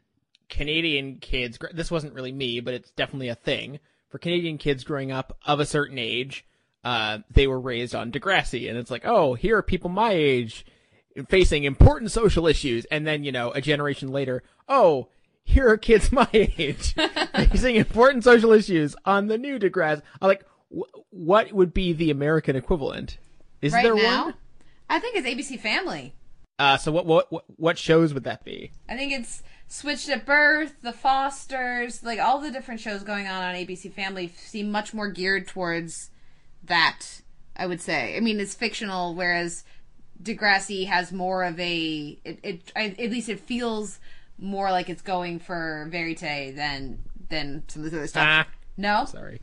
Canadian 0.51 1.15
kids. 1.15 1.57
This 1.73 1.89
wasn't 1.89 2.13
really 2.13 2.31
me, 2.31 2.59
but 2.59 2.75
it's 2.75 2.91
definitely 2.91 3.29
a 3.29 3.35
thing 3.35 3.79
for 4.09 4.19
Canadian 4.19 4.59
kids 4.59 4.83
growing 4.83 5.11
up 5.11 5.35
of 5.47 5.59
a 5.59 5.65
certain 5.65 5.97
age. 5.97 6.45
Uh, 6.83 7.19
they 7.31 7.47
were 7.47 7.59
raised 7.59 7.95
on 7.95 8.11
Degrassi, 8.11 8.69
and 8.69 8.77
it's 8.77 8.91
like, 8.91 9.05
oh, 9.05 9.33
here 9.33 9.57
are 9.57 9.63
people 9.63 9.89
my 9.89 10.11
age 10.11 10.65
facing 11.29 11.63
important 11.63 12.11
social 12.11 12.45
issues, 12.47 12.85
and 12.85 13.07
then 13.07 13.23
you 13.23 13.31
know, 13.31 13.51
a 13.51 13.61
generation 13.61 14.11
later, 14.11 14.43
oh, 14.67 15.07
here 15.43 15.67
are 15.69 15.77
kids 15.77 16.11
my 16.11 16.27
age 16.33 16.93
facing 17.35 17.75
important 17.75 18.23
social 18.23 18.51
issues 18.51 18.95
on 19.05 19.27
the 19.27 19.37
new 19.37 19.57
Degrassi. 19.57 20.01
I'm 20.21 20.27
like, 20.27 20.45
wh- 20.69 21.13
what 21.13 21.51
would 21.53 21.73
be 21.73 21.93
the 21.93 22.11
American 22.11 22.55
equivalent? 22.55 23.17
Is 23.61 23.73
right 23.73 23.83
there 23.83 23.95
now 23.95 24.25
one? 24.25 24.33
I 24.89 24.99
think 24.99 25.15
it's 25.15 25.27
ABC 25.27 25.59
Family 25.59 26.13
Uh, 26.59 26.77
so 26.77 26.91
what, 26.91 27.05
what 27.05 27.31
what 27.31 27.45
what 27.55 27.77
shows 27.77 28.13
would 28.13 28.23
that 28.25 28.43
be? 28.43 28.71
I 28.89 28.97
think 28.97 29.13
it's 29.13 29.43
Switched 29.71 30.09
at 30.09 30.25
Birth, 30.25 30.81
The 30.81 30.91
Fosters, 30.91 32.03
like 32.03 32.19
all 32.19 32.41
the 32.41 32.51
different 32.51 32.81
shows 32.81 33.03
going 33.03 33.25
on 33.25 33.41
on 33.41 33.55
ABC 33.55 33.89
Family 33.93 34.33
seem 34.35 34.69
much 34.69 34.93
more 34.93 35.09
geared 35.09 35.47
towards 35.47 36.09
that. 36.61 37.21
I 37.55 37.67
would 37.67 37.79
say. 37.79 38.17
I 38.17 38.19
mean, 38.19 38.41
it's 38.41 38.53
fictional, 38.53 39.15
whereas 39.15 39.63
Degrassi 40.21 40.87
has 40.87 41.13
more 41.13 41.45
of 41.45 41.57
a. 41.57 42.19
It, 42.25 42.39
it 42.43 42.71
I, 42.75 42.95
at 42.99 43.11
least 43.11 43.29
it 43.29 43.39
feels 43.39 43.99
more 44.37 44.71
like 44.71 44.89
it's 44.89 45.01
going 45.01 45.39
for 45.39 45.87
verite 45.89 46.55
than 46.55 46.99
than 47.29 47.63
some 47.69 47.85
of 47.85 47.91
the 47.91 47.97
other 47.97 48.07
stuff. 48.07 48.27
Ah. 48.27 48.47
no, 48.75 49.05
Sorry, 49.05 49.39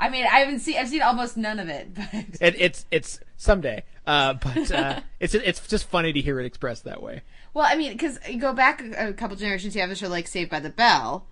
I 0.00 0.08
mean 0.08 0.24
I 0.24 0.40
haven't 0.40 0.60
seen. 0.60 0.78
I've 0.78 0.88
seen 0.88 1.02
almost 1.02 1.36
none 1.36 1.60
of 1.60 1.68
it, 1.68 1.94
but 1.94 2.08
it, 2.40 2.60
it's 2.60 2.86
it's 2.90 3.20
someday. 3.36 3.84
Uh, 4.04 4.34
but 4.34 4.70
uh, 4.72 5.00
it's 5.20 5.34
it's 5.34 5.64
just 5.68 5.88
funny 5.88 6.12
to 6.12 6.20
hear 6.20 6.40
it 6.40 6.46
expressed 6.46 6.84
that 6.84 7.02
way. 7.02 7.22
Well, 7.56 7.66
I 7.66 7.74
mean, 7.76 7.92
because 7.92 8.18
you 8.28 8.38
go 8.38 8.52
back 8.52 8.82
a, 8.82 9.14
couple 9.14 9.34
generations, 9.34 9.74
you 9.74 9.80
have 9.80 9.90
a 9.90 9.96
show 9.96 10.08
like 10.08 10.28
Saved 10.28 10.50
by 10.50 10.60
the 10.60 10.68
Bell, 10.68 11.26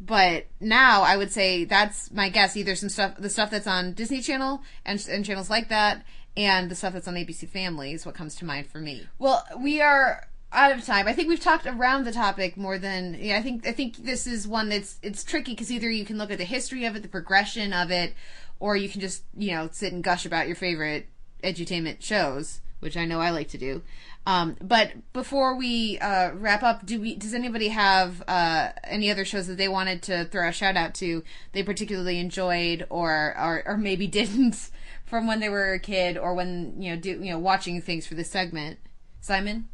but 0.00 0.46
now 0.58 1.02
I 1.02 1.16
would 1.16 1.30
say 1.30 1.64
that's 1.64 2.10
my 2.10 2.28
guess. 2.28 2.56
Either 2.56 2.74
some 2.74 2.88
stuff, 2.88 3.14
the 3.16 3.30
stuff 3.30 3.52
that's 3.52 3.68
on 3.68 3.92
Disney 3.92 4.20
Channel 4.20 4.62
and, 4.84 5.06
and 5.08 5.24
channels 5.24 5.48
like 5.48 5.68
that, 5.68 6.04
and 6.36 6.72
the 6.72 6.74
stuff 6.74 6.94
that's 6.94 7.06
on 7.06 7.14
ABC 7.14 7.48
Family 7.48 7.92
is 7.92 8.04
what 8.04 8.16
comes 8.16 8.34
to 8.34 8.44
mind 8.44 8.66
for 8.66 8.78
me. 8.78 9.06
Well, 9.20 9.44
we 9.60 9.80
are 9.80 10.26
out 10.50 10.72
of 10.72 10.84
time. 10.84 11.06
I 11.06 11.12
think 11.12 11.28
we've 11.28 11.38
talked 11.38 11.66
around 11.66 12.02
the 12.02 12.10
topic 12.10 12.56
more 12.56 12.76
than 12.76 13.16
yeah. 13.20 13.38
I 13.38 13.42
think 13.42 13.64
I 13.64 13.70
think 13.70 13.98
this 13.98 14.26
is 14.26 14.48
one 14.48 14.70
that's 14.70 14.98
it's 15.04 15.22
tricky 15.22 15.52
because 15.52 15.70
either 15.70 15.88
you 15.88 16.04
can 16.04 16.18
look 16.18 16.32
at 16.32 16.38
the 16.38 16.44
history 16.44 16.84
of 16.84 16.96
it, 16.96 17.02
the 17.02 17.08
progression 17.08 17.72
of 17.72 17.92
it, 17.92 18.14
or 18.58 18.74
you 18.74 18.88
can 18.88 19.00
just 19.00 19.22
you 19.36 19.52
know 19.52 19.68
sit 19.70 19.92
and 19.92 20.02
gush 20.02 20.26
about 20.26 20.48
your 20.48 20.56
favorite 20.56 21.06
edutainment 21.44 22.02
shows, 22.02 22.60
which 22.80 22.96
I 22.96 23.04
know 23.04 23.20
I 23.20 23.30
like 23.30 23.48
to 23.48 23.58
do. 23.58 23.82
Um, 24.26 24.56
but 24.60 24.92
before 25.12 25.56
we 25.56 25.98
uh, 25.98 26.32
wrap 26.34 26.62
up, 26.62 26.84
do 26.84 27.00
we? 27.00 27.14
Does 27.14 27.32
anybody 27.32 27.68
have 27.68 28.22
uh, 28.28 28.70
any 28.84 29.10
other 29.10 29.24
shows 29.24 29.46
that 29.46 29.56
they 29.56 29.68
wanted 29.68 30.02
to 30.02 30.24
throw 30.26 30.48
a 30.48 30.52
shout 30.52 30.76
out 30.76 30.94
to? 30.96 31.22
They 31.52 31.62
particularly 31.62 32.18
enjoyed, 32.18 32.86
or 32.90 33.34
or, 33.38 33.62
or 33.66 33.76
maybe 33.76 34.06
didn't 34.08 34.70
from 35.06 35.26
when 35.26 35.40
they 35.40 35.48
were 35.48 35.72
a 35.72 35.78
kid, 35.78 36.18
or 36.18 36.34
when 36.34 36.80
you 36.82 36.90
know 36.90 37.00
do 37.00 37.10
you 37.10 37.30
know 37.30 37.38
watching 37.38 37.80
things 37.80 38.06
for 38.06 38.14
this 38.14 38.30
segment. 38.30 38.78
Simon. 39.20 39.68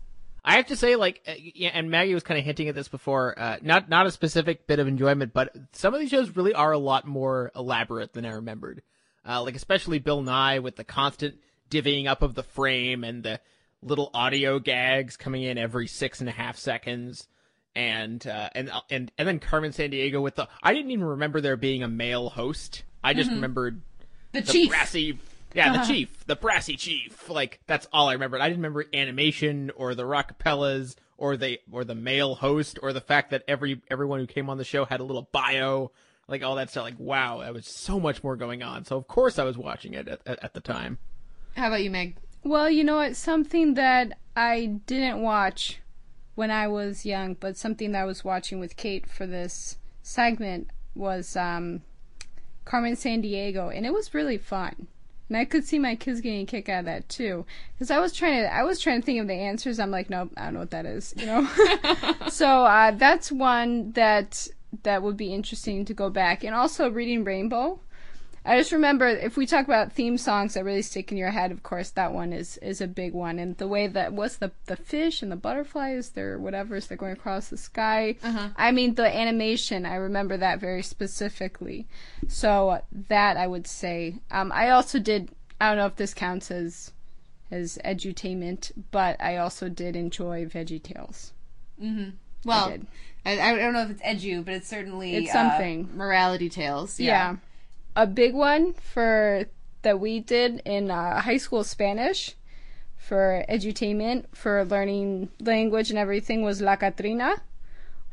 I 0.48 0.54
have 0.56 0.66
to 0.66 0.76
say, 0.76 0.94
like, 0.94 1.22
uh, 1.26 1.32
yeah, 1.36 1.70
and 1.74 1.90
Maggie 1.90 2.14
was 2.14 2.22
kind 2.22 2.38
of 2.38 2.44
hinting 2.44 2.68
at 2.68 2.76
this 2.76 2.86
before. 2.86 3.36
Uh, 3.36 3.56
not 3.62 3.88
not 3.88 4.06
a 4.06 4.12
specific 4.12 4.68
bit 4.68 4.78
of 4.78 4.86
enjoyment, 4.86 5.32
but 5.32 5.52
some 5.72 5.92
of 5.92 5.98
these 5.98 6.10
shows 6.10 6.36
really 6.36 6.54
are 6.54 6.70
a 6.70 6.78
lot 6.78 7.04
more 7.04 7.50
elaborate 7.56 8.12
than 8.12 8.24
I 8.24 8.30
remembered. 8.30 8.82
Uh, 9.28 9.42
like 9.42 9.56
especially 9.56 9.98
Bill 9.98 10.22
Nye 10.22 10.60
with 10.60 10.76
the 10.76 10.84
constant 10.84 11.34
divvying 11.70 12.06
up 12.06 12.22
of 12.22 12.34
the 12.34 12.42
frame 12.42 13.04
and 13.04 13.22
the 13.22 13.40
little 13.82 14.10
audio 14.14 14.58
gags 14.58 15.16
coming 15.16 15.42
in 15.42 15.58
every 15.58 15.86
six 15.86 16.20
and 16.20 16.28
a 16.28 16.32
half 16.32 16.56
seconds, 16.56 17.28
and 17.74 18.26
uh, 18.26 18.48
and 18.54 18.70
and 18.90 19.12
and 19.18 19.28
then 19.28 19.38
Carmen 19.38 19.70
Sandiego 19.72 20.22
with 20.22 20.36
the. 20.36 20.48
I 20.62 20.72
didn't 20.74 20.90
even 20.90 21.04
remember 21.04 21.40
there 21.40 21.56
being 21.56 21.82
a 21.82 21.88
male 21.88 22.30
host. 22.30 22.84
I 23.04 23.14
just 23.14 23.30
Mhm. 23.30 23.34
remembered 23.34 23.82
The 24.32 24.42
chief. 24.42 24.68
brassy 24.70 25.18
yeah, 25.54 25.72
the 25.72 25.78
Uh-huh. 25.78 25.86
chief, 25.92 26.26
the 26.26 26.36
brassy 26.36 26.76
chief. 26.76 27.28
Like 27.30 27.60
that's 27.66 27.86
all 27.92 28.08
I 28.08 28.12
remembered. 28.14 28.40
I 28.40 28.48
didn't 28.48 28.58
remember 28.62 28.84
animation 28.92 29.70
or 29.76 29.94
the 29.94 30.02
Rockapellas 30.02 30.96
or 31.16 31.36
the 31.36 31.60
or 31.70 31.84
the 31.84 31.94
male 31.94 32.34
host 32.34 32.78
or 32.82 32.92
the 32.92 33.00
fact 33.00 33.30
that 33.30 33.42
every 33.48 33.80
everyone 33.90 34.20
who 34.20 34.26
came 34.26 34.50
on 34.50 34.58
the 34.58 34.64
show 34.64 34.84
had 34.84 35.00
a 35.00 35.04
little 35.04 35.28
bio, 35.32 35.92
like 36.28 36.42
all 36.42 36.56
that 36.56 36.70
stuff. 36.70 36.84
Like 36.84 36.98
wow, 36.98 37.40
that 37.40 37.54
was 37.54 37.66
so 37.66 38.00
much 38.00 38.22
more 38.24 38.36
going 38.36 38.62
on. 38.62 38.84
So 38.84 38.96
of 38.96 39.06
course 39.06 39.38
I 39.38 39.44
was 39.44 39.56
watching 39.56 39.94
it 39.94 40.08
at, 40.08 40.20
at, 40.26 40.44
at 40.44 40.54
the 40.54 40.60
time. 40.60 40.98
How 41.56 41.68
about 41.68 41.82
you, 41.82 41.90
Meg? 41.90 42.16
Well, 42.44 42.68
you 42.68 42.84
know 42.84 42.96
what? 42.96 43.16
Something 43.16 43.74
that 43.74 44.18
I 44.36 44.78
didn't 44.86 45.22
watch 45.22 45.80
when 46.34 46.50
I 46.50 46.68
was 46.68 47.06
young, 47.06 47.32
but 47.32 47.56
something 47.56 47.92
that 47.92 48.02
I 48.02 48.04
was 48.04 48.22
watching 48.22 48.60
with 48.60 48.76
Kate 48.76 49.08
for 49.08 49.26
this 49.26 49.78
segment 50.02 50.68
was 50.94 51.34
um, 51.34 51.80
Carmen 52.66 52.94
Sandiego, 52.94 53.74
and 53.74 53.86
it 53.86 53.94
was 53.94 54.12
really 54.12 54.36
fun. 54.36 54.86
And 55.28 55.36
I 55.38 55.46
could 55.46 55.64
see 55.64 55.78
my 55.78 55.96
kids 55.96 56.20
getting 56.20 56.42
a 56.42 56.46
kick 56.46 56.68
out 56.68 56.80
of 56.80 56.84
that 56.84 57.08
too, 57.08 57.46
because 57.74 57.90
I 57.90 58.00
was 58.00 58.12
trying 58.12 58.42
to, 58.42 58.54
I 58.54 58.62
was 58.62 58.78
trying 58.78 59.00
to 59.00 59.06
think 59.06 59.20
of 59.20 59.26
the 59.26 59.32
answers. 59.32 59.80
I'm 59.80 59.90
like, 59.90 60.10
nope, 60.10 60.32
I 60.36 60.44
don't 60.44 60.54
know 60.54 60.60
what 60.60 60.70
that 60.72 60.84
is, 60.84 61.14
you 61.16 61.24
know. 61.24 61.48
so 62.28 62.64
uh, 62.64 62.90
that's 62.90 63.32
one 63.32 63.92
that 63.92 64.46
that 64.82 65.02
would 65.02 65.16
be 65.16 65.32
interesting 65.32 65.86
to 65.86 65.94
go 65.94 66.10
back, 66.10 66.44
and 66.44 66.54
also 66.54 66.90
reading 66.90 67.24
Rainbow. 67.24 67.80
I 68.46 68.56
just 68.56 68.70
remember 68.72 69.06
if 69.06 69.36
we 69.36 69.44
talk 69.44 69.64
about 69.66 69.92
theme 69.92 70.16
songs 70.16 70.54
that 70.54 70.64
really 70.64 70.82
stick 70.82 71.10
in 71.10 71.18
your 71.18 71.30
head, 71.30 71.50
of 71.50 71.62
course 71.62 71.90
that 71.90 72.12
one 72.12 72.32
is 72.32 72.56
is 72.58 72.80
a 72.80 72.86
big 72.86 73.12
one. 73.12 73.38
And 73.38 73.56
the 73.58 73.66
way 73.66 73.88
that 73.88 74.12
what's 74.12 74.36
the 74.36 74.52
the 74.66 74.76
fish 74.76 75.20
and 75.22 75.32
the 75.32 75.36
butterflies, 75.36 76.10
they're 76.10 76.38
whatever 76.38 76.76
as 76.76 76.86
they're 76.86 76.96
going 76.96 77.12
across 77.12 77.48
the 77.48 77.56
sky. 77.56 78.16
Uh-huh. 78.22 78.50
I 78.56 78.70
mean 78.70 78.94
the 78.94 79.14
animation, 79.14 79.84
I 79.84 79.96
remember 79.96 80.36
that 80.36 80.60
very 80.60 80.82
specifically. 80.82 81.86
So 82.28 82.68
uh, 82.70 82.80
that 83.08 83.36
I 83.36 83.46
would 83.46 83.66
say. 83.66 84.16
Um, 84.30 84.52
I 84.52 84.70
also 84.70 84.98
did. 85.00 85.30
I 85.60 85.68
don't 85.68 85.78
know 85.78 85.86
if 85.86 85.96
this 85.96 86.14
counts 86.14 86.50
as 86.50 86.92
as 87.50 87.78
edutainment, 87.84 88.72
but 88.90 89.20
I 89.20 89.38
also 89.38 89.68
did 89.68 89.96
enjoy 89.96 90.46
Veggie 90.46 90.82
Tales. 90.82 91.32
Mm-hmm. 91.82 92.10
Well, 92.44 92.70
did. 92.70 92.86
I, 93.24 93.40
I 93.40 93.56
don't 93.56 93.72
know 93.72 93.82
if 93.82 93.90
it's 93.90 94.02
edu, 94.02 94.44
but 94.44 94.54
it's 94.54 94.68
certainly 94.68 95.16
It's 95.16 95.30
uh, 95.30 95.50
something. 95.50 95.90
morality 95.96 96.48
tales. 96.48 97.00
Yeah. 97.00 97.32
Yeah. 97.32 97.36
A 97.96 98.06
big 98.06 98.34
one 98.34 98.74
for 98.74 99.46
that 99.82 99.98
we 99.98 100.20
did 100.20 100.60
in 100.64 100.90
uh, 100.90 101.20
high 101.20 101.38
school 101.38 101.64
Spanish 101.64 102.34
for 102.96 103.44
edutainment 103.48 104.24
for 104.34 104.64
learning 104.64 105.28
language 105.40 105.90
and 105.90 105.98
everything 105.98 106.42
was 106.42 106.60
La 106.60 106.76
Catrina, 106.76 107.40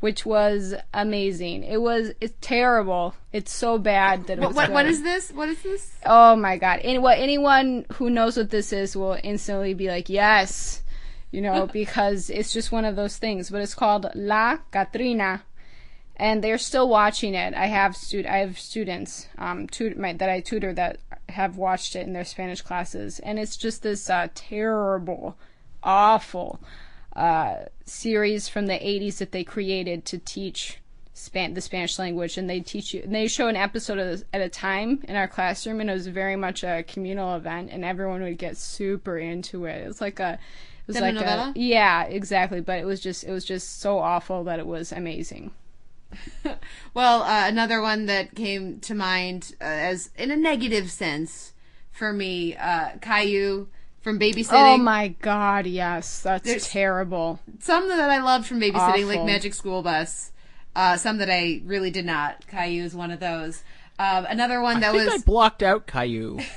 which 0.00 0.24
was 0.24 0.74
amazing. 0.94 1.64
It 1.64 1.82
was 1.82 2.12
it's 2.20 2.34
terrible. 2.40 3.14
It's 3.32 3.52
so 3.52 3.76
bad 3.78 4.26
that 4.28 4.38
it 4.38 4.40
What, 4.40 4.48
was 4.48 4.56
what, 4.56 4.70
what 4.72 4.86
good. 4.86 5.04
this? 5.04 5.30
What 5.32 5.48
is 5.48 5.62
this? 5.62 5.92
Oh 6.06 6.36
my 6.36 6.56
god. 6.56 6.80
And 6.80 7.02
what 7.02 7.18
anyone 7.18 7.84
who 7.94 8.08
knows 8.08 8.36
what 8.36 8.50
this 8.50 8.72
is 8.72 8.96
will 8.96 9.18
instantly 9.22 9.74
be 9.74 9.88
like, 9.88 10.08
"Yes." 10.08 10.82
You 11.30 11.40
know, 11.42 11.66
because 11.72 12.30
it's 12.30 12.52
just 12.52 12.70
one 12.72 12.84
of 12.84 12.94
those 12.96 13.16
things, 13.18 13.50
but 13.50 13.60
it's 13.60 13.74
called 13.74 14.06
La 14.14 14.58
Catrina. 14.70 15.42
And 16.16 16.44
they're 16.44 16.58
still 16.58 16.88
watching 16.88 17.34
it. 17.34 17.54
I 17.54 17.66
have 17.66 17.96
stud- 17.96 18.26
I 18.26 18.38
have 18.38 18.58
students 18.58 19.26
um 19.36 19.66
tut- 19.66 19.98
my, 19.98 20.12
that 20.12 20.30
I 20.30 20.40
tutor 20.40 20.72
that 20.74 20.98
have 21.28 21.56
watched 21.56 21.96
it 21.96 22.06
in 22.06 22.12
their 22.12 22.24
Spanish 22.24 22.62
classes 22.62 23.18
and 23.18 23.38
it's 23.38 23.56
just 23.56 23.82
this 23.82 24.08
uh, 24.08 24.28
terrible 24.34 25.36
awful 25.84 26.60
uh, 27.14 27.56
series 27.84 28.48
from 28.48 28.66
the 28.66 28.74
80s 28.74 29.18
that 29.18 29.32
they 29.32 29.44
created 29.44 30.04
to 30.06 30.18
teach 30.18 30.78
Span- 31.16 31.54
the 31.54 31.60
Spanish 31.60 31.96
language, 31.96 32.36
and 32.36 32.50
they 32.50 32.58
teach 32.58 32.92
you. 32.92 33.02
And 33.02 33.14
they 33.14 33.28
show 33.28 33.46
an 33.46 33.54
episode 33.54 33.98
of 33.98 34.24
at 34.32 34.40
a 34.40 34.48
time 34.48 35.00
in 35.06 35.14
our 35.14 35.28
classroom, 35.28 35.80
and 35.80 35.88
it 35.88 35.92
was 35.92 36.08
very 36.08 36.34
much 36.34 36.64
a 36.64 36.82
communal 36.82 37.36
event, 37.36 37.70
and 37.70 37.84
everyone 37.84 38.20
would 38.22 38.36
get 38.38 38.56
super 38.56 39.16
into 39.16 39.64
it. 39.66 39.84
It 39.84 39.86
was 39.86 40.00
like 40.00 40.18
a, 40.18 40.32
it 40.32 40.38
was 40.88 40.96
like 41.00 41.14
a, 41.24 41.52
yeah, 41.54 42.02
exactly. 42.04 42.60
But 42.60 42.80
it 42.80 42.84
was 42.84 43.00
just, 43.00 43.22
it 43.22 43.30
was 43.30 43.44
just 43.44 43.80
so 43.80 44.00
awful 44.00 44.42
that 44.44 44.58
it 44.58 44.66
was 44.66 44.90
amazing. 44.90 45.52
Well, 46.94 47.22
uh, 47.22 47.48
another 47.48 47.80
one 47.82 48.06
that 48.06 48.36
came 48.36 48.78
to 48.80 48.94
mind 48.94 49.56
uh, 49.60 49.64
as 49.64 50.10
in 50.16 50.30
a 50.30 50.36
negative 50.36 50.90
sense 50.92 51.52
for 51.90 52.12
me, 52.12 52.54
uh, 52.56 52.90
Caillou 53.00 53.66
from 54.00 54.18
babysitting. 54.20 54.74
Oh 54.74 54.76
my 54.78 55.08
god, 55.08 55.66
yes, 55.66 56.20
that's 56.22 56.44
There's- 56.46 56.68
terrible. 56.70 57.40
Some 57.58 57.88
that 57.88 58.10
I 58.10 58.22
loved 58.22 58.46
from 58.46 58.60
babysitting, 58.60 59.06
like 59.08 59.24
Magic 59.24 59.54
School 59.54 59.82
Bus. 59.82 60.30
Uh, 60.76 60.96
some 60.96 61.18
that 61.18 61.30
I 61.30 61.62
really 61.64 61.90
did 61.90 62.04
not. 62.04 62.46
Caillou 62.48 62.84
is 62.84 62.94
one 62.94 63.10
of 63.10 63.20
those. 63.20 63.62
Um, 63.98 64.26
another 64.28 64.60
one 64.60 64.80
that 64.80 64.94
I 64.94 64.98
think 64.98 65.12
was 65.12 65.22
I 65.22 65.24
blocked 65.24 65.62
out 65.62 65.86
Caillou. 65.86 66.40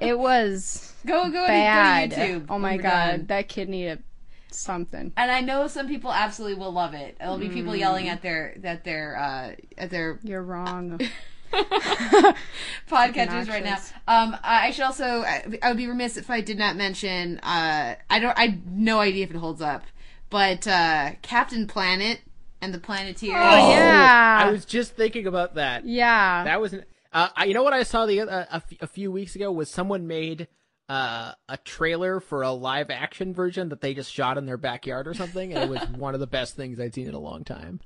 It 0.00 0.18
was 0.18 0.90
go 1.06 1.28
go 1.30 1.46
bad. 1.46 2.10
to 2.12 2.16
go 2.16 2.22
to 2.26 2.32
YouTube. 2.40 2.46
oh 2.48 2.58
my 2.58 2.76
god, 2.78 3.10
done. 3.10 3.26
that 3.26 3.48
kid 3.48 3.68
needed 3.68 4.02
something. 4.52 5.12
And 5.16 5.30
I 5.30 5.40
know 5.40 5.66
some 5.68 5.88
people 5.88 6.12
absolutely 6.12 6.58
will 6.58 6.72
love 6.72 6.94
it. 6.94 7.16
There'll 7.18 7.38
be 7.38 7.48
people 7.48 7.74
yelling 7.76 8.08
at 8.08 8.22
their 8.22 8.54
that 8.58 8.84
their 8.84 9.16
uh, 9.16 9.54
at 9.78 9.90
their 9.90 10.18
You're 10.22 10.42
wrong. 10.42 11.00
podcatchers 12.88 13.48
right 13.48 13.64
now. 13.64 13.78
Um, 14.06 14.36
I 14.42 14.68
I 14.68 14.70
should 14.70 14.84
also. 14.84 15.04
I 15.22 15.44
I 15.62 15.68
would 15.68 15.76
be 15.76 15.86
remiss 15.86 16.16
if 16.16 16.30
I 16.30 16.40
did 16.40 16.58
not 16.58 16.76
mention. 16.76 17.38
Uh, 17.40 17.96
I 18.08 18.18
don't. 18.18 18.38
I 18.38 18.58
no 18.66 19.00
idea 19.00 19.24
if 19.24 19.30
it 19.30 19.36
holds 19.36 19.60
up, 19.62 19.82
but 20.30 20.66
uh, 20.66 21.12
Captain 21.22 21.66
Planet 21.66 22.20
and 22.60 22.74
the 22.74 22.78
Planeteers. 22.78 23.34
Oh, 23.36 23.70
yeah. 23.72 24.42
I 24.46 24.50
was 24.50 24.64
just 24.64 24.94
thinking 24.94 25.26
about 25.26 25.54
that. 25.54 25.84
yeah. 25.86 26.44
That 26.44 26.60
was. 26.60 26.74
Uh, 27.12 27.28
I- 27.34 27.46
you 27.46 27.54
know 27.54 27.62
what 27.62 27.72
I 27.72 27.82
saw 27.82 28.06
the 28.06 28.20
uh, 28.20 28.26
a, 28.50 28.54
f- 28.56 28.72
a 28.82 28.86
few 28.86 29.10
weeks 29.10 29.34
ago 29.34 29.50
was 29.50 29.68
someone 29.70 30.06
made 30.06 30.46
uh, 30.90 31.34
a 31.48 31.56
trailer 31.58 32.18
for 32.18 32.42
a 32.42 32.50
live 32.50 32.90
action 32.90 33.32
version 33.32 33.68
that 33.68 33.80
they 33.80 33.94
just 33.94 34.12
shot 34.12 34.36
in 34.36 34.44
their 34.44 34.56
backyard 34.56 35.06
or 35.06 35.14
something, 35.14 35.54
and 35.54 35.62
it 35.62 35.70
was 35.70 35.88
one 35.96 36.14
of 36.14 36.20
the 36.20 36.26
best 36.26 36.56
things 36.56 36.80
I'd 36.80 36.94
seen 36.94 37.06
in 37.06 37.14
a 37.14 37.20
long 37.20 37.44
time. 37.44 37.78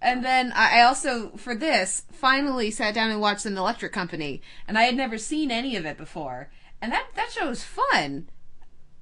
And 0.00 0.24
then 0.24 0.52
I 0.52 0.80
also, 0.80 1.36
for 1.36 1.54
this, 1.54 2.04
finally 2.10 2.70
sat 2.70 2.94
down 2.94 3.10
and 3.10 3.20
watched 3.20 3.44
an 3.44 3.58
Electric 3.58 3.92
Company, 3.92 4.40
and 4.66 4.78
I 4.78 4.84
had 4.84 4.96
never 4.96 5.18
seen 5.18 5.50
any 5.50 5.76
of 5.76 5.84
it 5.84 5.98
before. 5.98 6.50
And 6.80 6.92
that 6.92 7.08
that 7.14 7.30
show 7.30 7.46
was 7.46 7.62
fun, 7.62 8.30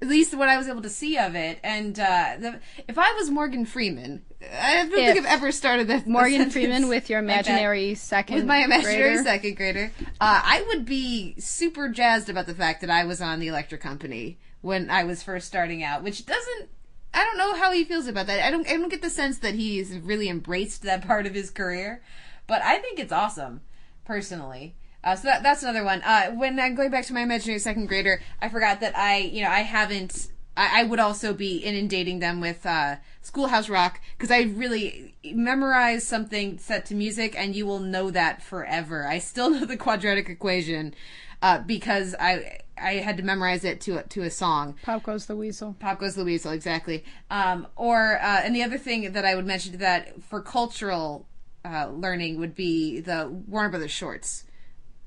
at 0.01 0.09
least 0.09 0.35
what 0.35 0.49
I 0.49 0.57
was 0.57 0.67
able 0.67 0.81
to 0.81 0.89
see 0.89 1.17
of 1.17 1.33
it. 1.33 1.59
And 1.63 1.97
uh, 1.97 2.35
the, 2.37 2.59
if 2.89 2.97
I 2.97 3.13
was 3.13 3.29
Morgan 3.29 3.65
Freeman, 3.65 4.23
I 4.53 4.75
don't 4.75 4.91
think 4.91 5.17
I've 5.17 5.25
ever 5.25 5.51
started 5.51 5.87
that. 5.87 6.07
Morgan 6.07 6.49
Freeman 6.49 6.87
with 6.87 7.09
your 7.09 7.21
like 7.21 7.31
imaginary 7.31 7.95
second 7.95 8.35
with 8.35 8.45
my 8.45 8.59
imaginary 8.59 9.13
grader. 9.13 9.23
second 9.23 9.57
grader, 9.57 9.91
uh, 9.99 10.41
I 10.43 10.63
would 10.67 10.85
be 10.85 11.35
super 11.39 11.89
jazzed 11.89 12.29
about 12.29 12.45
the 12.45 12.55
fact 12.55 12.81
that 12.81 12.89
I 12.89 13.05
was 13.05 13.21
on 13.21 13.39
the 13.39 13.47
Electric 13.47 13.81
Company 13.81 14.37
when 14.61 14.89
I 14.89 15.03
was 15.03 15.23
first 15.23 15.47
starting 15.47 15.83
out, 15.83 16.03
which 16.03 16.25
doesn't. 16.25 16.69
I 17.13 17.23
don't 17.23 17.37
know 17.37 17.55
how 17.55 17.71
he 17.71 17.85
feels 17.85 18.07
about 18.07 18.27
that. 18.27 18.45
I 18.45 18.51
don't. 18.51 18.67
I 18.67 18.73
don't 18.73 18.89
get 18.89 19.01
the 19.01 19.09
sense 19.09 19.39
that 19.39 19.55
he's 19.55 19.97
really 19.97 20.29
embraced 20.29 20.81
that 20.83 21.05
part 21.05 21.25
of 21.25 21.33
his 21.33 21.49
career, 21.49 22.01
but 22.47 22.61
I 22.61 22.79
think 22.79 22.99
it's 22.99 23.13
awesome, 23.13 23.61
personally. 24.05 24.75
Uh, 25.03 25.15
so 25.15 25.27
that, 25.27 25.43
that's 25.43 25.61
another 25.61 25.83
one. 25.83 26.01
Uh, 26.01 26.31
when 26.31 26.59
I'm 26.59 26.73
going 26.73 26.89
back 26.89 27.05
to 27.05 27.13
my 27.13 27.21
imaginary 27.21 27.59
second 27.59 27.85
grader, 27.85 28.19
I 28.41 28.49
forgot 28.49 28.81
that 28.81 28.97
I, 28.97 29.17
you 29.17 29.43
know, 29.43 29.49
I 29.49 29.59
haven't. 29.59 30.29
I, 30.57 30.81
I 30.81 30.83
would 30.83 30.99
also 30.99 31.33
be 31.33 31.57
inundating 31.57 32.19
them 32.19 32.39
with 32.41 32.65
uh, 32.65 32.97
Schoolhouse 33.21 33.69
Rock 33.69 33.99
because 34.17 34.31
I 34.31 34.41
really 34.41 35.15
memorized 35.23 36.07
something 36.07 36.57
set 36.57 36.85
to 36.87 36.95
music, 36.95 37.35
and 37.37 37.55
you 37.55 37.65
will 37.65 37.79
know 37.79 38.09
that 38.11 38.41
forever. 38.41 39.07
I 39.07 39.19
still 39.19 39.49
know 39.51 39.65
the 39.65 39.77
quadratic 39.77 40.29
equation 40.29 40.93
uh, 41.41 41.59
because 41.59 42.15
I 42.19 42.59
I 42.77 42.95
had 42.95 43.15
to 43.17 43.23
memorize 43.23 43.63
it 43.63 43.79
to 43.81 43.99
a, 43.99 44.03
to 44.03 44.23
a 44.23 44.29
song. 44.29 44.75
Pop 44.81 45.03
goes 45.03 45.25
the 45.27 45.35
weasel. 45.35 45.75
Pop 45.79 45.99
goes 45.99 46.15
the 46.15 46.25
weasel, 46.25 46.51
exactly. 46.51 47.03
Um, 47.29 47.67
or 47.75 48.17
uh, 48.21 48.41
and 48.43 48.55
the 48.55 48.63
other 48.63 48.77
thing 48.77 49.13
that 49.13 49.25
I 49.25 49.35
would 49.35 49.45
mention 49.45 49.71
to 49.73 49.77
that 49.79 50.21
for 50.23 50.41
cultural 50.41 51.25
uh, 51.63 51.87
learning 51.87 52.39
would 52.39 52.53
be 52.55 52.99
the 52.99 53.27
Warner 53.47 53.69
Brothers 53.69 53.91
shorts 53.91 54.43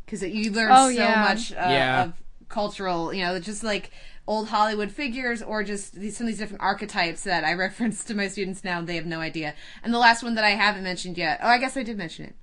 because 0.04 0.22
you 0.22 0.50
learn 0.50 0.74
Oh, 0.74 0.88
so 0.88 0.94
yeah. 0.94 1.20
much 1.20 1.52
uh, 1.52 1.56
Yeah. 1.56 2.02
of 2.04 2.22
cultural, 2.48 3.12
you 3.12 3.22
know, 3.22 3.38
just 3.38 3.62
like 3.62 3.90
old 4.28 4.48
Hollywood 4.48 4.92
figures 4.92 5.42
or 5.42 5.64
just 5.64 5.94
these, 5.94 6.18
some 6.18 6.26
of 6.26 6.28
these 6.28 6.38
different 6.38 6.62
archetypes 6.62 7.24
that 7.24 7.44
I 7.44 7.54
reference 7.54 8.04
to 8.04 8.14
my 8.14 8.28
students 8.28 8.62
now. 8.62 8.82
They 8.82 8.96
have 8.96 9.06
no 9.06 9.20
idea. 9.20 9.54
And 9.82 9.92
the 9.92 9.98
last 9.98 10.22
one 10.22 10.34
that 10.34 10.44
I 10.44 10.50
haven't 10.50 10.84
mentioned 10.84 11.16
yet. 11.16 11.40
Oh, 11.42 11.48
I 11.48 11.58
guess 11.58 11.76
I 11.76 11.82
did 11.82 11.96
mention 11.96 12.26
it. 12.26 12.34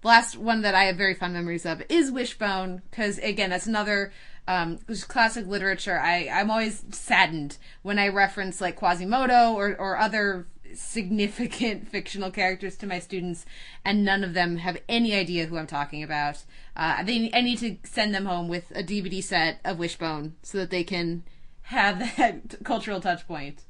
The 0.00 0.08
last 0.08 0.36
one 0.36 0.62
that 0.62 0.74
I 0.74 0.84
have 0.84 0.96
very 0.96 1.14
fond 1.14 1.34
memories 1.34 1.66
of 1.66 1.82
is 1.88 2.10
Wishbone, 2.10 2.82
because 2.90 3.18
again, 3.18 3.50
that's 3.50 3.66
another 3.66 4.12
um, 4.48 4.78
classic 5.08 5.46
literature. 5.46 5.98
I 5.98 6.28
I'm 6.32 6.50
always 6.50 6.84
saddened 6.90 7.58
when 7.82 7.98
I 7.98 8.08
reference 8.08 8.60
like 8.60 8.76
Quasimodo 8.76 9.52
or 9.52 9.76
or 9.76 9.98
other 9.98 10.46
significant 10.74 11.88
fictional 11.92 12.30
characters 12.30 12.76
to 12.78 12.86
my 12.86 12.98
students, 12.98 13.46
and 13.84 14.04
none 14.04 14.24
of 14.24 14.34
them 14.34 14.56
have 14.56 14.78
any 14.88 15.14
idea 15.14 15.46
who 15.46 15.56
I'm 15.56 15.66
talking 15.66 16.02
about. 16.02 16.44
Uh, 16.76 17.02
they 17.04 17.30
I 17.32 17.40
need 17.40 17.58
to 17.58 17.76
send 17.84 18.14
them 18.14 18.26
home 18.26 18.48
with 18.48 18.72
a 18.74 18.82
DVD 18.82 19.22
set 19.22 19.60
of 19.64 19.78
Wishbone 19.78 20.34
so 20.42 20.58
that 20.58 20.70
they 20.70 20.84
can 20.84 21.22
have 21.62 21.98
that 22.16 22.56
cultural 22.64 23.00
touch 23.00 23.26
point. 23.26 23.62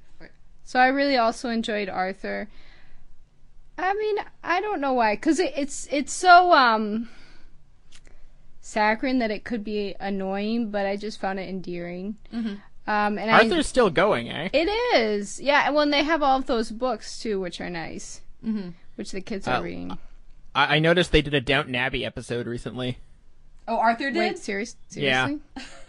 So 0.65 0.79
I 0.79 0.87
really 0.87 1.17
also 1.17 1.49
enjoyed 1.49 1.89
Arthur. 1.89 2.49
I 3.79 3.95
mean, 3.95 4.17
I 4.45 4.61
don't 4.61 4.81
know 4.81 4.93
why, 4.93 5.17
because 5.17 5.39
it, 5.39 5.53
it's 5.57 5.89
it's 5.91 6.13
so 6.13 6.53
um 6.53 7.09
saccharine 8.61 9.19
that 9.19 9.31
it 9.31 9.45
could 9.45 9.65
be 9.65 9.95
annoying, 9.99 10.71
but 10.71 10.87
I 10.87 10.97
just 10.97 11.21
found 11.21 11.41
it 11.41 11.49
endearing. 11.49 12.17
Mhm. 12.33 12.61
Um, 12.87 13.17
and 13.19 13.31
Arthur's 13.31 13.67
still 13.69 13.91
going, 13.91 14.29
eh? 14.29 14.49
It 14.53 14.69
is, 14.97 15.41
yeah. 15.41 15.71
Well, 15.71 15.83
and 15.83 15.93
they 15.93 16.03
have 16.03 16.23
all 16.23 16.39
of 16.39 16.47
those 16.47 16.71
books 16.71 17.19
too, 17.21 17.41
which 17.41 17.61
are 17.61 17.71
nice, 17.71 18.21
mm-hmm. 18.45 18.71
which 18.97 19.13
the 19.13 19.21
kids 19.21 19.47
are 19.47 19.55
Uh, 19.57 19.59
Oh, 19.59 19.63
reading. 19.63 19.99
I, 20.55 20.77
I 20.77 20.79
noticed 20.81 21.13
they 21.13 21.23
did 21.23 21.35
a 21.35 21.41
Downton 21.41 21.75
Abbey 21.77 22.05
episode 22.05 22.47
recently. 22.47 22.99
Oh, 23.69 23.77
Arthur 23.77 24.11
did. 24.11 24.19
Wait, 24.19 24.39
serious? 24.39 24.77
Yeah. 24.91 25.27
Seriously? 25.27 25.41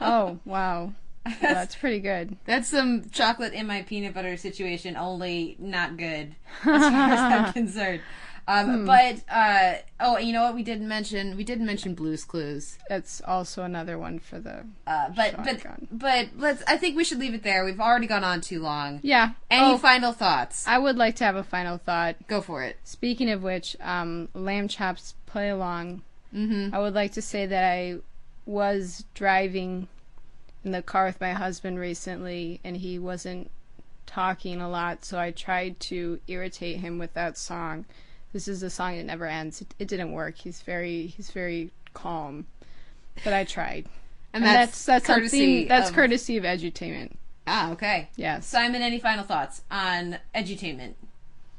oh, 0.00 0.38
wow. 0.44 0.92
Well, 1.26 1.54
that's 1.54 1.74
pretty 1.76 2.00
good. 2.00 2.36
That's 2.46 2.68
some 2.68 3.08
chocolate 3.10 3.52
in 3.52 3.66
my 3.66 3.82
peanut 3.82 4.14
butter 4.14 4.36
situation, 4.36 4.96
only 4.96 5.56
not 5.58 5.96
good 5.96 6.34
as 6.60 6.64
far 6.64 7.10
as 7.12 7.20
I'm 7.20 7.52
concerned. 7.52 8.00
Um, 8.48 8.66
Hmm. 8.66 8.84
But 8.86 9.16
uh, 9.28 9.74
oh, 9.98 10.18
you 10.18 10.32
know 10.32 10.44
what? 10.44 10.54
We 10.54 10.62
didn't 10.62 10.86
mention 10.86 11.36
we 11.36 11.42
didn't 11.42 11.66
mention 11.66 11.94
Blue's 11.94 12.24
Clues. 12.24 12.78
That's 12.88 13.20
also 13.26 13.64
another 13.64 13.98
one 13.98 14.20
for 14.20 14.38
the. 14.38 14.64
Uh, 14.86 15.08
but 15.16 15.36
but 15.42 15.66
but 15.90 16.28
let's. 16.36 16.62
I 16.68 16.76
think 16.76 16.96
we 16.96 17.02
should 17.02 17.18
leave 17.18 17.34
it 17.34 17.42
there. 17.42 17.64
We've 17.64 17.80
already 17.80 18.06
gone 18.06 18.22
on 18.22 18.40
too 18.40 18.60
long. 18.62 19.00
Yeah. 19.02 19.32
Any 19.50 19.72
Oh. 19.72 19.78
final 19.78 20.12
thoughts? 20.12 20.64
I 20.68 20.78
would 20.78 20.96
like 20.96 21.16
to 21.16 21.24
have 21.24 21.34
a 21.34 21.42
final 21.42 21.76
thought. 21.78 22.14
Go 22.28 22.40
for 22.40 22.62
it. 22.62 22.76
Speaking 22.84 23.30
of 23.30 23.42
which, 23.42 23.76
um, 23.80 24.28
Lamb 24.32 24.68
Chops 24.68 25.14
play 25.26 25.48
along. 25.48 26.02
Mm-hmm. 26.32 26.72
I 26.72 26.78
would 26.78 26.94
like 26.94 27.14
to 27.14 27.22
say 27.22 27.46
that 27.46 27.64
I 27.64 27.96
was 28.44 29.04
driving 29.14 29.88
in 30.66 30.72
the 30.72 30.82
car 30.82 31.06
with 31.06 31.20
my 31.20 31.32
husband 31.32 31.78
recently, 31.78 32.60
and 32.64 32.76
he 32.76 32.98
wasn't 32.98 33.50
talking 34.04 34.60
a 34.60 34.68
lot, 34.68 35.04
so 35.04 35.18
I 35.18 35.30
tried 35.30 35.78
to 35.80 36.18
irritate 36.26 36.78
him 36.80 36.98
with 36.98 37.14
that 37.14 37.38
song. 37.38 37.86
This 38.32 38.48
is 38.48 38.62
a 38.62 38.68
song 38.68 38.96
that 38.96 39.04
never 39.04 39.26
ends. 39.26 39.62
It, 39.62 39.74
it 39.78 39.88
didn't 39.88 40.12
work. 40.12 40.36
He's 40.38 40.60
very 40.62 41.06
he's 41.06 41.30
very 41.30 41.70
calm, 41.94 42.46
but 43.24 43.32
I 43.32 43.44
tried. 43.44 43.86
And 44.32 44.44
that's 44.44 44.84
that's 44.84 45.06
courtesy 45.06 45.38
something 45.38 45.68
that's 45.68 45.88
of- 45.88 45.94
courtesy 45.94 46.36
of 46.36 46.44
edutainment. 46.44 47.12
Ah, 47.46 47.70
okay. 47.72 48.10
Yeah. 48.16 48.40
Simon, 48.40 48.82
any 48.82 48.98
final 48.98 49.24
thoughts 49.24 49.62
on 49.70 50.18
edutainment? 50.34 50.92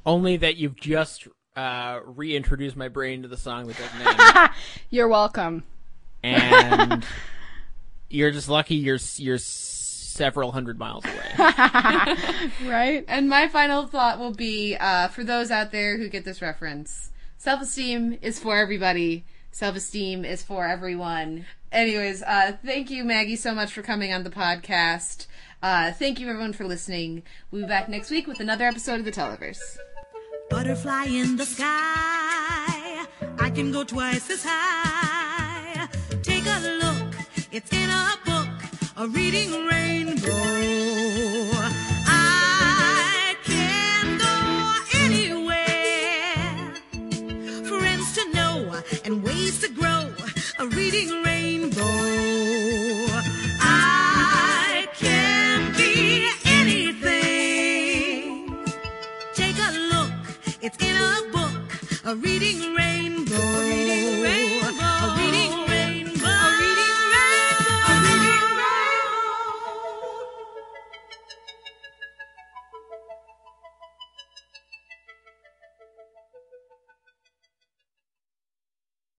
Only 0.06 0.38
that 0.38 0.58
you've 0.58 0.76
just 0.76 1.28
uh, 1.56 2.02
reintroduced 2.06 2.76
my 2.76 2.88
brain 2.88 3.24
to 3.24 3.28
the 3.28 3.38
song 3.38 3.66
with 3.66 3.80
that 3.80 4.04
doesn't 4.04 4.38
end, 4.38 4.50
You're 4.92 5.08
welcome. 5.08 5.64
and 6.22 7.04
you're 8.10 8.32
just 8.32 8.50
lucky 8.50 8.76
you're 8.76 9.00
you're 9.16 9.38
several 9.38 10.52
hundred 10.52 10.80
miles 10.80 11.06
away. 11.06 11.34
Right? 12.66 13.06
And 13.08 13.30
my 13.30 13.48
final 13.48 13.86
thought 13.88 14.20
will 14.20 14.34
be 14.34 14.76
uh, 14.76 15.08
for 15.10 15.24
those 15.24 15.52
out 15.52 15.72
there 15.72 15.98
who 15.98 16.10
get 16.10 16.26
this 16.26 16.42
reference 16.42 17.12
self 17.38 17.62
esteem 17.62 18.18
is 18.22 18.40
for 18.40 18.58
everybody, 18.58 19.26
self 19.52 19.76
esteem 19.76 20.26
is 20.26 20.44
for 20.44 20.66
everyone. 20.68 21.46
Anyways, 21.72 22.24
uh, 22.24 22.54
thank 22.66 22.90
you, 22.90 23.04
Maggie, 23.04 23.36
so 23.36 23.54
much 23.54 23.72
for 23.74 23.82
coming 23.82 24.12
on 24.14 24.24
the 24.24 24.30
podcast. 24.30 25.28
Uh, 25.62 25.92
thank 25.92 26.20
you, 26.20 26.28
everyone, 26.30 26.54
for 26.54 26.66
listening. 26.66 27.24
We'll 27.52 27.64
be 27.64 27.68
back 27.68 27.90
next 27.90 28.10
week 28.10 28.28
with 28.28 28.40
another 28.40 28.66
episode 28.66 29.00
of 29.00 29.06
the 29.06 29.12
Televerse. 29.12 29.78
Butterfly 30.50 31.06
in 31.06 31.36
the 31.36 31.46
sky. 31.46 33.06
I 33.40 33.50
can 33.54 33.72
go 33.72 33.84
twice 33.84 34.30
as 34.30 34.44
high. 34.46 35.17
It's 37.50 37.72
in 37.72 37.90
a 37.90 38.14
book, 38.26 38.50
a 38.98 39.08
reading 39.08 39.66
rainbow. 39.68 40.34
I 42.06 43.36
can 43.46 44.18
go 44.18 44.74
anywhere. 45.00 46.74
Friends 47.66 48.14
to 48.16 48.34
know 48.34 48.82
and 49.06 49.24
ways 49.24 49.62
to 49.62 49.70
grow, 49.70 50.14
a 50.60 50.68
reading 50.68 51.24